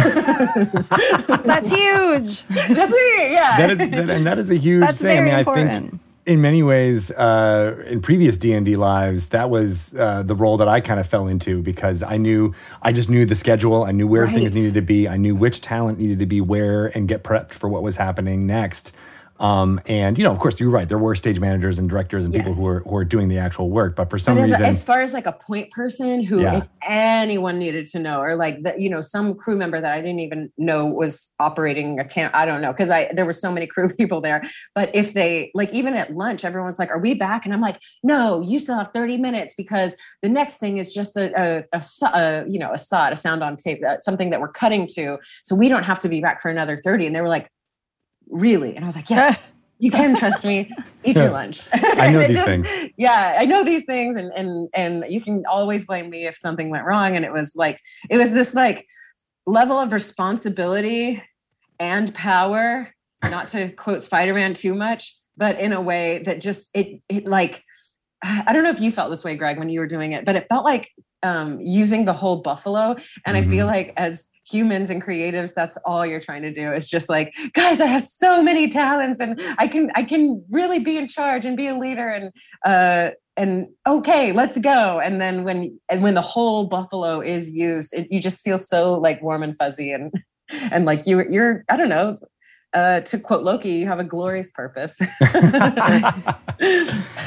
That's 1.44 1.70
huge. 1.70 2.42
That's 2.48 2.92
me. 2.92 3.32
Yeah. 3.32 3.56
That 3.56 3.70
is, 3.70 3.78
that, 3.78 4.10
and 4.10 4.26
that 4.26 4.38
is 4.38 4.50
a 4.50 4.56
huge 4.56 4.82
That's 4.82 4.98
thing. 4.98 5.06
very 5.06 5.18
I 5.18 5.30
mean, 5.30 5.38
important. 5.38 5.70
I 5.70 5.80
think 5.80 6.00
in 6.26 6.40
many 6.42 6.62
ways, 6.62 7.10
uh, 7.12 7.82
in 7.86 8.00
previous 8.00 8.36
D 8.36 8.52
and 8.52 8.66
D 8.66 8.74
lives, 8.76 9.28
that 9.28 9.48
was 9.48 9.94
uh, 9.94 10.22
the 10.24 10.34
role 10.34 10.56
that 10.56 10.66
I 10.68 10.80
kind 10.80 10.98
of 10.98 11.06
fell 11.06 11.28
into 11.28 11.62
because 11.62 12.02
I 12.02 12.16
knew 12.16 12.52
I 12.82 12.92
just 12.92 13.08
knew 13.08 13.24
the 13.24 13.36
schedule. 13.36 13.84
I 13.84 13.92
knew 13.92 14.08
where 14.08 14.24
Right. 14.24 14.34
things 14.34 14.54
needed 14.54 14.74
to 14.74 14.82
be. 14.82 15.08
I 15.08 15.16
knew 15.16 15.36
which 15.36 15.60
talent 15.60 15.98
needed 16.00 16.18
to 16.18 16.26
be 16.26 16.40
where 16.40 16.86
and 16.88 17.06
get 17.06 17.22
prepped 17.22 17.52
for 17.52 17.68
what 17.68 17.82
was 17.84 17.96
happening 17.96 18.44
next. 18.46 18.92
Um, 19.38 19.80
and 19.86 20.16
you 20.16 20.24
know, 20.24 20.30
of 20.32 20.38
course, 20.38 20.58
you're 20.58 20.70
right. 20.70 20.88
There 20.88 20.98
were 20.98 21.14
stage 21.14 21.38
managers 21.38 21.78
and 21.78 21.88
directors 21.88 22.24
and 22.24 22.32
people 22.32 22.52
who 22.52 22.62
were 22.62 22.80
who 22.80 22.90
were 22.90 23.04
doing 23.04 23.28
the 23.28 23.38
actual 23.38 23.70
work, 23.70 23.94
but 23.94 24.08
for 24.08 24.18
some 24.18 24.36
But 24.36 24.44
as, 24.44 24.50
reason, 24.52 24.66
as 24.66 24.82
far 24.84 25.02
as 25.02 25.12
like 25.12 25.26
a 25.26 25.32
point 25.32 25.70
person 25.70 26.22
who 26.22 26.40
Yeah. 26.40 26.58
if 26.58 26.68
anyone 26.82 27.58
needed 27.58 27.84
to 27.86 27.98
know 27.98 28.20
or 28.20 28.36
like 28.36 28.62
the, 28.62 28.74
you 28.78 28.88
know 28.88 29.00
some 29.00 29.34
crew 29.34 29.56
member 29.56 29.80
that 29.80 29.92
i 29.92 30.00
didn't 30.00 30.20
even 30.20 30.52
know 30.56 30.86
was 30.86 31.34
operating 31.40 31.98
a 31.98 32.04
camp 32.04 32.32
i 32.34 32.46
don't 32.46 32.60
know 32.60 32.70
because 32.72 32.90
i 32.90 33.10
there 33.12 33.24
were 33.26 33.32
so 33.32 33.50
many 33.50 33.66
crew 33.74 33.88
people 33.88 34.20
there. 34.20 34.42
But 34.74 34.90
if 34.94 35.12
they 35.14 35.50
like 35.54 35.72
even 35.72 35.94
at 35.96 36.14
lunch 36.14 36.44
everyone's 36.44 36.78
like 36.78 36.90
are 36.90 36.98
we 36.98 37.14
back? 37.14 37.44
And 37.44 37.52
i'm 37.52 37.60
like 37.60 37.80
no 38.02 38.40
you 38.40 38.58
still 38.58 38.76
have 38.76 38.90
30 38.94 39.18
minutes 39.18 39.54
because 39.56 39.96
the 40.22 40.28
next 40.28 40.58
thing 40.58 40.78
is 40.78 40.94
just 40.94 41.16
a, 41.16 41.32
a, 41.36 41.64
a, 41.72 41.84
a 42.14 42.44
you 42.48 42.58
know 42.58 42.72
a 42.72 42.78
sod 42.78 43.12
a 43.12 43.16
sound 43.16 43.42
on 43.42 43.56
tape 43.56 43.84
uh, 43.84 43.98
something 43.98 44.30
that 44.30 44.40
we're 44.40 44.48
cutting 44.52 44.86
to. 44.94 45.18
So 45.42 45.54
we 45.54 45.68
don't 45.68 45.84
have 45.84 45.98
to 46.00 46.08
be 46.08 46.20
back 46.20 46.40
for 46.40 46.50
another 46.50 46.76
30 46.78 47.06
and 47.06 47.14
they 47.16 47.20
were 47.20 47.28
like 47.28 47.50
really? 48.28 48.74
And 48.76 48.84
i 48.84 48.86
was 48.88 48.96
like 48.96 49.10
yes 49.10 49.42
you 49.78 49.90
can 49.90 50.16
trust 50.16 50.42
me. 50.42 50.70
Eat 51.04 51.16
your 51.16 51.30
lunch. 51.30 51.60
I 51.70 52.10
know 52.10 52.20
these 52.26 52.36
just- 52.36 52.46
things. 52.46 52.92
yeah 52.96 53.36
i 53.38 53.44
know 53.44 53.62
these 53.62 53.84
things 53.84 54.16
and 54.16 54.32
and 54.34 54.68
and 54.74 55.04
you 55.10 55.20
can 55.20 55.44
always 55.46 55.84
blame 55.84 56.08
me 56.08 56.26
if 56.26 56.36
something 56.38 56.70
went 56.70 56.84
wrong. 56.86 57.14
And 57.16 57.24
it 57.24 57.32
was 57.32 57.54
like 57.56 57.78
it 58.08 58.16
was 58.16 58.32
this 58.32 58.54
like 58.54 58.86
level 59.46 59.78
of 59.78 59.92
responsibility 59.92 61.22
and 61.78 62.14
power 62.14 62.90
not 63.30 63.48
to 63.48 63.68
quote 63.70 64.02
spider-man 64.02 64.54
too 64.54 64.74
much 64.74 65.16
but 65.36 65.60
in 65.60 65.72
a 65.72 65.80
way 65.80 66.22
that 66.24 66.40
just 66.40 66.70
it 66.74 67.00
it 67.08 67.26
like 67.26 67.62
i 68.22 68.52
don't 68.52 68.62
know 68.62 68.70
if 68.70 68.80
you 68.80 68.90
felt 68.90 69.10
this 69.10 69.24
way 69.24 69.36
greg 69.36 69.58
when 69.58 69.68
you 69.68 69.78
were 69.80 69.86
doing 69.86 70.12
it 70.12 70.24
but 70.24 70.36
it 70.36 70.46
felt 70.48 70.64
like 70.64 70.90
um 71.22 71.60
using 71.60 72.04
the 72.06 72.12
whole 72.12 72.36
buffalo. 72.42 72.96
And 73.26 73.36
i 73.36 73.42
feel 73.42 73.66
like 73.66 73.92
as 73.96 74.28
humans 74.48 74.90
and 74.90 75.02
creatives 75.02 75.52
that's 75.54 75.76
all 75.78 76.06
you're 76.06 76.20
trying 76.20 76.42
to 76.42 76.52
do 76.52 76.72
is 76.72 76.88
just 76.88 77.08
like 77.08 77.34
guys 77.52 77.80
i 77.80 77.86
have 77.86 78.04
so 78.04 78.42
many 78.42 78.68
talents 78.68 79.18
and 79.18 79.40
i 79.58 79.66
can 79.66 79.90
i 79.94 80.02
can 80.02 80.44
really 80.50 80.78
be 80.78 80.96
in 80.96 81.08
charge 81.08 81.44
and 81.44 81.56
be 81.56 81.66
a 81.66 81.74
leader 81.74 82.08
and 82.08 82.32
uh 82.64 83.10
and 83.36 83.68
okay 83.86 84.32
let's 84.32 84.56
go. 84.58 85.00
And 85.00 85.20
then 85.20 85.44
when 85.44 85.78
and 85.90 86.02
when 86.02 86.14
the 86.14 86.22
whole 86.22 86.64
buffalo 86.64 87.20
is 87.20 87.48
used 87.48 87.92
it, 87.92 88.08
you 88.10 88.20
just 88.20 88.42
feel 88.42 88.58
so 88.58 88.94
like 88.98 89.22
warm 89.22 89.42
and 89.42 89.56
fuzzy 89.56 89.92
and 89.92 90.12
and 90.70 90.84
like 90.84 91.06
you 91.06 91.28
you're 91.28 91.64
i 91.68 91.76
don't 91.76 91.88
know 91.88 92.18
uh 92.76 93.00
to 93.00 93.18
quote 93.18 93.42
loki 93.42 93.70
you 93.80 93.86
have 93.86 93.98
a 93.98 94.04
glorious 94.04 94.50
purpose 94.60 94.94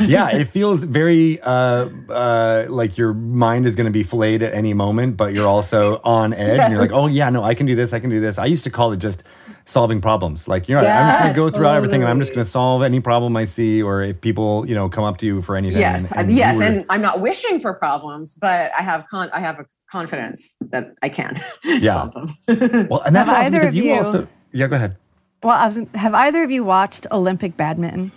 yeah, 0.01 0.29
it 0.29 0.45
feels 0.45 0.83
very 0.83 1.39
uh, 1.41 1.85
uh, 2.09 2.65
like 2.69 2.97
your 2.97 3.13
mind 3.13 3.65
is 3.67 3.75
going 3.75 3.85
to 3.85 3.91
be 3.91 4.03
flayed 4.03 4.41
at 4.41 4.53
any 4.53 4.73
moment, 4.73 5.17
but 5.17 5.33
you're 5.33 5.47
also 5.47 6.01
on 6.03 6.33
edge, 6.33 6.59
and 6.59 6.71
you're 6.71 6.81
like, 6.81 6.91
"Oh 6.91 7.07
yeah, 7.07 7.29
no, 7.29 7.43
I 7.43 7.53
can 7.53 7.65
do 7.67 7.75
this. 7.75 7.93
I 7.93 7.99
can 7.99 8.09
do 8.09 8.19
this." 8.19 8.37
I 8.39 8.45
used 8.45 8.63
to 8.63 8.69
call 8.71 8.91
it 8.91 8.97
just 8.97 9.23
solving 9.65 10.01
problems. 10.01 10.47
Like, 10.47 10.67
you 10.67 10.73
know, 10.75 10.81
I'm 10.81 11.09
just 11.09 11.19
going 11.19 11.33
to 11.33 11.37
go 11.39 11.49
through 11.55 11.67
everything, 11.67 12.01
and 12.01 12.09
I'm 12.09 12.19
just 12.19 12.33
going 12.33 12.43
to 12.43 12.49
solve 12.49 12.81
any 12.81 12.99
problem 12.99 13.37
I 13.37 13.45
see, 13.45 13.81
or 13.83 14.01
if 14.01 14.19
people, 14.21 14.67
you 14.67 14.73
know, 14.75 14.89
come 14.89 15.03
up 15.03 15.17
to 15.17 15.25
you 15.25 15.41
for 15.41 15.55
anything. 15.55 15.79
yes 15.79 16.11
and, 16.11 16.29
and 16.29 16.37
yes 16.37 16.57
were- 16.57 16.63
and 16.63 16.85
i'm 16.89 17.01
not 17.01 17.19
wishing 17.21 17.59
for 17.59 17.73
problems 17.73 18.33
but 18.41 18.71
i 18.77 18.81
have 18.81 19.05
con 19.11 19.29
i 19.33 19.39
have 19.39 19.59
a 19.59 19.65
confidence 19.91 20.55
that 20.71 20.85
i 21.03 21.09
can 21.09 21.35
Yeah. 21.63 21.93
solve 21.93 22.13
them 22.47 22.87
well, 22.89 23.01
and 23.05 23.15
that's 23.15 23.29
Have 23.29 23.39
awesome 23.39 23.53
either 23.53 23.59
because 23.59 23.73
of 23.75 23.75
you 23.75 23.83
you- 23.83 23.93
also. 23.97 24.27
Yeah, 24.51 24.65
go 24.67 24.75
ahead. 24.77 24.95
Well, 25.43 25.55
I 25.55 25.65
was, 25.67 25.79
have 25.95 26.13
either 26.13 26.43
of 26.43 26.51
you 26.51 26.63
watched 26.63 27.07
Olympic 27.11 27.55
badminton 27.55 28.11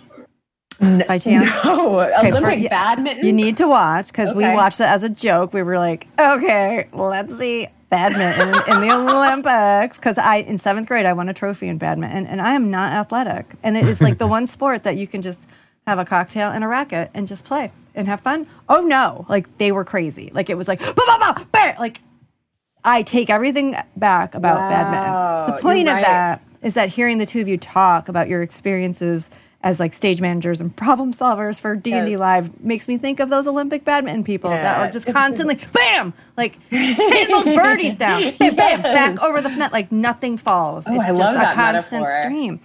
by 1.07 1.17
chance? 1.17 1.45
no 1.63 2.01
Okay, 2.01 2.29
olympic 2.29 2.59
yeah, 2.59 2.69
badminton 2.69 3.25
You 3.25 3.33
need 3.33 3.57
to 3.57 3.67
watch 3.67 4.07
because 4.07 4.35
we 4.35 4.43
watched 4.43 4.81
it 4.81 4.87
as 4.87 5.03
a 5.03 5.09
joke. 5.09 5.53
We 5.53 5.63
were 5.63 5.77
like, 5.77 6.07
okay, 6.19 6.87
let's 6.91 7.37
see 7.37 7.67
badminton 7.89 8.49
in 8.73 8.81
the 8.81 8.93
Olympics. 8.93 9.97
Because 9.97 10.17
I, 10.17 10.37
in 10.37 10.57
seventh 10.57 10.87
grade, 10.87 11.05
I 11.05 11.13
won 11.13 11.29
a 11.29 11.33
trophy 11.33 11.67
in 11.67 11.77
badminton, 11.77 12.25
and 12.25 12.41
I 12.41 12.55
am 12.55 12.71
not 12.71 12.91
athletic. 12.91 13.53
And 13.63 13.77
it 13.77 13.87
is 13.87 14.01
like 14.01 14.17
the 14.17 14.27
one 14.37 14.47
sport 14.47 14.83
that 14.83 14.97
you 14.97 15.07
can 15.07 15.21
just 15.21 15.47
have 15.87 15.99
a 15.99 16.05
cocktail 16.05 16.49
and 16.49 16.63
a 16.63 16.67
racket 16.67 17.11
and 17.13 17.27
just 17.27 17.45
play 17.45 17.71
and 17.93 18.07
have 18.07 18.21
fun. 18.21 18.47
Oh 18.67 18.81
no, 18.81 19.25
like 19.29 19.57
they 19.57 19.71
were 19.71 19.85
crazy. 19.85 20.31
Like 20.33 20.49
it 20.49 20.55
was 20.55 20.67
like, 20.67 20.79
bah, 20.79 20.93
bah, 20.95 21.17
bah, 21.19 21.45
bah, 21.51 21.73
like 21.79 22.01
I 22.83 23.03
take 23.03 23.29
everything 23.29 23.75
back 23.95 24.35
about 24.35 24.59
Wow, 24.59 24.69
badminton. 24.69 25.55
The 25.55 25.61
point 25.61 25.87
of 25.87 25.95
that 25.95 26.41
is 26.63 26.73
that 26.73 26.89
hearing 26.89 27.17
the 27.17 27.25
two 27.25 27.41
of 27.41 27.47
you 27.47 27.57
talk 27.57 28.09
about 28.09 28.27
your 28.27 28.41
experiences 28.41 29.29
as 29.63 29.79
like 29.79 29.93
stage 29.93 30.19
managers 30.19 30.59
and 30.59 30.75
problem 30.75 31.13
solvers 31.13 31.59
for 31.59 31.75
D&D 31.75 32.17
Live 32.17 32.61
makes 32.61 32.87
me 32.87 32.97
think 32.97 33.21
of 33.21 33.29
those 33.29 33.47
Olympic 33.47 33.85
badminton 33.85 34.23
people 34.23 34.49
that 34.49 34.77
are 34.77 34.91
just 34.91 35.07
constantly 35.13 35.57
bam 35.71 36.13
like 36.35 36.59
hitting 36.69 37.29
those 37.29 37.45
birdies 37.45 37.95
down 37.95 38.21
bam, 38.39 38.55
bam, 38.55 38.81
back 38.81 39.21
over 39.21 39.41
the 39.41 39.49
net 39.49 39.71
like 39.71 39.91
nothing 39.91 40.37
falls. 40.37 40.85
Oh, 40.87 40.95
it's 40.95 41.05
I 41.05 41.07
just 41.07 41.19
love 41.19 41.35
a 41.35 41.37
that 41.37 41.55
constant 41.55 42.03
metaphor. 42.03 42.21
stream. 42.23 42.59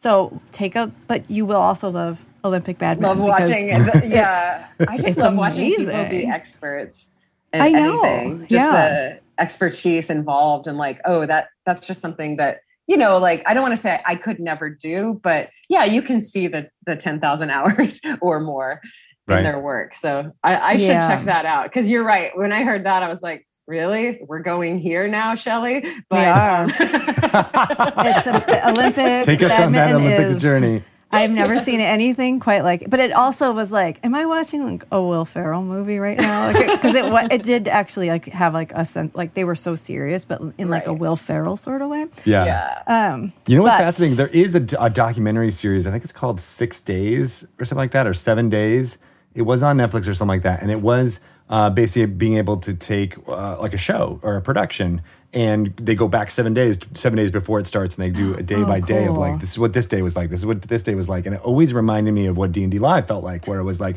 So 0.00 0.40
take 0.50 0.74
a 0.74 0.90
but 1.06 1.30
you 1.30 1.46
will 1.46 1.60
also 1.60 1.88
love 1.88 2.26
Olympic 2.44 2.78
badminton. 2.78 3.18
love 3.18 3.28
watching 3.28 3.68
yeah 4.10 4.66
i 4.88 4.96
just 4.96 5.18
love 5.18 5.34
watching 5.34 5.66
people 5.66 5.84
be 5.84 5.92
amazing. 5.92 6.30
experts 6.30 7.12
I 7.52 7.70
know, 7.70 8.02
anything 8.02 8.40
just 8.40 8.52
yeah. 8.52 8.70
the 8.72 9.20
expertise 9.38 10.08
involved 10.08 10.66
and 10.66 10.78
like 10.78 11.00
oh 11.04 11.26
that 11.26 11.48
that's 11.66 11.86
just 11.86 12.00
something 12.00 12.36
that 12.36 12.62
you 12.90 12.96
know 12.96 13.18
like 13.18 13.40
i 13.46 13.54
don't 13.54 13.62
want 13.62 13.72
to 13.72 13.80
say 13.80 14.00
i 14.04 14.14
could 14.16 14.40
never 14.40 14.68
do 14.68 15.20
but 15.22 15.48
yeah 15.68 15.84
you 15.84 16.02
can 16.02 16.20
see 16.20 16.48
the 16.48 16.68
the 16.86 16.96
10000 16.96 17.48
hours 17.56 18.00
or 18.20 18.40
more 18.40 18.80
Right. 19.28 19.38
in 19.38 19.44
their 19.44 19.60
work 19.60 19.94
so 19.94 20.32
i, 20.42 20.56
I 20.56 20.72
should 20.76 20.88
Yeah. 20.88 21.06
check 21.08 21.24
that 21.26 21.46
out 21.46 21.64
because 21.66 21.88
you're 21.88 22.04
right 22.04 22.32
when 22.36 22.50
i 22.52 22.64
heard 22.64 22.84
that 22.84 23.04
i 23.04 23.08
was 23.08 23.22
like 23.22 23.46
really 23.68 24.20
we're 24.26 24.40
going 24.40 24.80
here 24.80 25.06
now 25.06 25.36
shelly 25.36 25.84
but 26.08 26.26
are. 26.26 26.64
um, 26.64 26.70
It's 28.06 28.26
a, 28.26 28.68
Olympic 28.70 29.24
Take 29.24 29.42
us 29.42 29.52
on 29.60 29.70
that 29.72 29.94
Olympic 29.94 30.34
is- 30.36 30.42
journey. 30.42 30.82
I've 31.12 31.30
never 31.30 31.58
seen 31.60 31.80
anything 31.96 32.40
quite 32.40 32.62
like 32.62 32.82
it. 32.82 32.90
But 32.90 33.00
it 33.00 33.12
also 33.12 33.52
was 33.52 33.72
like, 33.72 33.98
am 34.04 34.14
I 34.14 34.26
watching 34.26 34.64
like 34.64 34.84
a 34.92 35.02
Will 35.02 35.24
Ferrell 35.24 35.62
movie 35.62 35.98
right 35.98 36.18
now? 36.18 36.52
Because 36.52 36.94
it 36.94 37.32
it 37.32 37.42
did 37.42 37.68
actually 37.68 38.08
like 38.08 38.26
have 38.26 38.54
like 38.54 38.72
a 38.72 38.84
sense 38.84 39.14
like 39.14 39.34
they 39.34 39.44
were 39.44 39.56
so 39.56 39.74
serious, 39.74 40.24
but 40.24 40.40
in 40.58 40.70
like 40.70 40.86
a 40.86 40.92
Will 40.92 41.16
Ferrell 41.16 41.56
sort 41.56 41.82
of 41.82 41.88
way. 41.90 42.06
Yeah. 42.24 42.44
yeah 42.86 43.12
Um, 43.14 43.32
You 43.46 43.56
know 43.56 43.62
what's 43.62 43.76
But- 43.76 43.84
fascinating? 43.84 44.16
There 44.16 44.28
is 44.28 44.54
a, 44.54 44.64
a 44.78 44.90
documentary 44.90 45.50
series. 45.50 45.86
I 45.86 45.90
think 45.90 46.04
it's 46.04 46.12
called 46.12 46.40
Six 46.40 46.80
Days 46.80 47.44
or 47.58 47.64
something 47.64 47.78
like 47.82 47.90
that, 47.92 48.06
or 48.06 48.14
Seven 48.14 48.48
Days. 48.48 48.98
It 49.34 49.42
was 49.42 49.62
on 49.62 49.78
Netflix 49.78 50.08
or 50.08 50.14
something 50.14 50.28
like 50.36 50.42
that, 50.42 50.60
and 50.62 50.70
it 50.70 50.80
was 50.80 51.20
uh, 51.48 51.70
basically 51.70 52.06
being 52.06 52.36
able 52.36 52.56
to 52.58 52.74
take 52.74 53.16
uh, 53.28 53.60
like 53.60 53.74
a 53.74 53.78
show 53.78 54.18
or 54.22 54.36
a 54.36 54.42
production, 54.42 55.02
and 55.32 55.74
they 55.76 55.94
go 55.94 56.08
back 56.08 56.30
seven 56.30 56.54
days, 56.54 56.78
seven 56.94 57.16
days 57.16 57.30
before 57.30 57.60
it 57.60 57.66
starts, 57.66 57.96
and 57.96 58.04
they 58.04 58.10
do 58.10 58.34
a 58.34 58.42
day 58.42 58.62
by 58.64 58.80
day 58.80 59.06
of 59.06 59.16
like 59.16 59.40
this 59.40 59.50
is 59.50 59.58
what 59.58 59.72
this 59.72 59.86
day 59.86 60.02
was 60.02 60.16
like, 60.16 60.30
this 60.30 60.40
is 60.40 60.46
what 60.46 60.62
this 60.62 60.82
day 60.82 60.94
was 60.94 61.08
like, 61.08 61.26
and 61.26 61.34
it 61.34 61.40
always 61.42 61.72
reminded 61.72 62.12
me 62.12 62.26
of 62.26 62.36
what 62.36 62.52
D 62.52 62.62
and 62.62 62.72
D 62.72 62.78
Live 62.78 63.06
felt 63.06 63.22
like, 63.22 63.46
where 63.46 63.58
it 63.58 63.64
was 63.64 63.80
like. 63.80 63.96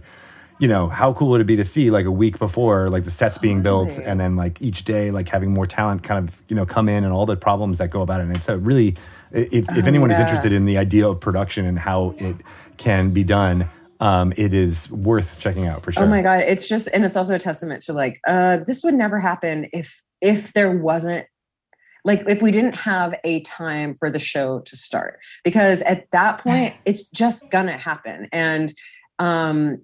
You 0.59 0.67
know 0.67 0.87
how 0.87 1.13
cool 1.13 1.29
would 1.29 1.41
it 1.41 1.47
be 1.47 1.55
to 1.57 1.65
see 1.65 1.89
like 1.89 2.05
a 2.05 2.11
week 2.11 2.37
before 2.37 2.89
like 2.89 3.03
the 3.03 3.11
sets 3.11 3.39
being 3.39 3.63
built 3.63 3.97
and 3.97 4.19
then 4.19 4.35
like 4.37 4.61
each 4.61 4.85
day 4.85 5.09
like 5.09 5.27
having 5.27 5.51
more 5.51 5.65
talent 5.65 6.03
kind 6.03 6.29
of 6.29 6.41
you 6.47 6.55
know 6.55 6.65
come 6.65 6.87
in 6.87 7.03
and 7.03 7.11
all 7.11 7.25
the 7.25 7.35
problems 7.35 7.79
that 7.79 7.89
go 7.89 8.01
about 8.01 8.21
it 8.21 8.27
and 8.27 8.41
so 8.41 8.55
really 8.57 8.95
if, 9.31 9.67
if 9.75 9.87
anyone 9.87 10.11
is 10.11 10.17
yeah. 10.17 10.23
interested 10.23 10.53
in 10.53 10.65
the 10.65 10.77
idea 10.77 11.09
of 11.09 11.19
production 11.19 11.65
and 11.65 11.79
how 11.79 12.13
it 12.19 12.35
can 12.77 13.09
be 13.09 13.23
done 13.23 13.67
um, 13.99 14.31
it 14.37 14.53
is 14.53 14.89
worth 14.91 15.39
checking 15.39 15.67
out 15.67 15.83
for 15.83 15.91
sure 15.91 16.03
Oh 16.03 16.07
my 16.07 16.21
god, 16.21 16.41
it's 16.41 16.67
just 16.67 16.87
and 16.93 17.03
it's 17.03 17.15
also 17.15 17.35
a 17.35 17.39
testament 17.39 17.81
to 17.83 17.93
like 17.93 18.21
uh 18.27 18.57
this 18.57 18.83
would 18.83 18.93
never 18.93 19.19
happen 19.19 19.67
if 19.73 20.03
if 20.23 20.53
there 20.53 20.71
wasn't 20.71 21.27
like 22.05 22.23
if 22.27 22.41
we 22.41 22.51
didn't 22.51 22.77
have 22.77 23.13
a 23.23 23.41
time 23.41 23.93
for 23.93 24.09
the 24.09 24.19
show 24.19 24.59
to 24.61 24.75
start. 24.75 25.19
Because 25.43 25.81
at 25.83 26.09
that 26.11 26.39
point 26.39 26.75
it's 26.85 27.03
just 27.07 27.51
gonna 27.51 27.77
happen. 27.77 28.27
And 28.31 28.73
um 29.19 29.83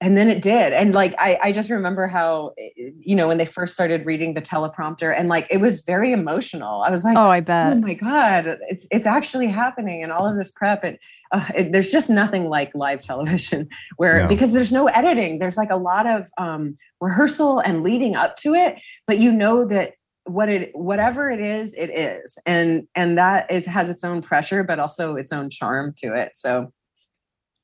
and 0.00 0.14
then 0.16 0.28
it 0.28 0.42
did. 0.42 0.74
And 0.74 0.94
like 0.94 1.14
I, 1.18 1.38
I 1.42 1.52
just 1.52 1.70
remember 1.70 2.06
how 2.06 2.52
you 2.76 3.14
know 3.16 3.28
when 3.28 3.38
they 3.38 3.46
first 3.46 3.72
started 3.72 4.04
reading 4.04 4.34
the 4.34 4.42
teleprompter 4.42 5.16
and 5.18 5.28
like 5.30 5.46
it 5.50 5.56
was 5.58 5.82
very 5.82 6.12
emotional. 6.12 6.82
I 6.82 6.90
was 6.90 7.02
like 7.02 7.16
Oh, 7.16 7.28
I 7.28 7.40
bet. 7.40 7.72
Oh 7.72 7.74
bet. 7.76 7.82
my 7.82 7.94
god 7.94 8.58
it's 8.68 8.86
it's 8.90 9.06
actually 9.06 9.48
happening 9.48 10.02
and 10.02 10.12
all 10.12 10.26
of 10.26 10.36
this 10.36 10.50
prep 10.50 10.84
it, 10.84 11.00
uh, 11.32 11.48
it 11.54 11.72
there's 11.72 11.90
just 11.90 12.10
nothing 12.10 12.48
like 12.50 12.74
live 12.74 13.00
television 13.00 13.68
where 13.96 14.22
No. 14.22 14.28
because 14.28 14.52
there's 14.52 14.72
no 14.72 14.86
editing. 14.88 15.38
There's 15.38 15.56
like 15.56 15.70
a 15.70 15.76
lot 15.76 16.06
of 16.06 16.28
um 16.36 16.74
rehearsal 17.00 17.60
and 17.60 17.82
leading 17.82 18.16
up 18.16 18.36
to 18.38 18.54
it 18.54 18.80
but 19.06 19.18
you 19.18 19.32
know 19.32 19.64
that 19.66 19.92
what 20.24 20.48
it 20.48 20.72
whatever 20.74 21.30
it 21.30 21.40
is 21.40 21.72
it 21.74 21.88
is. 21.98 22.36
And 22.44 22.86
and 22.94 23.16
that 23.16 23.50
is 23.50 23.64
has 23.64 23.88
its 23.88 24.04
own 24.04 24.20
pressure 24.20 24.62
but 24.64 24.78
also 24.78 25.14
its 25.16 25.32
own 25.32 25.48
charm 25.50 25.94
to 25.98 26.12
it. 26.14 26.32
So 26.34 26.72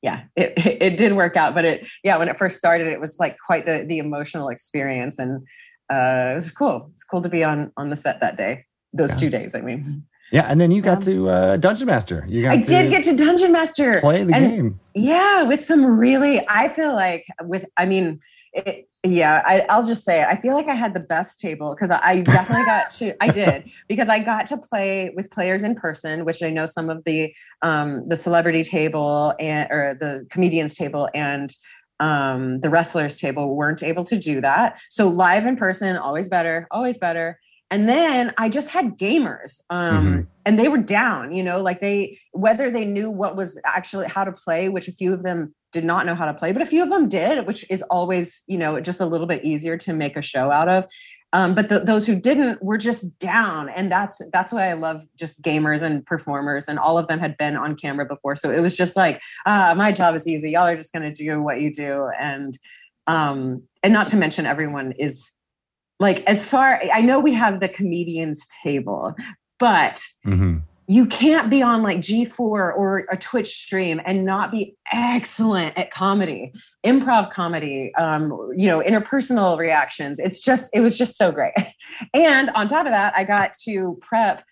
yeah 0.03 0.23
it 0.35 0.53
it 0.87 0.97
did 0.97 1.13
work 1.13 1.35
out 1.35 1.55
but 1.55 1.65
it 1.65 1.87
yeah 2.03 2.15
when 2.17 2.29
it 2.29 2.37
first 2.37 2.57
started 2.57 2.87
it 2.87 2.99
was 2.99 3.17
like 3.19 3.35
quite 3.43 3.65
the 3.65 3.83
the 3.87 3.97
emotional 3.97 4.49
experience 4.49 5.17
and 5.17 5.41
uh 5.91 6.29
it 6.31 6.35
was 6.35 6.51
cool 6.51 6.91
it's 6.93 7.03
cool 7.03 7.21
to 7.21 7.29
be 7.29 7.43
on 7.43 7.71
on 7.77 7.89
the 7.89 7.95
set 7.95 8.19
that 8.21 8.37
day 8.37 8.65
those 8.93 9.11
Yeah. 9.13 9.17
two 9.19 9.29
days 9.31 9.55
i 9.55 9.61
mean 9.61 10.05
Yeah, 10.31 10.47
and 10.49 10.59
then 10.59 10.71
you 10.71 10.81
got 10.81 10.99
Yeah. 11.05 11.13
to 11.13 11.29
uh, 11.29 11.57
Dungeon 11.57 11.85
Master. 11.87 12.25
You 12.27 12.41
got 12.43 12.51
i 12.53 12.57
did 12.57 12.89
get 12.91 13.03
to 13.05 13.15
dungeon 13.15 13.51
master 13.51 13.99
play 13.99 14.23
the 14.23 14.33
and- 14.35 14.49
game. 14.51 14.79
yeah 14.95 15.43
with 15.43 15.61
some 15.63 15.81
really 15.85 16.35
i 16.49 16.67
feel 16.67 16.93
like 16.93 17.23
with 17.41 17.65
i 17.77 17.85
mean 17.85 18.19
it, 18.53 18.87
yeah 19.05 19.41
I, 19.45 19.65
i'll 19.69 19.83
just 19.83 20.03
say 20.03 20.23
i 20.23 20.39
feel 20.39 20.53
like 20.53 20.67
i 20.67 20.75
had 20.75 20.93
the 20.93 20.99
best 20.99 21.39
table 21.39 21.75
because 21.75 21.91
I, 21.91 21.99
I 22.01 22.21
definitely 22.21 22.65
got 22.65 22.91
to 22.91 23.21
i 23.21 23.27
did 23.31 23.69
because 23.87 24.07
i 24.07 24.19
got 24.19 24.47
to 24.47 24.57
play 24.57 25.11
with 25.15 25.29
players 25.29 25.63
in 25.63 25.75
person 25.75 26.23
which 26.23 26.41
i 26.41 26.49
know 26.49 26.65
some 26.65 26.89
of 26.89 27.03
the 27.03 27.33
um 27.61 28.07
the 28.07 28.15
celebrity 28.15 28.63
table 28.63 29.33
and 29.39 29.69
or 29.71 29.95
the 29.99 30.25
comedians 30.29 30.75
table 30.75 31.09
and 31.13 31.53
um 31.99 32.59
the 32.61 32.69
wrestlers 32.69 33.17
table 33.17 33.55
weren't 33.55 33.83
able 33.83 34.03
to 34.03 34.17
do 34.17 34.41
that. 34.41 34.79
So 34.89 35.07
live 35.07 35.45
in 35.45 35.55
person 35.55 35.95
always 35.95 36.27
better 36.27 36.67
always 36.71 36.97
better 36.97 37.39
and 37.71 37.87
then 37.89 38.33
i 38.37 38.47
just 38.49 38.69
had 38.69 38.97
gamers 38.97 39.59
um 39.69 40.05
Mhm. 40.05 40.27
and 40.45 40.59
they 40.59 40.67
were 40.67 40.77
down 40.77 41.33
you 41.33 41.43
know 41.43 41.61
like 41.61 41.79
they 41.79 42.17
whether 42.31 42.69
they 42.71 42.85
knew 42.85 43.09
what 43.09 43.35
was 43.35 43.59
actually 43.65 44.07
how 44.07 44.23
to 44.23 44.31
play 44.31 44.69
which 44.69 44.87
a 44.87 44.91
few 44.91 45.13
of 45.13 45.23
them 45.23 45.53
did 45.71 45.83
not 45.83 46.05
know 46.05 46.13
how 46.15 46.25
to 46.25 46.33
play 46.33 46.51
but 46.51 46.61
a 46.61 46.65
few 46.65 46.83
of 46.83 46.89
them 46.89 47.09
did 47.09 47.47
which 47.47 47.65
is 47.69 47.81
always 47.83 48.43
you 48.47 48.57
know 48.57 48.79
just 48.79 48.99
a 48.99 49.05
little 49.05 49.27
bit 49.27 49.43
easier 49.43 49.77
to 49.77 49.93
make 49.93 50.15
a 50.17 50.21
show 50.21 50.51
out 50.51 50.69
of. 50.69 50.85
Um, 51.35 51.55
but 51.55 51.67
the, 51.67 51.79
those 51.79 52.05
who 52.05 52.15
didn't 52.15 52.63
were 52.63 52.77
just 52.77 53.17
down 53.17 53.67
and 53.69 53.91
that's 53.91 54.21
that's 54.31 54.53
why 54.53 54.69
i 54.69 54.73
love 54.73 55.03
just 55.17 55.41
gamers 55.41 55.81
and 55.81 56.05
performers 56.05 56.67
and 56.67 56.77
all 56.77 56.99
of 56.99 57.07
them 57.07 57.17
had 57.17 57.35
been 57.37 57.57
on 57.57 57.75
camera 57.75 58.05
before. 58.05 58.35
So 58.35 58.51
it 58.51 58.59
was 58.59 58.75
just 58.77 58.95
like 58.95 59.19
ah 59.47 59.73
my 59.75 59.91
job 59.91 60.13
is 60.13 60.27
easy. 60.27 60.51
Y'all 60.51 60.67
are 60.67 60.75
just 60.77 60.93
going 60.93 61.11
to 61.11 61.23
do 61.23 61.41
what 61.41 61.59
you 61.59 61.73
do. 61.73 62.07
And 62.19 62.55
um 63.07 63.63
and 63.81 63.91
not 63.91 64.05
to 64.07 64.15
mention 64.15 64.45
everyone 64.45 64.91
is 64.99 65.31
like 66.03 66.23
as 66.27 66.45
far 66.45 66.79
i 66.93 67.01
know 67.01 67.19
we 67.19 67.33
have 67.33 67.59
the 67.59 67.69
comedians 67.69 68.47
table 68.63 69.15
but 69.57 70.01
hmm 70.23 70.57
you 70.87 71.05
can't 71.05 71.49
be 71.49 71.61
on 71.61 71.81
like 71.81 71.99
G4 71.99 72.39
or 72.39 73.07
a 73.09 73.17
Twitch 73.17 73.55
stream 73.55 74.01
and 74.05 74.25
not 74.25 74.51
be 74.51 74.75
excellent 74.91 75.77
at 75.77 75.91
comedy, 75.91 76.51
improv 76.85 77.31
comedy, 77.31 77.93
um, 77.95 78.51
you 78.55 78.67
know, 78.67 78.81
interpersonal 78.81 79.57
reactions. 79.57 80.19
It's 80.19 80.41
just, 80.41 80.69
it 80.73 80.81
was 80.81 80.97
just 80.97 81.17
so 81.17 81.31
great. 81.31 81.53
And 82.13 82.49
on 82.51 82.67
top 82.67 82.85
of 82.85 82.91
that, 82.91 83.13
I 83.15 83.23
got 83.23 83.53
to 83.65 83.97
prep 84.01 84.43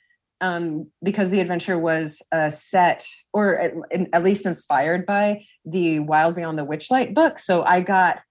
um, 0.41 0.87
because 1.03 1.31
the 1.31 1.39
adventure 1.39 1.77
was 1.77 2.21
uh, 2.31 2.49
set 2.49 3.05
or 3.33 3.57
at, 3.59 3.73
at 4.13 4.23
least 4.23 4.45
inspired 4.45 5.05
by 5.05 5.43
the 5.65 5.99
Wild 5.99 6.35
Beyond 6.35 6.57
the 6.57 6.65
Witchlight 6.65 7.13
book. 7.13 7.39
So 7.39 7.63
I 7.63 7.81
got 7.81 8.21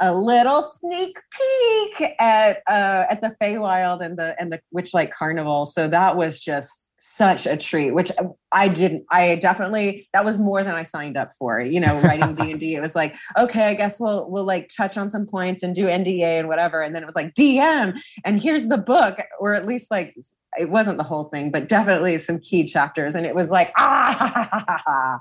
a 0.00 0.14
little 0.14 0.62
sneak 0.62 1.18
peek 1.30 2.14
at 2.18 2.58
uh, 2.68 3.04
at 3.10 3.20
the 3.20 3.34
Feywild 3.42 4.00
and 4.00 4.18
the 4.18 4.34
and 4.38 4.52
the 4.52 4.60
Witchlight 4.74 5.10
Carnival. 5.10 5.64
So 5.66 5.88
that 5.88 6.16
was 6.16 6.40
just 6.40 6.90
such 6.98 7.46
a 7.46 7.56
treat. 7.56 7.92
Which 7.92 8.10
I 8.52 8.68
didn't. 8.68 9.04
I 9.10 9.36
definitely 9.36 10.08
that 10.12 10.24
was 10.24 10.38
more 10.38 10.62
than 10.62 10.74
I 10.74 10.82
signed 10.82 11.16
up 11.16 11.30
for. 11.38 11.60
You 11.60 11.80
know, 11.80 11.98
writing 12.00 12.34
D 12.36 12.50
and 12.50 12.60
D. 12.60 12.74
It 12.74 12.80
was 12.80 12.94
like 12.94 13.16
okay, 13.38 13.68
I 13.68 13.74
guess 13.74 13.98
we'll 13.98 14.30
we'll 14.30 14.44
like 14.44 14.70
touch 14.76 14.98
on 14.98 15.08
some 15.08 15.26
points 15.26 15.62
and 15.62 15.74
do 15.74 15.86
NDA 15.86 16.40
and 16.40 16.48
whatever. 16.48 16.82
And 16.82 16.94
then 16.94 17.02
it 17.02 17.06
was 17.06 17.16
like 17.16 17.34
DM 17.34 17.98
and 18.24 18.40
here's 18.40 18.68
the 18.68 18.78
book, 18.78 19.18
or 19.40 19.54
at 19.54 19.66
least 19.66 19.90
like 19.90 20.14
it 20.58 20.70
wasn't 20.70 20.98
the 20.98 21.04
whole 21.04 21.24
thing, 21.24 21.50
but 21.50 21.68
definitely 21.68 22.18
some 22.18 22.38
key 22.38 22.64
chapters. 22.64 23.14
And 23.14 23.26
it 23.26 23.34
was 23.34 23.50
like 23.50 23.72
ah, 23.78 25.18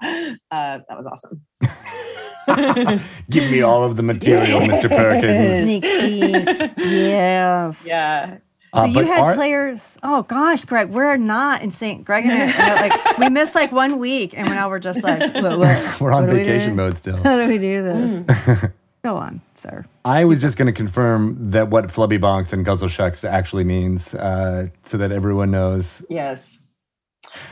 uh, 0.51 0.79
that 0.89 0.97
was 0.97 1.07
awesome. 1.07 1.41
Give 3.29 3.49
me 3.51 3.61
all 3.61 3.83
of 3.83 3.95
the 3.95 4.03
material, 4.03 4.59
Mr. 4.61 4.89
Perkins. 4.89 5.63
Sneak 5.63 5.83
peek. 5.83 6.71
yes. 6.77 7.81
yeah. 7.85 8.37
So 8.73 8.81
Uh, 8.81 8.85
you 8.85 9.05
had 9.05 9.21
our- 9.21 9.33
players. 9.35 9.97
Oh 10.03 10.23
gosh, 10.23 10.65
Greg, 10.65 10.89
we're 10.89 11.15
not 11.17 11.61
in 11.61 11.71
St. 11.71 12.03
Greg 12.03 12.25
and 12.25 12.51
I, 12.53 12.87
like 12.89 13.17
we 13.17 13.29
missed 13.29 13.55
like 13.55 13.71
one 13.71 13.99
week, 13.99 14.33
and 14.37 14.49
now 14.49 14.69
we're 14.69 14.79
just 14.79 15.01
like, 15.01 15.19
what, 15.33 15.59
what, 15.59 15.99
We're 16.01 16.11
on 16.11 16.23
what 16.23 16.31
do 16.31 16.37
we 16.37 16.43
vacation 16.43 16.75
mode 16.75 16.97
still. 16.97 17.15
How 17.23 17.37
do 17.39 17.47
we 17.47 17.57
do 17.57 17.83
this? 17.83 18.65
Go 19.03 19.15
on, 19.15 19.39
sir. 19.55 19.85
I 20.03 20.25
was 20.25 20.41
just 20.41 20.57
going 20.57 20.65
to 20.65 20.73
confirm 20.73 21.37
that 21.51 21.69
what 21.69 21.85
flubby 21.87 22.19
bonks 22.19 22.51
and 22.53 22.65
guzzle 22.65 22.87
shucks 22.89 23.23
actually 23.23 23.63
means, 23.63 24.13
uh, 24.15 24.67
so 24.83 24.97
that 24.97 25.11
everyone 25.11 25.51
knows. 25.51 26.03
Yes. 26.09 26.59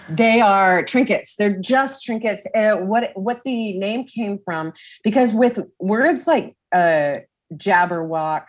They 0.10 0.42
are 0.42 0.84
trinkets. 0.84 1.36
They're 1.36 1.58
just 1.58 2.04
trinkets. 2.04 2.46
Uh, 2.56 2.78
what 2.78 3.12
what 3.16 3.44
the 3.44 3.74
name 3.78 4.06
came 4.06 4.40
from? 4.44 4.74
Because 5.04 5.34
with 5.34 5.60
words 5.80 6.28
like 6.28 6.56
uh, 6.74 7.16
Jabberwock 7.54 8.46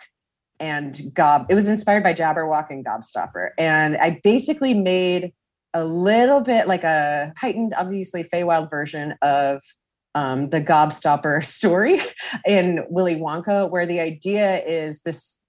and 0.59 1.13
Gob, 1.13 1.47
it 1.49 1.55
was 1.55 1.67
inspired 1.67 2.03
by 2.03 2.13
Jabberwock 2.13 2.69
and 2.69 2.85
Gobstopper, 2.85 3.49
and 3.57 3.97
I 3.97 4.19
basically 4.23 4.73
made 4.73 5.33
a 5.73 5.83
little 5.83 6.39
bit 6.39 6.67
like 6.67 6.83
a 6.83 7.33
heightened, 7.37 7.73
obviously 7.75 8.23
Feywild 8.23 8.69
version 8.69 9.13
of 9.21 9.61
um, 10.15 10.49
the 10.49 10.61
Gobstopper 10.61 11.43
story 11.45 12.01
in 12.47 12.85
Willy 12.89 13.17
Wonka, 13.17 13.69
where 13.69 13.85
the 13.85 13.99
idea 13.99 14.63
is 14.63 15.01
this 15.01 15.41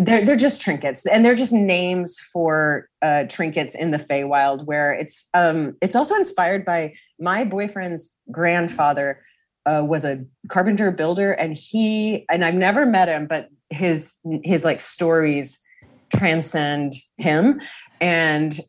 they're 0.00 0.24
they're 0.24 0.36
just 0.36 0.60
trinkets 0.60 1.06
and 1.06 1.24
they're 1.24 1.34
just 1.34 1.52
names 1.52 2.18
for 2.18 2.88
uh, 3.02 3.24
trinkets 3.24 3.74
in 3.74 3.90
the 3.90 3.98
Feywild. 3.98 4.64
Where 4.66 4.92
it's 4.92 5.28
um, 5.34 5.76
it's 5.80 5.96
also 5.96 6.14
inspired 6.14 6.64
by 6.64 6.94
my 7.18 7.44
boyfriend's 7.44 8.16
grandfather 8.30 9.22
uh, 9.64 9.82
was 9.84 10.04
a 10.04 10.24
carpenter 10.48 10.90
builder, 10.90 11.32
and 11.32 11.56
he 11.56 12.26
and 12.30 12.44
I've 12.44 12.54
never 12.54 12.84
met 12.84 13.08
him, 13.08 13.26
but 13.26 13.48
his 13.70 14.16
his 14.44 14.64
like 14.64 14.80
stories 14.80 15.58
transcend 16.14 16.94
him, 17.16 17.60
and 18.00 18.60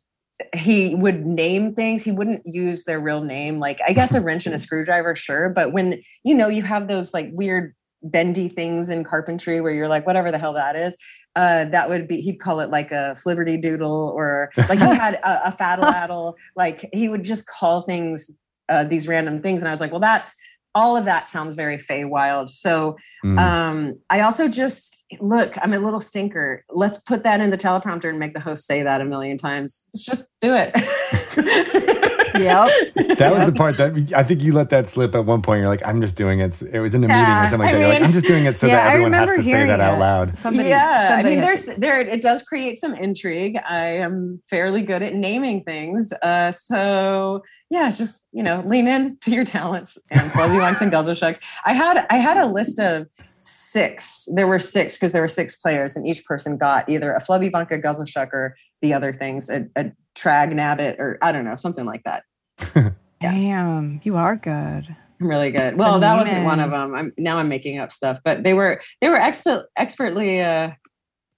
he 0.54 0.94
would 0.94 1.26
name 1.26 1.74
things 1.74 2.04
he 2.04 2.12
wouldn't 2.12 2.42
use 2.44 2.84
their 2.84 3.00
real 3.00 3.22
name 3.22 3.58
like 3.58 3.80
i 3.88 3.92
guess 3.92 4.14
a 4.14 4.20
wrench 4.20 4.46
and 4.46 4.54
a 4.54 4.58
screwdriver 4.58 5.16
sure 5.16 5.48
but 5.48 5.72
when 5.72 6.00
you 6.22 6.32
know 6.32 6.46
you 6.46 6.62
have 6.62 6.86
those 6.86 7.12
like 7.12 7.28
weird 7.32 7.74
bendy 8.02 8.48
things 8.48 8.88
in 8.90 9.04
carpentry 9.04 9.60
where 9.60 9.72
you're 9.72 9.88
like 9.88 10.06
whatever 10.06 10.30
the 10.30 10.38
hell 10.38 10.52
that 10.52 10.76
is 10.76 10.96
uh, 11.36 11.64
that 11.66 11.88
would 11.88 12.08
be 12.08 12.20
he'd 12.20 12.40
call 12.40 12.60
it 12.60 12.70
like 12.70 12.90
a 12.90 13.16
flibberty 13.24 13.60
doodle 13.60 14.12
or 14.16 14.50
like 14.68 14.78
he 14.78 14.84
had 14.84 15.14
a, 15.14 15.48
a 15.48 15.52
faddle 15.52 15.84
addle 15.92 16.36
like 16.56 16.88
he 16.92 17.08
would 17.08 17.22
just 17.22 17.46
call 17.46 17.82
things 17.82 18.30
uh, 18.68 18.84
these 18.84 19.06
random 19.08 19.40
things 19.42 19.60
and 19.62 19.68
i 19.68 19.72
was 19.72 19.80
like 19.80 19.90
well 19.90 20.00
that's 20.00 20.34
all 20.74 20.96
of 20.96 21.04
that 21.06 21.26
sounds 21.26 21.54
very 21.54 21.76
Feywild. 21.76 22.48
So 22.50 22.96
Mm. 23.24 23.38
um, 23.40 23.98
I 24.10 24.20
also 24.20 24.46
just 24.46 25.02
look, 25.18 25.54
I'm 25.60 25.72
a 25.72 25.78
little 25.78 25.98
stinker. 25.98 26.62
Let's 26.68 26.98
put 26.98 27.24
that 27.24 27.40
in 27.40 27.50
the 27.50 27.58
teleprompter 27.58 28.08
and 28.08 28.18
make 28.20 28.32
the 28.34 28.38
host 28.38 28.64
say 28.66 28.82
that 28.84 29.00
a 29.00 29.04
million 29.04 29.38
times. 29.38 29.86
Let's 29.92 30.04
just 30.04 30.28
do 30.40 30.54
it. 30.54 32.12
Yep. 32.38 33.18
that 33.18 33.34
was 33.34 33.44
the 33.44 33.52
part 33.52 33.76
that 33.78 34.12
I 34.14 34.22
think 34.22 34.42
you 34.42 34.52
let 34.52 34.70
that 34.70 34.88
slip 34.88 35.14
at 35.14 35.24
one 35.24 35.42
point. 35.42 35.60
You're 35.60 35.68
like, 35.68 35.84
I'm 35.84 36.00
just 36.00 36.16
doing 36.16 36.40
it. 36.40 36.60
It 36.62 36.80
was 36.80 36.94
in 36.94 37.04
a 37.04 37.08
meeting 37.08 37.22
or 37.22 37.48
something 37.48 37.58
like 37.60 37.68
I 37.68 37.72
that. 37.72 37.80
You're 37.80 37.88
like, 37.88 38.02
I'm 38.02 38.12
just 38.12 38.26
doing 38.26 38.44
it 38.44 38.56
so 38.56 38.66
yeah, 38.66 38.76
that 38.76 38.92
everyone 38.92 39.12
has 39.12 39.30
to 39.30 39.36
say 39.36 39.42
hearing 39.42 39.68
that 39.68 39.80
out 39.80 39.98
loud. 39.98 40.36
Somebody, 40.38 40.68
yeah, 40.68 41.08
somebody 41.08 41.28
I 41.28 41.30
mean, 41.30 41.40
there's 41.40 41.66
to- 41.66 41.80
there. 41.80 42.00
It 42.00 42.22
does 42.22 42.42
create 42.42 42.78
some 42.78 42.94
intrigue. 42.94 43.58
I 43.68 43.84
am 43.84 44.40
fairly 44.48 44.82
good 44.82 45.02
at 45.02 45.14
naming 45.14 45.64
things, 45.64 46.12
uh, 46.22 46.52
so 46.52 47.42
yeah, 47.70 47.90
just 47.90 48.26
you 48.32 48.42
know, 48.42 48.62
lean 48.66 48.88
in 48.88 49.16
to 49.22 49.30
your 49.30 49.44
talents 49.44 49.98
and 50.10 50.30
Fluffy 50.32 50.54
Wonks 50.54 50.80
and 50.80 50.90
Guzzle 50.90 51.14
Shucks. 51.14 51.40
I 51.64 51.72
had 51.72 52.06
I 52.10 52.16
had 52.16 52.36
a 52.36 52.46
list 52.46 52.78
of 52.78 53.06
six. 53.40 54.28
There 54.34 54.46
were 54.46 54.58
six 54.58 54.96
because 54.96 55.12
there 55.12 55.22
were 55.22 55.28
six 55.28 55.56
players, 55.56 55.96
and 55.96 56.06
each 56.06 56.24
person 56.24 56.56
got 56.56 56.88
either 56.88 57.12
a 57.12 57.20
Flubby 57.22 57.50
Bunk, 57.50 57.70
a 57.70 57.78
Guzzle 57.78 58.06
Shuck, 58.06 58.32
or 58.32 58.56
the 58.80 58.92
other 58.92 59.12
things, 59.12 59.48
a, 59.48 59.66
a 59.76 59.92
Trag 60.16 60.52
Nabbit, 60.52 60.98
or 60.98 61.18
I 61.22 61.32
don't 61.32 61.44
know, 61.44 61.56
something 61.56 61.84
like 61.84 62.02
that. 62.04 62.24
Damn, 63.20 64.00
you 64.04 64.16
are 64.16 64.36
good. 64.36 64.96
I'm 65.20 65.26
really 65.26 65.50
good. 65.50 65.76
Well, 65.76 65.98
that 66.00 66.16
wasn't 66.16 66.44
one 66.44 66.60
of 66.60 66.70
them. 66.70 66.94
I'm 66.94 67.12
now 67.18 67.38
I'm 67.38 67.48
making 67.48 67.78
up 67.78 67.90
stuff, 67.90 68.20
but 68.24 68.44
they 68.44 68.54
were 68.54 68.80
they 69.00 69.08
were 69.08 69.16
expert 69.16 69.66
expertly 69.76 70.40
uh 70.40 70.70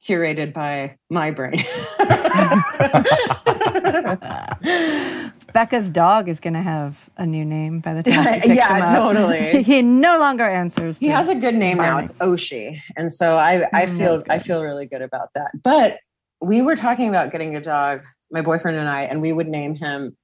curated 0.06 0.52
by 0.52 0.96
my 1.10 1.30
brain. 1.30 1.62
Becca's 5.52 5.90
dog 5.90 6.28
is 6.28 6.40
going 6.40 6.54
to 6.54 6.62
have 6.62 7.10
a 7.16 7.26
new 7.26 7.44
name 7.44 7.80
by 7.80 7.94
the 7.94 8.02
time 8.02 8.34
she 8.34 8.40
picks 8.40 8.54
Yeah, 8.54 8.76
him 8.76 8.82
up. 8.82 9.12
totally. 9.14 9.62
he 9.62 9.82
no 9.82 10.18
longer 10.18 10.44
answers. 10.44 10.98
he 10.98 11.08
has 11.08 11.28
a 11.28 11.34
good 11.34 11.54
name 11.54 11.78
now. 11.78 11.98
It's 11.98 12.12
Oshi, 12.18 12.80
and 12.96 13.10
so 13.10 13.38
I 13.38 13.66
I 13.74 13.86
Mm, 13.86 13.98
feel 13.98 14.22
I 14.30 14.38
feel 14.38 14.62
really 14.62 14.86
good 14.86 15.02
about 15.02 15.28
that. 15.34 15.50
But 15.62 15.98
we 16.42 16.62
were 16.62 16.76
talking 16.76 17.08
about 17.08 17.32
getting 17.32 17.56
a 17.56 17.60
dog, 17.60 18.02
my 18.30 18.42
boyfriend 18.42 18.78
and 18.78 18.88
I, 18.88 19.02
and 19.02 19.20
we 19.20 19.32
would 19.32 19.48
name 19.48 19.74
him. 19.74 20.16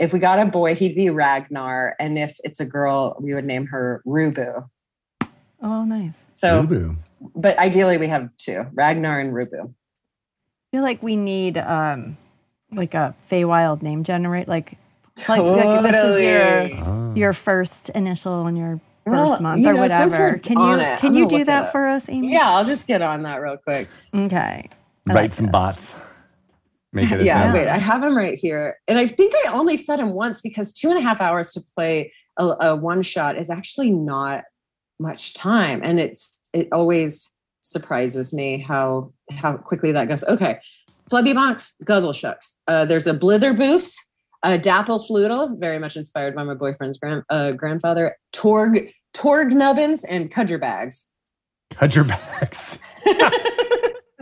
If 0.00 0.12
we 0.14 0.18
got 0.18 0.38
a 0.40 0.46
boy, 0.46 0.74
he'd 0.74 0.94
be 0.96 1.10
Ragnar, 1.10 1.94
and 2.00 2.18
if 2.18 2.36
it's 2.42 2.58
a 2.58 2.64
girl, 2.64 3.16
we 3.20 3.34
would 3.34 3.44
name 3.44 3.66
her 3.66 4.02
Rubu. 4.06 4.66
Oh, 5.62 5.84
nice. 5.84 6.18
So, 6.36 6.62
Boo-boo. 6.62 6.96
but 7.36 7.58
ideally, 7.58 7.98
we 7.98 8.08
have 8.08 8.30
two: 8.38 8.66
Ragnar 8.72 9.20
and 9.20 9.32
Rubu. 9.34 9.68
I 9.68 10.76
feel 10.76 10.82
like 10.82 11.02
we 11.02 11.16
need 11.16 11.58
um 11.58 12.16
like 12.72 12.94
a 12.94 13.14
Feywild 13.30 13.82
name 13.82 14.04
generate 14.04 14.48
like 14.48 14.78
like, 15.28 15.42
like 15.42 15.82
this 15.82 16.04
is 16.04 16.22
your 16.22 16.86
Oh. 16.88 17.12
your 17.14 17.32
first 17.34 17.90
initial 17.90 18.46
and 18.46 18.56
your 18.56 18.76
birth 19.04 19.12
Well, 19.14 19.40
month 19.42 19.66
or 19.66 19.74
know, 19.74 19.80
whatever. 19.80 20.38
Can 20.38 20.58
you 20.60 20.74
it, 20.78 20.98
can 21.00 21.12
I'm 21.12 21.18
you 21.18 21.28
do 21.28 21.44
that 21.44 21.72
for 21.72 21.86
us, 21.88 22.08
Amy? 22.08 22.32
Yeah, 22.32 22.48
I'll 22.50 22.64
just 22.64 22.86
get 22.86 23.02
on 23.02 23.22
that 23.24 23.42
real 23.42 23.56
quick. 23.58 23.88
Okay. 24.14 24.68
I 25.08 25.12
Write 25.12 25.22
like 25.22 25.34
some 25.34 25.46
that. 25.46 25.52
bots. 25.52 25.96
Make 26.92 27.10
it 27.10 27.20
a 27.20 27.24
yeah, 27.24 27.52
wait, 27.52 27.68
I 27.68 27.78
have 27.78 28.02
him 28.02 28.16
right 28.16 28.36
here. 28.36 28.78
And 28.88 28.98
I 28.98 29.06
think 29.06 29.32
I 29.46 29.52
only 29.52 29.76
said 29.76 30.00
him 30.00 30.10
once 30.10 30.40
because 30.40 30.72
two 30.72 30.90
and 30.90 30.98
a 30.98 31.02
half 31.02 31.20
hours 31.20 31.52
to 31.52 31.60
play 31.60 32.12
a, 32.36 32.46
a 32.60 32.76
one 32.76 33.02
shot 33.02 33.38
is 33.38 33.48
actually 33.48 33.90
not 33.90 34.42
much 34.98 35.34
time. 35.34 35.80
And 35.84 36.00
it's 36.00 36.38
it 36.52 36.68
always 36.72 37.30
surprises 37.60 38.32
me 38.32 38.58
how 38.58 39.12
how 39.30 39.56
quickly 39.56 39.92
that 39.92 40.08
goes. 40.08 40.24
Okay. 40.24 40.58
Flubby 41.10 41.34
Box, 41.34 41.74
Guzzle 41.84 42.12
Shucks. 42.12 42.58
Uh, 42.68 42.84
there's 42.84 43.06
a 43.06 43.14
Blither 43.14 43.52
Boofs, 43.52 43.96
a 44.44 44.56
Dapple 44.56 45.00
Floodle, 45.00 45.56
very 45.58 45.78
much 45.78 45.96
inspired 45.96 46.36
by 46.36 46.44
my 46.44 46.54
boyfriend's 46.54 46.98
grand, 46.98 47.24
uh, 47.30 47.50
grandfather, 47.52 48.16
Torg 48.32 48.92
Torg 49.12 49.52
Nubbins, 49.52 50.04
and 50.04 50.30
Cudger 50.30 50.60
Bags. 50.60 51.08
Cut 51.70 51.94
your 51.94 52.04
backs. 52.04 52.78
There 53.04 53.14
you 53.44 53.49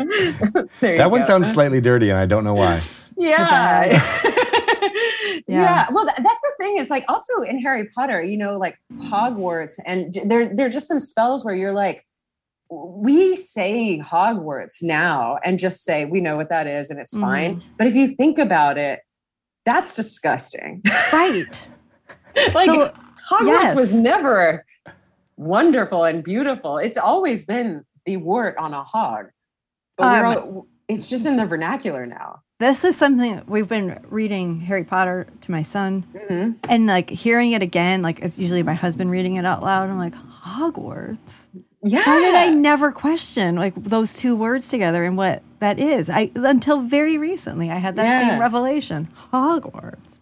That 0.80 1.10
one 1.10 1.20
go. 1.22 1.26
sounds 1.26 1.50
slightly 1.52 1.80
dirty, 1.80 2.10
and 2.10 2.18
I 2.18 2.26
don't 2.26 2.44
know 2.44 2.54
why. 2.54 2.82
Yeah. 3.16 4.00
Yeah. 5.46 5.62
yeah. 5.62 5.86
Well, 5.90 6.04
th- 6.04 6.16
that's 6.16 6.40
the 6.42 6.52
thing 6.58 6.78
is 6.78 6.90
like 6.90 7.04
also 7.08 7.42
in 7.42 7.60
Harry 7.60 7.86
Potter, 7.94 8.22
you 8.22 8.36
know, 8.36 8.56
like 8.58 8.78
Hogwarts, 8.94 9.74
and 9.84 10.12
j- 10.12 10.24
there 10.24 10.54
there 10.54 10.66
are 10.66 10.70
just 10.70 10.88
some 10.88 11.00
spells 11.00 11.44
where 11.44 11.54
you're 11.54 11.72
like, 11.74 12.04
we 12.70 13.36
say 13.36 13.98
Hogwarts 14.00 14.82
now 14.82 15.38
and 15.44 15.58
just 15.58 15.84
say 15.84 16.04
we 16.06 16.20
know 16.20 16.36
what 16.36 16.48
that 16.50 16.66
is 16.66 16.90
and 16.90 16.98
it's 16.98 17.16
fine. 17.16 17.56
Mm-hmm. 17.56 17.68
But 17.76 17.86
if 17.86 17.94
you 17.94 18.14
think 18.14 18.38
about 18.38 18.78
it, 18.78 19.00
that's 19.64 19.94
disgusting. 19.94 20.82
Right. 21.12 21.44
like 22.54 22.66
So, 22.66 22.92
Hogwarts 23.30 23.46
yes. 23.46 23.76
was 23.76 23.92
never 23.92 24.64
wonderful 25.36 26.04
and 26.04 26.22
beautiful. 26.24 26.78
It's 26.78 26.96
always 26.98 27.44
been 27.44 27.84
the 28.06 28.16
wart 28.18 28.56
on 28.58 28.74
a 28.74 28.82
hog. 28.82 29.26
But 29.98 30.22
we're 30.22 30.26
Um, 30.26 30.36
all, 30.38 30.66
it's 30.88 31.08
just 31.08 31.26
in 31.26 31.36
the 31.36 31.44
vernacular 31.44 32.06
now. 32.06 32.40
This 32.60 32.82
is 32.84 32.96
something 32.96 33.42
we've 33.46 33.68
been 33.68 33.98
reading 34.08 34.60
Harry 34.60 34.84
Potter 34.84 35.26
to 35.42 35.50
my 35.50 35.62
son 35.62 36.04
Mhm. 36.28 36.56
and 36.68 36.86
like 36.86 37.10
hearing 37.10 37.52
it 37.52 37.62
again, 37.62 38.02
like 38.02 38.20
it's 38.20 38.38
usually 38.38 38.62
my 38.62 38.74
husband 38.74 39.10
reading 39.10 39.36
it 39.36 39.44
out 39.44 39.62
loud. 39.62 39.90
I'm 39.90 39.98
like, 39.98 40.14
Hogwarts. 40.42 41.46
Yeah. 41.84 42.00
How 42.00 42.18
did 42.18 42.34
I 42.34 42.48
never 42.48 42.90
question 42.90 43.54
like 43.54 43.74
those 43.76 44.14
two 44.16 44.34
words 44.34 44.66
together 44.68 45.04
and 45.04 45.16
what 45.16 45.42
that 45.60 45.78
is? 45.78 46.10
I 46.10 46.30
until 46.34 46.80
very 46.80 47.16
recently 47.18 47.70
I 47.70 47.76
had 47.76 47.94
that 47.96 48.04
Yeah. 48.04 48.30
same 48.30 48.40
revelation. 48.40 49.08
Hogwarts. 49.32 50.18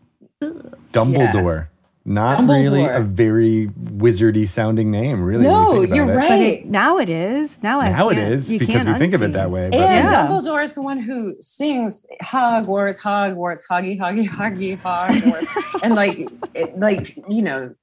Dumbledore. 0.93 1.69
Not 2.09 2.49
really 2.49 2.85
a 2.87 3.01
very 3.01 3.67
wizardy 3.69 4.47
sounding 4.49 4.91
name, 4.93 5.23
really. 5.23 5.45
when 5.45 5.53
No, 5.53 5.73
you 5.75 5.81
think 5.81 5.87
about 5.89 5.97
you're 5.97 6.11
it. 6.13 6.17
right. 6.17 6.29
But 6.29 6.41
it, 6.41 6.67
now 6.67 6.99
it 6.99 7.09
is. 7.09 7.61
Now 7.65 7.81
I 7.81 7.91
Now 7.91 8.09
it 8.11 8.15
can't- 8.15 8.33
is 8.33 8.53
you 8.53 8.59
because 8.61 8.75
can't 8.77 8.89
we 8.89 8.95
think 8.95 9.13
of 9.13 9.23
it 9.23 9.33
that 9.33 9.51
way. 9.51 9.69
But 9.71 9.81
And 9.81 10.09
Yeah. 10.09 10.27
Dumbledore 10.29 10.63
is 10.63 10.75
the 10.75 10.83
one 10.83 10.99
who 11.01 11.35
sings 11.41 12.07
Hogwarts, 12.23 13.01
Hogwarts, 13.01 13.63
Hoggy, 13.69 13.99
Hoggy, 13.99 14.29
Hoggy, 14.29 14.81
Hogwarts, 14.81 15.81
and 15.83 15.95
like, 15.97 16.29
it, 16.55 16.79
like 16.79 17.17
you 17.29 17.43
know, 17.43 17.75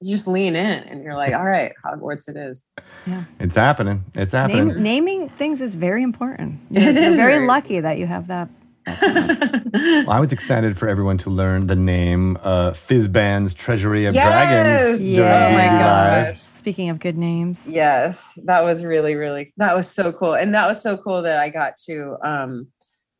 you 0.00 0.14
just 0.14 0.28
lean 0.28 0.54
in 0.54 0.82
and 0.84 1.02
you're 1.02 1.14
like, 1.16 1.34
all 1.34 1.44
right, 1.44 1.72
Hogwarts, 1.84 2.28
it 2.28 2.36
is. 2.36 2.64
Yeah. 3.06 3.24
It's 3.40 3.56
happening. 3.56 4.04
It's 4.14 4.32
happening. 4.32 4.68
Name, 4.68 4.82
naming 4.82 5.28
things 5.30 5.60
is 5.60 5.74
very 5.74 6.02
important. 6.02 6.60
You're, 6.70 6.90
It 6.90 6.94
you're 6.94 7.16
very 7.16 7.32
very- 7.34 7.46
lucky 7.46 7.80
that 7.80 7.98
you 7.98 8.06
have 8.06 8.28
that. 8.28 8.48
Well, 8.86 10.10
I 10.10 10.20
was 10.20 10.32
excited 10.32 10.78
for 10.78 10.88
everyone 10.88 11.18
to 11.18 11.30
learn 11.30 11.66
the 11.66 11.76
name 11.76 12.36
uh, 12.42 12.70
Fizban's 12.70 13.54
Treasury 13.54 14.04
of 14.06 14.14
Yes! 14.14 14.32
Dragons. 14.32 15.04
Yeah. 15.12 15.16
during 15.18 15.32
Oh 15.32 15.58
my 15.58 15.82
Live. 15.82 16.34
gosh. 16.34 16.40
Speaking 16.42 16.88
of 16.90 16.98
good 17.00 17.18
names, 17.18 17.70
Yes, 17.70 18.38
that 18.44 18.64
was 18.64 18.84
really, 18.84 19.14
really, 19.16 19.52
that 19.58 19.74
was 19.76 19.88
so 19.90 20.12
cool. 20.12 20.34
And 20.34 20.54
that 20.54 20.66
was 20.66 20.80
so 20.82 20.96
cool 20.96 21.22
that 21.22 21.38
I 21.38 21.50
got 21.50 21.74
to, 21.86 22.16
um, 22.24 22.68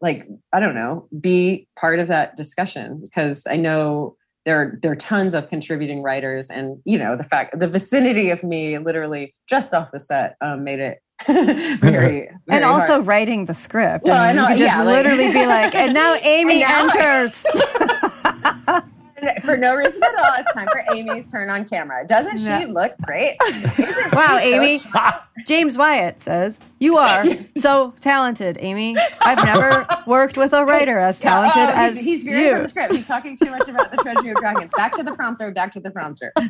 like, 0.01 0.27
I 0.53 0.61
don't 0.61 0.75
know, 0.75 1.09
be 1.21 1.69
part 1.79 1.99
of 1.99 2.09
that 2.09 2.37
discussion 2.37 3.01
because 3.03 3.47
I 3.47 3.57
know 3.57 4.17
there, 4.45 4.79
there 4.83 4.93
are 4.93 4.97
tons 4.97 5.35
of 5.35 5.49
contributing 5.49 6.03
writers 6.03 6.49
and, 6.51 6.79
you 6.85 6.99
know, 6.99 7.17
the 7.17 7.25
fact, 7.25 7.59
the 7.59 7.69
vicinity 7.69 8.31
of 8.31 8.43
me 8.45 8.79
literally 8.79 9.35
just 9.49 9.73
off 9.75 9.91
the 9.91 10.01
set 10.01 10.37
um, 10.41 10.65
made 10.65 10.81
it 10.81 10.99
very, 11.27 11.77
very 11.79 12.31
and 12.49 12.65
also 12.65 12.95
hard. 12.95 13.07
writing 13.07 13.45
the 13.47 13.55
script. 13.55 14.05
Well, 14.05 14.21
I 14.21 14.29
I 14.31 14.33
mean, 14.33 14.43
you 14.43 14.49
could 14.49 14.59
just 14.59 14.77
yeah, 14.77 14.83
like- 14.83 15.05
literally 15.05 15.33
be 15.33 15.47
like, 15.59 15.75
and 15.75 15.95
now 15.95 16.15
Amy 16.23 16.63
And 16.63 16.69
now- 16.69 16.89
enters. 16.89 17.47
And 18.67 18.83
for 19.43 19.57
no 19.57 19.75
reason 19.75 20.03
at 20.03 20.15
all, 20.19 20.33
it's 20.39 20.53
time 20.53 20.69
for 20.69 20.83
Amy's 20.95 21.31
turn 21.31 21.51
on 21.51 21.65
camera. 21.69 22.07
Doesn't 22.07 22.39
she 22.39 22.67
look 22.67 22.93
great? 23.03 23.37
wow, 23.41 23.59
She's 23.79 24.13
so 24.13 24.39
Amy. 24.39 24.83
James 25.47 25.77
Wyatt 25.77 26.21
says, 26.21 26.61
You 26.79 26.97
are 26.97 27.25
so 27.59 27.93
talented, 28.01 28.57
Amy. 28.61 28.97
I've 29.21 29.45
never 29.45 29.87
worked 30.07 30.37
with 30.37 30.53
a 30.53 30.65
writer 30.65 30.99
as 30.99 31.23
Yeah, 31.23 31.31
talented 31.31 31.75
oh, 31.75 31.79
as 31.79 31.97
he's, 31.97 32.05
he's 32.05 32.23
veering 32.25 32.45
from 32.45 32.57
you. 32.57 32.63
the 32.63 32.69
script. 32.69 32.97
He's 32.97 33.07
talking 33.09 33.37
too 33.37 33.51
much 33.51 33.69
about 33.69 33.91
the 33.91 33.97
Treasury 33.99 34.31
of 34.31 34.37
Dragons. 34.37 34.73
Back 34.77 34.93
to 34.95 35.03
the 35.03 35.13
prompter. 35.13 35.51
Back 35.51 35.73
to 35.73 35.81
the 35.81 35.91
prompter. 35.91 36.33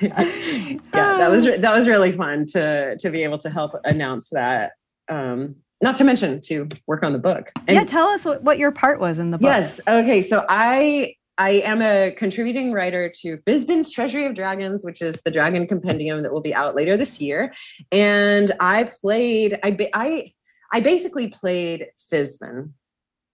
yeah, 0.00 0.90
that 0.92 1.30
was 1.30 1.44
that 1.44 1.72
was 1.72 1.88
really 1.88 2.12
fun 2.12 2.46
to 2.46 2.96
to 2.98 3.10
be 3.10 3.22
able 3.22 3.38
to 3.38 3.50
help 3.50 3.72
announce 3.84 4.28
that. 4.30 4.72
Um, 5.08 5.56
not 5.80 5.96
to 5.96 6.04
mention 6.04 6.40
to 6.42 6.68
work 6.86 7.02
on 7.02 7.12
the 7.12 7.18
book. 7.18 7.52
And 7.66 7.76
yeah, 7.76 7.84
tell 7.84 8.08
us 8.08 8.24
what, 8.24 8.42
what 8.42 8.58
your 8.58 8.72
part 8.72 9.00
was 9.00 9.18
in 9.18 9.30
the 9.30 9.38
book. 9.38 9.46
Yes. 9.46 9.80
Okay. 9.86 10.22
So 10.22 10.44
I 10.48 11.14
I 11.36 11.50
am 11.50 11.80
a 11.82 12.10
contributing 12.10 12.72
writer 12.72 13.08
to 13.20 13.36
Fizban's 13.38 13.90
Treasury 13.92 14.26
of 14.26 14.34
Dragons, 14.34 14.84
which 14.84 15.00
is 15.00 15.22
the 15.22 15.30
Dragon 15.30 15.66
Compendium 15.68 16.22
that 16.22 16.32
will 16.32 16.40
be 16.40 16.54
out 16.54 16.74
later 16.74 16.96
this 16.96 17.20
year. 17.20 17.52
And 17.92 18.52
I 18.60 18.84
played. 18.84 19.58
I 19.62 19.76
I 19.94 20.32
I 20.72 20.80
basically 20.80 21.28
played 21.28 21.86
Fizban, 22.12 22.72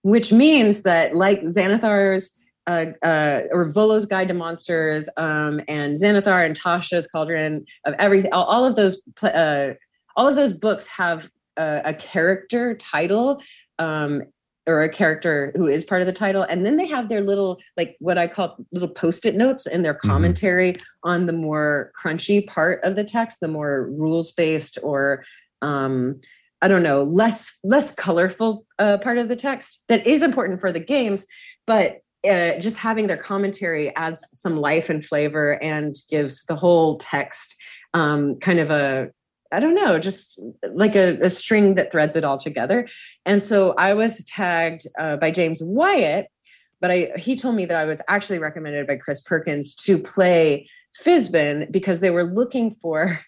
which 0.02 0.32
means 0.32 0.82
that 0.82 1.14
like 1.14 1.40
Xanathar's. 1.42 2.30
Uh, 2.66 2.86
uh, 3.02 3.42
or 3.50 3.68
Volo's 3.68 4.06
Guide 4.06 4.28
to 4.28 4.32
Monsters, 4.32 5.06
um, 5.18 5.60
and 5.68 5.98
Xanathar 5.98 6.46
and 6.46 6.58
Tasha's 6.58 7.06
Cauldron 7.06 7.66
of 7.84 7.92
Everything. 7.98 8.32
All, 8.32 8.44
all 8.44 8.64
of 8.64 8.74
those, 8.74 9.02
uh, 9.22 9.74
all 10.16 10.26
of 10.26 10.34
those 10.34 10.54
books 10.54 10.86
have 10.86 11.30
a, 11.56 11.82
a 11.86 11.94
character 11.94 12.74
title, 12.74 13.40
um, 13.78 14.22
or 14.66 14.82
a 14.82 14.88
character 14.88 15.52
who 15.56 15.66
is 15.66 15.84
part 15.84 16.00
of 16.00 16.06
the 16.06 16.12
title 16.12 16.42
and 16.42 16.64
then 16.64 16.76
they 16.76 16.86
have 16.86 17.08
their 17.08 17.20
little 17.20 17.58
like 17.76 17.96
what 17.98 18.16
i 18.16 18.26
call 18.26 18.56
little 18.72 18.88
post-it 18.88 19.34
notes 19.34 19.66
and 19.66 19.84
their 19.84 19.94
commentary 19.94 20.74
on 21.02 21.26
the 21.26 21.32
more 21.32 21.92
crunchy 22.00 22.46
part 22.46 22.82
of 22.82 22.96
the 22.96 23.04
text 23.04 23.40
the 23.40 23.48
more 23.48 23.90
rules 23.90 24.32
based 24.32 24.78
or 24.82 25.24
um 25.62 26.18
i 26.62 26.68
don't 26.68 26.82
know 26.82 27.02
less 27.02 27.58
less 27.62 27.94
colorful 27.94 28.64
uh, 28.78 28.96
part 28.98 29.18
of 29.18 29.28
the 29.28 29.36
text 29.36 29.82
that 29.88 30.06
is 30.06 30.22
important 30.22 30.60
for 30.60 30.72
the 30.72 30.80
games 30.80 31.26
but 31.66 31.98
uh, 32.28 32.58
just 32.58 32.78
having 32.78 33.06
their 33.06 33.18
commentary 33.18 33.94
adds 33.96 34.26
some 34.32 34.56
life 34.56 34.88
and 34.88 35.04
flavor 35.04 35.62
and 35.62 35.96
gives 36.08 36.44
the 36.44 36.56
whole 36.56 36.96
text 36.96 37.54
um, 37.92 38.36
kind 38.40 38.58
of 38.58 38.70
a 38.70 39.10
I 39.54 39.60
don't 39.60 39.74
know, 39.74 39.98
just 39.98 40.40
like 40.74 40.96
a, 40.96 41.18
a 41.20 41.30
string 41.30 41.76
that 41.76 41.92
threads 41.92 42.16
it 42.16 42.24
all 42.24 42.38
together. 42.38 42.86
And 43.24 43.42
so 43.42 43.72
I 43.78 43.94
was 43.94 44.24
tagged 44.24 44.86
uh, 44.98 45.16
by 45.16 45.30
James 45.30 45.62
Wyatt, 45.62 46.26
but 46.80 46.90
I 46.90 47.12
he 47.16 47.36
told 47.36 47.54
me 47.54 47.64
that 47.66 47.76
I 47.76 47.84
was 47.84 48.02
actually 48.08 48.38
recommended 48.38 48.86
by 48.86 48.96
Chris 48.96 49.20
Perkins 49.20 49.74
to 49.76 49.98
play 49.98 50.68
Fizban 51.02 51.70
because 51.70 52.00
they 52.00 52.10
were 52.10 52.24
looking 52.24 52.74
for, 52.74 53.20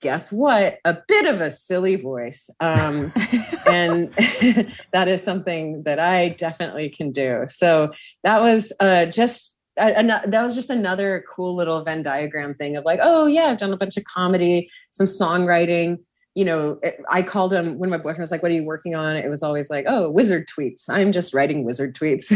guess 0.00 0.32
what, 0.32 0.78
a 0.84 0.98
bit 1.06 1.26
of 1.26 1.40
a 1.40 1.50
silly 1.50 1.96
voice. 1.96 2.50
Um, 2.60 3.12
and 3.66 4.12
that 4.92 5.06
is 5.06 5.22
something 5.22 5.82
that 5.84 5.98
I 5.98 6.30
definitely 6.30 6.90
can 6.90 7.12
do. 7.12 7.44
So 7.46 7.92
that 8.22 8.42
was 8.42 8.72
uh, 8.80 9.06
just 9.06 9.53
ano- 9.76 10.22
that 10.26 10.42
was 10.42 10.54
just 10.54 10.70
another 10.70 11.24
cool 11.28 11.54
little 11.54 11.82
Venn 11.82 12.02
diagram 12.02 12.54
thing 12.54 12.76
of 12.76 12.84
like, 12.84 13.00
oh 13.02 13.26
yeah, 13.26 13.44
I've 13.44 13.58
done 13.58 13.72
a 13.72 13.76
bunch 13.76 13.96
of 13.96 14.04
comedy, 14.04 14.70
some 14.90 15.06
songwriting, 15.06 15.98
you 16.34 16.44
know, 16.44 16.80
I 17.08 17.22
called 17.22 17.52
him 17.52 17.78
when 17.78 17.90
my 17.90 17.96
boyfriend 17.96 18.18
was 18.18 18.32
like, 18.32 18.42
"What 18.42 18.50
are 18.50 18.54
you 18.54 18.64
working 18.64 18.96
on?" 18.96 19.16
It 19.16 19.28
was 19.28 19.42
always 19.42 19.70
like, 19.70 19.84
"Oh, 19.88 20.10
wizard 20.10 20.48
tweets." 20.48 20.88
I'm 20.88 21.12
just 21.12 21.32
writing 21.32 21.64
wizard 21.64 21.94
tweets 21.94 22.28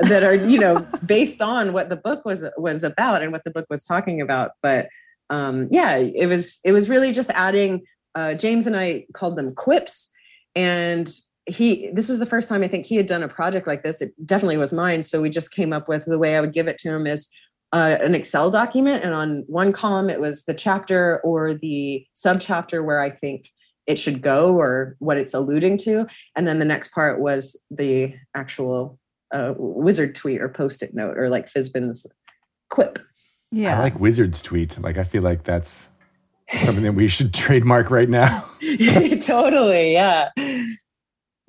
that 0.08 0.24
are, 0.24 0.34
you 0.34 0.58
know, 0.58 0.84
based 1.06 1.40
on 1.40 1.72
what 1.72 1.88
the 1.88 1.96
book 1.96 2.24
was 2.24 2.44
was 2.56 2.82
about 2.82 3.22
and 3.22 3.30
what 3.30 3.44
the 3.44 3.52
book 3.52 3.66
was 3.70 3.84
talking 3.84 4.20
about. 4.20 4.52
But 4.62 4.88
um, 5.30 5.68
yeah, 5.70 5.96
it 5.96 6.26
was 6.26 6.58
it 6.64 6.72
was 6.72 6.90
really 6.90 7.12
just 7.12 7.30
adding. 7.30 7.82
Uh, 8.16 8.34
James 8.34 8.66
and 8.66 8.76
I 8.76 9.04
called 9.12 9.36
them 9.36 9.54
quips, 9.54 10.10
and 10.56 11.08
he 11.46 11.90
this 11.92 12.08
was 12.08 12.18
the 12.18 12.26
first 12.26 12.48
time 12.48 12.62
I 12.62 12.68
think 12.68 12.86
he 12.86 12.96
had 12.96 13.06
done 13.06 13.22
a 13.22 13.28
project 13.28 13.66
like 13.66 13.82
this. 13.82 14.02
It 14.02 14.12
definitely 14.26 14.56
was 14.56 14.72
mine. 14.72 15.02
So 15.02 15.22
we 15.22 15.30
just 15.30 15.52
came 15.52 15.72
up 15.72 15.88
with 15.88 16.04
the 16.04 16.18
way 16.18 16.36
I 16.36 16.40
would 16.40 16.52
give 16.52 16.68
it 16.68 16.78
to 16.78 16.90
him 16.90 17.06
is 17.06 17.28
uh, 17.72 17.96
an 18.00 18.14
Excel 18.14 18.50
document, 18.50 19.04
and 19.04 19.14
on 19.14 19.44
one 19.46 19.72
column 19.72 20.10
it 20.10 20.20
was 20.20 20.44
the 20.44 20.54
chapter 20.54 21.20
or 21.24 21.54
the 21.54 22.04
subchapter 22.14 22.84
where 22.84 23.00
I 23.00 23.10
think 23.10 23.50
it 23.86 23.98
should 23.98 24.22
go 24.22 24.56
or 24.56 24.96
what 24.98 25.18
it's 25.18 25.34
alluding 25.34 25.78
to, 25.78 26.06
and 26.34 26.46
then 26.46 26.58
the 26.58 26.64
next 26.64 26.92
part 26.92 27.20
was 27.20 27.60
the 27.70 28.14
actual 28.34 28.98
uh, 29.32 29.54
wizard 29.56 30.14
tweet 30.14 30.40
or 30.40 30.48
post-it 30.48 30.94
note 30.94 31.16
or 31.18 31.28
like 31.28 31.50
Fizban's 31.52 32.06
quip. 32.70 32.98
Yeah, 33.52 33.78
I 33.78 33.82
like 33.82 34.00
wizards 34.00 34.42
tweet. 34.42 34.80
Like 34.80 34.98
I 34.98 35.04
feel 35.04 35.22
like 35.22 35.44
that's 35.44 35.88
something 36.62 36.84
that 36.84 36.94
we 36.94 37.08
should 37.08 37.32
trademark 37.34 37.90
right 37.90 38.08
now. 38.08 38.44
totally, 39.20 39.92
yeah. 39.92 40.30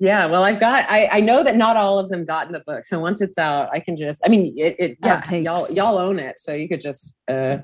Yeah, 0.00 0.26
well, 0.26 0.44
I've 0.44 0.60
got. 0.60 0.88
I, 0.88 1.08
I 1.10 1.20
know 1.20 1.42
that 1.42 1.56
not 1.56 1.76
all 1.76 1.98
of 1.98 2.08
them 2.08 2.24
got 2.24 2.46
in 2.46 2.52
the 2.52 2.60
book, 2.60 2.84
so 2.84 3.00
once 3.00 3.20
it's 3.20 3.36
out, 3.36 3.68
I 3.72 3.80
can 3.80 3.96
just. 3.96 4.22
I 4.24 4.28
mean, 4.28 4.54
it. 4.56 4.76
it 4.78 4.98
yeah, 5.02 5.34
y'all 5.34 5.70
y'all 5.72 5.98
own 5.98 6.20
it, 6.20 6.38
so 6.38 6.54
you 6.54 6.68
could 6.68 6.80
just 6.80 7.18
uh, 7.26 7.58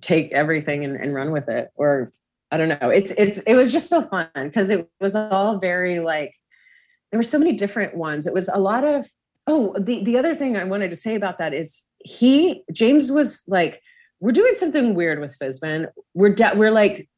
take 0.00 0.30
everything 0.32 0.84
and, 0.84 0.96
and 0.96 1.12
run 1.12 1.32
with 1.32 1.48
it, 1.48 1.70
or 1.74 2.12
I 2.52 2.56
don't 2.56 2.68
know. 2.68 2.90
It's 2.90 3.10
it's 3.12 3.38
it 3.38 3.54
was 3.54 3.72
just 3.72 3.88
so 3.88 4.02
fun 4.02 4.28
because 4.34 4.70
it 4.70 4.88
was 5.00 5.16
all 5.16 5.58
very 5.58 5.98
like 5.98 6.34
there 7.10 7.18
were 7.18 7.24
so 7.24 7.38
many 7.38 7.52
different 7.52 7.96
ones. 7.96 8.26
It 8.26 8.32
was 8.32 8.48
a 8.48 8.58
lot 8.58 8.84
of. 8.84 9.06
Oh, 9.48 9.74
the 9.78 10.04
the 10.04 10.18
other 10.18 10.34
thing 10.34 10.56
I 10.56 10.64
wanted 10.64 10.90
to 10.90 10.96
say 10.96 11.14
about 11.14 11.38
that 11.38 11.52
is 11.52 11.82
he 11.98 12.62
James 12.72 13.10
was 13.10 13.42
like, 13.48 13.80
we're 14.20 14.32
doing 14.32 14.54
something 14.54 14.94
weird 14.94 15.18
with 15.18 15.36
Fizban. 15.40 15.88
We're 16.14 16.34
de- 16.34 16.54
we're 16.54 16.70
like 16.70 17.08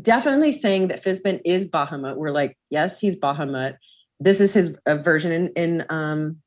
definitely 0.00 0.52
saying 0.52 0.88
that 0.88 1.02
Fizban 1.02 1.40
is 1.44 1.68
Bahamut. 1.68 2.16
We're 2.16 2.30
like, 2.30 2.56
yes, 2.70 3.00
he's 3.00 3.16
Bahamut. 3.16 3.76
This 4.20 4.40
is 4.40 4.54
his 4.54 4.76
uh, 4.86 4.96
version 4.96 5.32
in 5.32 5.48
in 5.56 5.84
um, 5.90 6.38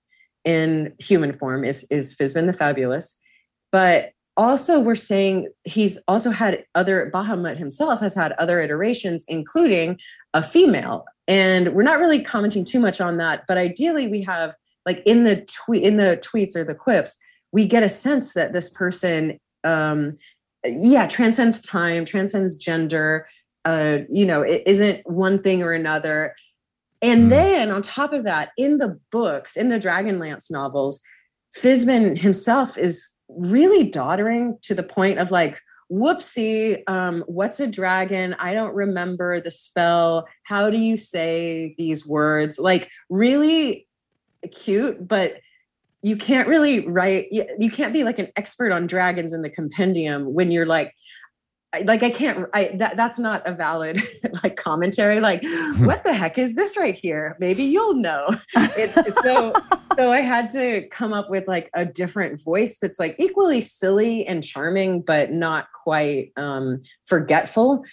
in 0.46 0.94
human 1.00 1.34
form 1.34 1.64
is 1.64 1.86
is 1.92 2.16
Fizban 2.16 2.48
the 2.48 2.54
Fabulous, 2.54 3.18
but 3.72 4.12
also 4.38 4.80
we're 4.80 4.96
saying 4.96 5.50
he's 5.66 6.00
also 6.08 6.32
had 6.32 6.64
other 6.74 7.12
Bahamut 7.14 7.58
himself 7.58 8.00
has 8.00 8.16
had 8.16 8.32
other 8.34 8.60
iterations, 8.62 9.26
including 9.28 10.00
a 10.34 10.42
female. 10.42 11.06
And 11.28 11.74
we're 11.74 11.84
not 11.84 12.00
really 12.00 12.22
commenting 12.22 12.64
too 12.64 12.80
much 12.80 13.02
on 13.02 13.18
that, 13.18 13.44
but 13.48 13.58
ideally 13.58 14.08
we 14.08 14.24
have 14.24 14.56
like 14.86 15.04
in 15.06 15.26
the 15.26 15.46
tweet 15.46 15.84
in 15.84 15.98
the 15.98 16.20
tweets 16.24 16.56
or 16.56 16.64
the 16.64 16.74
quips, 16.74 17.18
we 17.52 17.66
get 17.66 17.84
a 17.84 17.90
sense 17.90 18.34
that 18.34 18.54
this 18.54 18.70
person 18.70 19.38
um 19.66 20.16
yeah 20.66 21.06
transcends 21.06 21.62
time 21.62 22.06
transcends 22.06 22.56
gender 22.56 23.28
uh, 23.66 24.00
you 24.12 24.26
know, 24.26 24.42
it 24.42 24.64
isn't 24.66 25.02
one 25.06 25.42
thing 25.42 25.62
or 25.64 25.74
another. 25.74 26.36
And 27.02 27.26
mm. 27.26 27.30
then 27.30 27.72
on 27.72 27.82
top 27.82 28.14
of 28.14 28.24
that, 28.24 28.52
in 28.58 28.78
the 28.78 29.00
books, 29.12 29.56
in 29.56 29.70
the 29.70 29.80
Dragonlance 29.80 30.52
novels, 30.52 31.02
Fizban 31.58 32.18
himself 32.18 32.78
is 32.78 33.10
really 33.30 33.84
doddering 33.84 34.58
to 34.64 34.74
the 34.74 34.84
point 34.84 35.20
of 35.20 35.32
like, 35.32 35.60
whoopsie, 35.92 36.84
um, 36.88 37.24
what's 37.26 37.60
a 37.60 37.66
dragon? 37.66 38.36
I 38.38 38.54
don't 38.54 38.76
remember 38.76 39.40
the 39.40 39.50
spell. 39.50 40.28
How 40.44 40.70
do 40.70 40.78
you 40.78 40.98
say 40.98 41.74
these 41.78 42.06
words? 42.06 42.60
Like, 42.60 42.90
really 43.10 43.88
cute, 44.52 45.08
but 45.08 45.38
you 46.02 46.16
can't 46.16 46.48
really 46.48 46.88
write, 46.88 47.28
you, 47.32 47.44
you 47.58 47.72
can't 47.72 47.92
be 47.92 48.04
like 48.04 48.20
an 48.20 48.30
expert 48.36 48.72
on 48.72 48.88
dragons 48.88 49.34
in 49.34 49.42
the 49.42 49.50
compendium 49.50 50.34
when 50.34 50.52
you're 50.52 50.68
like, 50.68 50.94
like 51.86 52.02
I 52.02 52.10
can't 52.10 52.48
I 52.54 52.72
that 52.76 52.98
that's 52.98 53.20
not 53.20 53.48
a 53.48 53.54
valid 53.54 54.02
like 54.44 54.56
commentary 54.56 55.20
like 55.20 55.44
what 55.78 56.04
the 56.04 56.14
heck 56.14 56.38
is 56.38 56.56
this 56.56 56.76
right 56.78 56.96
here? 56.96 57.38
Maybe 57.40 57.64
you'll 57.64 57.96
know. 57.96 58.36
It's 58.56 58.96
so 59.22 59.54
so 59.96 60.12
I 60.12 60.22
had 60.22 60.50
to 60.52 60.88
come 60.90 61.14
up 61.14 61.30
with 61.30 61.48
like 61.48 61.70
a 61.76 61.86
different 61.86 62.42
voice 62.42 62.80
that's 62.80 63.00
like 63.00 63.16
equally 63.20 63.62
silly 63.62 64.26
and 64.26 64.44
charming 64.44 65.02
but 65.02 65.32
not 65.32 65.68
quite 65.72 66.32
um 66.38 66.80
forgetful 67.06 67.86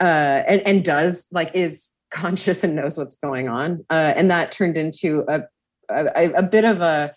uh 0.00 0.42
and 0.48 0.60
and 0.66 0.84
does 0.84 1.28
like 1.30 1.52
is 1.54 1.94
conscious 2.10 2.64
and 2.64 2.74
knows 2.74 2.98
what's 2.98 3.14
going 3.14 3.48
on 3.48 3.84
uh 3.90 4.12
and 4.16 4.30
that 4.30 4.50
turned 4.50 4.76
into 4.76 5.24
a 5.28 5.42
a, 5.88 6.32
a 6.32 6.42
bit 6.42 6.64
of 6.64 6.80
a 6.80 7.12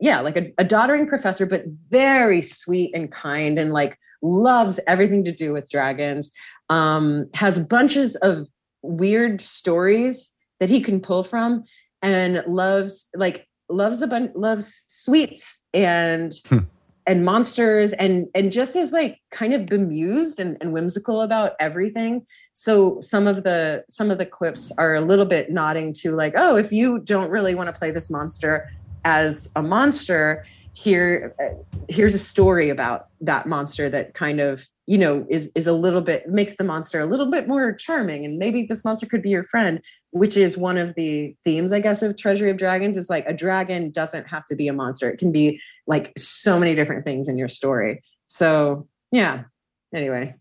yeah 0.00 0.20
like 0.20 0.36
a, 0.36 0.52
a 0.58 0.64
doddering 0.64 1.06
professor 1.06 1.46
but 1.46 1.64
very 1.88 2.42
sweet 2.42 2.90
and 2.94 3.12
kind 3.12 3.58
and 3.58 3.72
like 3.72 3.98
loves 4.22 4.80
everything 4.86 5.24
to 5.24 5.32
do 5.32 5.52
with 5.52 5.70
dragons, 5.70 6.32
um, 6.68 7.28
has 7.34 7.64
bunches 7.66 8.16
of 8.16 8.46
weird 8.82 9.40
stories 9.40 10.30
that 10.58 10.68
he 10.68 10.80
can 10.80 11.00
pull 11.00 11.22
from, 11.22 11.64
and 12.02 12.42
loves 12.46 13.08
like 13.14 13.46
loves 13.68 14.02
a 14.02 14.06
bunch 14.06 14.32
loves 14.34 14.84
sweets 14.88 15.64
and 15.72 16.34
hmm. 16.46 16.58
and 17.06 17.24
monsters 17.24 17.92
and 17.92 18.26
and 18.34 18.50
just 18.50 18.74
is 18.74 18.90
like 18.90 19.18
kind 19.30 19.54
of 19.54 19.66
bemused 19.66 20.40
and, 20.40 20.56
and 20.60 20.72
whimsical 20.72 21.20
about 21.20 21.52
everything 21.60 22.26
so 22.52 23.00
some 23.00 23.28
of 23.28 23.44
the 23.44 23.84
some 23.88 24.10
of 24.10 24.18
the 24.18 24.26
clips 24.26 24.72
are 24.76 24.96
a 24.96 25.00
little 25.00 25.24
bit 25.24 25.50
nodding 25.50 25.92
to 25.92 26.10
like 26.16 26.32
oh 26.36 26.56
if 26.56 26.72
you 26.72 26.98
don't 26.98 27.30
really 27.30 27.54
want 27.54 27.68
to 27.68 27.72
play 27.72 27.92
this 27.92 28.10
monster 28.10 28.68
as 29.04 29.50
a 29.56 29.62
monster 29.62 30.44
here 30.72 31.34
here's 31.88 32.14
a 32.14 32.18
story 32.18 32.70
about 32.70 33.06
that 33.20 33.46
monster 33.46 33.88
that 33.88 34.14
kind 34.14 34.40
of 34.40 34.68
you 34.86 34.96
know 34.96 35.26
is 35.28 35.50
is 35.54 35.66
a 35.66 35.72
little 35.72 36.00
bit 36.00 36.28
makes 36.28 36.56
the 36.56 36.64
monster 36.64 37.00
a 37.00 37.06
little 37.06 37.30
bit 37.30 37.46
more 37.46 37.72
charming. 37.72 38.24
And 38.24 38.38
maybe 38.38 38.62
this 38.62 38.84
monster 38.84 39.06
could 39.06 39.22
be 39.22 39.30
your 39.30 39.44
friend 39.44 39.80
which 40.12 40.36
is 40.36 40.56
one 40.56 40.76
of 40.78 40.94
the 40.94 41.36
themes 41.44 41.72
i 41.72 41.78
guess 41.78 42.02
of 42.02 42.16
treasury 42.16 42.50
of 42.50 42.56
dragons 42.56 42.96
is 42.96 43.08
like 43.08 43.24
a 43.26 43.32
dragon 43.32 43.90
doesn't 43.90 44.26
have 44.26 44.44
to 44.46 44.56
be 44.56 44.68
a 44.68 44.72
monster. 44.72 45.10
It 45.10 45.18
can 45.18 45.32
be 45.32 45.60
like 45.86 46.12
so 46.16 46.58
many 46.58 46.74
different 46.74 47.04
things 47.04 47.28
in 47.28 47.38
your 47.38 47.48
story. 47.48 48.02
So 48.26 48.88
yeah. 49.12 49.44
Anyway 49.94 50.34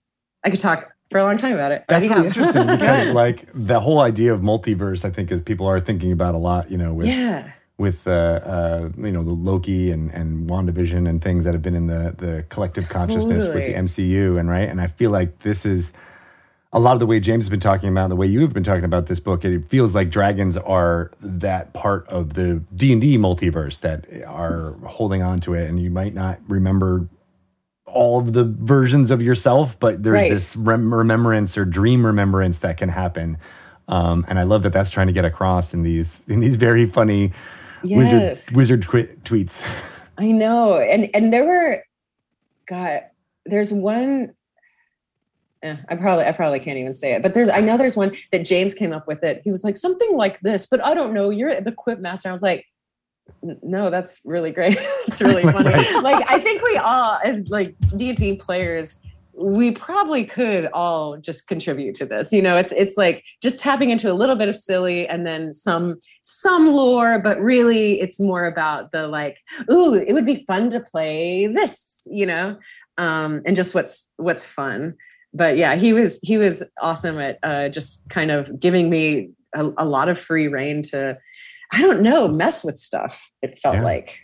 i 0.46 0.50
could 0.50 0.60
talk 0.60 0.92
for 1.12 1.20
a 1.20 1.24
long 1.24 1.38
time 1.38 1.54
about 1.54 1.72
it. 1.72 1.84
That's 1.88 2.06
really 2.06 2.28
interesting 2.28 2.68
because 2.68 3.08
like 3.14 3.50
the 3.54 3.80
whole 3.80 4.00
idea 4.00 4.34
of 4.34 4.42
multiverse 4.42 5.04
i 5.04 5.10
think 5.10 5.32
is 5.32 5.42
people 5.42 5.68
are 5.68 5.80
thinking 5.80 6.12
about 6.12 6.36
a 6.36 6.38
lot 6.38 6.70
you 6.72 6.78
know 6.78 6.94
with 6.94 7.08
yeah 7.08 7.52
with 7.80 8.08
uh, 8.08 8.12
uh, 8.12 8.90
you 8.98 9.12
know 9.12 9.24
the 9.24 9.32
Loki 9.32 9.90
and 9.90 10.14
and 10.14 10.50
WandaVision 10.50 11.10
and 11.10 11.22
things 11.22 11.46
that 11.46 11.54
have 11.54 11.64
been 11.64 11.76
in 11.76 11.88
the 11.88 12.14
the 12.16 12.46
collective 12.50 12.90
consciousness 12.90 13.46
totally. 13.46 13.74
with 13.74 13.96
the 13.96 14.04
MCU 14.04 14.40
and 14.40 14.50
right 14.50 14.68
and 14.68 14.82
I 14.82 14.88
feel 14.88 15.10
like 15.10 15.40
this 15.40 15.66
is 15.66 15.92
a 16.72 16.80
lot 16.80 16.94
of 16.94 17.00
the 17.00 17.08
way 17.08 17.20
James 17.20 17.46
has 17.46 17.50
been 17.50 17.60
talking 17.60 17.90
about 17.90 18.10
the 18.10 18.16
way 18.16 18.28
you 18.28 18.42
have 18.42 18.54
been 18.54 18.66
talking 18.66 18.84
about 18.84 19.08
this 19.08 19.20
book 19.20 19.46
it 19.46 19.68
feels 19.70 19.96
like 19.96 20.10
dragons 20.12 20.58
are 20.58 21.12
that 21.22 21.74
part 21.74 22.08
of 22.10 22.34
the 22.34 22.62
D&D 22.76 23.18
multiverse 23.18 23.80
that 23.80 24.06
are 24.28 24.74
holding 24.86 25.24
on 25.24 25.40
to 25.40 25.54
it 25.54 25.68
and 25.68 25.82
you 25.82 25.90
might 25.90 26.14
not 26.14 26.40
remember 26.48 27.08
all 27.86 28.20
of 28.20 28.34
the 28.34 28.44
versions 28.44 29.10
of 29.10 29.22
yourself 29.22 29.80
but 29.80 30.04
there's 30.04 30.16
right. 30.16 30.30
this 30.30 30.56
rem- 30.58 30.94
remembrance 30.94 31.58
or 31.58 31.66
dream 31.66 32.06
remembrance 32.06 32.60
that 32.60 32.78
can 32.78 32.90
happen 32.90 33.38
um, 33.88 34.24
and 34.28 34.38
I 34.38 34.44
love 34.44 34.62
that 34.64 34.74
that's 34.74 34.92
trying 34.92 35.08
to 35.08 35.14
get 35.14 35.26
across 35.26 35.74
in 35.74 35.82
these 35.82 36.24
in 36.28 36.42
these 36.42 36.56
very 36.56 36.86
funny 36.86 37.32
yes. 37.84 38.52
wizard 38.52 38.56
wizard 38.56 38.82
tweets. 39.24 39.66
I 40.18 40.32
know, 40.32 40.80
and 40.80 41.10
and 41.14 41.32
there 41.32 41.46
were, 41.46 41.84
God, 42.68 43.02
there's 43.46 43.72
one. 43.72 44.34
Eh, 45.62 45.76
I 45.90 45.96
probably 45.96 46.26
I 46.26 46.32
probably 46.32 46.60
can't 46.60 46.78
even 46.78 46.94
say 46.94 47.14
it, 47.14 47.22
but 47.22 47.34
there's 47.34 47.50
I 47.50 47.60
know 47.62 47.78
there's 47.78 47.96
one 47.96 48.16
that 48.32 48.46
James 48.46 48.74
came 48.74 48.92
up 48.92 49.08
with 49.08 49.24
it. 49.24 49.42
He 49.44 49.52
was 49.52 49.64
like 49.64 49.78
something 49.78 50.16
like 50.16 50.40
this, 50.42 50.66
but 50.70 50.84
I 50.84 50.94
don't 50.94 51.14
know. 51.14 51.30
You're 51.30 51.62
the 51.62 51.72
quip 51.72 52.00
master. 52.00 52.30
I 52.30 52.32
was 52.32 52.42
like, 52.42 52.66
no, 53.42 53.90
that's 53.90 54.22
really 54.26 54.52
great. 54.52 54.78
it's 55.08 55.22
really 55.22 55.44
funny. 55.52 55.72
like 56.02 56.30
I 56.30 56.40
think 56.40 56.62
we 56.64 56.78
all 56.78 57.20
as 57.24 57.48
like 57.50 57.76
D 57.96 58.10
and 58.10 58.18
D 58.18 58.36
players 58.36 58.96
we 59.42 59.72
probably 59.72 60.24
could 60.24 60.66
all 60.74 61.18
just 61.18 61.48
contribute 61.48 61.96
to 61.96 62.06
this 62.06 62.32
you 62.32 62.42
know 62.42 62.58
it's 62.58 62.74
it's 62.74 62.98
like 62.98 63.24
just 63.42 63.58
tapping 63.58 63.90
into 63.90 64.12
a 64.12 64.14
little 64.14 64.36
bit 64.36 64.50
of 64.50 64.58
silly 64.58 65.08
and 65.08 65.26
then 65.26 65.54
some 65.54 65.98
some 66.22 66.68
lore 66.68 67.20
but 67.20 67.40
really 67.40 68.00
it's 68.02 68.20
more 68.20 68.46
about 68.46 68.92
the 68.92 69.08
like 69.08 69.40
ooh 69.72 69.94
it 69.94 70.14
would 70.14 70.26
be 70.26 70.44
fun 70.46 70.70
to 70.70 70.80
play 70.80 71.48
this 71.48 72.02
you 72.08 72.26
know 72.26 72.58
um 72.98 73.42
and 73.46 73.56
just 73.56 73.74
what's 73.74 74.12
what's 74.18 74.46
fun. 74.46 74.96
But 75.34 75.58
yeah 75.58 75.76
he 75.76 75.94
was 75.94 76.20
he 76.22 76.38
was 76.38 76.64
awesome 76.82 77.20
at 77.20 77.40
uh 77.44 77.70
just 77.70 78.08
kind 78.10 78.32
of 78.32 78.60
giving 78.60 78.90
me 78.90 79.30
a, 79.54 79.70
a 79.78 79.86
lot 79.86 80.10
of 80.10 80.20
free 80.20 80.48
reign 80.48 80.84
to 80.84 81.18
i 81.72 81.82
don't 81.82 82.02
know 82.02 82.28
mess 82.28 82.64
with 82.64 82.78
stuff 82.78 83.32
it 83.42 83.58
felt 83.58 83.76
yeah. 83.76 83.84
like. 83.84 84.22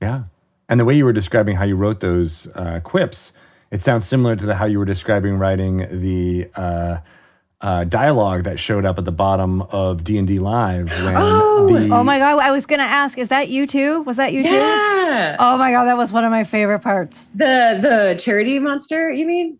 Yeah. 0.00 0.24
And 0.68 0.78
the 0.78 0.84
way 0.84 0.94
you 0.94 1.04
were 1.04 1.12
describing 1.12 1.56
how 1.56 1.64
you 1.64 1.76
wrote 1.76 2.00
those 2.00 2.46
uh, 2.54 2.80
quips 2.80 3.32
it 3.70 3.82
sounds 3.82 4.06
similar 4.06 4.36
to 4.36 4.46
the, 4.46 4.54
how 4.54 4.64
you 4.66 4.78
were 4.78 4.84
describing 4.84 5.38
writing 5.38 5.78
the 6.00 6.48
uh, 6.54 6.98
uh, 7.60 7.84
dialogue 7.84 8.44
that 8.44 8.58
showed 8.58 8.84
up 8.84 8.98
at 8.98 9.04
the 9.04 9.12
bottom 9.12 9.62
of 9.62 10.04
D 10.04 10.16
and 10.18 10.26
D 10.28 10.38
Live. 10.38 10.90
When 11.04 11.14
Oh! 11.16 11.68
the, 11.72 11.94
Oh 11.94 12.04
my 12.04 12.18
god! 12.18 12.38
I 12.40 12.50
was 12.52 12.66
gonna 12.66 12.82
ask, 12.84 13.18
is 13.18 13.28
that 13.28 13.48
you 13.48 13.66
too? 13.66 14.02
Was 14.02 14.16
that 14.16 14.32
you 14.32 14.42
too? 14.42 14.48
Yeah. 14.54 15.36
Oh 15.38 15.56
my 15.58 15.70
god, 15.72 15.84
that 15.86 15.96
was 15.96 16.12
one 16.12 16.24
of 16.24 16.30
my 16.30 16.44
favorite 16.44 16.80
parts. 16.80 17.26
The 17.34 17.78
the 17.80 18.16
charity 18.22 18.58
monster, 18.58 19.10
you 19.10 19.26
mean? 19.26 19.58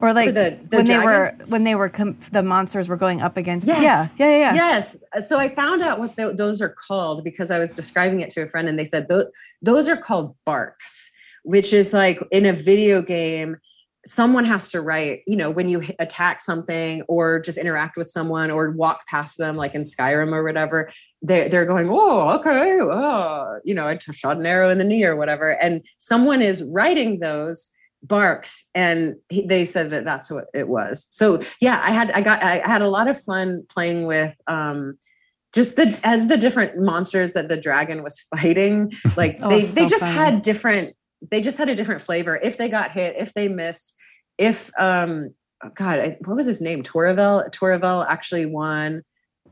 Or 0.00 0.12
like 0.12 0.32
the- 0.34 0.56
the 0.68 0.76
when 0.76 0.86
they 0.86 0.98
were 0.98 1.34
when 1.46 1.64
they 1.64 1.74
were 1.74 1.88
com- 1.88 2.18
the 2.30 2.42
monsters 2.42 2.88
were 2.88 2.96
going 2.96 3.20
up 3.20 3.36
against. 3.36 3.66
Yes. 3.66 3.82
Yeah, 4.16 4.26
yeah, 4.28 4.30
yeah. 4.38 4.38
yeah. 4.38 4.54
Yes. 4.54 4.96
So 5.26 5.38
I 5.40 5.48
found 5.52 5.82
out 5.82 5.98
what 5.98 6.14
tho- 6.14 6.32
those 6.34 6.60
are 6.60 6.68
called 6.68 7.24
because 7.24 7.50
I 7.50 7.58
was 7.58 7.72
describing 7.72 8.20
it 8.20 8.30
to 8.30 8.42
a 8.42 8.46
friend 8.46 8.68
and 8.68 8.78
they 8.78 8.84
said 8.84 9.08
"Tho- 9.08 9.26
those 9.62 9.88
are 9.88 9.96
called 9.96 10.36
barks, 10.44 11.10
which 11.48 11.72
is 11.72 11.94
like 11.94 12.22
in 12.30 12.44
a 12.44 12.52
video 12.52 13.00
game, 13.00 13.56
someone 14.04 14.44
has 14.44 14.70
to 14.70 14.82
write, 14.82 15.20
you 15.26 15.34
know, 15.34 15.50
when 15.50 15.66
you 15.66 15.82
attack 15.98 16.42
something 16.42 17.00
or 17.08 17.40
just 17.40 17.56
interact 17.56 17.96
with 17.96 18.10
someone 18.10 18.50
or 18.50 18.70
walk 18.72 19.06
past 19.06 19.38
them, 19.38 19.56
like 19.56 19.74
in 19.74 19.80
Skyrim 19.80 20.34
or 20.34 20.44
whatever, 20.44 20.90
they're, 21.22 21.48
they're 21.48 21.64
going, 21.64 21.88
oh, 21.90 22.28
okay, 22.38 22.78
oh, 22.82 23.60
you 23.64 23.72
know, 23.72 23.88
I 23.88 23.96
shot 23.98 24.36
an 24.36 24.44
arrow 24.44 24.68
in 24.68 24.76
the 24.76 24.84
knee 24.84 25.04
or 25.04 25.16
whatever. 25.16 25.52
And 25.62 25.80
someone 25.96 26.42
is 26.42 26.62
writing 26.62 27.20
those 27.20 27.70
barks 28.02 28.68
and 28.74 29.16
he, 29.30 29.46
they 29.46 29.64
said 29.64 29.90
that 29.90 30.04
that's 30.04 30.30
what 30.30 30.44
it 30.54 30.68
was 30.68 31.08
so 31.10 31.42
yeah 31.60 31.82
i 31.84 31.90
had 31.90 32.12
i 32.12 32.20
got 32.20 32.40
i 32.44 32.58
had 32.64 32.80
a 32.80 32.88
lot 32.88 33.08
of 33.08 33.20
fun 33.20 33.64
playing 33.68 34.06
with 34.06 34.32
um 34.46 34.96
just 35.52 35.74
the 35.74 35.98
as 36.04 36.28
the 36.28 36.36
different 36.36 36.78
monsters 36.78 37.32
that 37.32 37.48
the 37.48 37.56
dragon 37.56 38.04
was 38.04 38.20
fighting 38.36 38.92
like 39.16 39.38
Oh, 39.42 39.48
they 39.48 39.62
so 39.62 39.74
they 39.80 39.88
just 39.88 40.04
funny. 40.04 40.14
had 40.14 40.42
different 40.42 40.94
they 41.30 41.40
just 41.40 41.58
had 41.58 41.68
a 41.68 41.74
different 41.74 42.02
flavor. 42.02 42.38
If 42.42 42.58
they 42.58 42.68
got 42.68 42.92
hit 42.92 43.16
if 43.18 43.34
they 43.34 43.48
missed 43.48 43.94
if 44.38 44.70
um 44.78 45.34
oh 45.64 45.70
god 45.74 45.98
I- 45.98 46.18
what 46.24 46.36
was 46.36 46.46
his 46.46 46.60
name? 46.60 46.82
Toravel 46.82 47.50
Toravel 47.50 48.06
actually 48.08 48.46
won. 48.46 49.02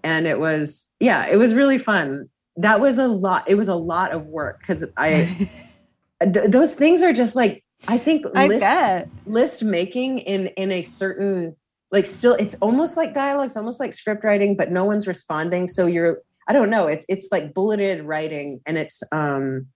And 0.05 0.27
it 0.27 0.39
was 0.39 0.95
yeah 1.01 1.27
it 1.27 1.37
was 1.37 1.55
really 1.55 1.79
fun. 1.79 2.29
That 2.57 2.81
was 2.81 2.99
a 2.99 3.09
lot 3.09 3.45
it 3.49 3.57
was 3.57 3.69
a 3.69 3.75
lot 3.75 4.13
of 4.13 4.27
work 4.27 4.61
because 4.61 4.85
i 4.97 5.25
th- 6.23 6.51
those 6.51 6.75
things 6.75 7.03
are 7.03 7.13
just 7.13 7.37
like 7.37 7.63
i 7.89 7.99
think 7.99 8.25
I 8.35 8.47
list, 8.49 8.61
bet. 8.61 9.09
list 9.27 9.63
making 9.63 10.21
in 10.21 10.47
in 10.57 10.73
a 10.73 10.81
certain 10.81 11.55
like 11.93 12.07
still 12.07 12.35
it's 12.35 12.55
almost 12.57 12.97
like 12.97 13.13
dialogues 13.13 13.57
almost 13.57 13.79
like 13.79 13.93
script 13.93 14.25
writing 14.25 14.57
but 14.57 14.71
no 14.73 14.85
one's 14.85 15.07
responding. 15.07 15.69
So 15.69 15.87
you're 15.87 16.23
i 16.49 16.53
don't 16.55 16.71
know 16.71 16.87
it's 16.87 17.05
it's 17.09 17.29
like 17.31 17.53
bulleted 17.53 18.03
writing 18.05 18.61
and 18.65 18.79
it's 18.79 19.03
um 19.13 19.67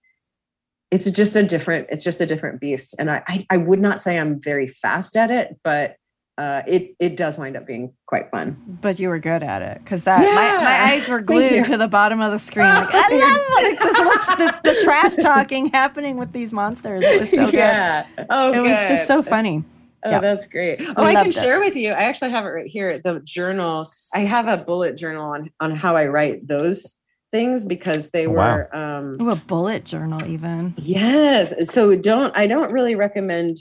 it's 0.90 1.10
just 1.10 1.36
a 1.36 1.42
different 1.42 1.86
it's 1.90 2.02
just 2.04 2.20
a 2.20 2.26
different 2.26 2.60
beast 2.60 2.94
and 2.98 3.10
i 3.10 3.22
i, 3.28 3.46
I 3.50 3.56
would 3.56 3.80
not 3.80 4.00
say 4.00 4.18
i'm 4.18 4.40
very 4.40 4.66
fast 4.66 5.16
at 5.16 5.30
it 5.30 5.58
but 5.62 5.96
uh 6.38 6.62
it 6.66 6.94
it 6.98 7.16
does 7.16 7.36
wind 7.38 7.56
up 7.56 7.66
being 7.66 7.92
quite 8.06 8.30
fun 8.30 8.56
But 8.80 8.98
you 8.98 9.08
were 9.08 9.18
good 9.18 9.42
at 9.42 9.62
it 9.62 9.78
because 9.84 10.04
that 10.04 10.18
my, 10.20 10.24
Yeah. 10.24 10.64
my 10.64 10.92
eyes 10.92 11.08
were 11.08 11.20
glued 11.30 11.64
to 11.66 11.76
the 11.76 11.88
bottom 11.88 12.20
of 12.20 12.32
the 12.32 12.38
screen. 12.38 12.66
Like, 12.66 12.88
I 12.92 13.08
love 13.08 13.64
like 13.64 13.78
this 13.80 13.98
looks 13.98 14.26
the, 14.36 14.60
the 14.74 14.80
trash 14.84 15.16
talking 15.16 15.66
happening 15.66 16.16
with 16.16 16.32
these 16.32 16.52
monsters. 16.52 17.04
It 17.04 17.20
was 17.20 17.30
so 17.30 17.50
good. 17.50 18.26
oh 18.30 18.52
It 18.52 18.60
was 18.60 18.88
just 18.88 19.06
so 19.06 19.22
funny. 19.22 19.64
Oh, 20.02 20.10
Yeah. 20.12 20.20
that's 20.20 20.46
great. 20.46 20.80
Oh, 20.96 21.04
I, 21.04 21.12
can 21.12 21.24
loved 21.26 21.28
it. 21.28 21.34
share 21.34 21.60
with 21.60 21.76
you. 21.76 21.90
I 21.90 22.04
actually 22.04 22.30
have 22.30 22.46
it 22.46 22.48
right 22.48 22.66
here. 22.66 22.98
The 23.00 23.20
journal. 23.20 23.90
I 24.14 24.20
have 24.20 24.48
a 24.48 24.56
bullet 24.64 24.96
journal 24.96 25.30
on 25.32 25.50
on 25.60 25.72
how 25.76 25.94
I 25.94 26.06
write 26.06 26.46
those 26.48 26.96
things 27.32 27.64
because 27.64 28.10
they 28.10 28.26
Oh, 28.26 28.32
wow. 28.32 28.56
were 28.56 28.76
um 28.76 29.18
Ooh, 29.20 29.30
a 29.30 29.36
bullet 29.36 29.84
journal 29.84 30.24
even. 30.26 30.74
yes. 30.78 31.52
So 31.72 31.94
don't 31.96 32.36
I 32.36 32.46
don't 32.46 32.72
really 32.72 32.94
recommend 32.94 33.56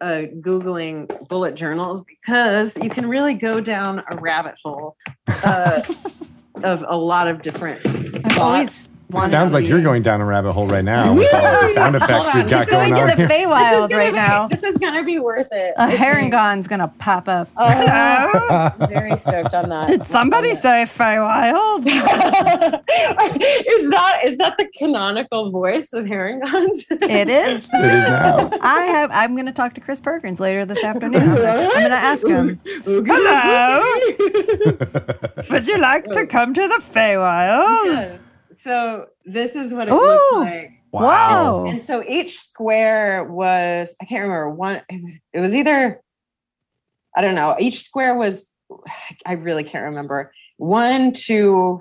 uh 0.00 0.22
googling 0.40 1.06
bullet 1.28 1.54
journals 1.54 2.02
because 2.02 2.76
you 2.78 2.90
can 2.90 3.08
really 3.08 3.34
go 3.34 3.60
down 3.60 4.02
a 4.10 4.16
rabbit 4.16 4.54
hole 4.64 4.96
uh, 5.42 5.82
of 6.64 6.84
a 6.88 6.96
lot 6.96 7.28
of 7.28 7.42
different 7.42 7.84
I've 7.86 8.32
thoughts. 8.32 8.38
always 8.38 8.90
wanted 9.10 9.30
sounds 9.30 9.50
to 9.50 9.54
like 9.54 9.64
be- 9.64 9.68
you're 9.68 9.82
going 9.82 10.02
down 10.02 10.20
a 10.20 10.24
rabbit 10.24 10.52
hole 10.52 10.66
right 10.66 10.84
now 10.84 11.14
with 11.14 11.32
all 11.34 11.40
the 11.40 11.72
sound 11.74 11.96
effects 11.96 12.34
we've 12.34 12.48
got 12.48 12.60
She's 12.60 12.70
going 12.70 12.90
going 12.90 13.02
on 13.02 13.10
to 13.10 13.16
the 13.16 13.16
here. 13.16 13.28
This 13.28 13.38
is 13.38 13.44
Feywild 13.46 13.88
gonna 13.90 13.96
right 13.96 14.12
be- 14.12 14.16
now. 14.16 14.48
This 14.48 14.62
is 14.62 14.78
gonna 14.78 15.04
be 15.04 15.18
worth 15.18 15.48
it. 15.52 15.74
A 15.76 15.88
It's 15.88 15.98
harengon's 16.00 16.68
gonna 16.68 16.88
pop 16.98 17.28
up. 17.28 17.48
Oh, 18.50 18.72
very 18.88 19.16
stoked 19.16 19.54
on 19.54 19.68
that. 19.68 19.86
Did 19.86 20.04
somebody 20.04 20.50
oh, 20.50 20.54
say 20.54 20.82
Feywild? 20.82 21.80
is 21.86 21.92
that 23.90 24.20
is 24.24 24.36
that 24.38 24.56
the 24.56 24.66
canonical 24.76 25.50
voice 25.50 25.92
of 25.92 26.06
Harengons? 26.06 26.84
It 26.90 27.28
is. 27.28 27.68
It 27.80 27.84
is 27.84 28.08
now. 28.08 28.50
I 28.62 28.82
have. 28.82 29.10
I'm 29.10 29.34
going 29.34 29.46
to 29.46 29.52
talk 29.52 29.74
to 29.74 29.80
Chris 29.80 30.00
Perkins 30.00 30.40
later 30.40 30.64
this 30.64 30.82
afternoon. 30.82 31.22
I'm 31.22 31.34
going 31.34 31.90
to 31.90 31.94
ask 31.94 32.26
him. 32.26 32.60
Hello. 32.84 33.82
Would 35.50 35.66
you 35.66 35.78
like 35.78 36.04
to 36.12 36.20
oh. 36.20 36.26
come 36.26 36.54
to 36.54 36.68
the 36.68 36.80
Feywild? 36.82 37.84
Yes. 37.86 38.20
So 38.62 39.06
this 39.24 39.56
is 39.56 39.72
what 39.72 39.88
it 39.88 39.92
Ooh. 39.92 39.96
looks 39.96 40.50
like. 40.50 40.72
Wow. 40.92 41.64
And 41.66 41.80
so 41.80 42.04
each 42.06 42.40
square 42.40 43.24
was 43.24 43.94
I 44.00 44.04
can't 44.04 44.22
remember 44.22 44.50
one. 44.50 44.82
It 45.32 45.40
was 45.40 45.54
either 45.54 46.02
I 47.16 47.22
don't 47.22 47.34
know. 47.34 47.56
Each 47.58 47.82
square 47.82 48.16
was 48.16 48.54
I 49.24 49.32
really 49.32 49.64
can't 49.64 49.84
remember 49.84 50.32
one 50.58 51.12
two. 51.12 51.80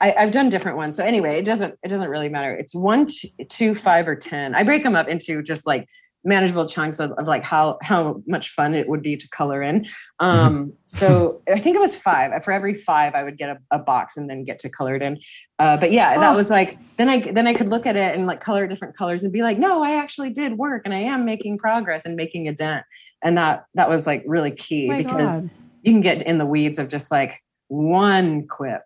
I, 0.00 0.14
I've 0.16 0.30
done 0.30 0.48
different 0.48 0.76
ones. 0.76 0.96
So 0.96 1.04
anyway, 1.04 1.38
it 1.38 1.44
doesn't 1.44 1.76
it 1.82 1.88
doesn't 1.88 2.08
really 2.08 2.28
matter. 2.28 2.54
It's 2.54 2.74
one, 2.74 3.06
two, 3.06 3.28
two, 3.48 3.74
five, 3.74 4.06
or 4.06 4.14
ten. 4.14 4.54
I 4.54 4.62
break 4.62 4.84
them 4.84 4.94
up 4.94 5.08
into 5.08 5.42
just 5.42 5.66
like 5.66 5.88
manageable 6.24 6.66
chunks 6.66 6.98
of, 7.00 7.12
of 7.12 7.26
like 7.26 7.44
how 7.44 7.78
how 7.82 8.22
much 8.26 8.50
fun 8.50 8.74
it 8.74 8.88
would 8.88 9.02
be 9.02 9.16
to 9.16 9.28
color 9.28 9.60
in. 9.62 9.86
Um, 10.20 10.72
so 10.84 11.42
I 11.52 11.58
think 11.58 11.76
it 11.76 11.80
was 11.80 11.94
five. 11.94 12.42
For 12.42 12.52
every 12.52 12.72
five, 12.74 13.14
I 13.14 13.22
would 13.22 13.36
get 13.36 13.50
a, 13.50 13.58
a 13.70 13.78
box 13.78 14.16
and 14.16 14.28
then 14.30 14.42
get 14.44 14.58
to 14.60 14.68
color 14.70 14.94
it 14.96 15.02
in. 15.02 15.18
Uh, 15.58 15.76
but 15.76 15.92
yeah, 15.92 16.18
that 16.18 16.32
Oh. 16.32 16.36
was 16.36 16.50
like 16.50 16.78
then 16.96 17.08
I 17.08 17.18
then 17.20 17.46
I 17.46 17.52
could 17.54 17.68
look 17.68 17.86
at 17.86 17.96
it 17.96 18.14
and 18.14 18.26
like 18.26 18.40
color 18.40 18.66
different 18.66 18.96
colors 18.96 19.22
and 19.22 19.32
be 19.32 19.42
like, 19.42 19.58
no, 19.58 19.84
I 19.84 19.92
actually 19.96 20.30
did 20.30 20.56
work 20.56 20.82
and 20.84 20.94
I 20.94 20.98
am 21.00 21.24
making 21.24 21.58
progress 21.58 22.04
and 22.06 22.16
making 22.16 22.48
a 22.48 22.52
dent. 22.52 22.84
And 23.22 23.36
that 23.38 23.64
that 23.74 23.88
was 23.88 24.06
like 24.06 24.22
really 24.26 24.50
key 24.50 24.88
My 24.88 25.02
because 25.02 25.40
God. 25.40 25.50
you 25.82 25.92
can 25.92 26.00
get 26.00 26.22
in 26.22 26.38
the 26.38 26.46
weeds 26.46 26.78
of 26.78 26.88
just 26.88 27.10
like 27.10 27.40
one 27.68 28.46
quip, 28.48 28.82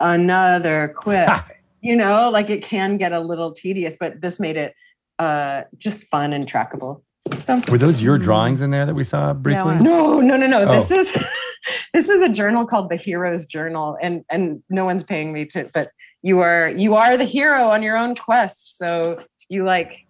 another 0.00 0.92
quip. 0.96 1.28
you 1.80 1.94
know, 1.96 2.30
like 2.30 2.48
it 2.48 2.62
can 2.62 2.96
get 2.96 3.12
a 3.12 3.20
little 3.20 3.52
tedious, 3.52 3.96
but 4.00 4.20
this 4.22 4.40
made 4.40 4.56
it 4.56 4.74
uh 5.18 5.62
just 5.78 6.04
fun 6.04 6.32
and 6.32 6.46
trackable. 6.46 7.02
So 7.42 7.60
Were 7.70 7.78
those 7.78 8.02
your 8.02 8.18
drawings 8.18 8.60
in 8.60 8.70
there 8.70 8.84
that 8.84 8.94
we 8.94 9.04
saw 9.04 9.32
briefly? 9.32 9.74
Yeah, 9.74 9.80
no, 9.80 10.20
no, 10.20 10.36
no, 10.36 10.46
no. 10.46 10.62
Oh. 10.62 10.72
This 10.72 10.90
is 10.90 11.12
this 11.94 12.08
is 12.08 12.22
a 12.22 12.28
journal 12.28 12.66
called 12.66 12.90
the 12.90 12.96
Hero's 12.96 13.46
Journal, 13.46 13.96
and 14.00 14.24
and 14.30 14.62
no 14.68 14.84
one's 14.84 15.02
paying 15.02 15.32
me 15.32 15.46
to, 15.46 15.70
but 15.72 15.90
you 16.22 16.40
are 16.40 16.68
you 16.68 16.94
are 16.96 17.16
the 17.16 17.24
hero 17.24 17.70
on 17.70 17.82
your 17.82 17.96
own 17.96 18.14
quest. 18.14 18.76
So 18.76 19.20
you 19.48 19.64
like 19.64 20.06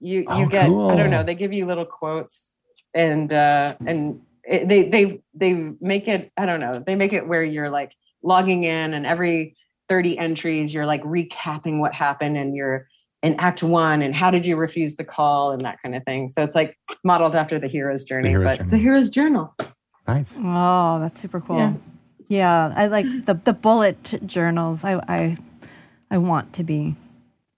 you 0.00 0.20
you 0.20 0.26
Oh, 0.28 0.46
get 0.46 0.64
I 0.64 0.96
don't 0.96 1.10
know. 1.10 1.22
They 1.22 1.34
give 1.34 1.52
you 1.52 1.66
little 1.66 1.84
quotes, 1.84 2.56
and 2.94 3.32
uh 3.32 3.74
and 3.86 4.20
it, 4.44 4.68
they 4.68 4.88
they 4.88 5.20
they 5.34 5.52
make 5.80 6.08
it 6.08 6.32
I 6.36 6.46
don't 6.46 6.60
know. 6.60 6.82
They 6.84 6.96
make 6.96 7.12
it 7.12 7.26
where 7.26 7.42
you're 7.44 7.70
like 7.70 7.92
logging 8.22 8.64
in, 8.64 8.94
and 8.94 9.06
every 9.06 9.56
thirty 9.88 10.16
entries, 10.16 10.72
you're 10.72 10.86
like 10.86 11.02
recapping 11.02 11.80
what 11.80 11.92
happened, 11.92 12.38
and 12.38 12.56
you're 12.56 12.88
in 13.26 13.34
act 13.38 13.62
one 13.62 14.02
and 14.02 14.14
how 14.14 14.30
did 14.30 14.46
you 14.46 14.56
refuse 14.56 14.96
the 14.96 15.04
call 15.04 15.52
and 15.52 15.62
that 15.62 15.80
kind 15.82 15.94
of 15.94 16.02
thing 16.04 16.28
so 16.28 16.42
it's 16.42 16.54
like 16.54 16.78
modeled 17.04 17.34
after 17.34 17.58
the 17.58 17.66
hero's 17.66 18.04
journey 18.04 18.30
Hero's 18.30 18.52
but 18.52 18.60
it's 18.60 18.72
a 18.72 18.76
hero's 18.76 19.08
journal 19.08 19.54
Nice. 20.06 20.34
Oh, 20.38 20.98
that's 21.00 21.20
super 21.20 21.40
cool. 21.40 21.58
Yeah. 21.58 21.72
Yeah, 22.28 22.72
I 22.74 22.88
like 22.88 23.06
the 23.24 23.34
the 23.34 23.52
bullet 23.52 24.18
journals. 24.26 24.82
I 24.82 25.00
I 25.06 25.36
I 26.10 26.18
want 26.18 26.54
to 26.54 26.64
be 26.64 26.96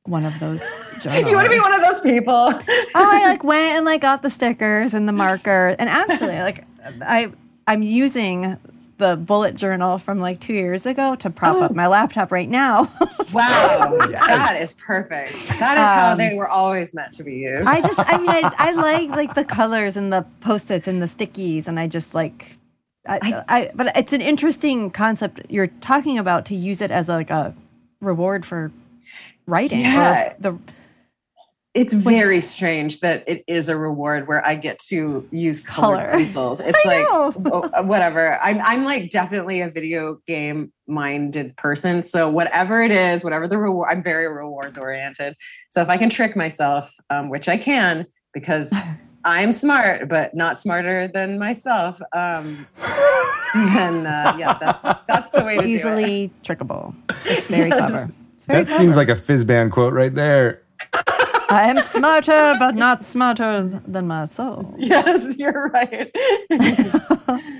one 0.05 0.27
of 0.27 0.39
those 0.41 0.61
journals. 1.01 1.31
you 1.31 1.35
want 1.35 1.47
to 1.47 1.51
be 1.51 1.59
one 1.59 1.73
of 1.73 1.81
those 1.81 2.01
people 2.01 2.35
oh, 2.35 2.63
I 2.95 3.29
like 3.29 3.45
went 3.45 3.77
and 3.77 3.87
like 3.87 4.03
got 4.03 4.21
the 4.21 4.29
stickers 4.29 4.93
and 4.93 5.09
the 5.09 5.13
marker, 5.13 5.75
and 5.79 5.89
actually, 5.89 6.39
like 6.39 6.67
I 7.01 7.33
I'm 7.67 7.83
using 7.83 8.59
the 8.99 9.17
bullet 9.17 9.55
journal 9.55 9.97
from 9.99 10.19
like 10.19 10.41
two 10.41 10.53
years 10.53 10.85
ago 10.87 11.15
to 11.17 11.31
prop 11.31 11.57
Oh. 11.57 11.63
up 11.63 11.75
my 11.75 11.87
laptop 11.87 12.31
right 12.33 12.49
now. 12.49 12.91
wow 13.33 13.97
that 14.11 14.59
is 14.61 14.73
perfect 14.75 15.33
that 15.59 15.77
is 15.77 15.85
how 15.85 16.13
Um, 16.13 16.19
they 16.19 16.35
were 16.35 16.49
always 16.49 16.95
meant 16.95 17.13
to 17.15 17.23
be 17.25 17.35
used 17.37 17.67
I 17.67 17.81
just 17.81 18.01
I 18.01 18.19
mean 18.19 18.29
I, 18.31 18.53
I 18.59 18.73
like 18.73 19.11
like 19.11 19.35
the 19.35 19.45
colors 19.45 19.97
and 19.97 20.13
the 20.13 20.27
post-its 20.41 20.87
and 20.89 21.01
the 21.03 21.07
stickies, 21.07 21.67
and 21.67 21.79
I 21.81 21.87
just 21.87 22.15
like. 22.15 22.57
I, 23.11 23.43
I, 23.49 23.71
but 23.75 23.97
it's 23.97 24.13
an 24.13 24.21
interesting 24.21 24.91
concept 24.91 25.41
you're 25.49 25.69
talking 25.69 26.19
about 26.19 26.45
to 26.47 26.55
use 26.55 26.83
it 26.83 26.91
as 26.91 27.09
like 27.09 27.31
a 27.31 27.55
reward 28.03 28.45
for 28.45 28.71
writing. 29.47 29.81
Yeah. 29.81 30.33
Or 30.33 30.35
the 30.39 30.59
it's 31.75 31.93
very 31.93 32.41
strange 32.41 33.01
that 33.01 33.25
it 33.27 33.45
is 33.47 33.69
a 33.69 33.77
reward 33.77 34.27
where 34.27 34.45
I 34.45 34.55
get 34.55 34.79
to 34.89 35.27
use 35.31 35.61
colored 35.61 35.99
Color. 35.99 36.11
pencils. 36.13 36.61
It's 36.61 36.79
I 36.85 36.89
like 36.89 37.07
oh, 37.09 37.83
whatever. 37.83 38.39
I'm 38.43 38.61
I'm 38.63 38.85
like 38.85 39.11
definitely 39.11 39.61
a 39.61 39.71
video 39.71 40.21
game 40.27 40.73
minded 40.87 41.57
person. 41.57 42.03
So 42.03 42.29
whatever 42.29 42.83
it 42.83 42.91
is, 42.91 43.23
whatever 43.23 43.47
the 43.47 43.59
reward, 43.59 43.89
I'm 43.91 44.03
very 44.03 44.27
rewards 44.29 44.79
oriented. 44.79 45.37
So 45.69 45.83
if 45.83 45.89
I 45.89 45.99
can 45.99 46.09
trick 46.09 46.35
myself, 46.35 46.91
um, 47.11 47.29
which 47.29 47.49
I 47.49 47.59
can 47.59 48.07
because 48.33 48.75
I'm 49.25 49.53
smart, 49.53 50.09
but 50.09 50.35
not 50.35 50.59
smarter 50.59 51.07
than 51.07 51.39
myself. 51.39 52.01
Um, 52.15 52.67
then 53.55 54.07
uh, 54.07 54.37
yeah, 54.39 54.59
that, 54.59 55.03
that's 55.07 55.31
the 55.31 55.45
way 55.45 55.57
to 55.57 55.63
do 55.63 55.69
it. 55.69 55.71
Easily 55.71 56.33
trickable. 56.43 56.95
It's 57.27 57.47
very 57.47 57.71
clever. 57.71 58.05
It's 58.05 58.45
very 58.47 58.65
That 58.65 58.79
seems 58.79 58.97
like 58.97 59.11
a 59.11 59.17
Fizban 59.17 59.71
quote 59.71 59.93
right 59.93 60.15
there. 60.15 60.63
I 61.51 61.71
am 61.71 61.79
smarter, 61.79 62.55
but 62.59 62.75
not 62.75 63.03
smarter 63.03 63.81
than 63.87 64.07
myself. 64.07 64.67
Yes, 64.77 65.37
you're 65.39 65.71
right. 65.73 66.11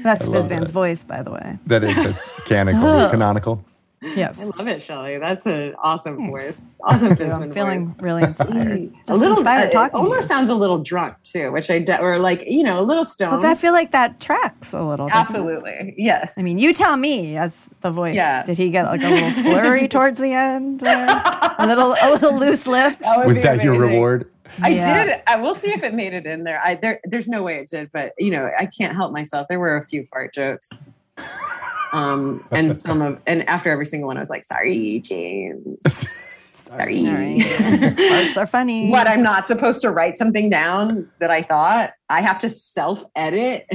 That's 0.03 0.27
love 0.27 0.47
Fizban's 0.49 0.67
that. 0.69 0.73
voice, 0.73 1.05
by 1.05 1.23
the 1.23 1.31
way. 1.31 1.59
That 1.67 1.85
is 1.85 1.97
that's 1.97 2.41
canonical. 2.47 3.11
canonical. 3.11 3.65
Yes. 4.01 4.41
I 4.41 4.45
love 4.45 4.69
it, 4.69 4.81
Shelly. 4.83 5.19
That's 5.19 5.45
an 5.47 5.75
awesome 5.83 6.29
voice. 6.29 6.71
Awesome 6.85 7.17
Thank 7.17 7.21
you. 7.21 7.27
I'm 7.37 7.53
feeling 7.53 7.81
voice. 7.89 7.97
really 8.01 8.23
inspired. 8.23 8.93
a 9.09 9.17
little 9.17 9.37
inspired 9.39 9.69
uh, 9.69 9.71
talking. 9.73 9.87
It 9.87 9.91
to 9.91 9.97
almost 9.97 10.29
sounds 10.29 10.51
a 10.51 10.55
little 10.55 10.79
drunk 10.79 11.17
too, 11.25 11.51
which 11.51 11.69
I 11.69 11.81
de- 11.81 12.01
or 12.01 12.19
like 12.21 12.45
you 12.47 12.63
know 12.63 12.79
a 12.79 12.83
little 12.83 13.05
stoned. 13.05 13.43
But 13.43 13.49
I 13.49 13.55
feel 13.57 13.73
like 13.73 13.91
that 13.93 14.21
tracks 14.21 14.73
a 14.73 14.83
little. 14.83 15.09
doesn't 15.09 15.19
it? 15.19 15.21
Absolutely, 15.21 15.95
yes. 15.97 16.39
I 16.39 16.43
mean, 16.43 16.59
you 16.59 16.73
tell 16.73 16.97
me 16.97 17.37
as 17.37 17.69
the 17.81 17.91
voice. 17.91 18.15
Yeah. 18.15 18.45
Did 18.45 18.57
he 18.59 18.71
get 18.71 18.85
like 18.87 19.03
a 19.03 19.09
little 19.09 19.31
slurry 19.31 19.91
towards 19.91 20.19
the 20.19 20.33
end? 20.33 20.81
A 20.83 21.67
little, 21.67 21.97
a 22.01 22.11
little 22.13 22.39
loose 22.39 22.67
lip. 22.67 22.97
That 23.03 23.27
Was 23.27 23.39
be 23.39 23.43
that 23.43 23.65
your 23.65 23.79
reward? 23.79 24.31
I 24.63 24.69
Yeah. 24.71 25.05
did. 25.05 25.23
I 25.27 25.37
will 25.37 25.55
see 25.55 25.71
if 25.73 25.83
it 25.83 25.93
made 25.93 26.15
it 26.15 26.25
in 26.25 26.45
there. 26.45 26.61
I 26.65 26.77
there. 26.77 27.01
There's 27.05 27.27
no 27.29 27.43
way 27.43 27.59
it 27.59 27.69
did, 27.69 27.91
but 27.93 28.13
you 28.19 28.31
know, 28.31 28.49
I 28.59 28.67
can't 28.67 28.95
help 28.95 29.13
myself. 29.13 29.47
There 29.49 29.59
were 29.59 29.77
a 29.77 29.85
few 29.85 30.05
fart 30.05 30.33
jokes. 30.33 30.71
Um, 31.93 32.45
and 32.51 32.77
some 32.87 33.03
of, 33.03 33.21
and 33.27 33.49
after 33.49 33.71
every 33.71 33.87
single 33.87 34.07
one, 34.09 34.17
I 34.17 34.21
was 34.21 34.31
like, 34.31 34.45
"Sorry, 34.45 35.01
James. 35.01 35.83
Sorry." 36.55 37.07
All 37.07 37.15
right. 37.15 37.97
Parts 38.09 38.37
are 38.37 38.47
funny. 38.47 38.91
what 38.91 39.07
I'm 39.09 39.23
not 39.23 39.47
supposed 39.47 39.81
to 39.83 39.91
write 39.91 40.19
something 40.19 40.51
down 40.51 41.11
that 41.21 41.31
I 41.31 41.43
thought 41.43 41.93
I 42.11 42.21
have 42.21 42.39
to 42.41 42.51
self 42.51 43.05
edit. 43.17 43.67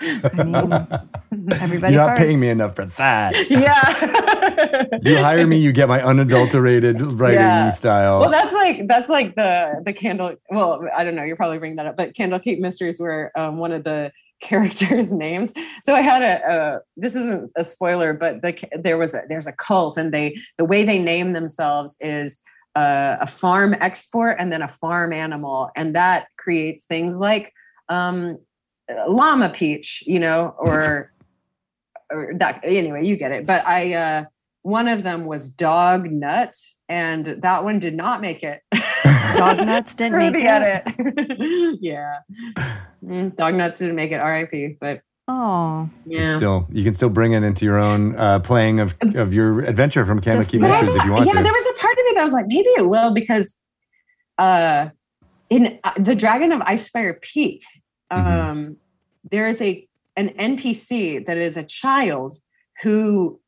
I 0.00 0.44
mean, 0.44 1.52
everybody. 1.52 1.94
You're 1.94 2.02
not 2.06 2.10
farts. 2.10 2.18
paying 2.18 2.38
me 2.40 2.50
enough 2.50 2.76
for 2.76 2.84
that. 2.84 3.34
yeah. 3.48 4.84
You 5.02 5.16
hire 5.16 5.46
me, 5.46 5.58
you 5.58 5.72
get 5.72 5.88
my 5.88 6.02
unadulterated 6.02 7.00
writing 7.00 7.38
Yeah. 7.40 7.70
style. 7.70 8.20
well, 8.20 8.30
that's 8.30 8.52
like 8.52 8.86
that's 8.86 9.08
like 9.08 9.34
the 9.34 9.80
the 9.84 9.92
candle. 9.92 10.34
Well, 10.50 10.86
I 10.94 11.04
don't 11.04 11.14
know. 11.14 11.22
You're 11.22 11.36
probably 11.36 11.58
bringing 11.58 11.76
that 11.76 11.86
up, 11.86 11.96
but 11.96 12.12
Candlekeep 12.14 12.58
Mysteries 12.58 13.00
were 13.00 13.32
um, 13.36 13.56
one 13.56 13.72
of 13.72 13.84
the 13.84 14.12
characters' 14.44 15.12
names. 15.26 15.52
So 15.82 15.94
I 15.94 16.00
had 16.00 16.22
a, 16.22 16.54
a 16.54 16.80
this 16.96 17.16
isn't 17.16 17.52
a 17.56 17.64
spoiler, 17.64 18.12
but 18.12 18.42
the 18.42 18.54
there 18.78 18.98
was 18.98 19.14
a, 19.14 19.22
there's 19.28 19.46
a 19.46 19.52
cult, 19.52 19.96
and 19.96 20.12
they 20.12 20.36
the 20.58 20.64
way 20.64 20.84
they 20.84 20.98
name 20.98 21.32
themselves 21.32 21.96
is. 22.00 22.40
Uh, 22.76 23.16
a 23.20 23.26
farm 23.28 23.72
export 23.78 24.34
and 24.40 24.52
then 24.52 24.60
a 24.60 24.66
farm 24.66 25.12
animal, 25.12 25.70
and 25.76 25.94
that 25.94 26.26
creates 26.36 26.86
things 26.86 27.16
like 27.16 27.52
um, 27.88 28.36
llama 29.08 29.48
peach, 29.48 30.02
you 30.08 30.18
know, 30.18 30.52
or 30.58 31.12
or 32.10 32.32
that 32.34 32.60
anyway, 32.64 33.04
you 33.04 33.16
get 33.16 33.30
it. 33.30 33.46
But 33.46 33.64
I 33.64 33.94
uh 33.94 34.24
one 34.62 34.88
of 34.88 35.02
them 35.02 35.26
was 35.26 35.48
dog 35.48 36.10
nuts, 36.10 36.78
and 36.88 37.26
that 37.26 37.64
one 37.64 37.78
did 37.78 37.94
not 37.94 38.20
make 38.20 38.42
it. 38.42 38.60
Dog 39.36 39.56
nuts 39.66 39.94
didn't 39.94 40.18
make 40.18 40.32
the 40.34 40.44
it. 40.44 40.48
edit. 40.48 41.78
yeah. 41.80 42.18
Mm, 43.04 43.34
dog 43.36 43.54
nuts 43.54 43.78
didn't 43.78 43.96
make 43.96 44.12
it. 44.12 44.20
R.I.P. 44.20 44.76
But 44.80 45.00
Oh, 45.26 45.88
yeah. 46.04 46.36
Still, 46.36 46.66
you 46.70 46.84
can 46.84 46.92
still 46.92 47.08
bring 47.08 47.32
it 47.32 47.42
into 47.42 47.64
your 47.64 47.78
own 47.78 48.14
uh, 48.16 48.40
playing 48.40 48.78
of, 48.80 48.94
of 49.14 49.32
your 49.32 49.60
adventure 49.62 50.04
from 50.04 50.20
Candlekeep 50.20 50.34
Just- 50.34 50.60
But 50.60 50.68
Mysteries 50.82 50.96
if 50.96 51.04
you 51.06 51.12
want 51.12 51.26
yeah, 51.26 51.32
to. 51.32 51.42
there 51.42 51.52
was 51.52 51.66
a 51.74 51.78
part 51.80 51.92
of 51.98 52.04
me 52.04 52.12
that 52.14 52.24
was 52.24 52.32
like, 52.34 52.46
maybe 52.46 52.68
it 52.76 52.86
will 52.88 53.12
because 53.14 53.58
uh 54.38 54.88
in 55.50 55.78
uh, 55.84 55.92
the 55.98 56.14
Dragon 56.14 56.52
of 56.52 56.60
Icespire 56.62 57.20
Peak, 57.22 57.62
um, 58.10 58.22
Mhm. 58.24 58.76
there 59.30 59.48
is 59.48 59.62
a 59.62 59.86
an 60.16 60.28
NPC 60.30 61.24
that 61.26 61.36
is 61.38 61.56
a 61.56 61.62
child 61.62 62.34
who 62.82 63.40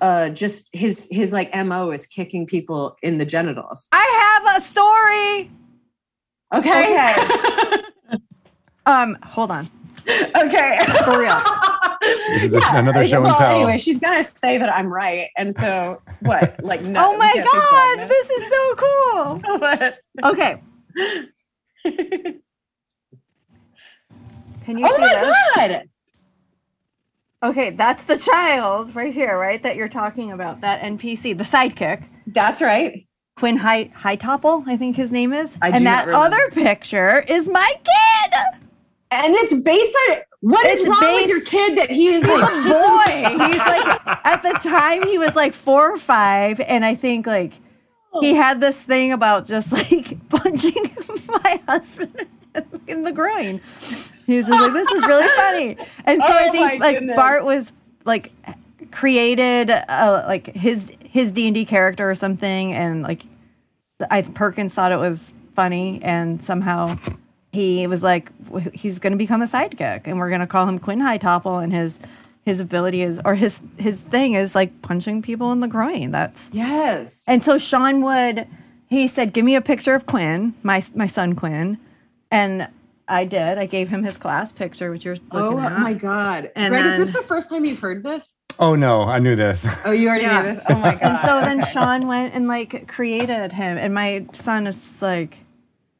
uh 0.00 0.28
just 0.30 0.68
his 0.72 1.08
his 1.10 1.32
like 1.32 1.54
MO 1.66 1.90
is 1.90 2.06
kicking 2.06 2.46
people 2.46 2.96
in 3.02 3.18
the 3.18 3.24
genitals. 3.24 3.88
I 3.92 4.42
have 4.44 4.56
a 4.56 4.60
story. 4.60 5.50
Okay. 6.54 7.76
Um, 8.86 9.16
hold 9.22 9.50
on. 9.52 9.68
okay. 10.08 10.78
For 11.04 11.20
real. 11.20 11.36
This 12.00 12.42
is 12.44 12.54
a- 12.54 12.60
another 12.72 13.06
show 13.06 13.22
and 13.24 13.36
tell. 13.36 13.54
Anyway, 13.54 13.76
she's 13.78 13.98
gonna 14.00 14.24
say 14.24 14.56
that 14.58 14.70
I'm 14.74 14.90
right, 14.92 15.28
and 15.36 15.54
so 15.54 16.00
what? 16.20 16.64
Like, 16.64 16.80
no, 16.82 17.12
oh 17.12 17.16
my 17.18 17.32
god, 17.36 18.08
this 18.08 18.30
is 18.30 18.50
so 18.50 18.74
cool. 18.76 19.38
What? 19.58 19.98
Okay, 20.24 20.62
can 24.64 24.78
you 24.78 24.86
oh 24.88 24.94
see 24.96 25.00
my 25.00 25.08
this? 25.08 25.36
god! 25.56 25.89
Okay, 27.42 27.70
that's 27.70 28.04
the 28.04 28.18
child 28.18 28.94
right 28.94 29.14
here, 29.14 29.38
right? 29.38 29.62
That 29.62 29.76
you're 29.76 29.88
talking 29.88 30.30
about. 30.30 30.60
That 30.60 30.82
NPC, 30.82 31.36
the 31.36 31.44
sidekick. 31.44 32.06
That's 32.26 32.60
right. 32.60 33.06
Quinn 33.36 33.56
High 33.56 33.86
Hightopple, 33.86 34.64
I 34.66 34.76
think 34.76 34.96
his 34.96 35.10
name 35.10 35.32
is. 35.32 35.56
I 35.62 35.70
and 35.70 35.86
that 35.86 36.08
other 36.08 36.50
picture 36.50 37.20
is 37.20 37.48
my 37.48 37.72
kid. 37.76 38.34
And 39.12 39.34
it's 39.36 39.54
based 39.54 39.96
on 40.10 40.16
what 40.40 40.66
is 40.66 40.80
It's 40.80 40.88
wrong 40.88 41.00
based- 41.00 41.22
with 41.22 41.30
your 41.30 41.44
kid 41.46 41.78
that 41.78 41.90
he 41.90 42.08
is 42.08 42.22
like, 42.22 42.42
a 42.42 42.68
boy. 42.68 43.44
He's 43.46 43.58
like 43.58 44.00
at 44.26 44.42
the 44.42 44.58
time 44.62 45.06
he 45.06 45.16
was 45.16 45.34
like 45.34 45.54
four 45.54 45.94
or 45.94 45.96
five, 45.96 46.60
and 46.60 46.84
I 46.84 46.94
think 46.94 47.26
like 47.26 47.54
he 48.20 48.32
oh. 48.32 48.34
had 48.34 48.60
this 48.60 48.82
thing 48.82 49.12
about 49.12 49.46
just 49.46 49.72
like 49.72 50.16
punching 50.28 50.94
my 51.26 51.60
husband 51.66 52.26
in 52.86 53.04
the 53.04 53.12
groin. 53.12 53.60
He 54.30 54.36
was 54.36 54.46
just 54.46 54.60
like, 54.60 54.72
"This 54.72 54.88
is 54.92 55.06
really 55.06 55.28
funny," 55.36 55.76
and 56.04 56.22
so 56.22 56.28
I 56.28 56.46
Oh 56.46 56.52
think 56.52 56.80
like 56.80 56.98
goodness. 56.98 57.16
Bart 57.16 57.44
was 57.44 57.72
like 58.04 58.32
created 58.92 59.70
uh, 59.70 60.24
like 60.28 60.46
his 60.54 60.92
his 61.02 61.32
D 61.32 61.48
and 61.48 61.54
D 61.54 61.64
character 61.64 62.08
or 62.08 62.14
something, 62.14 62.72
and 62.72 63.02
like 63.02 63.22
I 64.08 64.22
Perkins 64.22 64.72
thought 64.72 64.92
it 64.92 64.98
was 64.98 65.32
funny, 65.56 66.00
and 66.02 66.42
somehow 66.44 66.96
he 67.52 67.88
was 67.88 68.04
like, 68.04 68.30
he's 68.72 69.00
going 69.00 69.12
to 69.12 69.16
become 69.16 69.42
a 69.42 69.46
sidekick, 69.46 70.06
and 70.06 70.20
we're 70.20 70.28
going 70.28 70.40
to 70.40 70.46
call 70.46 70.68
him 70.68 70.78
Quinn 70.78 71.00
Hightopple, 71.00 71.60
and 71.60 71.72
his 71.72 71.98
his 72.44 72.60
ability 72.60 73.02
is 73.02 73.20
or 73.24 73.34
his 73.34 73.60
his 73.78 74.00
thing 74.00 74.34
is 74.34 74.54
like 74.54 74.80
punching 74.80 75.22
people 75.22 75.50
in 75.50 75.58
the 75.58 75.66
groin. 75.66 76.12
That's 76.12 76.48
yes. 76.52 77.24
and 77.26 77.42
so 77.42 77.58
Sean 77.58 78.00
would 78.02 78.46
he 78.88 79.08
said, 79.08 79.32
"Give 79.32 79.44
me 79.44 79.56
a 79.56 79.60
picture 79.60 79.94
of 79.94 80.06
Quinn, 80.06 80.54
my 80.62 80.84
my 80.94 81.08
son 81.08 81.34
Quinn," 81.34 81.78
and 82.30 82.68
I 83.10 83.24
did. 83.24 83.58
I 83.58 83.66
gave 83.66 83.88
him 83.88 84.02
his 84.04 84.16
class 84.16 84.52
picture, 84.52 84.90
which 84.90 85.04
you're 85.04 85.16
Oh 85.32 85.50
looking 85.50 85.58
at. 85.64 85.78
my 85.80 85.92
god! 85.94 86.50
And 86.56 86.70
Greg, 86.72 86.84
then- 86.84 87.00
is 87.00 87.12
this 87.12 87.20
the 87.22 87.26
first 87.26 87.50
time 87.50 87.64
you've 87.64 87.80
heard 87.80 88.02
this? 88.02 88.36
oh 88.58 88.74
no, 88.74 89.02
I 89.02 89.18
knew 89.20 89.36
this. 89.36 89.66
Oh, 89.84 89.90
you 89.92 90.08
already 90.08 90.24
Yeah. 90.24 90.42
knew 90.42 90.48
this. 90.54 90.64
Oh 90.68 90.74
my 90.76 90.92
god! 90.94 91.02
And 91.02 91.18
so 91.20 91.40
then 91.40 91.64
Sean 91.72 92.06
went 92.06 92.34
and 92.34 92.46
like 92.48 92.88
created 92.88 93.52
him, 93.52 93.76
and 93.78 93.92
my 93.94 94.26
son 94.34 94.66
is 94.66 94.76
just 94.76 95.02
like, 95.02 95.38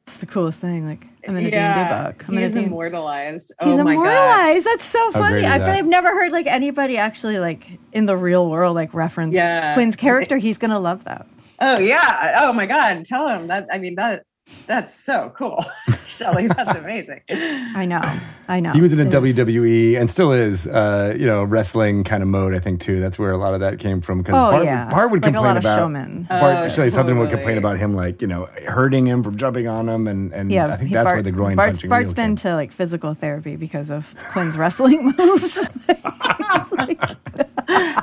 it's 0.06 0.16
the 0.18 0.26
coolest 0.26 0.60
thing. 0.60 0.86
Like 0.86 1.06
I'm 1.26 1.36
in 1.36 1.46
a 1.46 1.48
yeah, 1.48 1.88
D&D 1.88 2.02
book. 2.12 2.24
I'm 2.28 2.34
in 2.34 2.40
a 2.40 2.46
he's 2.46 2.54
D&D 2.54 2.66
immortalized. 2.66 3.52
He's 3.60 3.68
oh 3.68 3.84
my 3.84 3.94
god! 3.94 4.00
immortalized. 4.02 4.66
That's 4.66 4.84
so 4.84 5.12
funny. 5.12 5.44
I 5.44 5.58
that? 5.58 5.68
I've 5.68 5.86
never 5.86 6.08
heard 6.08 6.32
like 6.32 6.46
anybody 6.46 6.96
actually 6.96 7.38
like 7.38 7.66
in 7.92 8.06
the 8.06 8.16
real 8.16 8.48
world 8.50 8.74
like 8.74 8.92
reference 8.94 9.34
Yeah. 9.34 9.74
Quinn's 9.74 9.96
character. 9.96 10.36
He's 10.38 10.58
gonna 10.58 10.80
love 10.80 11.04
that. 11.04 11.26
Oh 11.60 11.78
yeah! 11.78 12.40
Oh 12.42 12.52
my 12.52 12.66
god! 12.66 13.04
Tell 13.04 13.28
him 13.28 13.48
that. 13.48 13.66
I 13.72 13.78
mean 13.78 13.94
that. 13.96 14.24
That's 14.66 14.94
so 14.94 15.32
cool, 15.36 15.64
Shelly. 16.08 16.46
That's 16.46 16.78
amazing. 16.78 17.20
I 17.30 17.84
know. 17.86 18.00
I 18.48 18.60
know. 18.60 18.70
He 18.72 18.80
was 18.80 18.92
in 18.92 19.00
a 19.00 19.04
It- 19.04 19.10
WWE 19.10 20.00
and 20.00 20.08
still 20.10 20.30
is, 20.32 20.66
uh, 20.68 21.14
you 21.18 21.26
know, 21.26 21.42
wrestling 21.42 22.04
kind 22.04 22.22
of 22.22 22.28
mode. 22.28 22.54
I 22.54 22.60
think 22.60 22.80
too. 22.80 23.00
That's 23.00 23.18
where 23.18 23.32
a 23.32 23.36
lot 23.38 23.54
of 23.54 23.60
that 23.60 23.78
came 23.80 24.00
from. 24.00 24.18
Because 24.18 24.34
Oh 24.34 24.52
Bart, 24.52 24.64
yeah, 24.64 24.88
Bart 24.88 25.10
would 25.10 25.22
like 25.22 25.30
a 25.30 25.34
complain 25.34 25.44
lot 25.44 25.56
of 25.56 25.64
about 25.64 25.76
showmen. 25.78 26.22
Bart. 26.28 26.42
Oh, 26.42 26.46
actually, 26.64 26.90
something 26.90 27.18
would 27.18 27.30
complain 27.30 27.58
about 27.58 27.78
him, 27.78 27.94
like 27.94 28.22
you 28.22 28.28
know, 28.28 28.46
hurting 28.68 29.06
him 29.06 29.22
from 29.24 29.36
jumping 29.36 29.66
on 29.66 29.88
him, 29.88 30.06
and 30.06 30.32
and 30.32 30.52
Yeah, 30.52 30.66
I 30.68 30.76
think 30.76 30.88
he- 30.90 30.94
that's 30.94 31.06
Bart- 31.06 31.16
where 31.16 31.22
the 31.24 31.32
groin 31.32 31.56
Bart's, 31.56 31.74
punching. 31.78 31.90
Bart's 31.90 32.04
really 32.10 32.14
been 32.14 32.36
came. 32.36 32.50
to 32.50 32.54
like 32.54 32.70
physical 32.72 33.14
therapy 33.14 33.56
because 33.56 33.90
of 33.90 34.14
Quinn's 34.32 34.56
wrestling 34.56 35.14
moves. 35.18 35.68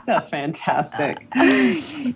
That's 0.05 0.29
fantastic. 0.29 1.27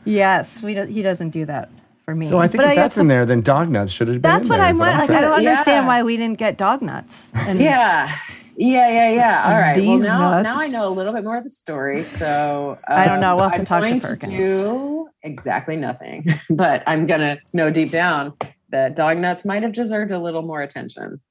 yes, 0.05 0.61
we 0.63 0.73
do, 0.73 0.85
he 0.85 1.01
doesn't 1.01 1.29
do 1.31 1.45
that 1.45 1.69
for 2.11 2.15
me. 2.15 2.27
So 2.29 2.39
I 2.39 2.47
think 2.47 2.63
But 2.63 2.71
if 2.71 2.75
that's 2.75 2.95
guess 2.95 2.97
in 3.01 3.07
there, 3.07 3.25
then 3.25 3.41
dog 3.41 3.69
nuts 3.69 3.91
should 3.91 4.07
have 4.07 4.21
been. 4.21 4.29
That's 4.29 4.43
in 4.43 4.49
what 4.49 4.57
there, 4.57 4.65
I 4.67 4.71
is 4.71 4.77
want. 4.79 4.97
Like, 4.99 5.09
I'm 5.09 5.21
don't 5.21 5.33
understand 5.33 5.83
Yeah. 5.83 5.87
why 5.87 6.03
we 6.03 6.17
didn't 6.17 6.37
get 6.37 6.57
dog 6.57 6.81
nuts. 6.81 7.31
And 7.33 7.59
Yeah. 7.59 8.13
Yeah, 8.57 8.89
yeah, 8.89 9.09
yeah. 9.11 9.43
All 9.45 9.57
right. 9.57 9.77
Well, 9.77 9.97
now, 9.99 10.31
nuts. 10.31 10.43
now 10.43 10.59
I 10.59 10.67
know 10.67 10.87
a 10.87 10.89
little 10.93 11.13
bit 11.13 11.23
more 11.23 11.37
of 11.37 11.43
the 11.43 11.49
story. 11.49 12.03
So 12.03 12.77
I 12.87 13.05
don't 13.05 13.21
know. 13.21 13.35
We'll 13.35 13.49
have 13.49 13.53
uh, 13.53 13.55
to 13.55 13.61
I'm 13.61 13.65
talk 13.65 13.83
to 13.83 13.89
going 13.89 14.01
Perkins. 14.01 14.33
do 14.33 15.07
exactly 15.23 15.75
nothing, 15.77 16.25
but 16.49 16.83
I'm 16.85 17.05
gonna 17.07 17.37
know 17.53 17.69
deep 17.71 17.91
down 17.91 18.33
that 18.69 18.95
dog 18.95 19.17
nuts 19.17 19.45
might 19.45 19.63
have 19.63 19.73
deserved 19.73 20.11
a 20.11 20.19
little 20.19 20.41
more 20.41 20.61
attention. 20.61 21.21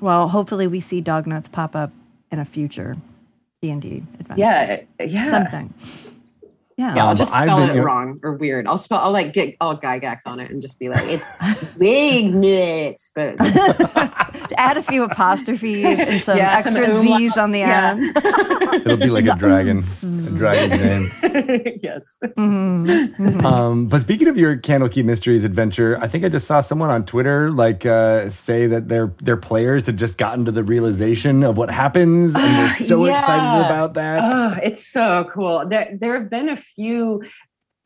Well, 0.00 0.28
hopefully 0.28 0.66
we 0.66 0.80
see 0.80 1.00
dog 1.00 1.26
nuts 1.26 1.48
pop 1.48 1.76
up 1.76 1.92
in 2.30 2.38
a 2.38 2.44
future 2.44 2.96
D 3.60 3.70
and 3.70 3.82
D 3.82 4.02
adventure. 4.18 4.40
Yeah, 4.40 4.80
yeah. 5.04 5.30
something. 5.30 5.74
Yeah. 6.78 6.94
Yeah, 6.94 7.06
I'll 7.06 7.14
just 7.16 7.34
I've 7.34 7.42
spell 7.48 7.66
been- 7.66 7.76
it 7.76 7.82
wrong 7.82 8.20
or 8.22 8.34
weird. 8.34 8.68
I'll 8.68 8.78
spell. 8.78 9.00
I'll 9.00 9.10
like 9.10 9.32
get 9.32 9.56
all 9.60 9.76
Gygax 9.76 10.20
on 10.26 10.38
it 10.38 10.48
and 10.50 10.62
just 10.62 10.78
be 10.78 10.88
like, 10.88 11.04
it's 11.08 11.26
big 11.78 12.32
nuts, 12.32 13.10
but 13.14 13.34
Add 14.56 14.76
a 14.76 14.82
few 14.82 15.02
apostrophes 15.02 15.84
and 15.84 16.22
some 16.22 16.36
Yeah, 16.38 16.56
extra 16.58 16.86
umlauts. 16.86 17.18
Z's 17.18 17.36
on 17.36 17.50
the 17.50 17.58
Yeah. 17.58 17.90
end. 17.90 18.16
It'll 18.86 18.96
be 18.96 19.10
like 19.10 19.26
a 19.26 19.34
dragon, 19.36 19.78
a 19.78 20.38
dragon's 20.38 20.80
name. 20.80 21.78
yes. 21.82 22.16
Mhm. 22.36 23.42
Um, 23.44 23.88
but 23.88 24.00
speaking 24.00 24.28
of 24.28 24.36
your 24.36 24.56
Candlekeep 24.56 25.04
Mysteries 25.04 25.42
adventure, 25.44 25.98
I 26.00 26.06
think 26.08 26.24
I 26.24 26.28
just 26.28 26.46
saw 26.46 26.60
someone 26.60 26.90
on 26.90 27.04
Twitter 27.04 27.50
like 27.50 27.86
uh, 27.86 28.28
say 28.28 28.66
that 28.68 28.88
their 28.88 29.08
their 29.22 29.36
players 29.36 29.86
had 29.86 29.96
just 29.96 30.16
gotten 30.16 30.44
to 30.44 30.52
the 30.52 30.62
realization 30.62 31.42
of 31.42 31.56
what 31.56 31.70
happens 31.70 32.34
and 32.34 32.44
they're 32.44 32.70
so 32.86 33.04
Yeah. 33.06 33.14
excited 33.14 33.66
about 33.66 33.94
that. 33.94 34.20
Oh, 34.22 34.58
it's 34.62 34.86
so 34.86 35.28
cool. 35.32 35.66
There, 35.66 35.88
there 36.00 36.14
have 36.20 36.30
been 36.30 36.48
a 36.50 36.56
few, 36.74 37.22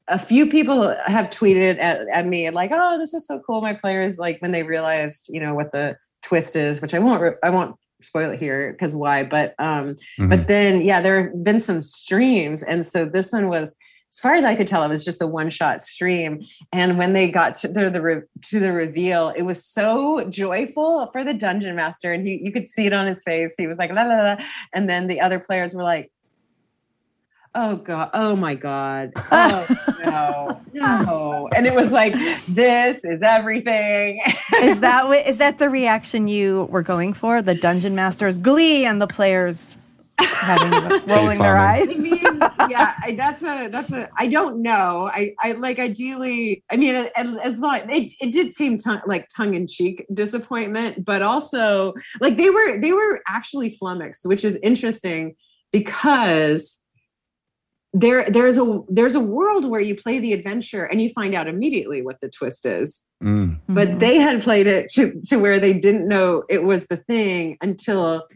a 0.09 0.19
few 0.19 0.47
people 0.51 0.95
have 1.07 1.31
tweeted 1.31 1.79
at, 1.81 2.01
at 2.13 2.27
me 2.27 2.51
like, 2.51 2.71
"Oh, 2.73 2.99
this 2.99 3.15
is 3.15 3.27
so 3.27 3.41
cool." 3.47 3.61
My 3.61 3.73
players 3.75 4.19
like 4.19 4.41
when 4.41 4.51
they 4.53 4.63
realized, 4.63 5.27
you 5.29 5.41
know, 5.41 5.55
what 5.55 5.73
the 5.73 5.97
twist 6.23 6.57
is, 6.57 6.81
which 6.83 6.95
I 6.95 6.99
won't, 6.99 7.21
re- 7.23 7.35
I 7.43 7.51
won't 7.51 7.77
spoil 8.01 8.31
it 8.31 8.41
here 8.41 8.73
because 8.73 8.95
why. 8.95 9.23
But, 9.23 9.55
um, 9.59 9.95
Mhm. 10.19 10.29
but 10.29 10.49
then 10.49 10.83
yeah, 10.83 11.01
there 11.01 11.23
have 11.31 11.45
been 11.45 11.61
some 11.61 11.81
streams, 11.83 12.63
and 12.63 12.85
so 12.85 13.05
this 13.05 13.33
one 13.33 13.49
was. 13.49 13.77
As 14.15 14.19
far 14.19 14.35
as 14.35 14.45
I 14.45 14.55
could 14.55 14.67
tell, 14.67 14.83
it 14.85 14.89
was 14.89 15.07
just 15.07 15.23
a 15.23 15.27
one-shot 15.27 15.81
stream. 15.81 16.43
And 16.71 16.99
when 16.99 17.15
they 17.15 17.31
got 17.31 17.55
to 17.61 17.69
the, 17.69 17.89
the 17.89 18.03
re- 18.03 18.21
to 18.51 18.61
the 18.61 18.71
reveal, 18.71 19.33
it 19.35 19.45
was 19.45 19.65
so 19.65 20.27
joyful 20.29 21.07
for 21.07 21.25
the 21.25 21.33
dungeon 21.33 21.75
master, 21.77 22.13
and 22.13 22.27
he 22.27 22.39
you 22.45 22.53
could 22.53 22.69
see 22.69 22.85
it 22.85 22.93
on 22.93 23.07
his 23.07 23.23
face. 23.23 23.55
He 23.57 23.67
was 23.67 23.79
like 23.79 23.91
la 23.91 24.03
la 24.03 24.17
la, 24.23 24.37
and 24.75 24.87
then 24.87 25.07
the 25.07 25.19
other 25.19 25.39
players 25.39 25.73
were 25.75 25.83
like, 25.83 26.11
"Oh 27.55 27.77
god, 27.77 28.11
oh 28.15 28.37
my 28.37 28.55
god, 28.55 29.13
oh 29.33 29.67
no, 30.05 30.61
no!" 30.73 31.49
And 31.55 31.67
it 31.67 31.75
was 31.75 31.93
like, 31.93 32.15
"This 32.49 33.05
is 33.05 33.23
everything." 33.23 34.21
is 34.61 34.81
that 34.81 35.07
what, 35.09 35.27
is 35.27 35.39
that 35.39 35.59
the 35.59 35.69
reaction 35.69 36.29
you 36.29 36.65
were 36.65 36.83
going 36.83 37.13
for? 37.13 37.43
The 37.43 37.55
dungeon 37.55 37.95
master's 37.95 38.39
glee 38.39 38.85
and 38.85 39.01
the 39.01 39.07
players 39.07 39.77
having 40.19 40.71
rolling 41.07 41.39
their 41.39 41.57
eyes. 41.57 41.89
I 41.89 41.95
mean, 41.95 42.21
yeah, 42.69 42.95
I, 43.03 43.15
that's 43.17 43.43
a 43.43 43.69
that's 43.69 43.93
a. 43.93 44.09
I 44.17 44.27
don't 44.27 44.63
know. 44.63 45.11
I 45.13 45.35
I 45.41 45.53
like 45.53 45.79
ideally. 45.79 46.63
I 46.71 46.77
mean, 46.77 46.95
as, 47.17 47.37
as 47.37 47.59
long 47.61 47.81
it, 47.91 48.13
it 48.21 48.33
did 48.33 48.53
seem 48.53 48.79
tongue, 48.79 49.01
like 49.07 49.29
tongue 49.35 49.55
in 49.55 49.67
cheek 49.67 50.07
disappointment, 50.13 51.05
but 51.05 51.23
also 51.23 51.95
like 52.21 52.37
they 52.37 52.51
were 52.51 52.81
they 52.81 52.93
were 52.93 53.21
actually 53.27 53.71
flummoxed, 53.71 54.27
which 54.27 54.45
is 54.45 54.59
interesting 54.63 55.35
because 55.71 56.82
there 57.93 58.29
there's 58.31 58.57
a 58.57 58.81
there's 58.89 59.15
a 59.15 59.21
world 59.21 59.69
where 59.69 59.81
you 59.81 59.95
play 59.95 60.19
the 60.19 60.33
adventure 60.33 60.85
and 60.85 61.03
you 61.03 61.11
find 61.11 61.35
out 61.35 61.47
immediately 61.47 62.03
what 62.03 62.21
the 62.21 62.29
twist 62.29 62.65
is. 62.65 63.07
Mm. 63.23 63.61
but 63.69 64.01
they 64.01 64.17
had 64.17 64.43
played 64.43 64.67
it 64.67 64.89
to, 64.95 65.21
to 65.29 65.37
where 65.37 65.61
they 65.61 65.73
didn't 65.73 66.09
know 66.09 66.43
it 66.49 66.65
was 66.65 66.89
the 66.89 66.97
thing 66.97 67.57
until 67.61 68.27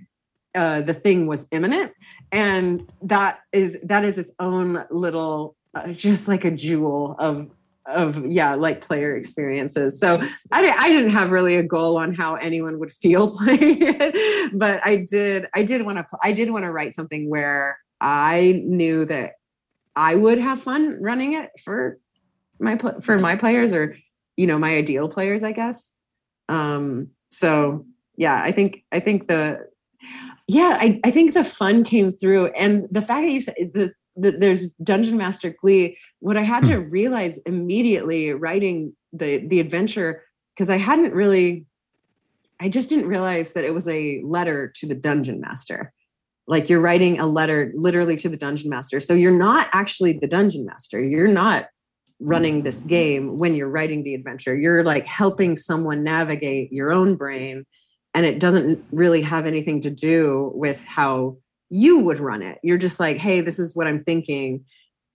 uh, 0.55 0.81
the 0.81 0.95
thing 0.95 1.27
was 1.27 1.49
imminent. 1.51 1.93
And 2.31 2.89
that 3.03 3.41
is 3.53 3.79
that 3.83 4.05
is 4.05 4.17
its 4.19 4.31
own 4.39 4.85
little 4.91 5.57
uh, 5.75 5.89
just 5.89 6.29
like 6.29 6.45
a 6.45 6.53
jewel 6.53 7.17
of 7.19 7.51
of 7.87 8.25
yeah 8.27 8.55
like 8.55 8.81
player 8.81 9.17
experiences. 9.17 9.99
So 9.99 10.21
I, 10.53 10.63
di- 10.63 10.77
I 10.79 10.89
didn't 10.89 11.11
have 11.11 11.31
really 11.31 11.57
a 11.57 11.63
goal 11.63 11.97
on 11.97 12.15
how 12.15 12.37
anyone 12.37 12.79
would 12.79 12.93
feel 12.93 13.31
playing 13.37 13.79
it 13.81 14.37
but 14.53 14.81
i 14.85 14.97
did 14.97 15.47
i 15.55 15.63
did 15.63 15.85
want 15.85 15.99
to 15.99 16.07
i 16.23 16.33
did 16.33 16.51
want 16.51 16.65
to 16.65 16.73
write 16.73 16.95
something 16.95 17.29
where 17.29 17.79
i 18.01 18.63
knew 18.65 19.05
that 19.05 19.33
i 19.97 20.15
would 20.15 20.39
have 20.39 20.63
fun 20.63 20.99
running 21.01 21.35
it 21.35 21.51
for 21.63 21.99
my 22.61 22.79
for 23.03 23.19
my 23.19 23.35
players 23.35 23.73
or 23.73 23.97
you 24.37 24.47
know 24.47 24.59
my 24.59 24.77
ideal 24.77 25.09
players 25.09 25.43
i 25.43 25.53
guess. 25.53 25.93
Um 26.49 27.09
so 27.29 27.85
yeah 28.17 28.43
i 28.43 28.53
think 28.53 28.85
i 28.93 29.01
think 29.01 29.29
the 29.29 29.67
yeah 30.47 30.77
i, 30.81 31.01
I 31.05 31.11
think 31.11 31.35
the 31.35 31.45
fun 31.45 31.85
came 31.85 32.11
through 32.11 32.47
and 32.49 32.87
the 32.91 33.03
fact 33.03 33.23
that 33.23 33.31
you 33.31 33.41
said 33.41 33.55
the, 33.75 33.93
the 34.17 34.33
there's 34.33 34.69
dungeon 34.83 35.17
master 35.17 35.55
glee 35.61 35.99
what 36.21 36.37
i 36.37 36.43
had 36.43 36.65
to 36.67 36.77
realize 36.79 37.39
immediately 37.39 38.33
writing 38.33 38.95
the 39.13 39.47
the 39.49 39.61
adventure 39.61 40.23
because 40.55 40.71
i 40.71 40.77
hadn't 40.77 41.13
really 41.15 41.67
i 42.61 42.69
just 42.69 42.89
didn't 42.89 43.09
realize 43.09 43.53
that 43.53 43.65
it 43.65 43.75
was 43.75 43.89
a 43.89 44.23
letter 44.25 44.73
to 44.77 44.87
the 44.87 44.95
dungeon 44.95 45.41
master 45.41 45.93
like 46.49 46.69
you're 46.69 46.81
writing 46.81 47.19
a 47.19 47.27
letter 47.27 47.73
literally 47.75 48.17
to 48.17 48.29
the 48.29 48.37
dungeon 48.37 48.71
master 48.71 49.01
so 49.01 49.15
you're 49.15 49.31
not 49.31 49.69
actually 49.73 50.13
the 50.13 50.27
dungeon 50.27 50.65
master 50.65 51.03
you're 51.03 51.29
not 51.29 51.67
running 52.21 52.63
this 52.63 52.83
game 52.83 53.39
when 53.39 53.55
you're 53.55 53.69
writing 53.69 54.03
the 54.03 54.15
adventure. 54.15 54.57
You're 54.57 54.85
like 54.85 55.07
helping 55.07 55.57
someone 55.57 56.03
navigate 56.03 56.73
your 56.73 56.93
own 56.93 57.17
brain, 57.17 57.67
and 58.15 58.25
it 58.25 58.39
doesn't 58.39 58.83
really 58.91 59.23
have 59.23 59.47
anything 59.47 59.81
to 59.83 59.91
do 59.91 60.51
with 60.55 60.83
how 60.85 61.37
you 61.69 61.99
would 61.99 62.21
run 62.21 62.43
it. 62.43 62.59
You're 62.63 62.79
just 62.79 63.01
like, 63.01 63.19
hey, 63.19 63.41
this 63.41 63.59
is 63.59 63.77
what 63.77 63.87
I'm 63.87 64.03
thinking, 64.05 64.65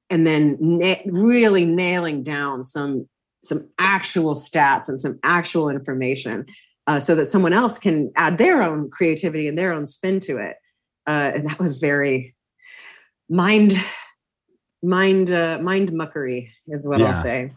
and 0.10 0.26
then 0.28 0.58
na- 0.60 1.02
really 1.06 1.66
nailing 1.66 2.24
down 2.24 2.64
some 2.64 3.08
some 3.44 3.68
actual 3.80 4.36
stats 4.36 4.88
and 4.88 5.00
some 5.00 5.20
actual 5.24 5.70
information, 5.70 6.46
uh, 6.86 7.00
so 7.00 7.16
that 7.16 7.26
someone 7.26 7.54
else 7.54 7.80
can 7.80 8.12
add 8.16 8.38
their 8.38 8.62
own 8.62 8.90
creativity 8.92 9.48
and 9.48 9.58
their 9.58 9.74
own 9.74 9.86
spin 9.86 10.20
to 10.20 10.38
it. 10.38 10.58
Uh, 11.08 11.32
and 11.36 11.48
that 11.50 11.60
was 11.60 11.78
very 11.78 12.36
mind 13.30 13.74
mind 14.84 15.32
uh, 15.32 15.58
mind 15.62 15.92
muckery 15.92 16.50
is 16.68 16.88
what 16.88 17.00
Yeah. 17.00 17.08
I'll 17.08 17.16
say. 17.16 17.54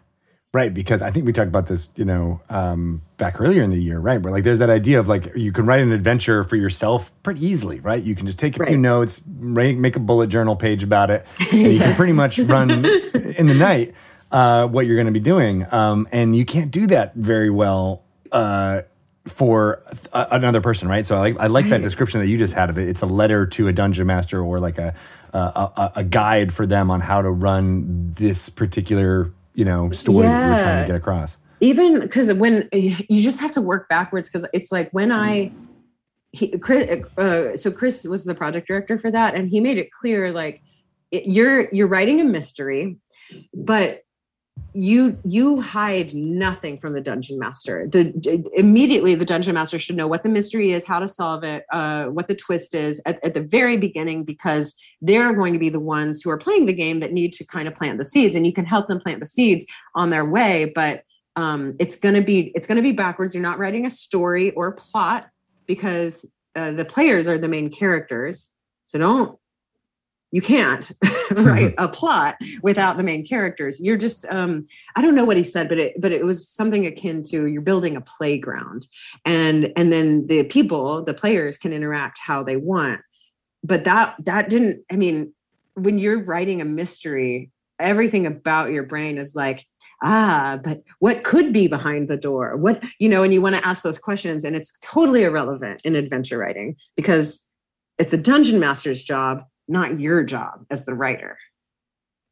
Right, 0.52 0.72
because 0.72 1.02
I 1.02 1.10
think 1.10 1.26
we 1.26 1.32
talked 1.32 1.48
about 1.48 1.66
this, 1.66 1.88
you 1.96 2.04
know, 2.04 2.40
um, 2.48 3.02
back 3.16 3.40
earlier 3.40 3.60
in 3.64 3.70
the 3.70 3.76
year, 3.82 3.98
right? 3.98 4.22
Where 4.22 4.32
like 4.32 4.44
there's 4.44 4.60
that 4.60 4.70
idea 4.70 5.00
of 5.00 5.08
like 5.08 5.34
you 5.34 5.50
can 5.50 5.66
write 5.66 5.80
an 5.80 5.90
adventure 5.90 6.44
for 6.44 6.54
yourself 6.54 7.10
pretty 7.24 7.44
easily, 7.44 7.80
right? 7.80 8.00
You 8.00 8.14
can 8.14 8.24
just 8.24 8.38
take 8.38 8.60
a 8.60 8.64
few 8.64 8.76
notes, 8.76 9.20
make 9.26 9.96
a 9.96 10.00
bullet 10.00 10.28
journal 10.28 10.54
page 10.54 10.84
about 10.84 11.10
it, 11.10 11.26
and 11.40 11.72
you 11.72 11.80
can 11.80 11.92
pretty 11.96 12.12
much 12.12 12.38
run 12.38 12.70
in 12.84 13.46
the 13.48 13.54
night 13.54 13.94
uh, 14.30 14.68
what 14.68 14.86
you're 14.86 14.94
going 14.94 15.06
to 15.06 15.12
be 15.12 15.18
doing, 15.18 15.66
um, 15.74 16.06
and 16.12 16.36
you 16.36 16.44
can't 16.44 16.70
do 16.70 16.86
that 16.86 17.16
very 17.16 17.50
well 17.50 18.04
uh, 18.30 18.82
for 19.26 19.82
a, 20.12 20.28
another 20.32 20.60
person, 20.60 20.88
right? 20.88 21.06
So 21.06 21.16
I 21.16 21.20
like 21.20 21.36
I 21.40 21.46
like 21.46 21.68
that 21.68 21.82
description 21.82 22.20
that 22.20 22.26
you 22.26 22.38
just 22.38 22.54
had 22.54 22.70
of 22.70 22.78
it. 22.78 22.88
It's 22.88 23.02
a 23.02 23.06
letter 23.06 23.46
to 23.46 23.68
a 23.68 23.72
dungeon 23.72 24.06
master 24.06 24.42
or 24.42 24.60
like 24.60 24.78
a 24.78 24.94
a, 25.32 25.38
a, 25.38 25.92
a 25.96 26.04
guide 26.04 26.52
for 26.52 26.66
them 26.66 26.90
on 26.90 27.00
how 27.00 27.22
to 27.22 27.30
run 27.30 28.08
this 28.08 28.48
particular 28.48 29.32
you 29.54 29.64
know 29.64 29.90
story 29.90 30.26
that 30.26 30.48
you're 30.48 30.58
trying 30.58 30.82
to 30.82 30.86
get 30.86 30.96
across. 30.96 31.36
Even 31.60 32.00
because 32.00 32.32
when 32.32 32.68
you 32.72 33.22
just 33.22 33.40
have 33.40 33.52
to 33.52 33.62
work 33.62 33.88
backwards, 33.88 34.28
because 34.28 34.46
it's 34.52 34.70
like 34.70 34.90
when 34.90 35.10
I, 35.10 35.50
he, 36.32 36.58
Chris, 36.58 37.02
uh, 37.16 37.56
so 37.56 37.70
Chris 37.70 38.04
was 38.04 38.24
the 38.24 38.34
project 38.34 38.66
director 38.66 38.98
for 38.98 39.10
that, 39.10 39.34
and 39.34 39.48
he 39.48 39.60
made 39.60 39.78
it 39.78 39.90
clear 39.90 40.32
like 40.32 40.60
it, 41.10 41.26
you're 41.26 41.70
you're 41.72 41.86
writing 41.86 42.20
a 42.20 42.24
mystery, 42.24 42.98
but 43.54 44.02
you 44.74 45.16
you 45.24 45.60
hide 45.60 46.12
nothing 46.14 46.78
from 46.78 46.92
the 46.92 47.00
dungeon 47.00 47.38
master. 47.38 47.86
The 47.86 48.50
immediately 48.54 49.14
the 49.14 49.24
dungeon 49.24 49.54
master 49.54 49.78
should 49.78 49.96
know 49.96 50.08
what 50.08 50.24
the 50.24 50.28
mystery 50.28 50.72
is 50.72 50.84
how 50.84 50.98
to 50.98 51.08
solve 51.08 51.44
it 51.44 51.64
uh, 51.72 52.06
what 52.06 52.28
the 52.28 52.34
twist 52.34 52.74
is 52.74 53.00
at, 53.06 53.24
at 53.24 53.34
the 53.34 53.40
very 53.40 53.76
beginning 53.76 54.24
because 54.24 54.74
they're 55.00 55.32
going 55.32 55.52
to 55.52 55.58
be 55.58 55.68
the 55.68 55.80
ones 55.80 56.22
who 56.22 56.30
are 56.30 56.38
playing 56.38 56.66
the 56.66 56.72
game 56.72 57.00
that 57.00 57.12
need 57.12 57.32
to 57.34 57.44
kind 57.44 57.68
of 57.68 57.74
plant 57.74 57.98
the 57.98 58.04
seeds 58.04 58.34
and 58.34 58.46
you 58.46 58.52
can 58.52 58.64
help 58.64 58.88
them 58.88 58.98
plant 58.98 59.20
the 59.20 59.26
seeds 59.26 59.64
on 59.94 60.10
their 60.10 60.24
way 60.24 60.72
but 60.74 61.04
um, 61.36 61.74
it's 61.78 61.96
going 61.96 62.14
to 62.14 62.22
be 62.22 62.52
it's 62.54 62.66
going 62.66 62.76
to 62.76 62.82
be 62.82 62.92
backwards. 62.92 63.34
You're 63.34 63.42
not 63.42 63.58
writing 63.58 63.86
a 63.86 63.90
story 63.90 64.52
or 64.52 64.68
a 64.68 64.72
plot 64.72 65.28
because 65.66 66.28
uh, 66.54 66.70
the 66.72 66.84
players 66.84 67.26
are 67.26 67.38
the 67.38 67.48
main 67.48 67.70
characters. 67.70 68.52
So 68.86 68.98
don't 68.98 69.38
you 70.34 70.42
can't 70.42 70.90
write 71.30 71.74
a 71.78 71.86
plot 71.86 72.34
without 72.60 72.96
the 72.96 73.04
main 73.04 73.24
characters. 73.24 73.78
You're 73.78 73.96
just 73.96 74.26
um 74.30 74.66
i 74.96 75.00
don't 75.00 75.14
know 75.14 75.24
what 75.24 75.36
he 75.36 75.44
said 75.44 75.68
but 75.68 75.78
it 75.78 76.00
but 76.00 76.10
it 76.10 76.24
was 76.24 76.48
something 76.48 76.84
akin 76.86 77.22
to 77.30 77.46
you're 77.46 77.62
building 77.62 77.96
a 77.96 78.00
playground. 78.00 78.88
And 79.24 79.72
and 79.76 79.92
then 79.92 80.26
the 80.26 80.42
people 80.42 81.04
the 81.04 81.14
players 81.14 81.56
can 81.56 81.72
interact 81.72 82.18
how 82.18 82.42
they 82.42 82.56
want. 82.56 83.00
But 83.62 83.84
that 83.84 84.16
that 84.24 84.50
didn't 84.50 84.82
i 84.90 84.96
mean 84.96 85.32
when 85.74 86.00
you're 86.00 86.22
writing 86.22 86.60
a 86.60 86.64
mystery 86.64 87.52
everything 87.78 88.26
about 88.26 88.70
your 88.70 88.84
brain 88.84 89.18
is 89.18 89.34
like 89.36 89.64
ah 90.02 90.58
but 90.64 90.82
what 90.98 91.22
could 91.22 91.52
be 91.52 91.68
behind 91.68 92.08
the 92.08 92.16
door? 92.16 92.56
What 92.56 92.82
you 92.98 93.08
know 93.08 93.22
and 93.22 93.32
you 93.32 93.40
want 93.40 93.54
to 93.54 93.64
ask 93.64 93.84
those 93.84 93.98
questions 93.98 94.44
and 94.44 94.56
it's 94.56 94.76
totally 94.82 95.22
irrelevant 95.22 95.80
in 95.84 95.94
adventure 95.94 96.38
writing 96.38 96.74
because 96.96 97.46
it's 97.98 98.12
a 98.12 98.18
dungeon 98.18 98.58
master's 98.58 99.04
job, 99.04 99.44
not 99.68 99.98
your 100.00 100.22
job 100.22 100.64
as 100.70 100.84
the 100.84 100.94
writer, 100.94 101.38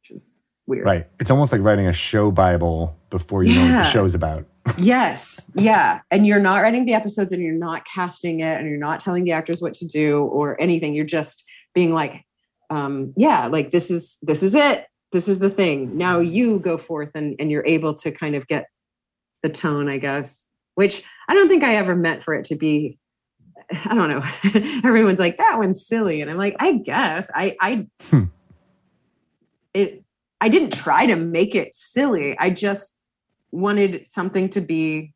which 0.01 0.17
is 0.17 0.39
weird. 0.67 0.85
Right. 0.85 1.07
It's 1.19 1.31
almost 1.31 1.51
like 1.51 1.61
writing 1.61 1.87
a 1.87 1.93
show 1.93 2.31
Bible 2.31 2.97
before 3.09 3.43
you 3.43 3.55
know 3.55 3.61
what 3.61 3.67
Yeah. 3.69 3.83
the 3.83 3.89
show's 3.89 4.15
about. 4.15 4.45
yes 4.77 5.45
yeah 5.55 5.99
and 6.09 6.25
you're 6.25 6.39
not 6.39 6.61
writing 6.61 6.85
the 6.85 6.93
episodes 6.93 7.33
and 7.33 7.43
you're 7.43 7.53
not 7.53 7.83
casting 7.85 8.39
it 8.39 8.57
and 8.57 8.69
you're 8.69 8.77
not 8.79 8.97
telling 9.01 9.25
the 9.25 9.31
actors 9.33 9.61
what 9.61 9.73
to 9.73 9.85
do 9.85 10.19
or 10.23 10.55
anything 10.61 10.93
you're 10.93 11.03
just 11.03 11.43
being 11.75 11.93
like 11.93 12.23
um 12.69 13.13
yeah 13.17 13.47
like 13.47 13.73
this 13.73 13.91
is 13.91 14.17
this 14.21 14.41
is 14.41 14.55
it 14.55 14.85
this 15.11 15.27
is 15.27 15.39
the 15.39 15.49
thing 15.49 15.97
now 15.97 16.19
you 16.19 16.59
go 16.59 16.77
forth 16.77 17.11
and 17.13 17.35
and 17.39 17.51
you're 17.51 17.65
able 17.65 17.93
to 17.93 18.09
kind 18.09 18.35
of 18.35 18.47
get 18.47 18.67
the 19.41 19.49
tone 19.49 19.89
i 19.89 19.97
guess 19.97 20.47
which 20.75 21.03
i 21.27 21.33
don't 21.33 21.49
think 21.49 21.61
i 21.65 21.75
ever 21.75 21.93
meant 21.93 22.23
for 22.23 22.33
it 22.33 22.45
to 22.45 22.55
be 22.55 22.97
i 23.85 23.93
don't 23.95 24.09
know. 24.09 24.23
Everyone's 24.87 25.19
like 25.19 25.37
that 25.37 25.57
one's 25.57 25.85
silly. 25.85 26.21
And 26.21 26.29
i'm 26.31 26.37
like 26.37 26.55
i 26.59 26.73
guess. 26.73 27.29
I 27.33 27.55
i 27.59 27.87
Hmm. 28.09 28.23
it 29.73 30.03
i 30.41 30.49
didn't 30.49 30.73
try 30.73 31.05
to 31.05 31.15
make 31.15 31.55
it 31.55 31.73
silly. 31.73 32.37
I 32.37 32.49
just 32.49 32.99
wanted 33.51 34.05
something 34.07 34.49
to 34.49 34.61
be 34.61 35.13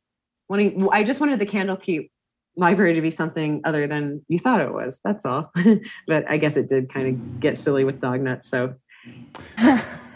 wanting 0.49 0.87
i 0.91 1.03
just 1.03 1.19
wanted 1.19 1.39
the 1.39 1.45
candlekeep 1.45 2.09
library 2.55 2.93
to 2.95 3.01
be 3.01 3.11
something 3.11 3.61
other 3.65 3.85
than 3.87 4.23
you 4.27 4.39
thought 4.39 4.61
it 4.61 4.73
was. 4.73 4.99
That's 5.03 5.25
all. 5.25 5.51
But 6.07 6.29
i 6.29 6.37
guess 6.37 6.57
it 6.57 6.69
did 6.69 6.91
kind 6.93 7.07
of 7.07 7.39
get 7.39 7.57
silly 7.57 7.83
with 7.83 7.99
dog 7.99 8.21
nuts 8.21 8.49
so 8.49 8.75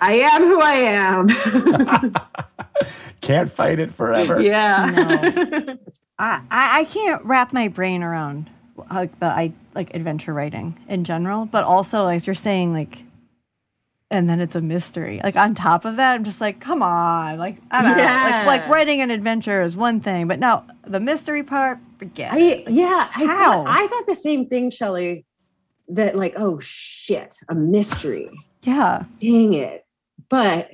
i 0.02 0.14
am 0.14 0.42
who 0.44 0.60
i 0.62 0.74
am 0.74 1.28
Can't 3.22 3.52
fight 3.52 3.80
it 3.80 3.92
forever. 3.94 4.42
yeah 4.42 4.84
I, 6.20 6.42
I 6.50 6.80
I 6.82 6.86
can't 6.86 7.24
wrap 7.24 7.54
my 7.54 7.68
brain 7.68 8.02
around 8.04 8.50
like 8.92 9.20
the 9.20 9.28
I 9.28 9.54
like 9.76 9.94
adventure 9.94 10.34
writing 10.34 10.78
in 10.88 11.04
general, 11.04 11.46
but 11.46 11.64
also 11.64 12.08
as 12.08 12.26
you're 12.26 12.34
saying 12.34 12.74
like, 12.74 13.04
and 14.10 14.28
then 14.28 14.40
it's 14.40 14.56
a 14.56 14.62
mystery. 14.62 15.22
Like 15.24 15.36
on 15.36 15.54
top 15.54 15.86
of 15.86 15.98
that, 15.98 16.14
I'm 16.14 16.24
just 16.24 16.42
like, 16.42 16.60
come 16.60 16.82
on, 16.82 17.38
like 17.38 17.58
I 17.70 17.82
don't 17.84 17.96
know, 17.98 18.04
like 18.04 18.62
like 18.64 18.68
writing 18.72 19.02
an 19.02 19.12
adventure 19.12 19.62
is 19.62 19.78
one 19.78 20.00
thing, 20.00 20.28
but 20.28 20.40
now 20.40 20.66
the 20.84 21.00
mystery 21.00 21.44
part, 21.44 21.78
forget. 22.00 22.36
it. 22.36 22.68
I 22.68 22.72
yeah, 22.72 23.08
I 23.16 23.26
How? 23.26 23.64
thought, 23.64 23.68
I 23.68 23.88
thought 23.88 24.08
the 24.08 24.16
same 24.16 24.48
thing, 24.48 24.72
Shelly. 24.72 25.26
That 25.90 26.16
like, 26.16 26.34
oh 26.38 26.60
shit, 26.60 27.36
a 27.50 27.56
mystery. 27.56 28.30
yeah, 28.64 29.04
Dang 29.20 29.54
it. 29.54 29.86
But 30.32 30.72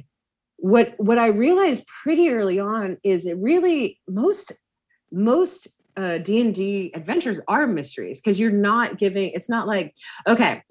what 0.58 0.94
what 0.98 1.20
I 1.20 1.28
realized 1.28 1.84
pretty 2.04 2.30
early 2.30 2.60
on 2.60 2.98
is 3.04 3.26
it 3.26 3.38
really 3.38 4.00
most 4.08 4.54
most 5.12 5.68
uh 5.98 6.20
D&D 6.20 6.92
adventures 6.96 7.40
are 7.48 7.68
mysteries 7.68 8.22
because 8.22 8.40
you're 8.40 8.52
not 8.52 8.98
giving 8.98 9.32
it's 9.32 9.50
not 9.50 9.68
like 9.68 9.94
okay 10.28 10.62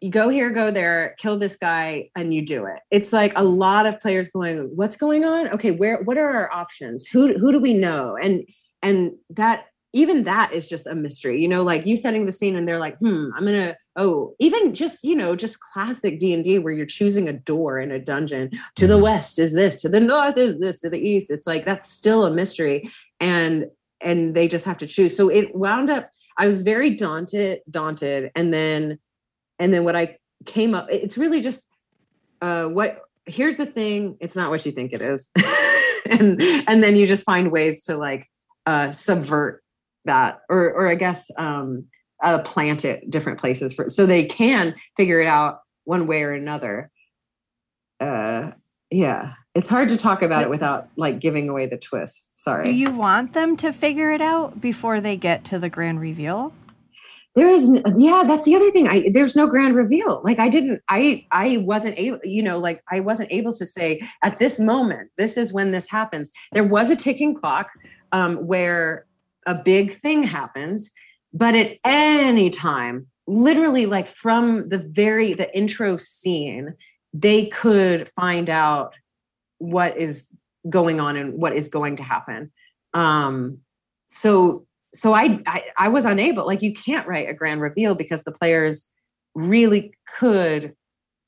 you 0.00 0.10
go 0.10 0.28
here 0.28 0.50
go 0.50 0.70
there 0.70 1.14
kill 1.18 1.38
this 1.38 1.56
guy 1.56 2.10
and 2.16 2.34
you 2.34 2.44
do 2.44 2.66
it. 2.66 2.80
It's 2.90 3.12
like 3.12 3.32
a 3.36 3.44
lot 3.44 3.86
of 3.86 4.00
players 4.00 4.28
going 4.28 4.70
what's 4.74 4.96
going 4.96 5.24
on? 5.24 5.48
Okay 5.50 5.70
where 5.70 6.02
what 6.02 6.18
are 6.18 6.30
our 6.30 6.52
options? 6.52 7.06
Who 7.06 7.38
who 7.38 7.52
do 7.52 7.60
we 7.60 7.74
know? 7.74 8.16
And 8.20 8.44
and 8.82 9.12
that 9.30 9.66
even 9.94 10.24
that 10.24 10.52
is 10.52 10.68
just 10.68 10.86
a 10.86 10.94
mystery 10.94 11.40
you 11.40 11.48
know 11.48 11.62
like 11.62 11.86
you 11.86 11.96
setting 11.96 12.26
the 12.26 12.32
scene 12.32 12.56
and 12.56 12.68
they're 12.68 12.80
like 12.80 12.98
hmm 12.98 13.28
i'm 13.36 13.44
gonna 13.44 13.74
oh 13.96 14.34
even 14.38 14.74
just 14.74 15.04
you 15.04 15.14
know 15.14 15.36
just 15.36 15.60
classic 15.60 16.18
d&d 16.18 16.58
where 16.58 16.72
you're 16.72 16.86
choosing 16.86 17.28
a 17.28 17.32
door 17.32 17.78
in 17.78 17.90
a 17.92 17.98
dungeon. 17.98 18.50
To 18.76 18.86
the 18.86 18.98
Mhm. 18.98 19.02
west 19.02 19.38
is 19.38 19.52
this 19.52 19.80
to 19.82 19.88
the 19.88 20.00
north 20.00 20.36
is 20.36 20.58
this 20.58 20.80
to 20.80 20.90
the 20.90 20.98
east. 20.98 21.30
It's 21.30 21.46
like 21.46 21.64
that's 21.64 21.88
still 21.90 22.24
a 22.24 22.30
mystery. 22.30 22.90
And 23.20 23.66
and 24.00 24.34
they 24.34 24.48
just 24.48 24.64
have 24.66 24.78
to 24.78 24.86
choose. 24.86 25.16
So 25.16 25.28
it 25.28 25.54
wound 25.54 25.90
up 25.90 26.10
i 26.36 26.46
was 26.46 26.62
very 26.62 26.90
daunted 26.90 27.60
daunted. 27.70 28.30
And 28.34 28.52
then 28.52 28.98
and 29.58 29.72
then 29.72 29.84
what 29.84 29.96
i 29.96 30.16
came 30.46 30.74
up 30.74 30.88
it's 30.90 31.16
really 31.16 31.40
just 31.40 31.64
uh 32.42 32.64
what 32.66 33.00
here's 33.26 33.56
the 33.56 33.64
thing 33.66 34.16
it's 34.20 34.36
not 34.36 34.50
what 34.50 34.66
you 34.66 34.72
think 34.72 34.92
it 34.92 35.00
is. 35.00 35.30
And 36.06 36.42
and 36.68 36.82
then 36.84 36.96
you 36.96 37.06
just 37.06 37.24
find 37.24 37.50
ways 37.50 37.84
to 37.84 37.96
like 37.96 38.26
uh 38.66 38.90
subvert 38.90 39.62
that. 40.04 40.40
Or 40.50 40.70
or 40.72 40.86
i 40.86 40.96
guess 40.96 41.30
um 41.38 41.86
uh, 42.24 42.38
plant 42.40 42.84
it 42.84 43.08
different 43.10 43.38
places 43.38 43.72
for 43.72 43.88
so 43.88 44.06
they 44.06 44.24
can 44.24 44.74
figure 44.96 45.20
it 45.20 45.26
out 45.26 45.60
one 45.84 46.06
way 46.06 46.22
or 46.22 46.32
another. 46.32 46.90
Uh 48.00 48.50
yeah 48.90 49.34
it's 49.54 49.68
hard 49.68 49.88
to 49.88 49.96
talk 49.96 50.20
about 50.20 50.42
it 50.42 50.50
without 50.50 50.88
like 50.96 51.20
giving 51.20 51.48
away 51.48 51.66
the 51.66 51.76
twist 51.76 52.30
sorry. 52.34 52.64
Do 52.64 52.72
you 52.72 52.90
want 52.90 53.32
them 53.32 53.56
to 53.58 53.72
figure 53.72 54.10
it 54.10 54.20
out 54.20 54.60
before 54.60 55.00
they 55.00 55.16
get 55.16 55.44
to 55.46 55.58
the 55.58 55.68
grand 55.68 56.00
reveal? 56.00 56.52
there 57.34 57.48
is 57.48 57.68
yeah 57.96 58.22
that's 58.24 58.44
the 58.44 58.54
other 58.54 58.70
thing 58.70 58.86
i 58.86 59.08
there's 59.12 59.34
no 59.34 59.46
grand 59.46 59.74
reveal 59.74 60.22
like 60.24 60.38
i 60.38 60.48
didn't 60.48 60.80
i 60.88 61.24
i 61.32 61.56
wasn't 61.58 61.96
able 61.98 62.18
you 62.22 62.42
know 62.42 62.58
like 62.58 62.82
i 62.90 63.00
wasn't 63.00 63.30
able 63.32 63.52
to 63.52 63.66
say 63.66 64.00
at 64.22 64.38
this 64.38 64.60
moment 64.60 65.10
this 65.16 65.36
is 65.36 65.52
when 65.52 65.70
this 65.72 65.88
happens. 65.90 66.32
There 66.52 66.64
was 66.64 66.90
a 66.90 66.96
ticking 66.96 67.34
clock 67.34 67.70
um, 68.12 68.36
where 68.46 69.06
a 69.46 69.54
big 69.54 69.92
thing 69.92 70.22
happens 70.22 70.90
but 71.34 71.54
at 71.54 71.76
any 71.84 72.48
time 72.48 73.06
literally 73.26 73.84
like 73.84 74.06
from 74.06 74.68
the 74.68 74.78
very 74.78 75.34
the 75.34 75.54
intro 75.56 75.96
scene 75.96 76.74
they 77.12 77.46
could 77.46 78.08
find 78.10 78.48
out 78.48 78.94
what 79.58 79.96
is 79.98 80.28
going 80.70 81.00
on 81.00 81.16
and 81.16 81.34
what 81.34 81.54
is 81.54 81.68
going 81.68 81.96
to 81.96 82.02
happen 82.02 82.50
um 82.94 83.58
so 84.06 84.64
so 84.94 85.12
I, 85.12 85.40
I 85.46 85.62
i 85.78 85.88
was 85.88 86.04
unable 86.04 86.46
like 86.46 86.62
you 86.62 86.72
can't 86.72 87.06
write 87.06 87.28
a 87.28 87.34
grand 87.34 87.60
reveal 87.60 87.94
because 87.94 88.22
the 88.24 88.32
players 88.32 88.88
really 89.34 89.92
could 90.18 90.74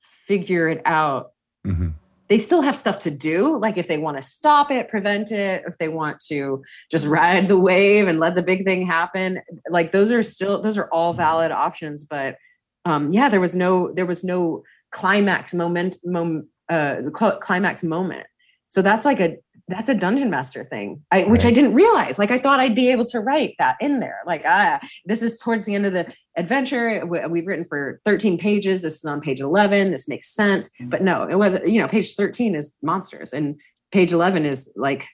figure 0.01 0.69
it 0.69 0.81
out 0.85 1.33
Mhm. 1.67 1.95
They 2.29 2.39
still 2.39 2.63
have 2.63 2.77
stuff 2.77 2.99
to 2.99 3.11
do 3.11 3.59
like 3.59 3.77
if 3.77 3.89
they 3.89 3.99
want 3.99 4.17
to 4.17 4.23
stop 4.23 4.71
it 4.71 4.89
prevent 4.89 5.31
it 5.31 5.63
if 5.67 5.79
they 5.79 5.89
want 5.89 6.19
to 6.21 6.63
just 6.91 7.07
ride 7.07 7.47
the 7.47 7.59
wave 7.59 8.09
and 8.09 8.19
let 8.19 8.35
the 8.35 8.43
big 8.43 8.65
thing 8.65 8.87
happen 8.87 9.41
like 9.71 9.93
those 9.93 10.11
are 10.11 10.23
still 10.23 10.61
those 10.61 10.79
are 10.79 10.89
all 10.89 11.13
valid 11.13 11.53
options 11.53 12.05
but 12.05 12.37
um 12.85 13.13
yeah 13.13 13.29
there 13.29 13.41
was 13.41 13.55
no 13.55 13.93
there 13.93 14.07
was 14.07 14.25
no 14.25 14.63
climax 14.97 15.53
moment 15.53 15.99
mom, 16.05 16.49
uh 16.69 16.97
cl- 17.17 17.39
climax 17.39 17.83
moment. 17.83 18.27
So 18.69 18.83
that's 18.83 19.05
like 19.05 19.21
a 19.21 19.37
that's 19.69 19.89
a 19.89 19.95
dungeon 19.95 20.31
master 20.31 20.65
thing. 20.65 21.03
I, 21.11 21.25
which 21.25 21.45
i 21.45 21.51
didn't 21.51 21.75
realize. 21.75 22.19
Like 22.19 22.31
i 22.31 22.39
thought 22.39 22.61
i'd 22.61 22.75
be 22.75 22.91
able 22.91 23.05
to 23.07 23.21
write 23.21 23.55
that 23.59 23.77
in 23.81 24.01
there. 24.01 24.21
Like 24.27 24.43
ah 24.47 24.79
this 25.05 25.23
is 25.23 25.39
towards 25.41 25.65
the 25.65 25.75
end 25.75 25.87
of 25.87 25.93
the 25.93 26.13
adventure. 26.37 27.05
We- 27.07 27.27
we've 27.27 27.47
written 27.47 27.65
for 27.65 28.01
13 28.05 28.39
pages. 28.39 28.83
This 28.83 28.97
is 28.97 29.05
on 29.05 29.21
page 29.21 29.41
11 29.41 29.91
this 29.91 30.09
makes 30.09 30.29
sense. 30.33 30.71
But 30.81 31.03
no 31.03 31.25
it 31.25 31.37
wasn't 31.37 31.69
you 31.69 31.81
know 31.81 31.89
page 31.89 32.15
13 32.15 32.55
is 32.55 32.75
monsters 32.83 33.33
and 33.33 33.61
page 33.93 34.13
11 34.13 34.47
is 34.47 34.73
like 34.77 35.07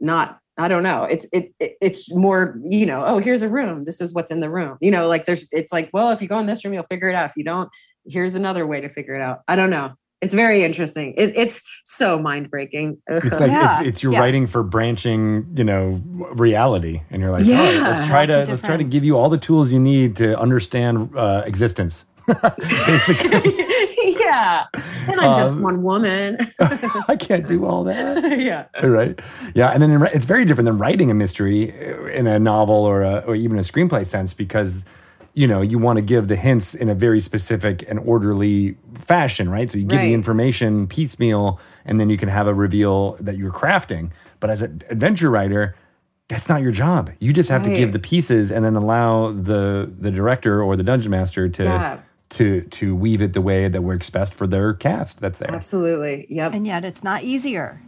not 0.00 0.38
i 0.58 0.68
don't 0.68 0.82
know. 0.82 1.04
It's 1.04 1.26
it, 1.32 1.52
it 1.60 1.76
it's 1.80 2.14
more 2.14 2.58
you 2.64 2.86
know 2.86 3.04
oh 3.04 3.18
here's 3.18 3.42
a 3.42 3.48
room. 3.48 3.84
This 3.84 4.00
is 4.00 4.14
what's 4.14 4.30
in 4.30 4.40
the 4.40 4.50
room. 4.50 4.78
You 4.80 4.90
know 4.90 5.08
like 5.08 5.26
there's 5.26 5.46
it's 5.52 5.72
like 5.72 5.90
well 5.92 6.10
if 6.10 6.22
you 6.22 6.28
go 6.28 6.38
in 6.38 6.46
this 6.46 6.64
room 6.64 6.74
you'll 6.74 6.84
figure 6.90 7.08
it 7.08 7.14
out. 7.14 7.28
If 7.30 7.36
you 7.36 7.44
don't 7.44 7.68
here's 8.06 8.34
another 8.34 8.66
way 8.66 8.80
to 8.80 8.88
figure 8.88 9.14
it 9.14 9.20
out. 9.20 9.40
I 9.46 9.56
don't 9.56 9.70
know 9.70 9.92
it's 10.22 10.34
very 10.34 10.62
interesting 10.62 11.14
it, 11.16 11.32
it's 11.36 11.62
so 11.84 12.18
mind 12.18 12.50
breaking 12.50 12.98
It's 13.08 13.40
like 13.40 13.50
Yeah. 13.50 13.80
it's, 13.80 13.88
it's 13.88 14.02
you're 14.02 14.12
Yeah. 14.12 14.20
writing 14.20 14.46
for 14.46 14.62
branching, 14.62 15.46
you 15.56 15.64
know, 15.64 16.00
reality, 16.32 17.00
and 17.10 17.22
you're 17.22 17.30
like, 17.30 17.44
Yeah. 17.46 17.58
all 17.58 17.64
right, 17.64 17.82
let's 17.82 18.06
try 18.08 18.26
to 18.26 18.36
Lots 18.38 18.50
let's 18.50 18.62
try 18.62 18.76
to 18.76 18.84
give 18.84 19.04
you 19.04 19.16
all 19.18 19.28
the 19.30 19.38
tools 19.38 19.72
you 19.72 19.80
need 19.80 20.16
to 20.16 20.38
understand 20.38 21.10
uh, 21.16 21.42
existence. 21.46 22.04
Basically, 22.86 23.54
yeah 24.20 24.66
and 25.08 25.20
i'm 25.20 25.34
just 25.34 25.56
Um, 25.56 25.62
one 25.62 25.82
woman 25.82 26.38
I 27.08 27.16
can't 27.16 27.46
do 27.48 27.64
all 27.66 27.82
that. 27.84 28.38
yeah 28.38 28.66
right 28.86 29.18
yeah 29.54 29.70
and 29.70 29.82
then 29.82 29.90
in, 29.90 30.02
it's 30.14 30.26
very 30.26 30.44
different 30.44 30.66
than 30.66 30.78
writing 30.78 31.10
a 31.10 31.14
mystery 31.14 31.74
in 32.14 32.26
a 32.28 32.38
novel 32.38 32.76
or, 32.76 33.02
a, 33.02 33.18
or 33.26 33.34
even 33.34 33.58
a 33.58 33.62
screenplay 33.62 34.06
sense 34.06 34.32
because 34.32 34.84
you 35.34 35.46
know 35.46 35.60
you 35.60 35.78
want 35.78 35.96
to 35.96 36.02
give 36.02 36.28
the 36.28 36.36
hints 36.36 36.74
in 36.74 36.88
a 36.88 36.94
very 36.94 37.20
specific 37.20 37.84
and 37.88 37.98
orderly 38.00 38.76
fashion 38.94 39.48
right? 39.48 39.70
So 39.70 39.78
you 39.78 39.84
give 39.84 39.98
Right. 39.98 40.06
the 40.06 40.14
information 40.14 40.86
piecemeal 40.86 41.60
and 41.84 41.98
then 42.00 42.10
you 42.10 42.16
can 42.16 42.28
have 42.28 42.46
a 42.46 42.54
reveal 42.54 43.16
that 43.20 43.36
you're 43.36 43.52
crafting. 43.52 44.10
But 44.40 44.50
as 44.50 44.62
an 44.62 44.82
adventure 44.90 45.30
writer 45.30 45.76
that's 46.28 46.48
not 46.48 46.62
your 46.62 46.70
job. 46.70 47.10
You 47.18 47.32
just 47.32 47.48
have 47.50 47.64
to 47.64 47.74
give 47.74 47.92
the 47.92 47.98
pieces 47.98 48.52
and 48.52 48.64
then 48.64 48.76
allow 48.76 49.32
the 49.32 49.90
the 49.98 50.10
director 50.12 50.62
or 50.62 50.76
the 50.76 50.84
dungeon 50.84 51.10
master 51.10 51.48
to 51.48 51.62
Yeah. 51.64 51.98
to 52.30 52.60
to 52.62 52.94
weave 52.94 53.20
it 53.22 53.32
the 53.32 53.40
way 53.40 53.66
that 53.68 53.82
works 53.82 54.08
best 54.10 54.32
for 54.32 54.46
their 54.46 54.72
cast 54.74 55.20
that's 55.20 55.38
there. 55.38 55.52
Absolutely. 55.52 56.26
Yep. 56.30 56.54
And 56.54 56.66
yet 56.66 56.84
it's 56.84 57.02
not 57.02 57.24
easier. 57.24 57.82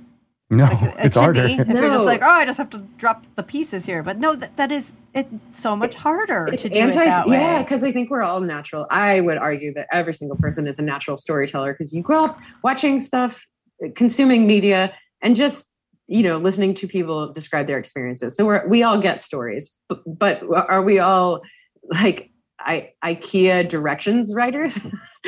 No 0.52 0.66
It 0.98 1.06
it's 1.06 1.14
should 1.16 1.20
harder 1.20 1.46
be 1.46 1.54
if 1.54 1.68
you're 1.68 1.88
just 1.88 2.04
like, 2.04 2.22
oh, 2.22 2.26
I 2.28 2.44
just 2.44 2.58
have 2.58 2.70
to 2.70 2.78
drop 2.98 3.24
the 3.36 3.42
pieces 3.42 3.86
here. 3.86 4.02
But 4.02 4.18
no, 4.18 4.36
that, 4.36 4.56
that 4.56 4.70
is 4.70 4.92
it's 5.14 5.58
so 5.58 5.76
much 5.76 5.94
harder 5.94 6.48
It's 6.52 6.62
to 6.62 6.68
do 6.68 6.80
anti- 6.80 7.02
it 7.02 7.06
that 7.06 7.26
way. 7.28 7.36
yeah 7.36 7.62
because 7.62 7.84
i 7.84 7.92
think 7.92 8.10
we're 8.10 8.22
all 8.22 8.40
natural 8.40 8.86
i 8.90 9.20
would 9.20 9.36
argue 9.36 9.72
that 9.74 9.86
every 9.92 10.14
single 10.14 10.38
person 10.38 10.66
is 10.66 10.78
a 10.78 10.82
natural 10.82 11.16
storyteller 11.18 11.72
because 11.74 11.92
you 11.92 12.02
grow 12.02 12.24
up 12.24 12.40
watching 12.64 12.98
stuff 12.98 13.46
uh, 13.84 13.88
consuming 13.94 14.46
media 14.46 14.94
and 15.20 15.36
just 15.36 15.70
you 16.06 16.22
know 16.22 16.38
listening 16.38 16.72
to 16.74 16.86
people 16.88 17.30
describe 17.32 17.66
their 17.66 17.78
experiences 17.78 18.34
so 18.36 18.46
we're 18.46 18.66
we 18.68 18.82
all 18.82 18.98
get 18.98 19.20
stories 19.20 19.78
but, 19.88 20.00
but 20.06 20.42
are 20.70 20.82
we 20.82 20.98
all 20.98 21.42
like 21.90 22.30
I, 22.64 22.92
IKEA 23.04 23.68
directions 23.68 24.32
writers. 24.34 24.78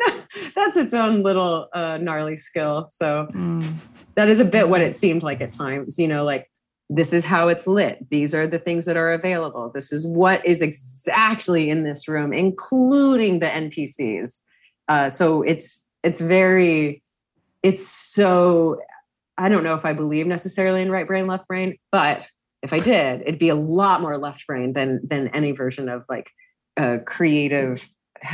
That's 0.54 0.76
its 0.76 0.94
own 0.94 1.22
little 1.22 1.68
uh, 1.72 1.98
gnarly 1.98 2.36
skill. 2.36 2.88
So 2.90 3.28
Mm. 3.32 3.74
that 4.16 4.28
is 4.28 4.40
a 4.40 4.44
bit 4.44 4.68
what 4.68 4.80
it 4.80 4.94
seemed 4.94 5.22
like 5.22 5.40
at 5.40 5.52
times. 5.52 5.98
You 5.98 6.08
know, 6.08 6.24
like 6.24 6.50
this 6.88 7.12
is 7.12 7.24
how 7.24 7.48
it's 7.48 7.66
lit. 7.66 8.08
These 8.10 8.34
are 8.34 8.46
the 8.46 8.58
things 8.58 8.84
that 8.86 8.96
are 8.96 9.12
available. 9.12 9.70
This 9.72 9.92
is 9.92 10.06
what 10.06 10.44
is 10.46 10.60
exactly 10.62 11.70
in 11.70 11.82
this 11.84 12.08
room, 12.08 12.32
including 12.32 13.38
the 13.40 13.46
NPCs. 13.46 14.40
Uh, 14.88 15.08
so 15.08 15.42
it's 15.42 15.86
it's 16.02 16.20
very, 16.20 17.02
it's 17.62 17.86
so. 17.86 18.80
I 19.38 19.48
don't 19.48 19.64
know 19.64 19.74
if 19.74 19.84
I 19.84 19.92
believe 19.94 20.26
necessarily 20.26 20.82
in 20.82 20.90
right 20.90 21.06
brain, 21.06 21.26
left 21.26 21.46
brain, 21.48 21.76
but 21.92 22.28
if 22.62 22.72
I 22.74 22.78
did, 22.78 23.22
it'd 23.22 23.38
be 23.38 23.48
a 23.48 23.54
lot 23.54 24.02
more 24.02 24.18
left 24.18 24.46
brain 24.46 24.72
than 24.74 25.00
than 25.06 25.28
any 25.28 25.52
version 25.52 25.88
of 25.88 26.04
like 26.08 26.28
uh, 26.76 26.98
creative. 27.06 27.88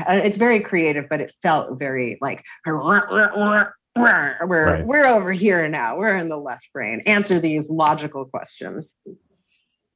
It's 0.08 0.36
very 0.36 0.60
creative, 0.60 1.08
but 1.08 1.20
it 1.20 1.32
felt 1.42 1.78
very 1.78 2.18
like 2.20 2.42
we're 2.66 3.70
Right. 3.96 4.86
we're 4.86 5.06
over 5.06 5.32
here 5.32 5.66
now. 5.68 5.96
We're 5.96 6.16
in 6.16 6.28
the 6.28 6.36
left 6.36 6.68
brain. 6.72 7.00
Answer 7.06 7.40
these 7.40 7.70
logical 7.70 8.26
questions. 8.26 8.98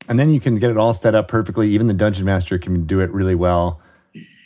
And 0.08 0.18
then 0.18 0.30
you 0.30 0.40
can 0.40 0.54
get 0.56 0.70
it 0.70 0.76
all 0.78 0.92
set 0.94 1.14
up 1.14 1.28
perfectly. 1.28 1.68
Even 1.70 1.86
the 1.86 1.92
dungeon 1.94 2.24
master 2.24 2.58
can 2.58 2.86
do 2.86 3.00
it 3.00 3.10
really 3.10 3.34
well. 3.34 3.80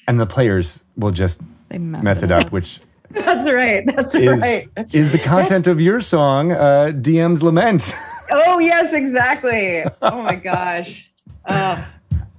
And 0.09 0.19
the 0.19 0.27
players 0.27 0.81
will 0.97 1.13
just 1.13 1.41
They 1.69 1.79
mess, 1.79 2.03
mess 2.03 2.23
it 2.25 2.33
up, 2.33 2.51
which 2.51 2.81
That's 3.11 3.49
right. 3.51 3.85
That's 3.87 4.15
is, 4.17 4.41
right. 4.41 4.67
is 4.93 5.13
the 5.13 5.19
content 5.19 5.67
of 5.69 5.81
your 5.81 6.01
song, 6.01 6.51
uh, 6.53 6.91
DM's 6.95 7.43
Lament. 7.43 7.95
Oh 8.31 8.59
yes, 8.59 8.95
exactly. 8.95 9.85
Oh 10.01 10.23
my 10.23 10.35
gosh. 10.35 11.13
Oh, 11.47 11.87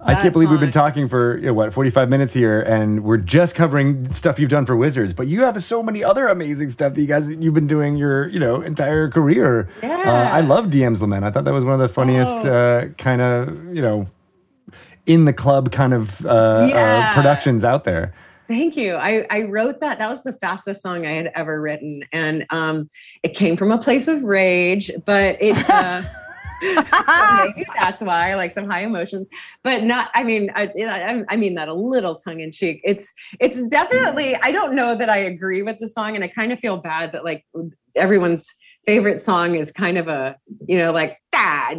I 0.06 0.15
can't 0.15 0.34
believe 0.34 0.52
we've 0.52 0.60
been 0.60 0.72
talking 0.72 1.07
for 1.07 1.38
you 1.38 1.48
know, 1.48 1.53
what 1.53 1.73
45 1.73 2.10
minutes 2.10 2.32
here, 2.34 2.61
and 2.61 3.03
we're 3.03 3.18
just 3.18 3.56
covering 3.56 4.11
stuff 4.11 4.40
you've 4.40 4.49
done 4.52 4.65
for 4.65 4.76
Wizards. 4.76 5.14
But 5.14 5.27
you 5.27 5.41
have 5.44 5.61
so 5.64 5.82
many 5.82 6.03
other 6.03 6.27
amazing 6.27 6.69
stuff 6.69 6.94
that 6.94 7.02
you 7.02 7.07
guys 7.07 7.27
you've 7.30 7.53
been 7.53 7.68
doing 7.68 7.95
your 7.98 8.27
you 8.30 8.40
know 8.40 8.61
entire 8.61 9.10
career. 9.10 9.68
Yeah. 9.82 9.98
Uh, 10.06 10.36
I 10.38 10.41
love 10.41 10.68
DM's 10.68 11.02
Lament. 11.02 11.26
I 11.26 11.32
thought 11.32 11.44
that 11.45 11.53
was 11.53 11.64
one 11.65 11.73
of 11.73 11.80
the 11.80 11.88
funniest 11.90 12.45
Oh. 12.45 12.53
uh, 12.53 12.86
kind 12.98 13.22
of 13.22 13.76
you 13.76 13.82
know 13.82 14.07
in 15.06 15.26
the 15.26 15.34
club 15.34 15.72
kind 15.72 15.94
of 15.94 16.26
uh, 16.26 16.30
uh, 16.30 16.68
Yeah. 16.69 17.14
productions 17.14 17.64
out 17.64 17.84
there. 17.84 18.14
Thank 18.48 18.76
you. 18.77 18.94
I, 18.94 19.26
I 19.32 19.41
wrote 19.41 19.80
that. 19.82 19.98
That 19.98 20.07
was 20.07 20.22
the 20.22 20.34
fastest 20.34 20.84
song 20.84 21.03
I 21.06 21.14
had 21.14 21.32
ever 21.34 21.60
written. 21.60 22.03
And 22.11 22.45
um, 22.52 22.88
it 23.23 23.30
came 23.30 23.57
from 23.57 23.72
a 23.72 23.77
place 23.80 24.07
of 24.07 24.22
rage, 24.23 24.91
but 25.03 25.38
it 25.41 25.56
maybe 26.74 27.66
that's 27.80 28.02
why, 28.02 28.36
like 28.36 28.52
some 28.52 28.70
high 28.70 28.82
emotions, 28.82 29.30
but 29.64 29.84
not, 29.84 30.10
I 30.14 30.24
mean, 30.24 30.52
I, 30.56 31.24
I, 31.30 31.38
mean 31.38 31.56
that 31.56 31.68
a 31.68 31.74
little 31.74 32.16
tongue 32.16 32.40
in 32.40 32.52
cheek. 32.52 32.82
It's, 32.84 33.14
it's 33.40 33.66
definitely, 33.68 34.36
I 34.36 34.52
don't 34.52 34.76
know 34.76 34.96
that 34.96 35.10
I 35.10 35.18
agree 35.18 35.62
with 35.62 35.80
the 35.80 35.88
song. 35.88 36.16
And 36.16 36.24
I 36.24 36.28
kind 36.28 36.52
of 36.52 36.60
feel 36.60 36.78
bad 36.78 37.12
that 37.14 37.24
like 37.24 37.46
everyone's 37.96 38.54
favorite 38.86 39.20
song 39.20 39.56
is 39.56 39.72
kind 39.72 39.98
of 39.98 40.08
a, 40.08 40.36
you 40.68 40.78
know, 40.78 40.92
like, 40.92 41.18
ah, 41.34 41.76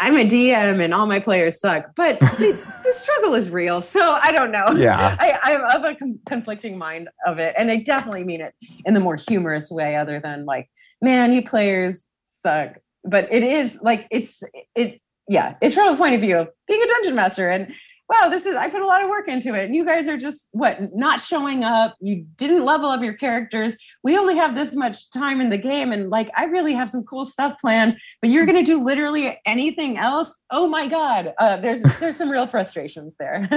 I'm 0.00 0.16
a 0.16 0.24
DM 0.24 0.82
and 0.82 0.94
all 0.94 1.06
my 1.06 1.18
players 1.18 1.60
suck, 1.60 1.94
but 1.96 2.18
the, 2.20 2.80
the 2.84 2.92
struggle 2.92 3.34
is 3.34 3.50
real. 3.50 3.80
So 3.80 4.12
I 4.22 4.32
don't 4.32 4.52
know. 4.52 4.68
Yeah. 4.76 5.16
I, 5.20 5.38
I'm 5.42 5.64
of 5.76 5.84
a 5.84 5.94
con- 5.94 6.18
conflicting 6.28 6.78
mind 6.78 7.08
of 7.26 7.38
it. 7.38 7.54
And 7.58 7.70
I 7.70 7.76
definitely 7.76 8.24
mean 8.24 8.40
it 8.40 8.54
in 8.84 8.94
the 8.94 9.00
more 9.00 9.16
humorous 9.16 9.70
way, 9.70 9.96
other 9.96 10.20
than 10.20 10.44
like, 10.44 10.70
man, 11.02 11.32
you 11.32 11.42
players 11.42 12.08
suck. 12.26 12.78
But 13.04 13.32
it 13.32 13.42
is 13.42 13.78
like, 13.82 14.06
it's, 14.10 14.42
it, 14.74 15.00
yeah, 15.28 15.54
it's 15.60 15.74
from 15.74 15.94
a 15.94 15.96
point 15.96 16.14
of 16.14 16.20
view 16.20 16.38
of 16.38 16.48
being 16.66 16.82
a 16.82 16.86
dungeon 16.86 17.14
master. 17.14 17.48
And 17.50 17.72
wow, 18.10 18.30
this 18.30 18.46
is, 18.46 18.56
I 18.56 18.68
put 18.70 18.80
a 18.80 18.86
lot 18.86 19.02
of 19.02 19.10
work 19.10 19.28
into 19.28 19.54
it. 19.54 19.64
And 19.66 19.74
you 19.76 19.84
guys 19.84 20.08
are 20.08 20.16
just, 20.16 20.48
what, 20.52 20.78
not 20.94 21.20
showing 21.20 21.62
up. 21.62 21.94
You 22.00 22.24
didn't 22.36 22.64
level 22.64 22.88
up 22.88 23.02
your 23.02 23.12
characters. 23.12 23.76
We 24.02 24.16
only 24.16 24.34
have 24.36 24.56
this 24.56 24.74
much 24.74 25.10
time 25.10 25.42
in 25.42 25.50
the 25.50 25.58
game. 25.58 25.92
And 25.92 26.08
like, 26.08 26.30
I 26.34 26.44
really 26.44 26.72
have 26.72 26.88
some 26.88 27.04
cool 27.04 27.26
stuff 27.26 27.58
planned, 27.60 27.98
but 28.22 28.30
you're 28.30 28.46
going 28.46 28.64
to 28.64 28.70
do 28.70 28.82
literally 28.82 29.38
anything 29.44 29.98
else. 29.98 30.42
Oh 30.50 30.66
my 30.66 30.86
God. 30.86 31.34
Uh, 31.38 31.56
there's, 31.56 31.82
there's 32.00 32.16
some 32.16 32.30
real 32.30 32.46
frustrations 32.46 33.16
there. 33.18 33.46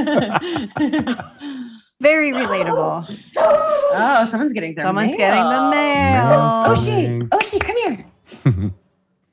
Very 2.01 2.31
relatable. 2.31 3.05
Oh, 3.37 4.25
someone's 4.25 4.53
getting 4.53 4.73
their 4.75 4.85
Someone's 4.85 5.09
mail. 5.11 5.17
getting 5.17 5.43
the 5.49 5.69
mail. 5.69 6.29
Oh, 6.67 6.75
she. 6.75 7.21
Oh, 7.31 7.39
she. 7.39 7.59
Come 7.59 7.77
here. 7.77 8.71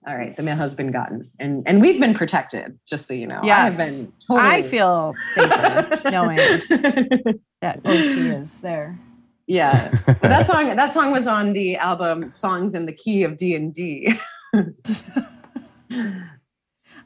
All 0.08 0.16
right, 0.16 0.34
the 0.34 0.42
mail 0.42 0.56
has 0.56 0.74
been 0.74 0.90
gotten, 0.90 1.30
and 1.38 1.62
and 1.66 1.82
we've 1.82 2.00
been 2.00 2.14
protected. 2.14 2.78
Just 2.88 3.06
so 3.06 3.12
you 3.12 3.26
know, 3.26 3.40
I 3.42 3.48
have 3.48 3.76
been. 3.76 4.10
Totally... 4.26 4.48
I 4.48 4.62
feel 4.62 5.14
safer 5.34 6.00
knowing 6.10 6.36
that 7.60 7.82
Oshi 7.82 8.40
is 8.40 8.50
there. 8.62 8.98
yeah, 9.46 9.92
but 10.06 10.22
that 10.22 10.46
song. 10.46 10.74
That 10.74 10.94
song 10.94 11.12
was 11.12 11.26
on 11.26 11.52
the 11.52 11.76
album 11.76 12.30
"Songs 12.30 12.72
in 12.72 12.86
the 12.86 12.92
Key 12.92 13.22
of 13.22 13.36
D 13.36 13.54
and 13.54 13.74
D." 13.74 14.14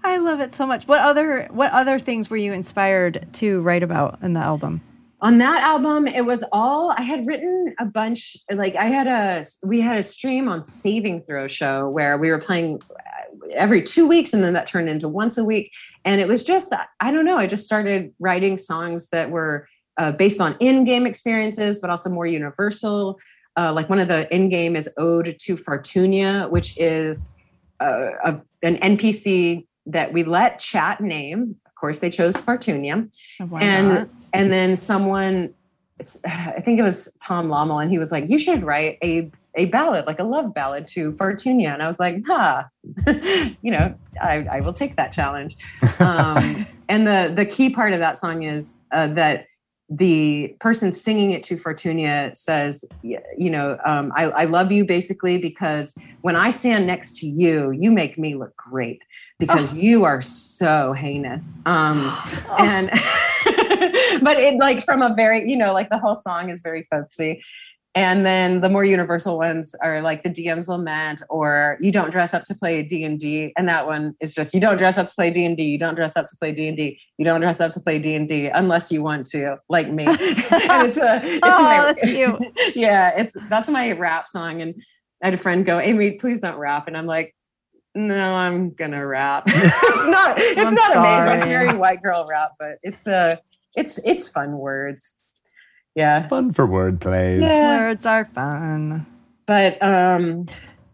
I 0.05 0.19
love 0.19 0.39
it 0.39 0.55
so 0.55 0.65
much. 0.65 0.87
What 0.87 1.01
other 1.01 1.49
what 1.51 1.73
other 1.73 1.99
things 1.99 2.31
were 2.31 2.37
you 2.37 2.53
inspired 2.53 3.27
to 3.33 3.63
write 3.63 3.83
about 3.83 4.21
in 4.23 4.35
the 4.35 4.41
album? 4.41 4.81
On 5.23 5.39
that 5.39 5.63
album 5.63 6.07
it 6.07 6.27
was 6.27 6.45
all 6.53 6.91
i 6.99 7.03
had 7.03 7.27
written 7.27 7.75
a 7.79 7.87
bunch 7.87 8.37
like 8.53 8.75
i 8.77 8.87
had 8.87 9.07
a 9.07 9.45
we 9.65 9.81
had 9.81 9.97
a 9.97 10.03
stream 10.03 10.49
on 10.49 10.63
saving 10.63 11.23
throw 11.23 11.47
show 11.47 11.89
where 11.89 12.19
we 12.19 12.29
were 12.29 12.39
playing 12.39 12.81
uh, 12.91 13.49
every 13.55 13.83
two 13.83 14.07
weeks 14.07 14.35
and 14.35 14.43
then 14.45 14.53
that 14.53 14.67
turned 14.67 14.89
into 14.89 15.09
once 15.09 15.39
a 15.39 15.45
week. 15.45 15.73
And 16.05 16.21
it 16.21 16.29
was 16.29 16.43
just 16.43 16.75
i 17.01 17.11
don't 17.11 17.25
know 17.25 17.39
i 17.39 17.47
just 17.47 17.65
started 17.65 18.13
writing 18.19 18.57
songs 18.57 19.09
that 19.11 19.31
were 19.31 19.67
uh, 19.99 20.13
based 20.13 20.41
on 20.41 20.57
in-game 20.59 21.07
experiences 21.07 21.79
but 21.79 21.91
also 21.91 22.11
more 22.11 22.27
universal. 22.27 23.19
Uh, 23.55 23.71
like 23.71 23.91
one 23.91 23.99
of 23.99 24.09
the 24.09 24.33
in-game 24.35 24.75
is 24.75 24.89
ode 24.97 25.37
to 25.39 25.57
fartunia 25.57 26.51
which 26.51 26.77
is 26.79 27.35
uh, 27.81 28.11
a, 28.25 28.41
an 28.63 28.77
npc 28.97 29.67
that 29.87 30.13
we 30.13 30.23
let 30.25 30.59
chat 30.59 31.01
name. 31.01 31.57
Of 31.67 31.75
course 31.75 31.99
they 31.99 32.11
chose 32.11 32.37
fartunia. 32.37 33.13
Why 33.49 33.61
and 33.61 33.89
not? 33.89 34.09
And 34.33 34.53
then 34.53 34.77
someone 34.77 35.53
i 36.27 36.61
think 36.61 36.79
it 36.79 36.83
was 36.83 37.13
tom 37.25 37.49
lommel 37.49 37.79
and 37.79 37.91
he 37.91 37.99
was 37.99 38.13
like 38.13 38.29
you 38.29 38.39
should 38.39 38.63
write 38.63 38.99
a 39.03 39.31
a 39.55 39.67
ballad 39.67 40.07
like 40.07 40.19
a 40.19 40.25
love 40.25 40.55
ballad 40.55 40.87
to 40.87 41.13
fortunia. 41.13 41.69
And 41.69 41.83
i 41.83 41.87
was 41.87 42.01
like 42.01 42.23
huh 42.27 42.65
you 43.63 43.71
know 43.71 43.95
I, 44.21 44.47
I 44.51 44.61
will 44.61 44.73
take 44.73 44.97
that 44.97 45.13
challenge. 45.13 45.57
Um, 45.99 46.67
and 46.89 47.07
the 47.07 47.33
the 47.35 47.47
key 47.47 47.71
part 47.71 47.93
of 47.93 47.99
that 48.01 48.19
song 48.19 48.43
is 48.43 48.81
uh, 48.93 49.09
that 49.09 49.47
the 49.95 50.57
person 50.59 50.91
singing 50.91 51.33
it 51.33 51.43
to 51.43 51.57
Fortunia 51.57 52.35
says, 52.35 52.85
you 53.03 53.51
know, 53.51 53.79
um, 53.85 54.11
I, 54.17 54.25
I 54.25 54.45
love 54.45 54.73
you 54.73 54.87
basically 54.87 55.37
because 55.37 55.95
when 56.23 56.35
I 56.35 56.51
stand 56.51 56.87
next 56.87 57.19
to 57.19 57.27
you, 57.27 57.73
you 57.73 57.91
make 57.93 58.19
me 58.19 58.35
look 58.35 58.57
great 58.57 59.03
because 59.39 59.75
you 59.75 60.05
are 60.05 60.23
so 60.23 60.95
heinous. 60.95 61.59
Um, 61.67 62.11
and 62.59 62.91
but 64.23 64.39
it 64.39 64.59
like 64.59 64.85
from 64.85 65.03
a 65.03 65.15
very, 65.15 65.49
you 65.49 65.57
know, 65.57 65.73
like 65.73 65.91
the 65.91 65.99
whole 65.99 66.15
song 66.15 66.51
is 66.51 66.63
very 66.63 66.87
folksy. 66.91 67.43
And 67.95 68.25
then 68.25 68.63
the 68.63 68.71
more 68.71 68.85
universal 68.85 69.37
ones 69.37 69.75
are 69.83 70.01
like 70.01 70.23
the 70.23 70.31
DM's 70.31 70.67
lament 70.67 71.23
or 71.29 71.77
you 71.79 71.93
don't 71.93 72.11
dress 72.11 72.33
up 72.33 72.43
to 72.45 72.55
play 72.55 72.83
D&D 72.83 73.53
and 73.55 73.69
that 73.69 73.87
one 73.87 74.15
is 74.19 74.35
just 74.35 74.55
you 74.55 74.61
don't 74.61 74.79
dress 74.79 74.97
up 74.97 75.09
to 75.09 75.15
play 75.15 75.31
D&D, 75.31 75.63
you 75.63 75.77
don't 75.77 75.95
dress 75.95 76.17
up 76.17 76.27
to 76.29 76.37
play 76.39 76.53
D&D, 76.53 76.99
you 77.19 77.25
don't 77.27 77.43
dress 77.43 77.61
up 77.61 77.71
to 77.73 77.81
play 77.81 77.99
D&D 77.99 78.47
unless 78.47 78.91
you 78.91 79.03
want 79.03 79.27
to 79.27 79.59
like 79.69 79.91
me. 79.91 80.05
and 80.07 80.19
it's 80.19 80.97
a 80.97 81.21
it's 81.23 81.41
Oh, 81.43 81.63
my, 81.63 81.93
that's 81.93 82.03
cute. 82.03 82.41
yeah, 82.75 83.11
it's 83.15 83.37
that's 83.51 83.69
my 83.69 83.93
rap 83.93 84.27
song 84.27 84.63
and 84.63 84.75
I 85.23 85.27
had 85.27 85.35
a 85.35 85.39
friend 85.39 85.65
go, 85.65 85.79
"Amy, 85.79 86.13
please 86.13 86.41
don't 86.41 86.57
rap." 86.57 86.89
And 86.89 86.97
I'm 86.97 87.07
like, 87.07 87.35
"No, 87.95 88.35
I'm 88.35 88.71
going 88.71 88.91
to 88.91 89.07
rap." 89.07 89.45
it's 89.47 90.07
not 90.09 90.35
it's 90.37 90.61
I'm 90.61 90.75
not 90.75 90.97
amazing. 90.97 91.35
It's 91.35 91.45
sorry. 91.45 91.67
very 91.67 91.77
white 91.79 92.03
girl 92.03 92.27
rap, 92.29 92.51
but 92.59 92.79
it's 92.83 93.07
uh 93.07 93.37
it's 93.77 93.99
it's 93.99 94.29
fun 94.29 94.59
words. 94.59 95.19
Yeah. 95.95 96.27
Fun 96.29 96.53
for 96.53 96.67
word 96.67 97.01
plays. 97.01 97.43
Yeah. 97.43 97.79
Words 97.81 98.07
are 98.07 98.25
fun. 98.25 99.07
But 99.47 99.83
um, 99.83 100.47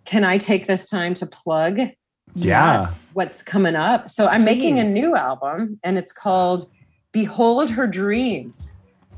can 0.04 0.24
I 0.24 0.38
take 0.38 0.66
this 0.66 0.88
time 0.88 1.14
to 1.14 1.26
plug 1.26 1.78
Yeah. 1.78 1.92
Yes. 2.34 3.06
what's 3.12 3.42
coming 3.42 3.76
up? 3.76 4.08
So 4.08 4.26
I'm 4.26 4.44
making 4.44 4.78
a 4.78 4.84
new 4.84 5.14
album 5.14 5.78
and 5.84 5.98
it's 5.98 6.12
called 6.12 6.68
Behold 7.12 7.70
Her 7.70 7.86
Dreams. 7.86 8.72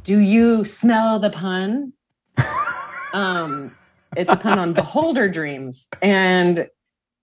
Do 0.05 0.19
you 0.19 0.65
smell 0.65 1.19
the 1.19 1.31
pun? 1.31 1.93
um, 3.15 3.75
it's 4.17 4.33
a 4.33 4.37
pun 4.37 4.59
on 4.59 4.73
beholder 4.73 5.29
dreams. 5.29 5.89
And 6.03 6.67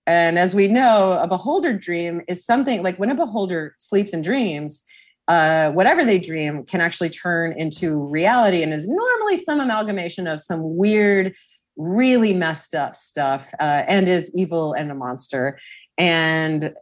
and 0.06 0.38
as 0.38 0.54
we 0.54 0.68
know, 0.68 1.12
a 1.12 1.28
beholder 1.28 1.74
dream 1.74 2.22
is 2.28 2.44
something 2.44 2.82
like 2.82 2.98
when 2.98 3.10
a 3.10 3.14
beholder 3.14 3.74
sleeps 3.76 4.14
and 4.14 4.24
dreams, 4.24 4.82
uh, 5.28 5.70
whatever 5.72 6.04
they 6.04 6.18
dream 6.18 6.64
can 6.64 6.80
actually 6.80 7.10
turn 7.10 7.52
into 7.52 7.98
reality 7.98 8.62
and 8.62 8.72
is 8.72 8.86
normally 8.88 9.36
some 9.36 9.60
amalgamation 9.60 10.26
of 10.26 10.40
some 10.40 10.76
weird, 10.76 11.34
really 11.76 12.34
messed 12.34 12.74
up 12.74 12.96
stuff 12.96 13.52
uh, 13.60 13.84
and 13.86 14.08
is 14.08 14.32
evil 14.34 14.72
and 14.72 14.90
a 14.90 14.94
monster. 14.94 15.58
And 15.98 16.74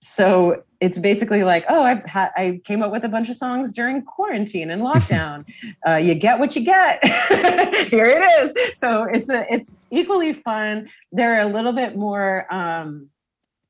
so 0.00 0.64
it's 0.80 0.98
basically 0.98 1.44
like, 1.44 1.64
oh, 1.68 1.84
I've 1.84 2.04
had 2.06 2.30
I 2.36 2.60
came 2.64 2.82
up 2.82 2.90
with 2.90 3.04
a 3.04 3.08
bunch 3.08 3.28
of 3.28 3.36
songs 3.36 3.72
during 3.72 4.02
quarantine 4.02 4.70
and 4.70 4.82
lockdown. 4.90 5.48
uh, 5.86 5.94
you 5.94 6.16
get 6.16 6.40
what 6.40 6.56
you 6.56 6.64
get. 6.64 7.04
Here 7.88 8.06
it 8.06 8.44
is. 8.44 8.78
So 8.78 9.04
it's 9.04 9.30
a 9.30 9.46
it's 9.48 9.78
equally 9.92 10.32
fun. 10.32 10.88
They're 11.12 11.40
a 11.40 11.46
little 11.46 11.72
bit 11.72 11.96
more. 11.96 12.52
Um, 12.52 13.10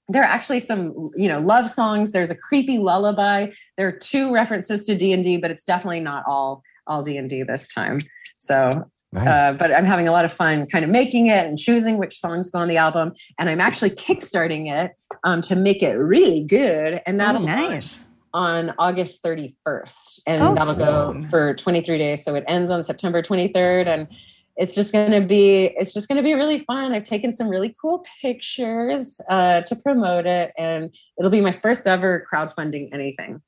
there 0.08 0.22
are 0.22 0.26
actually 0.26 0.60
some 0.60 1.10
you 1.16 1.28
know 1.28 1.40
love 1.40 1.70
songs. 1.70 2.12
There's 2.12 2.30
a 2.30 2.36
creepy 2.36 2.78
lullaby. 2.78 3.50
There 3.76 3.86
are 3.88 3.92
two 3.92 4.32
references 4.32 4.84
to 4.86 4.94
D 4.94 5.12
and 5.12 5.22
D, 5.24 5.36
but 5.36 5.50
it's 5.50 5.64
definitely 5.64 6.00
not 6.00 6.24
all 6.26 6.62
all 6.86 7.02
D 7.02 7.16
and 7.16 7.28
D 7.30 7.42
this 7.42 7.72
time. 7.72 8.00
So 8.36 8.84
Nice. 9.14 9.28
uh, 9.28 9.56
but 9.58 9.74
I'm 9.74 9.84
having 9.84 10.08
a 10.08 10.10
lot 10.12 10.24
of 10.24 10.32
fun 10.32 10.64
kind 10.66 10.86
of 10.86 10.90
making 10.90 11.26
it 11.26 11.46
and 11.46 11.58
choosing 11.58 11.98
which 11.98 12.18
songs 12.18 12.48
go 12.48 12.60
on 12.60 12.68
the 12.68 12.78
album. 12.78 13.12
And 13.38 13.50
I'm 13.50 13.60
actually 13.60 13.90
kickstarting 13.90 14.72
it 14.72 14.92
um, 15.24 15.42
to 15.42 15.54
make 15.54 15.82
it 15.82 15.96
really 15.96 16.42
good. 16.44 17.02
And 17.04 17.20
Oh, 17.20 17.24
that'll 17.26 17.42
launch 17.42 17.70
nice. 17.70 18.04
on 18.32 18.72
August 18.78 19.22
31st. 19.22 20.20
And 20.26 20.42
Oh, 20.42 20.54
that'll 20.54 20.74
go 20.74 21.20
for 21.28 21.52
23 21.52 21.98
days. 21.98 22.24
So 22.24 22.34
it 22.36 22.44
ends 22.48 22.70
on 22.70 22.82
September 22.82 23.20
23rd. 23.20 23.86
And 23.86 24.08
it's 24.56 24.74
just 24.74 24.92
going 24.92 25.10
to 25.10 25.20
be 25.20 25.64
it's 25.76 25.92
just 25.92 26.08
going 26.08 26.16
to 26.16 26.22
be 26.22 26.34
really 26.34 26.58
fun 26.58 26.92
i've 26.92 27.04
taken 27.04 27.32
some 27.32 27.48
really 27.48 27.74
cool 27.80 28.04
pictures 28.20 29.20
uh, 29.28 29.60
to 29.62 29.76
promote 29.76 30.26
it 30.26 30.52
and 30.58 30.94
it'll 31.18 31.30
be 31.30 31.40
my 31.40 31.52
first 31.52 31.86
ever 31.86 32.26
crowdfunding 32.32 32.88
anything 32.92 33.40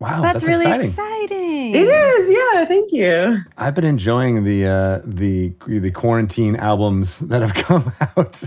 wow, 0.00 0.20
That's, 0.20 0.40
that's, 0.40 0.48
really 0.48 0.84
exciting. 0.84 0.88
exciting. 0.88 1.74
it 1.74 1.88
is 1.88 2.36
yeah 2.36 2.64
thank 2.66 2.92
you 2.92 3.38
I've 3.56 3.74
been 3.74 3.84
enjoying 3.84 4.44
the 4.44 4.66
uh, 4.66 5.00
the 5.04 5.52
the 5.66 5.90
quarantine 5.90 6.56
albums 6.56 7.20
that 7.20 7.42
have 7.42 7.54
come 7.66 7.92
out. 8.16 8.42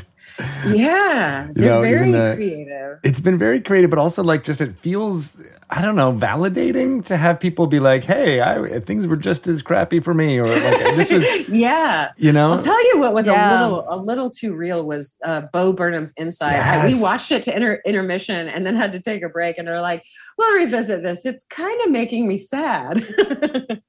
Yeah 0.68 1.48
they're 1.54 1.66
know, 1.70 1.82
very 1.82 2.12
the- 2.12 2.34
creative 2.36 3.00
It's 3.04 3.20
been 3.22 3.38
very 3.38 3.62
creative, 3.62 3.90
but 3.90 4.00
also 4.00 4.24
like 4.24 4.44
just 4.44 4.62
it 4.62 4.76
feels 4.80 5.40
I 5.70 5.82
don't 5.84 5.96
know 5.96 6.12
validating 6.12 7.06
to 7.06 7.16
have 7.18 7.40
people 7.40 7.68
be 7.68 7.80
like, 7.80 8.04
"Hey, 8.04 8.42
I, 8.42 8.80
things 8.80 9.06
were 9.06 9.16
just 9.16 9.48
as 9.48 9.62
crappy 9.62 10.00
for 10.00 10.14
me," 10.14 10.40
or 10.40 10.48
like 10.48 10.96
this 10.96 11.10
was, 11.12 11.26
yeah 11.50 12.10
you 12.18 12.32
know. 12.32 12.52
I'll 12.54 12.58
tell 12.58 12.84
you 12.92 13.00
what 13.00 13.14
was 13.14 13.28
Yeah. 13.28 13.52
a 13.52 13.64
little 13.64 13.86
a 13.90 13.96
little 13.98 14.30
too 14.30 14.54
real 14.56 14.84
was 14.86 15.16
uh, 15.24 15.42
Bo 15.54 15.72
Burnham's 15.74 16.12
Inside. 16.18 16.56
I- 16.60 16.88
we 16.88 17.00
watched 17.02 17.32
it 17.32 17.44
to 17.44 17.56
inter- 17.56 17.82
intermission 17.86 18.50
and 18.50 18.66
then 18.66 18.76
had 18.76 18.92
to 18.94 19.00
take 19.00 19.22
a 19.24 19.30
break, 19.30 19.58
and 19.60 19.68
they're 19.68 19.82
like, 19.82 20.04
"We'll 20.38 20.56
revisit 20.58 21.04
this. 21.04 21.26
It's 21.26 21.44
kind 21.46 21.80
of 21.86 21.92
making 21.92 22.28
me 22.28 22.38
sad." 22.38 23.04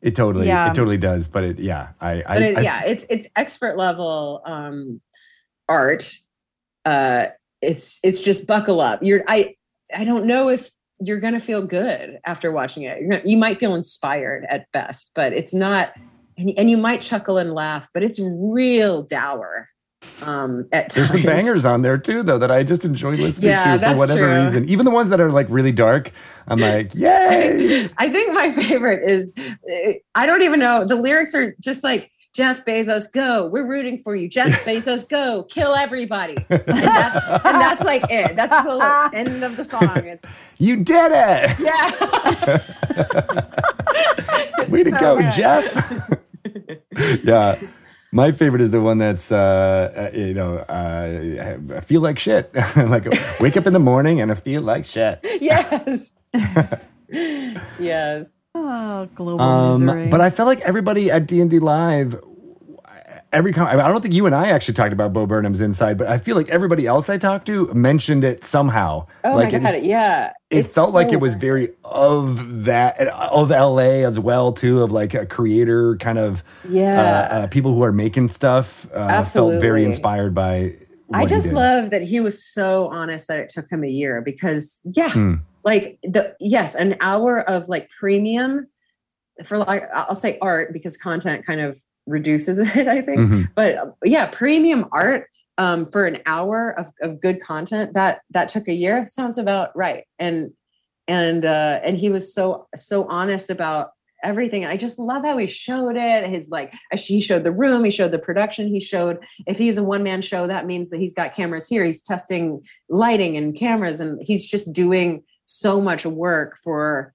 It 0.00 0.14
totally, 0.14 0.46
Yeah. 0.46 0.70
it 0.70 0.74
totally 0.76 0.96
does. 0.96 1.26
But 1.26 1.42
it, 1.42 1.58
yeah, 1.58 1.88
I, 2.00 2.22
I, 2.24 2.34
but 2.34 2.42
it, 2.42 2.58
I- 2.58 2.60
yeah, 2.60 2.84
it's 2.84 3.04
it's 3.10 3.26
expert 3.34 3.76
level 3.76 4.42
um, 4.46 5.00
art. 5.68 6.12
Uh, 6.84 7.26
it's 7.60 7.98
it's 8.02 8.20
just 8.20 8.46
buckle 8.46 8.80
up. 8.80 9.00
You're 9.02 9.24
I 9.28 9.54
I 9.96 10.04
don't 10.04 10.26
know 10.26 10.48
if 10.48 10.70
you're 11.00 11.20
gonna 11.20 11.40
feel 11.40 11.62
good 11.62 12.18
after 12.24 12.50
watching 12.52 12.84
it. 12.84 13.00
You're 13.00 13.10
gonna, 13.10 13.22
you 13.24 13.36
might 13.36 13.60
feel 13.60 13.74
inspired 13.74 14.46
at 14.48 14.70
best, 14.72 15.12
but 15.14 15.32
it's 15.32 15.54
not. 15.54 15.92
And, 16.36 16.52
and 16.56 16.70
you 16.70 16.76
might 16.76 17.00
chuckle 17.00 17.36
and 17.38 17.52
laugh, 17.52 17.88
but 17.92 18.04
it's 18.04 18.20
real 18.20 19.02
dour. 19.02 19.66
Um, 20.22 20.68
at 20.72 20.90
There's 20.90 21.10
some 21.10 21.22
bangers 21.22 21.64
on 21.64 21.82
there 21.82 21.98
too, 21.98 22.22
though, 22.22 22.38
that 22.38 22.52
I 22.52 22.62
just 22.62 22.84
enjoy 22.84 23.16
listening 23.16 23.50
Yeah, 23.50 23.76
to 23.76 23.84
for 23.84 23.96
whatever 23.96 24.28
true. 24.28 24.44
reason. 24.44 24.68
Even 24.68 24.84
the 24.84 24.92
ones 24.92 25.10
that 25.10 25.20
are 25.20 25.32
like 25.32 25.48
really 25.50 25.72
dark, 25.72 26.12
I'm 26.46 26.60
like, 26.60 26.94
yay! 26.96 27.88
I 27.98 28.08
think 28.08 28.32
my 28.32 28.52
favorite 28.52 29.08
is 29.08 29.34
I 30.14 30.26
don't 30.26 30.42
even 30.42 30.60
know. 30.60 30.86
The 30.86 30.94
lyrics 30.94 31.34
are 31.34 31.56
just 31.60 31.82
like 31.82 32.12
Jeff 32.38 32.64
Bezos, 32.64 33.10
go. 33.12 33.46
We're 33.48 33.66
rooting 33.66 33.98
for 33.98 34.14
you. 34.14 34.28
Jeff 34.28 34.64
Bezos, 34.64 35.08
go. 35.08 35.42
Kill 35.42 35.74
everybody. 35.74 36.36
And 36.48 36.62
that's, 36.66 37.26
and 37.44 37.60
that's 37.60 37.84
like 37.84 38.04
it. 38.08 38.36
That's 38.36 38.64
the 38.64 39.10
end 39.12 39.42
of 39.42 39.56
the 39.56 39.64
song. 39.64 39.96
It's 39.96 40.24
you 40.58 40.76
did 40.76 41.10
it! 41.12 41.58
yeah. 41.58 41.90
Way 44.68 44.84
to 44.84 44.90
So 44.92 45.00
go, 45.00 45.18
good. 45.18 45.32
Jeff! 45.32 46.12
yeah. 47.24 47.58
My 48.12 48.30
favorite 48.30 48.62
is 48.62 48.70
the 48.70 48.80
one 48.80 48.98
that's, 48.98 49.32
uh, 49.32 50.10
uh, 50.14 50.16
you 50.16 50.34
know, 50.34 50.58
uh, 50.58 51.74
I 51.74 51.80
feel 51.80 52.02
like 52.02 52.20
shit. 52.20 52.54
like, 52.76 53.12
wake 53.40 53.56
up 53.56 53.66
in 53.66 53.72
the 53.72 53.80
morning 53.80 54.20
and 54.20 54.30
I 54.30 54.34
feel 54.36 54.62
like 54.62 54.84
shit. 54.84 55.18
yes. 55.40 56.14
yes. 57.80 58.30
Oh, 58.60 59.08
global 59.14 59.72
misery. 59.72 60.04
Um, 60.04 60.10
but 60.10 60.20
I 60.20 60.30
felt 60.30 60.46
like 60.48 60.60
everybody 60.60 61.10
at 61.10 61.26
D 61.26 61.40
and 61.40 61.50
D 61.50 61.58
Live, 61.58 62.20
every 63.32 63.52
com- 63.52 63.66
I 63.68 63.88
don't 63.88 64.00
think 64.00 64.14
you 64.14 64.26
and 64.26 64.34
I 64.34 64.48
actually 64.48 64.74
talked 64.74 64.92
about 64.92 65.12
Bo 65.12 65.26
Burnham's 65.26 65.60
Inside, 65.60 65.98
but 65.98 66.06
I 66.08 66.18
feel 66.18 66.34
like 66.36 66.48
everybody 66.48 66.86
else 66.86 67.08
I 67.10 67.18
talked 67.18 67.46
to 67.46 67.72
mentioned 67.74 68.24
it 68.24 68.44
somehow. 68.44 69.06
Oh 69.24 69.34
like 69.34 69.52
my 69.52 69.58
god. 69.58 69.82
yeah. 69.82 70.32
it 70.50 70.58
It's 70.64 70.74
felt 70.74 70.94
like 70.94 71.12
it 71.12 71.20
was 71.20 71.34
very 71.34 71.70
of 71.84 72.64
that 72.64 72.98
of 73.00 73.50
LA 73.50 74.04
as 74.06 74.18
well 74.18 74.52
too 74.52 74.82
of 74.82 74.92
like 74.92 75.14
a 75.14 75.26
creator 75.26 75.96
kind 75.96 76.18
of 76.18 76.42
Yeah. 76.68 77.00
uh, 77.00 77.34
uh, 77.34 77.46
people 77.48 77.74
who 77.74 77.82
are 77.82 77.92
making 77.92 78.28
stuff 78.28 78.88
uh, 78.94 79.22
felt 79.24 79.60
very 79.60 79.84
inspired 79.84 80.34
by. 80.34 80.74
I 81.12 81.26
just 81.26 81.52
love 81.52 81.90
that 81.90 82.02
he 82.02 82.20
was 82.20 82.44
so 82.44 82.88
honest 82.88 83.28
that 83.28 83.38
it 83.38 83.48
took 83.48 83.70
him 83.70 83.82
a 83.84 83.88
year 83.88 84.20
because 84.20 84.80
yeah, 84.84 85.10
Hmm. 85.10 85.34
like 85.64 85.98
the 86.02 86.34
yes, 86.40 86.74
an 86.74 86.96
hour 87.00 87.40
of 87.48 87.68
like 87.68 87.88
premium 87.98 88.66
for 89.44 89.58
like 89.58 89.84
I'll 89.94 90.14
say 90.14 90.38
art 90.42 90.72
because 90.72 90.96
content 90.96 91.46
kind 91.46 91.60
of 91.60 91.78
reduces 92.06 92.58
it, 92.76 92.88
I 92.88 93.00
think. 93.02 93.20
Mhm. 93.20 93.48
But 93.54 93.96
yeah, 94.04 94.26
premium 94.26 94.86
art 94.92 95.28
um, 95.56 95.86
for 95.86 96.06
an 96.06 96.18
hour 96.26 96.78
of, 96.78 96.90
of 97.02 97.20
good 97.20 97.40
content 97.40 97.94
that 97.94 98.20
that 98.30 98.48
took 98.48 98.68
a 98.68 98.72
year 98.74 99.06
sounds 99.08 99.38
about 99.38 99.76
right. 99.76 100.04
And 100.18 100.52
and 101.06 101.44
uh, 101.44 101.80
and 101.82 101.96
he 101.96 102.10
was 102.10 102.34
so 102.34 102.66
so 102.76 103.06
honest 103.08 103.50
about 103.50 103.90
everything. 104.22 104.64
I 104.64 104.76
just 104.76 104.98
love 104.98 105.24
how 105.24 105.36
he 105.38 105.46
showed 105.46 105.96
it. 105.96 106.28
His 106.28 106.50
like 106.50 106.74
uh, 106.92 106.96
he 106.96 107.20
showed 107.20 107.44
the 107.44 107.52
room, 107.52 107.84
he 107.84 107.90
showed 107.90 108.10
the 108.10 108.18
production, 108.18 108.68
he 108.68 108.80
showed 108.80 109.24
if 109.46 109.58
he's 109.58 109.76
a 109.76 109.82
one 109.82 110.02
man 110.02 110.22
show, 110.22 110.46
that 110.46 110.66
means 110.66 110.90
that 110.90 111.00
he's 111.00 111.14
got 111.14 111.34
cameras 111.34 111.68
here. 111.68 111.84
He's 111.84 112.02
testing 112.02 112.62
lighting 112.88 113.36
and 113.36 113.56
cameras, 113.56 114.00
and 114.00 114.20
he's 114.22 114.48
just 114.48 114.72
doing 114.72 115.22
so 115.44 115.80
much 115.80 116.04
work 116.04 116.58
for 116.62 117.14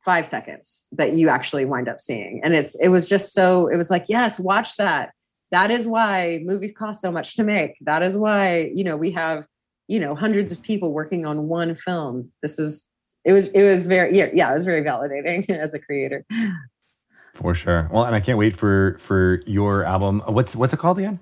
five 0.00 0.26
seconds 0.26 0.84
that 0.92 1.14
you 1.14 1.28
actually 1.28 1.64
wind 1.64 1.88
up 1.88 2.00
seeing. 2.00 2.40
And 2.42 2.54
it's 2.54 2.74
it 2.76 2.88
was 2.88 3.08
just 3.08 3.32
so 3.32 3.68
it 3.68 3.76
was 3.76 3.90
like, 3.90 4.06
yes, 4.08 4.40
watch 4.40 4.76
that. 4.76 5.12
That 5.50 5.70
is 5.70 5.86
why 5.86 6.40
movies 6.44 6.72
cost 6.72 7.00
so 7.00 7.12
much 7.12 7.36
to 7.36 7.44
make. 7.44 7.76
That 7.82 8.02
is 8.02 8.16
why, 8.16 8.72
you 8.74 8.84
know, 8.84 8.96
we 8.96 9.10
have, 9.12 9.46
you 9.86 10.00
know, 10.00 10.14
hundreds 10.14 10.50
of 10.50 10.62
people 10.62 10.92
working 10.92 11.26
on 11.26 11.46
one 11.46 11.74
film. 11.74 12.32
This 12.40 12.58
is 12.58 12.88
it 13.24 13.32
was 13.32 13.48
it 13.48 13.62
was 13.62 13.86
very 13.86 14.16
yeah, 14.16 14.28
yeah, 14.34 14.50
it 14.50 14.54
was 14.54 14.64
very 14.64 14.82
validating 14.82 15.48
as 15.64 15.74
a 15.74 15.78
creator. 15.78 16.24
for 17.34 17.54
sure. 17.54 17.88
Well, 17.92 18.04
and 18.04 18.14
I 18.14 18.20
can't 18.20 18.38
wait 18.38 18.54
for 18.56 18.96
for 18.98 19.40
your 19.46 19.84
album. 19.84 20.22
Uh, 20.26 20.32
What's 20.32 20.54
what's 20.56 20.72
it 20.72 20.78
called 20.78 20.98
again? 20.98 21.18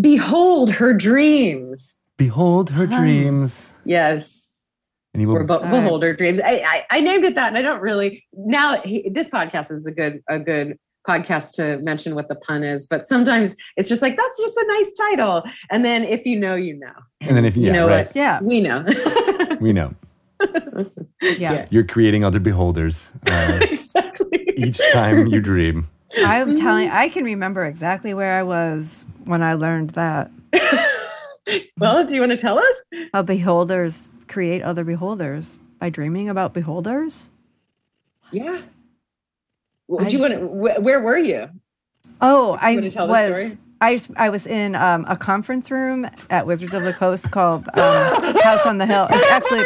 Behold 0.00 0.70
her 0.72 0.92
dreams. 0.92 2.02
Behold 2.16 2.70
her 2.70 2.86
Huh. 2.86 2.98
dreams, 3.00 3.70
Yes. 3.84 4.46
and 5.12 5.20
you 5.20 5.28
will. 5.28 5.36
Or 5.36 5.44
be- 5.44 5.58
behold 5.68 6.02
her 6.02 6.14
dreams. 6.14 6.40
I, 6.40 6.50
I 6.64 6.84
I 6.90 7.00
named 7.00 7.24
it 7.24 7.34
that, 7.36 7.48
and 7.48 7.58
I 7.58 7.62
don't 7.62 7.80
really 7.82 8.24
now. 8.32 8.80
He, 8.80 9.08
this 9.08 9.28
podcast 9.28 9.70
is 9.70 9.86
a 9.86 9.92
good 9.92 10.20
a 10.28 10.38
good 10.38 10.78
podcast 11.06 11.52
to 11.52 11.76
mention 11.82 12.14
what 12.14 12.28
the 12.28 12.34
pun 12.36 12.62
is, 12.64 12.86
but 12.86 13.04
sometimes 13.06 13.56
it's 13.76 13.88
just 13.90 14.00
like 14.00 14.16
that's 14.16 14.38
just 14.40 14.56
a 14.56 14.64
nice 14.68 14.92
title, 14.94 15.42
and 15.70 15.84
then 15.84 16.02
if 16.04 16.24
you 16.24 16.38
know, 16.38 16.54
you 16.54 16.78
know. 16.78 16.92
and 17.20 17.36
then 17.36 17.44
if 17.44 17.56
You 17.56 17.66
yeah, 17.66 17.72
know 17.72 17.88
right, 17.88 18.06
what? 18.06 18.16
yeah, 18.16 18.40
We 18.40 18.60
know. 18.60 18.84
we 19.60 19.72
know 19.72 19.94
yeah. 21.38 21.66
you're 21.70 21.84
creating 21.84 22.24
other 22.24 22.40
beholders 22.40 23.10
uh, 23.26 23.60
exactly. 23.70 24.52
each 24.56 24.80
time 24.92 25.26
you 25.26 25.40
dream. 25.40 25.88
I'm 26.18 26.56
telling. 26.56 26.90
I 26.90 27.08
can 27.08 27.24
remember 27.24 27.64
exactly 27.64 28.14
where 28.14 28.34
I 28.34 28.42
was 28.42 29.04
when 29.24 29.42
I 29.42 29.54
learned 29.54 29.90
that. 29.90 30.30
well, 31.78 32.04
do 32.04 32.14
you 32.14 32.20
want 32.20 32.32
to 32.32 32.38
tell 32.38 32.58
us? 32.58 32.82
How 33.12 33.22
beholders 33.22 34.10
create 34.28 34.62
other 34.62 34.84
beholders 34.84 35.58
by 35.78 35.90
dreaming 35.90 36.28
about 36.28 36.54
beholders. 36.54 37.28
Yeah. 38.30 38.62
Well, 39.86 40.08
do 40.08 40.16
you 40.16 40.22
want 40.22 40.32
to, 40.32 40.38
wh- 40.40 40.82
where 40.82 41.00
were 41.00 41.18
you? 41.18 41.50
Oh, 42.20 42.56
I 42.60 42.88
tell 42.88 43.08
was. 43.08 43.26
story? 43.26 43.58
I, 43.80 44.00
I 44.16 44.30
was 44.30 44.46
in 44.46 44.74
um, 44.74 45.04
a 45.08 45.16
conference 45.16 45.70
room 45.70 46.08
at 46.30 46.46
Wizards 46.46 46.72
of 46.72 46.84
the 46.84 46.94
Coast 46.94 47.30
called 47.30 47.68
um, 47.74 48.36
House 48.36 48.66
on 48.66 48.78
the 48.78 48.86
Hill. 48.86 49.06
It's 49.10 49.30
actually 49.30 49.62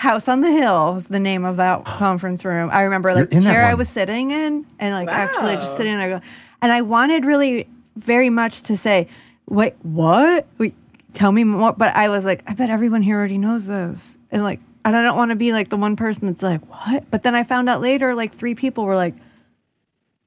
House 0.00 0.28
on 0.28 0.40
the 0.40 0.50
Hill 0.50 0.96
is 0.96 1.08
the 1.08 1.18
name 1.20 1.44
of 1.44 1.56
that 1.58 1.84
conference 2.00 2.42
room. 2.42 2.70
I 2.72 2.82
remember 2.82 3.12
like 3.14 3.30
You're 3.32 3.42
the 3.42 3.46
chair 3.46 3.66
I 3.66 3.74
was 3.74 3.86
sitting 3.88 4.30
in 4.30 4.64
and 4.78 4.94
like 4.94 5.08
actually 5.08 5.56
just 5.56 5.76
sitting 5.76 5.98
there. 5.98 6.16
I 6.16 6.18
go- 6.20 6.24
And 6.62 6.72
I 6.72 6.80
wanted 6.80 7.26
really 7.26 7.68
very 7.96 8.30
much 8.30 8.62
to 8.62 8.78
say, 8.78 9.08
wait, 9.46 9.74
what? 9.82 10.46
Wait, 10.56 10.74
tell 11.12 11.32
me 11.32 11.44
more. 11.44 11.74
But 11.74 11.94
I 11.94 12.08
was 12.08 12.24
like, 12.24 12.42
I 12.46 12.54
bet 12.54 12.70
everyone 12.70 13.02
here 13.02 13.18
already 13.18 13.36
knows 13.36 13.66
this. 13.66 14.16
And 14.30 14.42
like, 14.42 14.60
and 14.86 14.96
I 14.96 15.02
don't 15.02 15.18
want 15.18 15.32
to 15.32 15.36
be 15.36 15.52
like 15.52 15.68
the 15.68 15.76
one 15.76 15.96
person 15.96 16.26
that's 16.28 16.42
like, 16.42 16.62
what? 16.70 17.10
But 17.10 17.22
then 17.22 17.34
I 17.34 17.42
found 17.42 17.68
out 17.68 17.82
later, 17.82 18.14
like 18.14 18.32
three 18.32 18.54
people 18.54 18.86
were 18.86 18.96
like, 18.96 19.14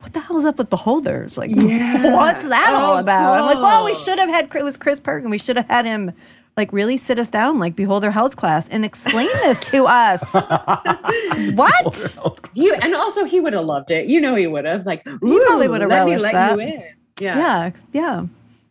what 0.01 0.13
the 0.13 0.19
hell's 0.19 0.45
up 0.45 0.59
with 0.59 0.69
beholders? 0.69 1.35
Like, 1.35 1.49
Yeah. 1.53 2.13
what's 2.13 2.47
that 2.47 2.73
all 2.75 2.97
Oh, 2.97 2.99
about? 2.99 3.39
I'm 3.39 3.45
like, 3.45 3.57
well, 3.63 3.85
we 3.85 3.95
should 3.95 4.19
have 4.19 4.29
had, 4.29 4.53
it 4.53 4.63
was 4.63 4.77
Chris 4.77 4.99
Perkin. 4.99 5.31
We 5.31 5.39
should 5.39 5.55
have 5.57 5.67
had 5.67 5.85
him 5.85 6.11
like 6.55 6.71
really 6.71 6.97
sit 6.97 7.17
us 7.19 7.29
down 7.29 7.59
like 7.59 7.75
beholder 7.75 8.11
health 8.11 8.35
class 8.35 8.67
and 8.69 8.85
explain 8.85 9.27
this 9.41 9.69
to 9.71 9.85
us. 9.85 10.33
what? 11.53 12.17
He, 12.53 12.73
and 12.81 12.95
also 12.95 13.25
he 13.25 13.39
would 13.39 13.53
have 13.53 13.65
loved 13.65 13.91
it. 13.91 14.07
You 14.07 14.21
know 14.21 14.35
he 14.35 14.47
would 14.47 14.65
have. 14.65 14.85
Like, 14.85 15.03
He 15.07 15.17
probably 15.17 15.67
would 15.67 15.81
have 15.81 15.89
let 15.89 16.05
me 16.05 16.13
relished 16.13 16.23
let 16.23 16.33
that. 16.33 16.55
you 16.55 16.59
in. 16.61 16.83
Yeah. 17.19 17.37
Yeah, 17.37 17.71
yeah. 17.91 18.25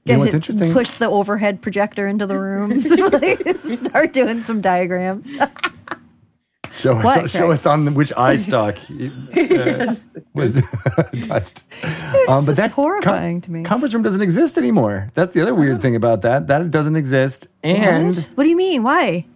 You 0.05 0.15
know 0.15 0.19
what's 0.19 0.33
hit- 0.33 0.35
interesting? 0.35 0.73
Push 0.73 0.93
the 0.93 1.09
overhead 1.09 1.63
projector 1.63 2.09
into 2.09 2.27
the 2.27 2.39
room. 2.39 2.71
Like, 2.71 3.49
Start 3.59 4.13
doing 4.13 4.43
some 4.43 4.61
diagrams. 4.61 5.29
Show 6.83 6.99
us, 6.99 7.05
What, 7.05 7.31
show 7.31 7.51
us 7.53 7.65
on 7.65 7.95
which 7.95 8.13
eye 8.17 8.37
stalk 8.37 8.77
uh, 8.77 9.95
was 10.35 10.61
touched. 11.29 11.63
Um, 12.29 12.45
just 12.45 12.61
horrifying 12.73 13.41
to 13.43 13.51
me. 13.53 13.63
Conference 13.63 13.95
room 13.95 14.03
doesn't 14.03 14.21
exist 14.23 14.59
anymore. 14.59 15.11
That's 15.15 15.33
the 15.33 15.43
other 15.43 15.55
weird 15.55 15.81
thing 15.81 15.95
about 15.95 16.23
that. 16.23 16.49
That 16.49 16.61
it 16.63 16.71
doesn't 16.73 16.97
exist, 16.97 17.47
and 17.63 18.17
What? 18.17 18.25
What 18.35 18.45
do 18.45 18.51
you 18.51 18.57
mean? 18.57 18.83
Why? 18.83 19.27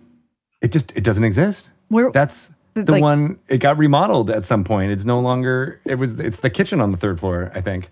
it 0.61 0.73
just 0.73 0.91
it 0.97 1.05
doesn't 1.05 1.23
exist. 1.23 1.69
Where? 1.89 2.11
That's 2.11 2.51
the 2.75 2.91
Like- 2.91 3.01
one. 3.03 3.39
It 3.49 3.59
got 3.59 3.79
remodeled 3.79 4.29
at 4.31 4.45
some 4.45 4.65
point. 4.65 4.91
It's 4.91 5.05
no 5.05 5.21
longer. 5.21 5.81
It 5.85 5.97
was. 6.01 6.19
It's 6.19 6.41
the 6.41 6.51
kitchen 6.51 6.81
on 6.81 6.91
the 6.91 6.97
third 6.99 7.21
floor. 7.21 7.53
I 7.55 7.61
think. 7.61 7.91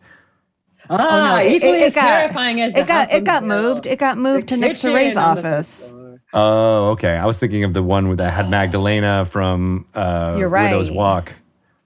Ah, 0.91 1.39
it- 1.41 1.53
equally 1.53 1.81
it 1.83 1.87
as 1.87 1.95
got- 1.95 2.03
terrifying 2.03 2.61
as 2.61 2.73
the 2.75 2.81
It 2.81 2.87
got 2.89 3.07
house 3.09 3.13
it 3.17 3.25
got 3.25 3.41
the 3.43 3.47
moved. 3.47 3.87
It 3.87 3.99
got 4.01 4.19
moved 4.19 4.49
The 4.49 4.57
to 4.57 4.57
next 4.57 4.81
to 4.81 4.93
Ray's 4.93 5.17
on 5.17 5.37
the 5.37 5.41
office. 5.41 5.91
Floor. 6.35 6.87
Oh, 6.89 6.91
okay. 6.93 7.17
I 7.17 7.27
was 7.27 7.39
thinking 7.39 7.65
of 7.65 7.73
the 7.73 7.83
one 7.83 8.09
with 8.09 8.19
that 8.19 8.33
had 8.33 8.51
Magdalena 8.51 9.25
from 9.27 9.87
uh, 9.95 10.35
You're 10.39 10.49
Widow's 10.49 10.89
right. 10.89 10.97
Walk. 10.97 11.33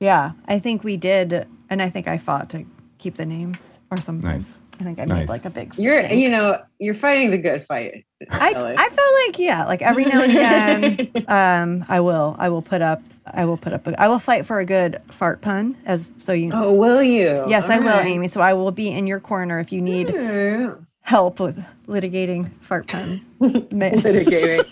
Yeah, 0.01 0.33
I 0.47 0.59
think 0.59 0.85
we 0.85 0.97
did, 0.97 1.47
and 1.71 1.83
I 1.83 1.91
think 1.91 2.07
I 2.07 2.19
fought 2.19 2.51
to 2.51 2.65
keep 2.99 3.15
the 3.15 3.27
name 3.27 3.57
or 3.91 3.97
something. 3.97 4.31
Nice. 4.31 4.55
I 4.81 4.85
think 4.85 5.01
I 5.01 5.07
Nice. 5.07 5.19
made 5.19 5.29
like 5.29 5.45
a 5.45 5.51
big. 5.51 5.75
You're, 5.77 6.07
you 6.07 6.29
know, 6.29 6.63
you're 6.79 6.95
fighting 6.95 7.33
the 7.33 7.39
good 7.39 7.65
fight. 7.67 8.05
I 8.31 8.51
I 8.55 8.89
felt 8.89 9.15
like 9.27 9.39
yeah, 9.41 9.65
like 9.67 9.83
every 9.83 10.05
now 10.05 10.23
and 10.23 10.31
again, 10.31 11.25
um, 11.29 11.85
I 11.89 11.99
will 12.01 12.37
I 12.39 12.49
will 12.49 12.63
put 12.63 12.81
up 12.81 13.03
I 13.27 13.45
will 13.45 13.57
put 13.57 13.73
up 13.73 13.89
a, 13.89 14.01
I 14.01 14.07
will 14.07 14.21
fight 14.21 14.47
for 14.47 14.61
a 14.61 14.65
good 14.65 15.01
fart 15.09 15.41
pun 15.41 15.77
as 15.85 16.09
so 16.19 16.33
you. 16.33 16.51
Know. 16.51 16.67
Oh, 16.67 16.73
will 16.75 17.03
you? 17.03 17.45
yes, 17.49 17.65
I 17.65 17.81
will, 17.81 17.89
All 17.89 17.99
right. 17.99 18.07
Amy. 18.07 18.29
So 18.29 18.41
I 18.41 18.53
will 18.55 18.71
be 18.71 18.89
in 18.89 19.09
your 19.09 19.19
corner 19.19 19.59
if 19.59 19.73
you 19.73 19.81
need 19.81 20.11
Yeah. 20.11 20.75
Help 21.09 21.41
with 21.41 21.57
litigating 21.87 22.51
fart 22.61 22.87
pun. 22.87 23.21
Litigating. 23.41 24.63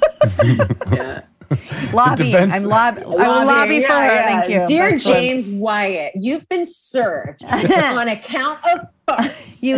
yeah. 0.93 1.23
lobbying. 1.95 2.31
defense- 2.33 2.53
I'm 2.55 2.65
lob. 2.65 2.99
I 2.99 3.05
will 3.05 3.47
lobby 3.47 3.77
Yeah, 3.77 3.87
for 3.87 3.93
her. 3.95 4.05
yeah. 4.07 4.27
Thank 4.27 4.51
you. 4.53 4.67
Dear 4.67 4.91
That's 4.91 5.05
fun. 5.05 5.13
James 5.15 5.49
Wyatt, 5.49 6.13
you've 6.15 6.47
been 6.51 6.67
served 6.67 7.43
on 7.45 8.09
account 8.09 8.59
of 8.67 8.87
farts. 9.09 9.63
you 9.63 9.77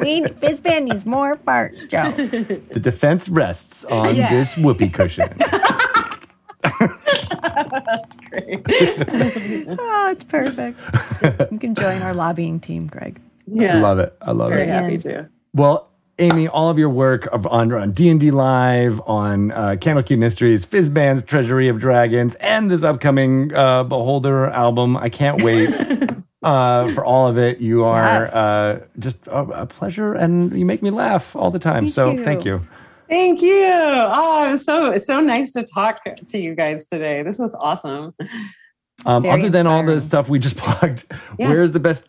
we 0.00 0.22
Fizban 0.40 0.84
needs 0.84 1.04
more 1.04 1.36
fart 1.36 1.74
joke. 1.90 2.16
The 2.16 2.80
defense 2.80 3.28
rests 3.28 3.84
on 3.84 4.16
Yeah. 4.16 4.30
this 4.30 4.56
whoopee 4.56 4.88
cushion. 4.88 5.28
That's 6.62 8.16
great. 8.30 8.64
Oh, 9.78 10.08
it's 10.10 10.24
perfect. 10.24 10.78
You 11.52 11.58
can 11.58 11.74
join 11.74 12.00
our 12.02 12.14
lobbying 12.14 12.60
team, 12.60 12.86
Greg. 12.86 13.20
Yeah. 13.46 13.76
I 13.76 13.80
Love 13.80 13.98
it. 13.98 14.16
I 14.22 14.30
love 14.32 14.48
Very 14.50 14.62
it. 14.62 14.68
happy 14.68 14.92
Yeah. 14.94 14.98
to. 15.22 15.28
Well, 15.56 15.88
Amy, 16.18 16.48
all 16.48 16.68
of 16.68 16.78
your 16.78 16.90
work 16.90 17.24
of, 17.32 17.46
on 17.46 17.72
on 17.72 17.92
D 17.92 18.10
and 18.10 18.20
D 18.20 18.30
Live, 18.30 19.00
on 19.06 19.52
uh, 19.52 19.76
Candlekeep 19.80 20.18
Mysteries, 20.18 20.66
Fizban's 20.66 21.22
Treasury 21.22 21.68
of 21.68 21.80
Dragons, 21.80 22.34
and 22.36 22.70
this 22.70 22.84
upcoming 22.84 23.54
uh, 23.54 23.82
Beholder 23.84 24.48
album. 24.48 24.98
I 24.98 25.08
can't 25.08 25.42
wait 25.42 25.70
uh, 26.42 26.88
for 26.92 27.06
all 27.06 27.26
of 27.26 27.38
it. 27.38 27.58
You 27.58 27.84
are 27.84 28.24
Yes. 28.24 28.34
uh, 28.34 28.86
just 28.98 29.26
a, 29.28 29.38
a 29.62 29.66
pleasure, 29.66 30.12
and 30.12 30.54
you 30.58 30.66
make 30.66 30.82
me 30.82 30.90
laugh 30.90 31.34
all 31.34 31.50
the 31.50 31.58
time. 31.58 31.84
Thank 31.84 31.94
so 31.94 32.10
you. 32.10 32.22
thank 32.24 32.44
you. 32.44 32.66
Thank 33.08 33.40
you. 33.40 33.64
Oh, 33.64 34.44
it 34.46 34.50
was 34.50 34.64
so 34.64 34.94
so 34.98 35.20
nice 35.20 35.52
to 35.52 35.64
talk 35.64 36.00
to 36.04 36.38
you 36.38 36.54
guys 36.54 36.86
today. 36.88 37.22
This 37.22 37.38
was 37.38 37.56
awesome. 37.62 38.12
Um, 39.06 39.22
Very 39.22 39.40
other 39.40 39.50
than 39.50 39.66
all 39.66 39.84
the 39.84 40.00
stuff 40.00 40.28
we 40.28 40.38
just 40.38 40.56
plugged, 40.58 41.04
Yeah. 41.38 41.48
where's 41.48 41.70
the 41.70 41.80
best 41.80 42.06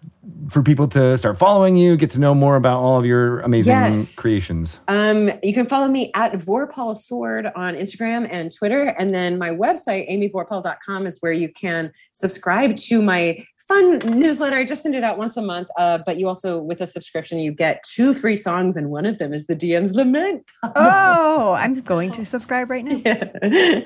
for 0.49 0.63
people 0.63 0.87
to 0.87 1.17
start 1.17 1.37
following 1.37 1.75
you, 1.75 1.97
get 1.97 2.09
to 2.11 2.19
know 2.19 2.33
more 2.33 2.55
about 2.55 2.79
all 2.79 2.97
of 2.97 3.05
your 3.05 3.41
amazing 3.41 3.73
Yes. 3.73 4.15
creations? 4.15 4.79
Um, 4.87 5.29
you 5.43 5.53
can 5.53 5.65
follow 5.67 5.89
me 5.89 6.09
at 6.15 6.31
Vorpal 6.33 6.97
Sword 6.97 7.47
on 7.55 7.75
Instagram 7.75 8.27
and 8.31 8.49
Twitter. 8.55 8.95
And 8.97 9.13
then 9.13 9.37
my 9.37 9.49
website, 9.49 10.09
amyvorpahl.com, 10.09 11.05
is 11.05 11.17
where 11.21 11.33
you 11.33 11.49
can 11.51 11.91
subscribe 12.13 12.77
to 12.77 13.01
my 13.01 13.43
fun 13.67 13.97
newsletter. 14.17 14.55
I 14.55 14.63
just 14.63 14.81
send 14.83 14.95
it 14.95 15.03
out 15.03 15.17
once 15.17 15.35
a 15.35 15.41
month. 15.41 15.67
Uh, 15.77 15.97
but 16.05 16.17
you 16.17 16.29
also, 16.29 16.57
with 16.61 16.79
a 16.79 16.87
subscription, 16.87 17.39
you 17.39 17.51
get 17.51 17.83
two 17.83 18.13
free 18.13 18.37
songs, 18.37 18.77
and 18.77 18.89
one 18.89 19.05
of 19.05 19.17
them 19.17 19.33
is 19.33 19.47
the 19.47 19.55
DM's 19.55 19.93
Lament. 19.93 20.45
Oh, 20.77 21.51
I'm 21.57 21.81
going 21.81 22.11
to 22.13 22.25
subscribe 22.25 22.69
right 22.69 22.85
now. 22.85 23.21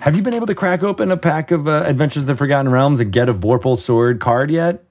Have 0.00 0.16
you 0.16 0.22
been 0.22 0.34
able 0.34 0.46
to 0.46 0.54
crack 0.54 0.82
open 0.82 1.10
a 1.10 1.16
pack 1.16 1.50
of 1.50 1.68
uh, 1.68 1.82
Adventures 1.86 2.22
of 2.22 2.26
the 2.28 2.36
Forgotten 2.36 2.70
Realms 2.70 3.00
and 3.00 3.12
get 3.12 3.28
a 3.28 3.34
Vorpal 3.34 3.76
Sword 3.78 4.18
card 4.20 4.50
yet? 4.50 4.82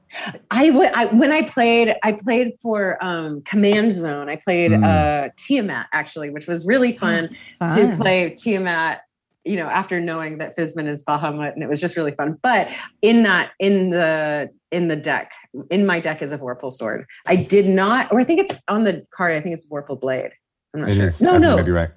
I, 0.51 0.67
w- 0.69 0.89
I 0.93 1.05
when 1.05 1.31
I 1.31 1.43
played, 1.43 1.95
I 2.03 2.11
played 2.13 2.53
for 2.61 3.03
um, 3.03 3.41
Command 3.41 3.91
Zone. 3.93 4.29
I 4.29 4.35
played 4.37 4.71
Mm. 4.71 4.83
uh, 4.83 5.29
Tiamat 5.37 5.87
actually, 5.93 6.29
which 6.29 6.47
was 6.47 6.65
really 6.65 6.91
fun, 6.93 7.29
to 7.29 7.67
Fun. 7.67 7.97
play 7.97 8.29
Tiamat. 8.31 9.01
You 9.45 9.55
know, 9.55 9.67
after 9.67 9.99
knowing 10.01 10.37
that 10.39 10.55
Fizban 10.57 10.85
is 10.87 11.03
Bahamut, 11.03 11.53
and 11.53 11.63
it 11.63 11.69
was 11.69 11.79
just 11.79 11.95
really 11.95 12.11
fun. 12.11 12.37
But 12.43 12.69
in 13.01 13.23
that, 13.23 13.51
in 13.59 13.89
the 13.89 14.49
in 14.71 14.89
the 14.89 14.95
deck, 14.95 15.31
in 15.71 15.85
my 15.85 15.99
deck 15.99 16.21
is 16.21 16.31
a 16.31 16.37
Vorpal 16.37 16.71
sword. 16.71 17.05
I 17.27 17.35
did 17.37 17.67
not, 17.67 18.11
or 18.11 18.19
I 18.19 18.23
think 18.25 18.41
it's 18.41 18.51
on 18.67 18.83
the 18.83 19.05
card. 19.11 19.31
I 19.33 19.39
think 19.39 19.55
it's 19.55 19.67
Vorpal 19.67 19.99
blade. 19.99 20.31
I'm 20.73 20.81
not 20.81 20.89
It 20.89 20.95
sure. 20.95 21.05
is. 21.05 21.21
No, 21.21 21.35
I 21.35 21.37
no, 21.39 21.57
you 21.57 21.63
might 21.63 21.71
right. 21.71 21.89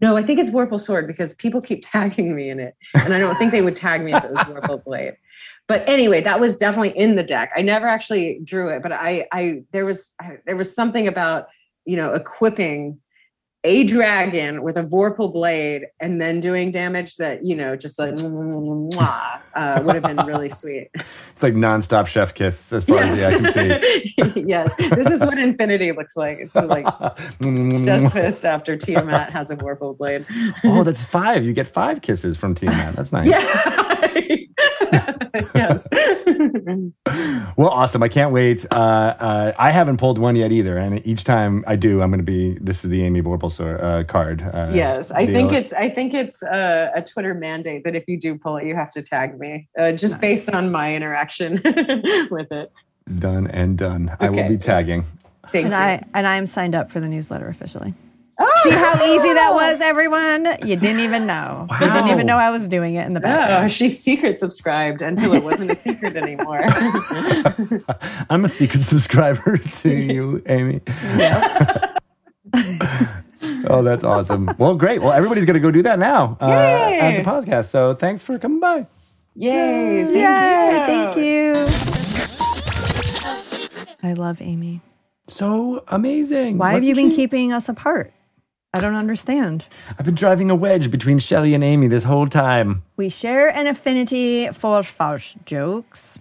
No. 0.00 0.16
I 0.16 0.22
think 0.22 0.38
it's 0.38 0.50
Vorpal 0.50 0.80
sword 0.80 1.06
because 1.06 1.32
people 1.34 1.60
keep 1.60 1.82
tagging 1.90 2.34
me 2.34 2.50
in 2.50 2.60
it, 2.60 2.74
and 2.94 3.12
I 3.12 3.18
don't 3.18 3.36
think 3.36 3.52
they 3.52 3.62
would 3.62 3.76
tag 3.76 4.02
me 4.02 4.14
if 4.14 4.24
it 4.24 4.30
was 4.30 4.40
Vorpal 4.40 4.82
blade. 4.84 5.14
But 5.66 5.88
anyway, 5.88 6.20
that 6.22 6.40
was 6.40 6.56
definitely 6.56 6.96
in 6.98 7.14
the 7.14 7.22
deck. 7.22 7.52
I 7.56 7.62
never 7.62 7.86
actually 7.86 8.40
drew 8.42 8.70
it, 8.70 8.82
but 8.82 8.92
I, 8.92 9.26
I 9.32 9.62
there 9.72 9.84
was 9.84 10.12
there 10.46 10.56
was 10.56 10.74
something 10.74 11.06
about 11.06 11.46
you 11.84 11.96
know 11.96 12.12
equipping 12.12 12.98
a 13.62 13.84
dragon 13.84 14.62
with 14.62 14.76
a 14.78 14.82
Vorpal 14.82 15.30
blade 15.30 15.86
and 16.00 16.20
then 16.20 16.40
doing 16.40 16.70
damage 16.70 17.16
that 17.16 17.44
you 17.44 17.54
know 17.54 17.76
just 17.76 17.98
like 17.98 18.14
mwah, 18.14 19.40
uh, 19.54 19.82
would 19.84 19.94
have 19.96 20.04
been 20.04 20.24
really 20.26 20.48
sweet. 20.48 20.88
It's 20.94 21.42
like 21.42 21.54
nonstop 21.54 22.06
chef 22.06 22.32
kiss 22.32 22.72
as 22.72 22.84
far 22.84 22.98
as 23.00 23.18
the 23.18 23.26
eye 23.26 23.38
can 23.38 24.32
see. 24.34 24.42
yes, 24.46 24.74
this 24.76 25.10
is 25.10 25.20
what 25.20 25.38
infinity 25.38 25.92
looks 25.92 26.16
like. 26.16 26.38
It's 26.38 26.54
like 26.54 26.86
just 27.84 28.14
pissed 28.14 28.44
after 28.44 28.76
Tiamat 28.76 29.30
has 29.30 29.50
a 29.50 29.56
Vorpal 29.56 29.96
blade. 29.96 30.24
oh, 30.64 30.82
that's 30.82 31.02
five. 31.02 31.44
You 31.44 31.52
get 31.52 31.66
five 31.66 32.00
kisses 32.00 32.36
from 32.36 32.54
Tiamat. 32.54 32.94
That's 32.94 33.12
nice. 33.12 33.28
Yeah. 33.28 33.96
yes. 35.54 35.86
Well, 37.56 37.68
awesome. 37.68 38.02
I 38.02 38.08
can't 38.08 38.32
wait. 38.32 38.64
Uh, 38.72 38.76
uh, 38.78 39.52
I 39.58 39.70
haven't 39.70 39.98
pulled 39.98 40.18
one 40.18 40.34
yet 40.36 40.50
either. 40.52 40.78
And 40.78 41.04
each 41.06 41.24
time 41.24 41.62
I 41.66 41.76
do, 41.76 42.00
I'm 42.00 42.10
going 42.10 42.18
to 42.20 42.24
be, 42.24 42.56
this 42.60 42.84
is 42.84 42.90
the 42.90 43.04
Amy 43.04 43.20
Vorpahl 43.20 43.82
uh, 43.82 44.04
card. 44.04 44.40
Uh, 44.42 44.70
yes, 44.72 45.10
I 45.10 45.26
deal. 45.26 45.34
think 45.34 45.52
it's 45.52 45.72
I 45.74 45.90
think 45.90 46.14
it's 46.14 46.42
uh, 46.42 46.90
a 46.94 47.02
Twitter 47.02 47.34
mandate 47.34 47.84
that 47.84 47.94
if 47.94 48.04
you 48.08 48.18
do 48.18 48.38
pull 48.38 48.56
it, 48.56 48.66
you 48.66 48.74
have 48.76 48.90
to 48.92 49.02
tag 49.02 49.38
me, 49.38 49.68
uh, 49.78 49.92
just 49.92 50.20
based 50.20 50.48
on 50.50 50.70
my 50.72 50.94
interaction 50.94 51.60
with 52.30 52.50
it. 52.52 52.72
done 53.18 53.46
and 53.48 53.76
done. 53.76 54.16
I 54.20 54.30
will 54.30 54.48
be 54.48 54.56
tagging. 54.56 55.04
Thank 55.48 55.66
And 55.66 55.72
you. 55.74 55.78
I 55.78 56.02
and 56.14 56.26
I'm 56.26 56.46
signed 56.46 56.74
up 56.74 56.90
for 56.90 57.00
the 57.00 57.08
newsletter 57.08 57.48
officially. 57.48 57.94
Oh! 58.42 58.60
See 58.64 58.70
how 58.70 58.94
easy 59.04 59.32
that 59.34 59.52
was, 59.54 59.80
everyone? 59.82 60.46
You 60.66 60.76
didn't 60.76 61.00
even 61.00 61.26
know. 61.26 61.66
You 61.80 61.90
didn't 61.90 62.08
even 62.08 62.26
know 62.26 62.38
I 62.38 62.50
was 62.50 62.66
doing 62.68 62.94
it 62.94 63.06
in 63.06 63.12
the 63.14 63.20
Oh, 63.20 63.22
background. 63.22 63.70
she's 63.72 64.02
secret 64.02 64.38
subscribed 64.38 65.02
until 65.02 65.34
it 65.34 65.42
wasn't 65.44 65.70
a 65.72 65.74
secret 65.74 66.16
anymore. 66.16 66.62
I'm 68.30 68.44
a 68.44 68.48
secret 68.48 68.84
subscriber 68.84 69.58
to 69.58 69.90
you, 69.94 70.42
Amy. 70.46 70.80
Yeah. 71.16 71.96
oh, 73.68 73.82
that's 73.82 74.04
awesome. 74.04 74.50
Well, 74.58 74.74
great. 74.74 75.02
Well, 75.02 75.12
everybody's 75.12 75.44
going 75.46 75.54
to 75.54 75.60
go 75.60 75.70
do 75.70 75.82
that 75.82 75.98
now 75.98 76.36
uh, 76.40 76.46
Yay. 76.48 76.98
at 77.00 77.16
the 77.22 77.30
podcast. 77.30 77.68
So 77.70 77.94
thanks 77.94 78.22
for 78.22 78.38
coming 78.38 78.60
by. 78.60 78.86
Yay! 79.34 80.04
Thank 80.04 80.14
Yay, 80.14 81.12
you. 81.16 81.66
thank 81.66 81.76
you. 84.00 84.00
I 84.02 84.14
love 84.14 84.40
Amy. 84.40 84.80
So 85.28 85.84
amazing. 85.88 86.58
Why 86.58 86.72
have 86.72 86.76
Wasn't 86.82 86.88
you 86.88 86.94
been 86.94 87.10
she? 87.10 87.16
keeping 87.16 87.52
us 87.52 87.68
apart? 87.68 88.12
I 88.72 88.80
don't 88.80 88.94
understand. 88.94 89.64
I've 89.98 90.04
been 90.04 90.14
driving 90.14 90.50
a 90.50 90.54
wedge 90.54 90.90
between 90.90 91.18
Shelly 91.18 91.54
and 91.54 91.64
Amy 91.64 91.88
this 91.88 92.04
whole 92.04 92.28
time. 92.28 92.82
We 92.96 93.08
share 93.08 93.48
an 93.48 93.66
affinity 93.66 94.48
for 94.52 94.82
false 94.84 95.34
jokes. 95.44 96.20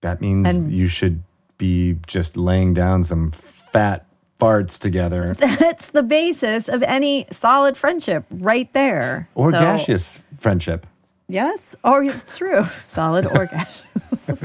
That 0.00 0.20
means 0.20 0.46
And- 0.48 0.72
you 0.72 0.86
should 0.86 1.22
be 1.58 1.98
just 2.06 2.36
laying 2.36 2.72
down 2.74 3.02
some 3.02 3.30
fat 3.32 4.06
farts 4.40 4.78
together 4.78 5.32
That's 5.38 5.90
the 5.90 6.02
basis 6.02 6.68
of 6.68 6.82
any 6.82 7.26
solid 7.30 7.76
friendship 7.76 8.24
right 8.30 8.70
there. 8.72 9.28
or 9.34 9.50
So- 9.52 9.58
gaseous 9.60 10.20
friendship. 10.38 10.86
Yes, 11.28 11.74
oh, 11.82 11.94
or 11.94 12.04
it's 12.04 12.38
true. 12.38 12.64
Solid 12.86 13.26
or 13.34 13.46
gaseous. 13.46 14.40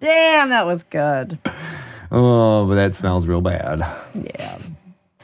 Damn, 0.00 0.48
that 0.48 0.66
was 0.66 0.82
good. 0.84 1.38
Oh, 2.10 2.66
but 2.66 2.74
that 2.76 2.94
smells 2.94 3.26
real 3.26 3.40
bad. 3.42 3.80
Yeah. 4.14 4.58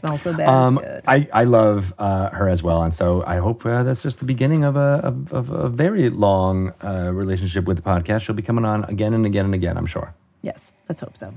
Smells 0.01 0.23
so 0.23 0.33
bad. 0.33 0.49
Um, 0.49 0.77
good. 0.77 1.03
I, 1.07 1.29
I 1.33 1.45
love 1.45 1.93
uh, 1.99 2.31
her 2.31 2.49
as 2.49 2.63
well, 2.63 2.83
and 2.83 2.95
so 2.95 3.23
I 3.27 3.37
hope 3.37 3.67
uh, 3.67 3.83
that's 3.83 4.03
just 4.03 4.19
the 4.19 4.25
beginning 4.25 4.65
of 4.65 4.75
a 4.77 5.01
of, 5.05 5.31
of 5.33 5.51
a 5.51 5.69
very 5.69 6.09
long 6.09 6.73
uh, 6.83 7.11
relationship 7.13 7.67
with 7.67 7.77
the 7.77 7.83
podcast. 7.83 8.23
She'll 8.23 8.35
be 8.35 8.43
coming 8.43 8.65
on 8.65 8.85
again 8.85 9.13
and 9.13 9.27
again 9.27 9.45
and 9.45 9.55
again. 9.55 9.77
I'm 9.77 9.85
sure. 9.87 10.15
yes, 10.41 10.73
let's 10.89 11.03
hope 11.03 11.17
so. 11.19 11.35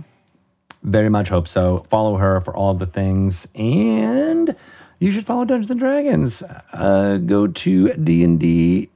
Very 0.81 1.09
much 1.09 1.27
hope 1.27 1.47
so. 1.47 1.79
Follow 1.79 2.15
her 2.17 2.39
for 2.39 2.55
all 2.55 2.71
of 2.71 2.79
the 2.79 2.85
things, 2.85 3.47
and 3.55 4.55
you 4.99 5.11
should 5.11 5.25
follow 5.25 5.43
Dungeons 5.43 5.71
and 5.71 5.79
Dragons. 5.79 6.41
Uh, 6.71 7.17
go 7.17 7.47
to 7.47 7.93
D 7.93 8.23
and 8.23 8.39
D 8.39 8.89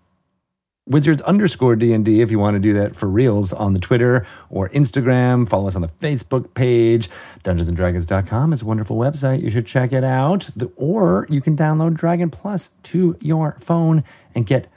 Wizards 0.88 1.22
underscore 1.24 1.76
D 1.76 1.94
and 1.94 2.06
D 2.06 2.22
if 2.22 2.32
you 2.32 2.40
want 2.40 2.56
to 2.56 2.60
do 2.60 2.74
that 2.74 2.96
for 2.96 3.08
reals 3.08 3.52
on 3.52 3.74
the 3.74 3.80
Twitter 3.80 4.26
or 4.50 4.70
Instagram. 4.70 5.48
Follow 5.48 5.68
us 5.68 5.76
on 5.76 5.82
the 5.82 5.90
Facebook 5.90 6.54
page. 6.54 7.10
DungeonsandDragons.com 7.44 8.54
is 8.54 8.62
a 8.62 8.66
wonderful 8.66 8.98
website. 8.98 9.42
You 9.42 9.50
should 9.50 9.66
check 9.66 9.92
it 9.92 10.04
out. 10.04 10.50
Or 10.78 11.28
you 11.30 11.42
can 11.42 11.58
download 11.58 11.96
Dragon 11.96 12.30
Plus 12.30 12.70
to 12.84 13.18
your 13.20 13.58
phone 13.60 14.04
and 14.34 14.46
get 14.46 14.68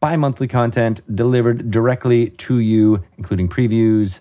bi-monthly 0.00 0.46
content 0.46 1.00
delivered 1.16 1.70
directly 1.70 2.28
to 2.30 2.58
you, 2.58 3.02
including 3.16 3.48
previews, 3.48 4.20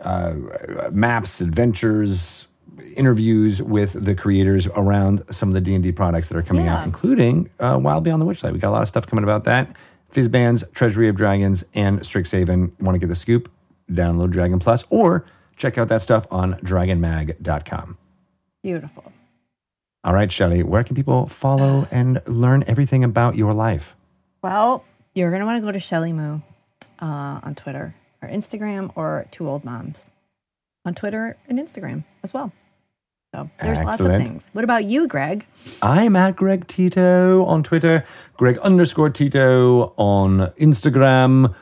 uh, 0.00 0.34
maps, 0.90 1.40
adventures, 1.40 2.48
interviews 2.96 3.62
with 3.62 3.92
the 3.92 4.14
creators 4.14 4.66
around 4.68 5.22
some 5.30 5.48
of 5.48 5.54
the 5.54 5.60
D&D 5.60 5.92
products 5.92 6.28
that 6.28 6.36
are 6.36 6.42
coming 6.42 6.66
out, 6.66 6.84
including 6.84 7.48
uh, 7.60 7.78
Wild 7.80 8.02
Beyond 8.02 8.20
the 8.20 8.26
Witchlight. 8.26 8.52
We 8.52 8.58
got 8.58 8.70
a 8.70 8.72
lot 8.72 8.82
of 8.82 8.88
stuff 8.88 9.06
coming 9.06 9.22
about 9.22 9.44
that. 9.44 9.76
Fizban's, 10.12 10.64
Treasury 10.74 11.08
of 11.08 11.16
Dragons, 11.16 11.64
and 11.74 12.00
Strixhaven. 12.00 12.80
Want 12.80 12.94
to 12.94 12.98
get 12.98 13.08
the 13.08 13.14
scoop? 13.14 13.50
Download 13.90 14.30
Dragon 14.30 14.58
Plus 14.58 14.84
or 14.90 15.24
check 15.56 15.78
out 15.78 15.88
that 15.88 16.02
stuff 16.02 16.26
on 16.30 16.54
dragonmag.com. 16.60 17.98
Beautiful. 18.62 19.12
All 20.02 20.14
right, 20.14 20.32
Shelly, 20.32 20.62
where 20.62 20.82
can 20.82 20.96
people 20.96 21.26
follow 21.26 21.86
and 21.90 22.22
learn 22.26 22.64
everything 22.66 23.04
about 23.04 23.36
your 23.36 23.52
life? 23.52 23.94
Well, 24.42 24.84
you're 25.14 25.30
going 25.30 25.40
to 25.40 25.46
want 25.46 25.60
to 25.60 25.66
go 25.66 25.72
to 25.72 25.80
Shelly 25.80 26.12
Moo 26.12 26.40
uh, 27.00 27.40
on 27.42 27.54
Twitter 27.54 27.94
or 28.22 28.28
Instagram 28.28 28.92
or 28.94 29.26
Two 29.30 29.48
Old 29.48 29.64
Moms 29.64 30.06
on 30.86 30.94
Twitter 30.94 31.36
and 31.48 31.58
Instagram 31.58 32.04
as 32.22 32.32
well. 32.32 32.52
So 33.32 33.48
there's 33.62 33.78
lots 33.80 34.00
of 34.00 34.06
things. 34.08 34.50
What 34.54 34.64
about 34.64 34.84
you, 34.86 35.06
Greg? 35.06 35.46
I'm 35.82 36.16
at 36.16 36.34
Greg 36.34 36.66
Tito 36.66 37.44
on 37.44 37.62
Twitter, 37.62 38.04
Greg 38.36 38.58
underscore 38.58 39.08
Tito 39.10 39.94
on 39.96 40.48
Instagram. 40.60 41.54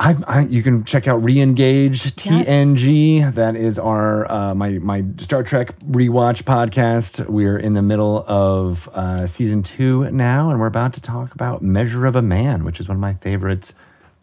I, 0.00 0.16
I, 0.26 0.40
you 0.46 0.64
can 0.64 0.82
check 0.84 1.06
out 1.06 1.22
Reengage 1.22 2.12
TNG. 2.14 3.32
That 3.32 3.54
is 3.54 3.78
our 3.78 4.28
uh, 4.32 4.54
my 4.56 4.70
my 4.78 5.04
Star 5.18 5.44
Trek 5.44 5.78
rewatch 5.80 6.42
podcast. 6.42 7.24
We're 7.28 7.58
in 7.58 7.74
the 7.74 7.82
middle 7.82 8.24
of 8.26 8.88
uh, 8.92 9.28
season 9.28 9.62
two 9.62 10.10
now, 10.10 10.50
and 10.50 10.58
we're 10.58 10.66
about 10.66 10.94
to 10.94 11.00
talk 11.00 11.32
about 11.32 11.62
Measure 11.62 12.06
of 12.06 12.16
a 12.16 12.22
Man, 12.22 12.64
which 12.64 12.80
is 12.80 12.88
one 12.88 12.96
of 12.96 13.00
my 13.00 13.14
favorites 13.14 13.72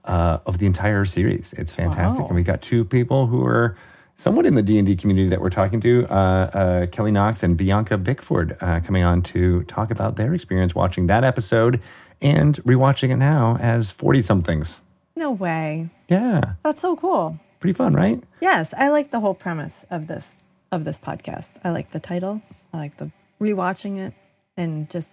uh, 0.04 0.40
of 0.46 0.58
the 0.58 0.66
entire 0.66 1.06
series. 1.06 1.54
It's 1.54 1.72
fantastic, 1.72 2.22
Wow. 2.24 2.28
and 2.28 2.36
we 2.36 2.44
got 2.44 2.62
two 2.62 2.84
people 2.84 3.28
who 3.28 3.46
are 3.46 3.78
somewhat 4.18 4.46
in 4.46 4.56
the 4.56 4.64
D 4.64 4.78
and 4.78 4.86
D 4.88 4.96
community 4.96 5.30
that 5.30 5.40
we're 5.42 5.50
talking 5.50 5.80
to, 5.82 6.06
uh, 6.10 6.14
uh, 6.14 6.86
Kelly 6.88 7.12
Knox 7.12 7.44
and 7.44 7.56
Bianca 7.56 7.98
Bickford, 7.98 8.58
uh, 8.62 8.80
coming 8.82 9.04
on 9.04 9.22
to 9.24 9.64
talk 9.64 9.92
about 9.92 10.16
their 10.16 10.34
experience 10.34 10.76
watching 10.76 11.08
that 11.08 11.24
episode 11.24 11.80
and 12.22 12.56
rewatching 12.64 13.12
it 13.12 13.18
now 13.18 13.58
as 13.62 13.92
forty 13.92 14.22
somethings. 14.22 14.80
No 15.16 15.32
way. 15.32 15.90
Yeah, 16.10 16.54
That's 16.64 16.82
so 16.82 16.96
cool. 16.96 17.40
pretty 17.60 17.74
fun, 17.74 17.94
right? 17.94 18.24
Yes, 18.40 18.74
I 18.78 18.90
like 18.90 19.12
the 19.12 19.20
whole 19.20 19.34
premise 19.34 19.86
of 19.90 20.08
this 20.08 20.36
of 20.72 20.84
this 20.84 21.00
podcast. 21.00 21.60
I 21.64 21.72
like 21.72 21.92
the 21.92 22.00
title. 22.00 22.42
I 22.74 22.78
like 22.78 22.98
the 22.98 23.12
rewatching 23.42 23.98
it 23.98 24.14
and 24.56 24.90
just 24.90 25.12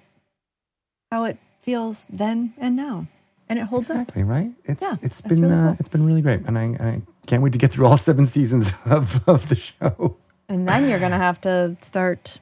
how 1.11 1.25
it 1.25 1.39
feels 1.61 2.07
then 2.11 2.55
and 2.59 2.75
now, 2.77 3.07
and 3.55 3.63
it 3.63 3.69
holds 3.69 3.89
up. 3.91 3.97
Exactly, 3.97 4.23
right? 4.25 4.51
It's 4.65 4.83
Yeah, 4.83 4.97
it's 5.03 5.21
that's 5.21 5.29
been 5.33 5.43
really 5.43 5.55
uh, 5.55 5.67
cool. 5.69 5.77
it's 5.79 5.89
been 5.89 6.05
really 6.07 6.23
great, 6.23 6.41
and 6.47 6.59
I, 6.59 6.65
I 6.85 7.03
can't 7.27 7.43
wait 7.43 7.53
to 7.53 7.59
get 7.59 7.71
through 7.71 7.87
all 7.87 7.97
seven 7.97 8.27
seasons 8.27 8.73
of 8.87 9.27
of 9.29 9.49
the 9.49 9.57
show. 9.57 10.17
And 10.49 10.69
then 10.69 10.89
you're 10.89 10.99
gonna 10.99 11.19
have 11.19 11.41
to 11.43 11.77
start 11.81 12.41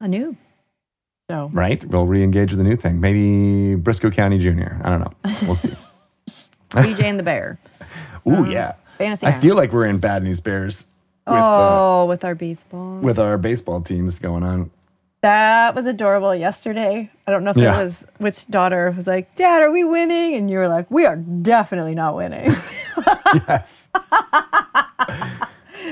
a 0.00 0.06
new 0.08 0.36
show. 1.28 1.50
Right? 1.52 1.84
We'll 1.84 2.06
re-engage 2.06 2.52
with 2.52 2.60
a 2.60 2.64
new 2.64 2.76
thing. 2.76 3.00
Maybe 3.00 3.80
Brisco 3.80 4.12
County 4.12 4.38
Junior. 4.38 4.80
I 4.84 4.90
don't 4.90 5.00
know. 5.00 5.12
We'll 5.46 5.56
see. 5.56 5.72
BJ 6.70 7.02
and 7.04 7.18
the 7.18 7.22
Bear. 7.24 7.58
Ooh, 8.28 8.46
yeah. 8.48 8.74
Fantasy. 8.98 9.26
I 9.26 9.30
Island. 9.30 9.42
feel 9.42 9.56
like 9.56 9.72
we're 9.72 9.86
in 9.86 9.98
Bad 9.98 10.22
News 10.22 10.40
Bears 10.40 10.86
with 11.26 11.34
uh, 11.36 12.00
oh, 12.02 12.06
with 12.06 12.24
our 12.24 12.34
baseball. 12.34 12.98
with 13.00 13.18
our 13.18 13.36
baseball 13.36 13.80
teams 13.82 14.18
going 14.18 14.42
on. 14.42 14.70
That 15.26 15.74
was 15.74 15.86
adorable 15.86 16.32
yesterday. 16.34 17.10
I 17.26 17.30
don't 17.32 17.42
know 17.42 17.50
if 17.50 17.56
Yeah. 17.56 17.74
it 17.74 17.84
was 17.84 18.06
which 18.18 18.46
daughter 18.46 18.92
was 18.96 19.06
like, 19.08 19.34
Dad, 19.34 19.60
are 19.62 19.72
we 19.72 19.82
winning? 19.82 20.34
And 20.36 20.48
you 20.48 20.58
were 20.58 20.68
like, 20.68 20.88
We 20.90 21.04
are 21.04 21.16
definitely 21.16 21.94
not 21.94 22.14
winning. 22.16 22.54
Yes. 23.48 23.88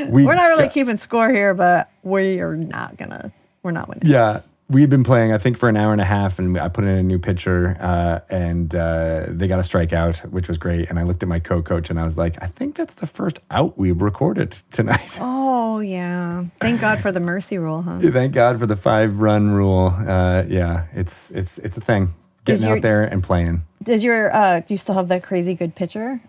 we, 0.08 0.24
we're 0.24 0.34
not 0.36 0.46
really 0.46 0.68
keeping 0.68 0.96
score 0.96 1.28
here, 1.30 1.52
but 1.52 1.90
we 2.02 2.38
are 2.40 2.56
not 2.56 2.96
gonna 2.96 3.32
we're 3.62 3.72
not 3.72 3.88
winning. 3.88 4.08
Yeah, 4.08 4.40
we've 4.68 4.88
been 4.90 5.04
playing, 5.04 5.32
I 5.32 5.38
think, 5.38 5.58
for 5.58 5.68
an 5.68 5.76
hour 5.76 5.92
and 5.92 6.00
a 6.00 6.04
half, 6.06 6.38
and 6.38 6.58
I 6.58 6.68
put 6.68 6.84
in 6.84 6.90
a 6.90 7.02
new 7.02 7.18
pitcher, 7.18 7.76
uh, 7.80 8.20
and 8.28 8.74
uh, 8.74 9.26
they 9.28 9.46
got 9.48 9.58
a 9.58 9.62
strikeout, 9.62 10.18
which 10.30 10.48
was 10.48 10.58
great. 10.58 10.88
And 10.88 10.98
I 10.98 11.02
looked 11.02 11.22
at 11.22 11.28
my 11.28 11.38
co-coach, 11.38 11.90
and 11.90 12.00
I 12.00 12.04
was 12.04 12.16
like, 12.18 12.42
I 12.42 12.46
think 12.46 12.74
that's 12.76 12.94
the 12.94 13.06
first 13.06 13.38
out 13.50 13.78
we've 13.78 14.00
recorded 14.00 14.56
tonight. 14.72 15.18
Oh 15.66 15.80
yeah. 15.80 16.44
Thank 16.60 16.80
God 16.80 17.00
for 17.00 17.10
the 17.10 17.18
mercy 17.18 17.58
rule, 17.58 17.82
huh? 17.82 17.98
Thank 18.00 18.32
God 18.32 18.60
for 18.60 18.66
the 18.66 18.76
five-run 18.76 19.50
rule. 19.50 19.86
Uh, 19.88 20.44
yeah, 20.46 20.86
it's 20.94 21.32
it's 21.32 21.58
it's 21.58 21.76
a 21.76 21.80
thing. 21.80 22.14
Getting 22.44 22.66
your- 22.68 22.76
out 22.76 22.82
there 22.82 23.02
and 23.02 23.22
playing. 23.24 23.64
Does 23.82 24.04
your 24.04 24.32
uh 24.32 24.60
do 24.60 24.72
you 24.74 24.78
still 24.78 24.94
have 24.94 25.08
that 25.08 25.24
crazy 25.24 25.54
good 25.54 25.74
pitcher? 25.74 26.20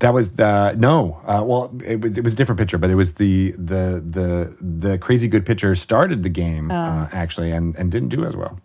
That 0.00 0.12
was 0.12 0.32
the 0.32 0.74
no. 0.76 1.20
Uh, 1.24 1.42
well, 1.44 1.72
it 1.84 2.00
was 2.00 2.18
it 2.18 2.24
was 2.24 2.34
a 2.34 2.36
different 2.36 2.58
pitcher, 2.58 2.78
but 2.78 2.90
it 2.90 2.94
was 2.94 3.14
the 3.14 3.52
the 3.52 4.02
the 4.04 4.56
the 4.60 4.98
crazy 4.98 5.26
good 5.26 5.46
pitcher 5.46 5.74
started 5.74 6.22
the 6.22 6.28
game 6.28 6.70
uh, 6.70 7.08
actually, 7.12 7.50
and 7.50 7.74
and 7.76 7.90
didn't 7.90 8.10
do 8.10 8.24
as 8.24 8.36
well. 8.36 8.60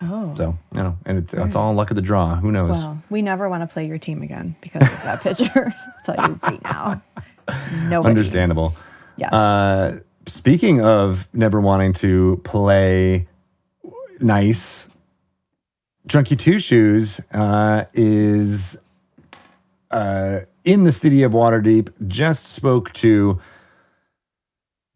Oh. 0.00 0.34
So 0.36 0.58
you 0.74 0.82
know, 0.82 0.96
and 1.04 1.18
it's, 1.18 1.34
it's 1.34 1.54
all 1.54 1.74
luck 1.74 1.90
of 1.90 1.96
the 1.96 2.02
draw. 2.02 2.36
Who 2.36 2.52
knows? 2.52 2.70
Well, 2.70 3.02
we 3.10 3.20
never 3.20 3.48
want 3.48 3.68
to 3.68 3.72
play 3.72 3.86
your 3.86 3.98
team 3.98 4.22
again 4.22 4.56
because 4.60 4.82
of 4.82 5.02
that 5.02 5.20
pitcher. 5.20 5.74
I'll 6.08 6.14
tell 6.14 6.28
you 6.28 6.40
right 6.42 6.62
now. 6.62 7.02
Nobody. 7.88 8.10
Understandable. 8.10 8.74
Yes. 9.16 9.32
Uh, 9.32 10.00
speaking 10.26 10.80
of 10.80 11.28
never 11.32 11.60
wanting 11.60 11.92
to 11.94 12.40
play 12.44 13.26
nice, 14.20 14.88
Chunky 16.08 16.36
Two 16.36 16.58
Shoes 16.58 17.20
uh, 17.32 17.84
is 17.92 18.78
uh, 19.90 20.40
in 20.64 20.84
the 20.84 20.92
city 20.92 21.22
of 21.22 21.32
Waterdeep. 21.32 21.90
Just 22.08 22.46
spoke 22.46 22.92
to 22.94 23.40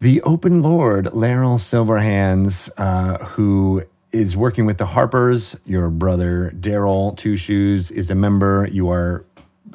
the 0.01 0.20
Open 0.23 0.62
Lord, 0.62 1.06
Laeral 1.06 1.59
Silverhands, 1.59 2.69
uh, 2.77 3.24
who 3.24 3.85
is 4.10 4.36
working 4.36 4.66
with 4.66 4.78
the 4.78 4.86
Harpers. 4.86 5.56
Your 5.64 5.89
brother 5.90 6.52
Daryl 6.59 7.16
Two 7.16 7.36
Shoes 7.36 7.90
is 7.90 8.10
a 8.10 8.14
member. 8.14 8.69
You 8.70 8.90
are 8.90 9.24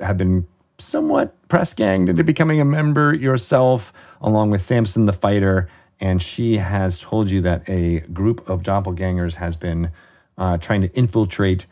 have 0.02 0.18
been 0.18 0.48
somewhat 0.80 1.34
press 1.48 1.74
ganged 1.74 2.10
into 2.10 2.24
becoming 2.24 2.62
a 2.62 2.66
member 2.66 3.14
yourself, 3.14 3.92
along 4.22 4.52
with 4.52 4.62
Samson 4.62 5.06
the 5.06 5.14
Fighter. 5.14 5.70
And 6.00 6.22
she 6.22 6.58
has 6.58 7.02
told 7.02 7.32
you 7.32 7.42
that 7.42 7.68
a 7.68 8.02
group 8.02 8.48
of 8.48 8.62
doppelgangers 8.62 9.36
has 9.36 9.56
been 9.56 9.92
uh, 10.38 10.58
trying 10.58 10.82
to 10.82 10.94
infiltrate 10.94 11.66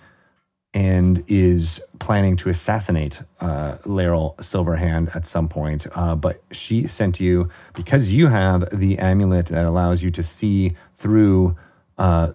and 0.75 1.23
is 1.27 1.81
planning 1.99 2.35
to 2.35 2.49
assassinate 2.49 3.21
uh, 3.39 3.77
Laeral 3.85 4.35
Silverhand 4.37 5.15
at 5.15 5.25
some 5.25 5.47
point. 5.47 5.87
Uh, 5.95 6.15
but 6.15 6.43
she 6.51 6.85
sent 6.85 7.21
you 7.21 7.49
because 7.73 8.11
you 8.11 8.27
have 8.27 8.67
the 8.77 8.99
amulet 8.99 9.45
that 9.47 9.65
allows 9.65 10.03
you 10.03 10.11
to 10.11 10.21
see 10.21 10.75
through 10.95 11.55
uh, 11.97 12.33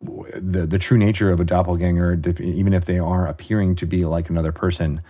the 0.00 0.66
the 0.66 0.78
true 0.78 0.96
nature 0.96 1.30
of 1.30 1.40
a 1.40 1.44
doppelganger, 1.44 2.18
even 2.40 2.72
if 2.72 2.86
they 2.86 2.98
are 2.98 3.26
appearing 3.26 3.76
to 3.76 3.86
be 3.86 4.06
like 4.06 4.30
another 4.30 4.52
person. 4.52 5.02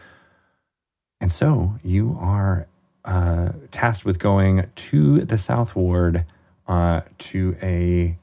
And 1.20 1.30
so 1.30 1.78
you 1.84 2.18
are 2.20 2.66
uh, 3.04 3.50
tasked 3.70 4.04
with 4.04 4.18
going 4.18 4.66
to 4.74 5.24
the 5.24 5.38
South 5.38 5.76
Ward 5.76 6.24
uh, 6.66 7.02
to 7.18 7.56
a 7.62 8.18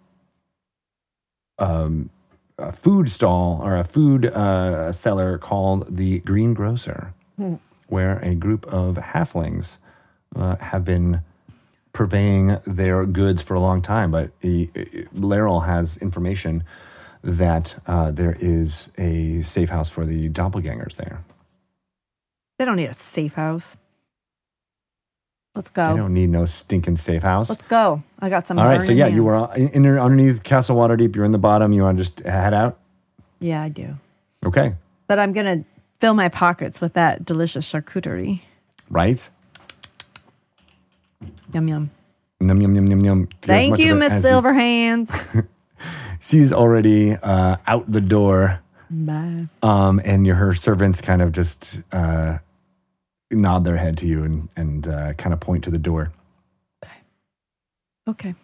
um, 1.58 2.10
a 2.62 2.72
food 2.72 3.12
stall 3.12 3.60
or 3.64 3.76
a 3.78 3.84
food 3.84 4.26
uh, 4.26 4.92
seller 4.92 5.38
called 5.38 5.96
the 5.96 6.20
Green 6.20 6.54
Grocer, 6.54 7.14
where 7.88 8.20
a 8.20 8.36
group 8.36 8.66
of 8.68 8.96
halflings 8.96 9.78
uh, 10.36 10.56
have 10.58 10.86
been 10.86 11.22
purveying 11.94 12.58
their 12.66 13.06
goods 13.06 13.42
for 13.42 13.54
a 13.54 13.60
long 13.60 13.82
time. 13.82 14.12
But 14.12 14.32
Laeral 14.42 15.66
has 15.66 15.98
information 15.98 16.64
that 17.24 17.82
uh, 17.86 18.12
there 18.12 18.38
is 18.40 18.90
a 18.98 19.42
safe 19.42 19.70
house 19.70 19.90
for 19.90 20.06
the 20.06 20.30
doppelgangers 20.30 20.96
there. 20.96 21.24
They 22.58 22.66
don't 22.66 22.78
need 22.78 22.90
a 22.90 22.94
safe 22.94 23.34
house. 23.34 23.76
Let's 25.54 25.70
go. 25.70 25.84
I 25.84 25.98
don't 25.98 26.14
need 26.14 26.30
no 26.30 26.46
stinking 26.46 26.96
safe 26.96 27.24
house. 27.24 27.50
Let's 27.50 27.64
go. 27.64 28.02
I 28.20 28.30
got 28.30 28.48
some. 28.48 28.58
All 28.58 28.66
right, 28.66 28.82
so 28.82 28.92
yeah, 28.94 29.08
you 29.08 29.24
were 29.24 29.54
in, 29.56 29.70
in 29.70 29.86
underneath 29.98 30.44
Castle 30.44 30.78
Waterdeep. 30.78 31.16
You're 31.16 31.26
in 31.26 31.32
the 31.32 31.38
bottom. 31.38 31.74
You 31.74 31.84
want 31.84 31.98
to 31.98 32.04
just 32.04 32.20
head 32.20 32.54
out? 32.54 32.78
Yeah, 33.40 33.62
I 33.62 33.70
do. 33.70 33.96
Okay, 34.46 34.74
But 35.08 35.20
I'm 35.20 35.34
gonna 35.34 35.66
fill 36.00 36.14
my 36.14 36.30
pockets 36.30 36.80
with 36.82 36.94
that 36.94 37.26
delicious 37.26 37.70
charcuterie. 37.70 38.42
right? 38.90 39.30
Yum 41.54 41.68
yum. 41.68 41.92
Num 42.40 42.62
yum 42.62 42.76
yum 42.76 42.88
yum 42.88 43.00
yum. 43.06 43.30
Thank 43.42 43.78
you, 43.78 43.94
Miss 43.96 44.14
Silverhands. 44.24 45.48
She's 46.20 46.54
already 46.54 47.14
uh, 47.16 47.58
out 47.68 47.92
the 47.92 48.02
door, 48.02 48.62
Bye. 48.90 49.48
um, 49.62 50.00
and 50.06 50.26
your 50.26 50.36
her 50.36 50.54
servants 50.56 51.02
kind 51.02 51.22
of 51.22 51.32
just 51.34 51.80
uh, 51.92 52.38
nod 53.32 53.64
their 53.64 53.78
head 53.78 53.98
to 53.98 54.08
you 54.08 54.24
and 54.24 54.50
and 54.56 54.88
uh, 54.88 55.14
kind 55.14 55.34
of 55.34 55.40
point 55.40 55.64
to 55.64 55.72
the 55.72 55.78
door. 55.78 56.12
Okay. 58.08 58.36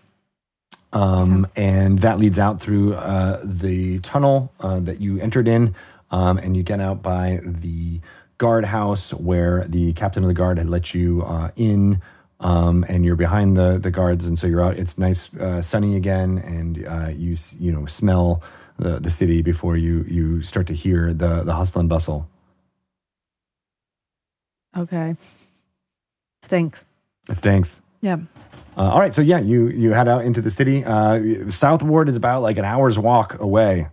Um, 0.93 1.47
and 1.55 1.99
that 1.99 2.19
leads 2.19 2.39
out 2.39 2.61
through 2.61 2.93
uh, 2.93 3.41
the 3.43 3.99
tunnel 3.99 4.51
uh, 4.59 4.79
that 4.79 5.01
you 5.01 5.19
entered 5.19 5.47
in, 5.47 5.75
um, 6.11 6.37
and 6.37 6.55
you 6.55 6.63
get 6.63 6.79
out 6.79 7.01
by 7.01 7.39
the 7.43 7.99
guardhouse 8.37 9.13
where 9.13 9.65
the 9.67 9.93
captain 9.93 10.23
of 10.23 10.27
the 10.27 10.33
guard 10.33 10.57
had 10.57 10.69
let 10.69 10.93
you 10.93 11.23
uh, 11.23 11.51
in. 11.55 12.01
Um, 12.39 12.85
and 12.87 13.03
you're 13.03 13.15
behind 13.15 13.57
the 13.57 13.79
the 13.79 13.89
guards, 13.89 14.27
and 14.27 14.37
so 14.37 14.45
you're 14.45 14.63
out. 14.63 14.77
It's 14.77 14.95
nice, 14.99 15.33
uh, 15.33 15.59
sunny 15.59 15.95
again, 15.95 16.37
and 16.37 16.85
uh, 16.85 17.09
you 17.09 17.35
you 17.59 17.71
know 17.71 17.87
smell 17.87 18.43
the 18.77 18.99
the 18.99 19.09
city 19.09 19.41
before 19.41 19.75
you 19.75 20.05
you 20.07 20.43
start 20.43 20.67
to 20.67 20.75
hear 20.75 21.13
the 21.13 21.41
the 21.41 21.55
hustle 21.55 21.79
and 21.79 21.89
bustle. 21.89 22.29
Okay. 24.77 25.15
Stinks. 26.43 26.85
It 27.29 27.37
stinks. 27.37 27.81
Yeah. 28.01 28.17
Uh, 28.77 28.91
all 28.91 28.99
right, 28.99 29.13
so 29.13 29.21
yeah, 29.21 29.39
you 29.39 29.67
you 29.69 29.91
head 29.91 30.07
out 30.07 30.23
into 30.23 30.39
the 30.39 30.51
city. 30.51 30.85
Uh, 30.85 31.49
South 31.49 31.81
Ward 31.81 32.07
is 32.09 32.15
about 32.15 32.43
like 32.43 32.59
an 32.59 32.65
hour's 32.65 32.99
walk 32.99 33.39
away. 33.39 33.87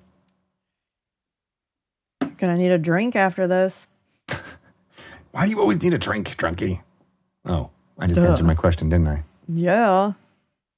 Gonna 2.36 2.58
need 2.58 2.70
a 2.70 2.78
drink 2.78 3.16
after 3.16 3.46
this. 3.46 3.88
Why 5.30 5.46
do 5.46 5.50
you 5.50 5.60
always 5.60 5.82
need 5.82 5.94
a 5.94 5.98
drink, 5.98 6.36
drunkie? 6.36 6.82
Oh, 7.46 7.70
I 7.98 8.06
just 8.06 8.20
Duh. 8.20 8.28
answered 8.28 8.46
my 8.46 8.54
question, 8.54 8.90
didn't 8.90 9.08
I? 9.08 9.24
Yeah. 9.48 10.12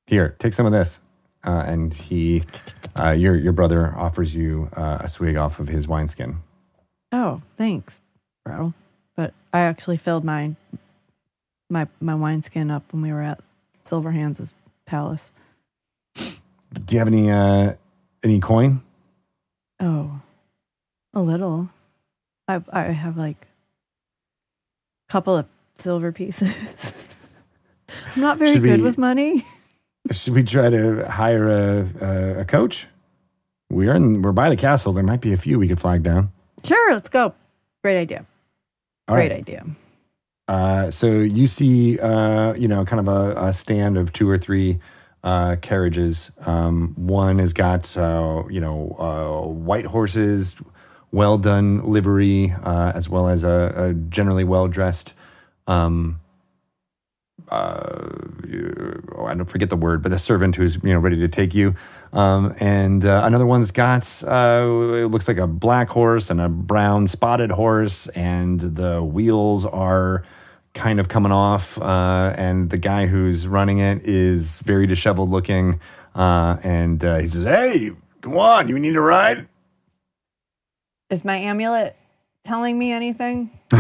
Here, 0.07 0.37
take 0.39 0.55
some 0.55 0.67
of 0.67 0.73
this. 0.73 1.01
Uh, 1.45 1.63
and 1.67 1.95
he, 1.95 2.45
uh, 2.99 3.11
your 3.11 3.35
your 3.35 3.53
brother 3.53 3.93
offers 3.97 4.35
you 4.37 4.69
uh, 4.77 4.99
a 5.01 5.09
swig 5.09 5.37
off 5.37 5.59
of 5.59 5.69
his 5.69 5.89
wineskin. 5.89 6.43
Oh, 7.11 7.41
thanks, 7.57 8.01
bro. 8.45 8.73
I 9.57 9.61
actually 9.61 9.97
filled 9.97 10.23
my 10.23 10.55
my 11.71 11.87
my 11.99 12.15
wineskin 12.15 12.71
up 12.71 12.93
when 12.93 13.01
we 13.01 13.11
were 13.11 13.23
at 13.23 13.41
Silverhands' 13.87 14.53
palace. 14.85 15.31
Do 16.15 16.27
you 16.91 16.99
have 16.99 17.09
any 17.09 17.31
uh, 17.31 17.73
any 18.23 18.39
coin? 18.39 18.83
Oh, 19.81 20.21
a 21.15 21.21
little. 21.23 21.71
I 22.47 22.61
I 22.71 22.83
have 22.93 23.17
like 23.17 23.47
a 25.09 25.13
couple 25.13 25.35
of 25.35 25.47
silver 25.75 26.13
pieces. 26.13 26.93
I'm 28.15 28.21
not 28.21 28.37
very 28.37 28.53
Should 28.53 28.63
good 28.63 28.81
we- 28.81 28.87
with 28.87 28.99
money. 28.99 29.47
Should 30.11 30.35
we 30.35 30.43
try 30.45 30.69
to 30.69 31.11
hire 31.11 31.49
a 31.49 31.89
a, 32.03 32.41
a 32.41 32.45
coach? 32.45 32.89
We're 33.71 33.95
in 33.95 34.21
we're 34.21 34.33
by 34.33 34.51
the 34.51 34.57
castle. 34.57 34.93
There 34.93 35.03
might 35.03 35.23
be 35.23 35.33
a 35.33 35.39
few 35.39 35.59
we 35.59 35.67
could 35.67 35.81
flag 35.81 36.03
down. 36.03 36.31
Sure, 36.63 36.93
let's 36.93 37.09
go. 37.09 37.35
Great 37.83 37.99
idea. 37.99 38.27
All 39.09 39.15
Great 39.15 39.31
right. 39.31 39.39
idea. 39.39 39.65
Uh, 40.49 40.91
so 40.91 41.07
you 41.09 41.47
see, 41.47 41.99
uh, 41.99 42.55
you 42.55 42.69
know, 42.69 42.85
kind 42.85 43.01
of 43.01 43.09
a, 43.09 43.47
a 43.49 43.53
stand 43.53 43.97
of 43.97 44.13
two 44.13 44.29
or 44.29 44.39
three 44.39 44.79
uh, 45.25 45.57
carriages. 45.57 46.31
Um, 46.45 46.95
one 46.97 47.39
has 47.41 47.53
got, 47.53 47.97
uh, 47.97 48.45
you 48.49 48.61
know, 48.61 48.97
uh, 48.99 49.49
white 49.49 49.87
horses, 49.87 50.55
well 51.11 51.39
done 51.39 51.91
livery, 51.91 52.55
uh, 52.63 52.93
as 52.95 53.09
well 53.09 53.29
as 53.29 53.43
a, 53.43 53.75
a 53.77 53.95
generally 53.95 54.45
well 54.45 54.69
dressed. 54.69 55.15
Um, 55.67 56.21
uh, 57.49 58.09
oh, 59.15 59.27
I 59.27 59.35
don't 59.35 59.49
forget 59.49 59.71
the 59.71 59.77
word, 59.77 60.03
but 60.03 60.11
the 60.11 60.19
servant 60.19 60.57
who's 60.57 60.77
you 60.83 60.93
know 60.93 60.99
ready 60.99 61.17
to 61.19 61.29
take 61.29 61.55
you. 61.55 61.75
Um, 62.13 62.55
and 62.59 63.05
uh, 63.05 63.23
another 63.25 63.47
one's 63.47 63.71
got 63.71 64.23
uh, 64.25 64.95
it 64.95 65.11
looks 65.11 65.29
like 65.29 65.39
a 65.39 65.47
black 65.47 65.89
horse 65.89 66.31
and 66.31 66.41
a 66.41 66.49
brown 66.49 67.07
spotted 67.07 67.51
horse, 67.51 68.09
and 68.09 68.61
the 68.61 69.03
wheels 69.03 69.65
are 69.65 70.25
kind 70.75 70.99
of 71.01 71.09
coming 71.09 71.33
off. 71.33 71.81
Uh, 71.81 72.35
and 72.37 72.71
the 72.71 72.79
guy 72.79 73.07
who's 73.07 73.47
running 73.47 73.79
it 73.79 74.03
is 74.05 74.59
very 74.61 74.87
disheveled 74.87 75.31
looking, 75.31 75.81
uh, 76.15 76.57
and 76.63 77.05
uh, 77.05 77.19
he 77.19 77.29
says, 77.29 77.45
"Hey, 77.45 77.93
come 78.23 78.39
on, 78.39 78.69
you 78.69 78.79
need 78.79 78.97
a 78.97 79.01
ride." 79.01 79.49
Is 81.11 81.25
my 81.25 81.37
amulet 81.37 81.97
telling 82.47 82.79
me 82.79 82.93
anything? 82.93 83.51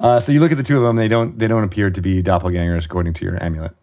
uh, 0.00 0.18
so 0.20 0.32
you 0.32 0.40
look 0.40 0.50
at 0.50 0.56
the 0.56 0.64
two 0.64 0.76
of 0.78 0.82
them; 0.82 0.96
they 0.96 1.08
don't 1.08 1.38
they 1.38 1.46
don't 1.46 1.64
appear 1.64 1.90
to 1.90 2.00
be 2.00 2.22
doppelgangers 2.22 2.84
according 2.84 3.14
to 3.14 3.24
your 3.24 3.42
amulet. 3.42 3.76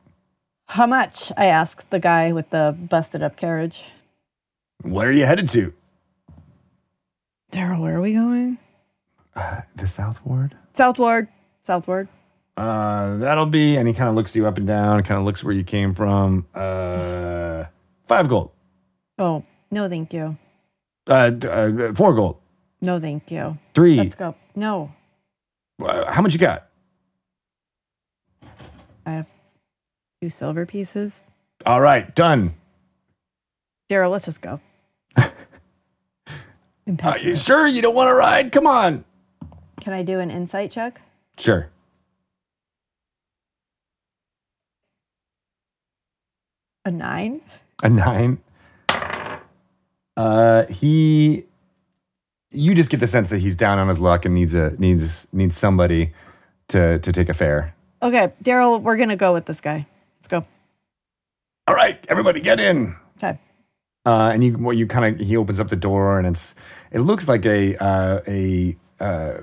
How 0.68 0.88
much? 0.88 1.32
I 1.38 1.46
asked 1.46 1.92
the 1.92 2.00
guy 2.00 2.32
with 2.32 2.50
the 2.50 2.76
busted 2.78 3.22
up 3.22 3.38
carriage. 3.38 3.86
Where 4.82 5.10
are 5.10 5.12
you 5.12 5.26
headed 5.26 5.48
to? 5.50 5.74
Daryl, 7.52 7.82
where 7.82 7.96
are 7.98 8.02
we 8.02 8.14
going? 8.14 8.58
The 9.76 9.88
South 9.88 10.20
Ward. 10.26 10.56
Southward. 10.72 11.28
Southward. 11.62 12.08
Uh, 12.58 13.18
that'll 13.18 13.46
be, 13.46 13.76
and 13.76 13.88
he 13.88 13.94
kind 13.94 14.10
of 14.10 14.16
looks 14.16 14.36
you 14.36 14.48
up 14.48 14.58
and 14.58 14.66
down, 14.66 15.04
kind 15.04 15.20
of 15.20 15.26
looks 15.26 15.44
where 15.44 15.54
you 15.54 15.64
came 15.64 15.94
from. 15.94 16.46
Uh, 16.54 17.66
five 18.06 18.30
gold. 18.30 18.52
Oh, 19.20 19.44
no, 19.72 19.90
thank 19.90 20.14
you. 20.14 20.38
Uh, 21.08 21.32
uh, 21.44 21.94
four 21.94 22.14
gold. 22.14 22.38
No, 22.86 23.00
thank 23.00 23.32
you. 23.32 23.58
Three. 23.74 23.96
Let's 23.98 24.16
go. 24.16 24.36
No, 24.56 24.92
Uh, 25.82 26.10
how 26.12 26.22
much 26.22 26.34
you 26.34 26.40
got? 26.40 26.68
I 29.06 29.12
have 29.12 29.28
two 30.22 30.30
silver 30.30 30.66
pieces. 30.66 31.22
All 31.66 31.82
right, 31.82 32.14
done. 32.16 32.54
Daryl, 33.90 34.12
let's 34.12 34.26
just 34.26 34.42
go. 34.42 34.60
Are 35.18 37.20
you 37.20 37.36
sure 37.36 37.68
you 37.68 37.82
don't 37.82 37.96
want 37.96 38.10
to 38.10 38.14
ride? 38.14 38.52
Come 38.52 38.68
on. 38.68 39.04
Can 39.82 39.94
I 39.94 40.04
do 40.04 40.20
an 40.20 40.32
insight 40.32 40.72
check? 40.72 41.02
Sure. 41.38 41.70
A 46.86 46.92
nine? 46.92 47.42
A 47.84 47.90
nine. 47.90 48.38
Uh, 50.16 50.66
he. 50.68 51.46
You 52.56 52.74
just 52.76 52.90
get 52.90 53.00
the 53.00 53.08
sense 53.08 53.30
that 53.30 53.40
he's 53.40 53.56
down 53.56 53.80
on 53.80 53.88
his 53.88 54.00
luck 54.00 54.26
and 54.26 54.34
needs 54.34 54.54
a 54.54 54.72
needs 54.78 55.28
needs 55.32 55.58
somebody 55.58 56.14
to 56.70 57.00
to 57.00 57.12
take 57.12 57.30
a 57.30 57.34
fare. 57.34 57.74
Okay, 58.02 58.32
Daryl, 58.44 58.82
we're 58.82 58.98
gonna 58.98 59.16
go 59.16 59.34
with 59.34 59.46
this 59.46 59.62
guy. 59.62 59.88
Let's 60.18 60.28
go. 60.28 60.46
All 61.68 61.76
right, 61.76 62.04
everybody, 62.10 62.40
get 62.40 62.60
in. 62.60 62.96
Okay. 63.18 63.40
uh, 64.06 64.30
and 64.34 64.44
you 64.44 64.58
well, 64.58 64.74
you 64.74 64.88
kind 64.88 65.06
of 65.20 65.28
he 65.28 65.36
opens 65.38 65.60
up 65.60 65.70
the 65.70 65.76
door 65.76 66.18
and 66.20 66.28
it's 66.28 66.54
it 66.92 67.00
looks 67.00 67.28
like 67.28 67.46
a 67.46 67.76
uh, 67.78 68.22
a 68.28 68.76
uh, 69.00 69.38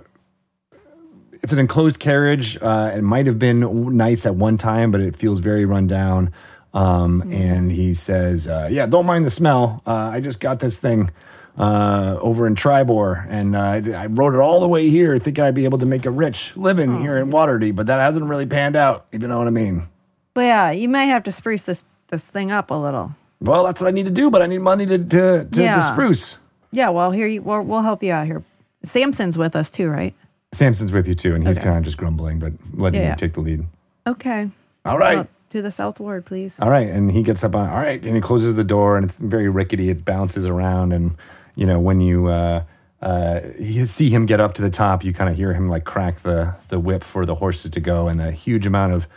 it's 1.42 1.52
an 1.52 1.58
enclosed 1.58 1.98
carriage. 1.98 2.56
Uh, 2.62 2.92
it 2.94 3.02
might 3.02 3.26
have 3.26 3.38
been 3.38 3.96
nice 3.96 4.26
at 4.26 4.36
one 4.36 4.56
time, 4.56 4.90
but 4.90 5.00
it 5.00 5.16
feels 5.16 5.40
very 5.40 5.64
run 5.64 5.86
down. 5.86 6.32
Um, 6.74 7.22
And 7.32 7.70
he 7.70 7.92
says, 7.94 8.46
uh, 8.48 8.68
"Yeah, 8.70 8.86
don't 8.86 9.04
mind 9.06 9.26
the 9.26 9.30
smell. 9.30 9.82
Uh, 9.86 9.92
I 10.14 10.20
just 10.20 10.40
got 10.40 10.60
this 10.60 10.78
thing 10.78 11.10
uh, 11.58 12.16
over 12.20 12.46
in 12.46 12.54
Triboar, 12.54 13.26
and 13.28 13.54
uh, 13.54 13.60
I 13.98 14.06
rode 14.06 14.34
it 14.34 14.40
all 14.40 14.60
the 14.60 14.68
way 14.68 14.88
here, 14.88 15.18
thinking 15.18 15.44
I'd 15.44 15.54
be 15.54 15.64
able 15.64 15.78
to 15.78 15.86
make 15.86 16.06
a 16.06 16.10
rich 16.10 16.56
living 16.56 17.00
here 17.00 17.18
in 17.18 17.30
Waterdeep, 17.30 17.74
but 17.76 17.86
that 17.86 18.00
hasn't 18.00 18.24
really 18.24 18.46
panned 18.46 18.76
out. 18.76 19.06
If 19.12 19.20
you 19.22 19.28
know 19.28 19.38
what 19.38 19.46
I 19.46 19.50
mean." 19.50 19.88
But 20.34 20.42
yeah, 20.42 20.70
you 20.70 20.88
might 20.88 21.04
have 21.06 21.22
to 21.24 21.32
spruce 21.32 21.62
this 21.62 21.84
this 22.08 22.24
thing 22.24 22.50
up 22.50 22.70
a 22.70 22.74
little. 22.74 23.14
Well, 23.40 23.64
that's 23.64 23.80
what 23.80 23.88
I 23.88 23.90
need 23.90 24.04
to 24.04 24.10
do, 24.10 24.30
but 24.30 24.40
I 24.42 24.46
need 24.46 24.58
money 24.58 24.86
to 24.86 24.98
to, 24.98 25.44
to, 25.44 25.62
Yeah. 25.62 25.76
to 25.76 25.82
spruce. 25.82 26.38
Yeah, 26.70 26.88
well, 26.88 27.10
here 27.10 27.26
you 27.26 27.42
we'll, 27.42 27.62
we'll 27.62 27.82
help 27.82 28.02
you 28.02 28.12
out 28.12 28.26
here. 28.26 28.42
Samson's 28.82 29.36
with 29.36 29.54
us 29.54 29.70
too, 29.70 29.88
right? 29.88 30.14
Samson's 30.52 30.90
with 30.92 31.06
you 31.06 31.14
too, 31.14 31.34
and 31.34 31.46
he's 31.46 31.58
Okay. 31.58 31.64
kind 31.64 31.78
of 31.78 31.84
just 31.84 31.96
grumbling, 31.98 32.38
but 32.38 32.52
letting 32.74 33.00
Yeah, 33.00 33.06
you 33.06 33.10
yeah. 33.10 33.14
take 33.16 33.34
the 33.34 33.40
lead. 33.40 33.66
Okay. 34.06 34.50
All 34.84 34.98
right. 34.98 35.16
Well, 35.16 35.28
to 35.50 35.60
the 35.62 35.70
south 35.70 36.00
ward, 36.00 36.24
please. 36.24 36.58
All 36.60 36.70
right. 36.70 36.88
And 36.88 37.10
he 37.10 37.22
gets 37.22 37.44
up 37.44 37.54
on, 37.54 37.68
all 37.68 37.76
right. 37.76 38.02
And 38.04 38.14
he 38.16 38.20
closes 38.22 38.54
the 38.54 38.64
door 38.64 38.96
and 38.96 39.04
it's 39.04 39.16
very 39.16 39.48
rickety. 39.48 39.90
It 39.90 40.04
bounces 40.04 40.46
around. 40.46 40.92
And, 40.92 41.14
you 41.54 41.66
know, 41.66 41.78
when 41.78 42.00
you, 42.00 42.28
uh, 42.28 42.64
uh, 43.00 43.40
you 43.58 43.84
see 43.86 44.10
him 44.10 44.26
get 44.26 44.40
up 44.40 44.54
to 44.54 44.62
the 44.62 44.70
top, 44.70 45.04
you 45.04 45.12
kind 45.12 45.28
of 45.28 45.36
hear 45.36 45.52
him 45.52 45.68
like 45.68 45.84
crack 45.84 46.20
the, 46.20 46.54
the 46.68 46.78
whip 46.78 47.02
for 47.02 47.26
the 47.26 47.34
horses 47.36 47.70
to 47.72 47.80
go. 47.80 48.08
And 48.08 48.20
a 48.20 48.32
huge 48.32 48.66
amount 48.66 48.92
of 48.92 49.08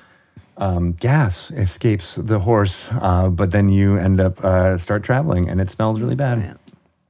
um, 0.57 0.93
gas 0.93 1.51
escapes 1.51 2.15
the 2.15 2.39
horse. 2.39 2.89
Uh, 2.91 3.29
but 3.29 3.51
then 3.51 3.69
you 3.69 3.97
end 3.97 4.19
up, 4.19 4.43
uh, 4.43 4.77
start 4.77 5.03
traveling 5.03 5.49
and 5.49 5.61
it 5.61 5.69
smells 5.69 6.01
really 6.01 6.15
bad. 6.15 6.57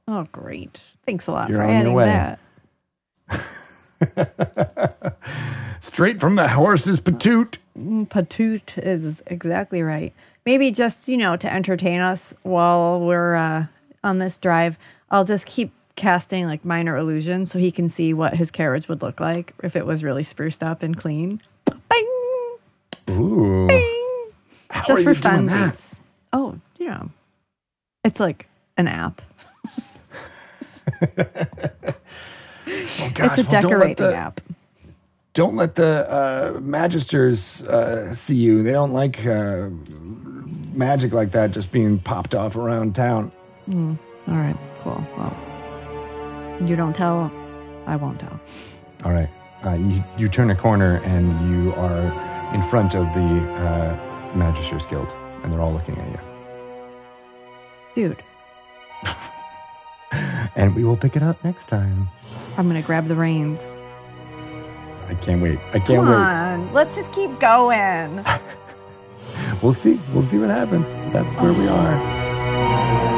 Oh, 0.08 0.28
great. 0.32 0.80
Thanks 1.04 1.26
a 1.26 1.32
lot 1.32 1.48
You're 1.48 1.60
for 1.60 1.64
adding 1.64 1.96
that. 1.96 2.38
Straight 5.80 6.20
from 6.20 6.36
the 6.36 6.48
horse's 6.48 7.00
patoot. 7.00 7.58
Patoot 7.76 8.78
is 8.78 9.22
exactly 9.26 9.82
right. 9.82 10.12
Maybe 10.44 10.70
just, 10.70 11.08
you 11.08 11.16
know, 11.16 11.36
to 11.36 11.52
entertain 11.52 12.00
us 12.00 12.34
while 12.42 13.00
we're 13.00 13.34
uh, 13.34 13.66
on 14.04 14.18
this 14.18 14.36
drive, 14.38 14.78
I'll 15.10 15.24
just 15.24 15.46
keep 15.46 15.72
casting 15.94 16.46
like 16.46 16.64
minor 16.64 16.96
illusions 16.96 17.50
so 17.50 17.58
he 17.58 17.70
can 17.70 17.88
see 17.88 18.12
what 18.12 18.34
his 18.34 18.50
carriage 18.50 18.88
would 18.88 19.00
look 19.02 19.18
like 19.20 19.54
if 19.62 19.74
it 19.76 19.86
was 19.86 20.04
really 20.04 20.22
spruced 20.22 20.62
up 20.62 20.82
and 20.82 20.96
clean. 20.96 21.40
Bing! 21.88 22.56
Ooh. 23.10 23.66
Bing! 23.66 24.30
How 24.70 24.84
just 24.84 25.04
for 25.04 25.14
funsies. 25.14 25.98
Oh, 26.32 26.58
you 26.78 26.86
know, 26.86 27.10
it's 28.04 28.20
like 28.20 28.48
an 28.76 28.88
app. 28.88 29.22
Oh, 32.98 33.10
gosh, 33.14 33.38
it's 33.38 33.48
a 33.48 33.52
well, 33.52 33.62
decorating 33.62 34.06
the- 34.06 34.14
app. 34.16 34.40
Don't 35.34 35.54
let 35.54 35.74
the 35.74 36.10
uh, 36.10 36.52
magisters 36.60 37.62
uh, 37.66 38.12
see 38.12 38.36
you. 38.36 38.62
They 38.62 38.72
don't 38.72 38.92
like 38.94 39.24
uh, 39.26 39.68
magic 40.72 41.12
like 41.12 41.30
that 41.32 41.50
just 41.52 41.70
being 41.70 41.98
popped 41.98 42.34
off 42.34 42.56
around 42.56 42.94
town. 42.94 43.30
All 43.70 43.98
right, 44.26 44.56
cool. 44.86 45.04
Well, 45.16 45.36
you 46.66 46.76
don't 46.76 46.94
tell, 46.94 47.30
I 47.86 47.96
won't 47.96 48.20
tell. 48.20 48.38
All 49.04 49.12
right. 49.12 49.28
Uh, 49.64 49.72
you, 49.74 50.04
you 50.16 50.28
turn 50.28 50.50
a 50.50 50.54
corner 50.56 51.00
and 51.04 51.24
you 51.50 51.72
are 51.74 52.54
in 52.54 52.62
front 52.62 52.94
of 52.94 53.06
the 53.12 53.20
uh, 53.20 53.96
Magisters 54.34 54.88
Guild, 54.88 55.08
and 55.42 55.52
they're 55.52 55.60
all 55.60 55.72
looking 55.72 55.98
at 55.98 56.08
you. 56.12 56.20
Dude, 57.94 58.22
And 60.56 60.74
we 60.74 60.84
will 60.84 60.96
pick 60.96 61.16
it 61.16 61.22
up 61.22 61.42
next 61.42 61.66
time. 61.68 62.08
I'm 62.56 62.66
gonna 62.68 62.82
grab 62.82 63.08
the 63.08 63.14
reins. 63.14 63.70
I 65.08 65.14
can't 65.14 65.42
wait. 65.42 65.58
I 65.68 65.78
can't 65.78 65.86
Come 66.00 66.08
wait. 66.08 66.14
on, 66.14 66.72
let's 66.72 66.94
just 66.96 67.12
keep 67.12 67.38
going. 67.40 68.24
We'll 69.62 69.72
see. 69.74 69.98
We'll 70.12 70.22
see 70.22 70.38
what 70.38 70.50
happens. 70.50 70.90
That's 71.12 71.34
where 71.36 71.52
we 71.52 71.66
are. 71.66 73.15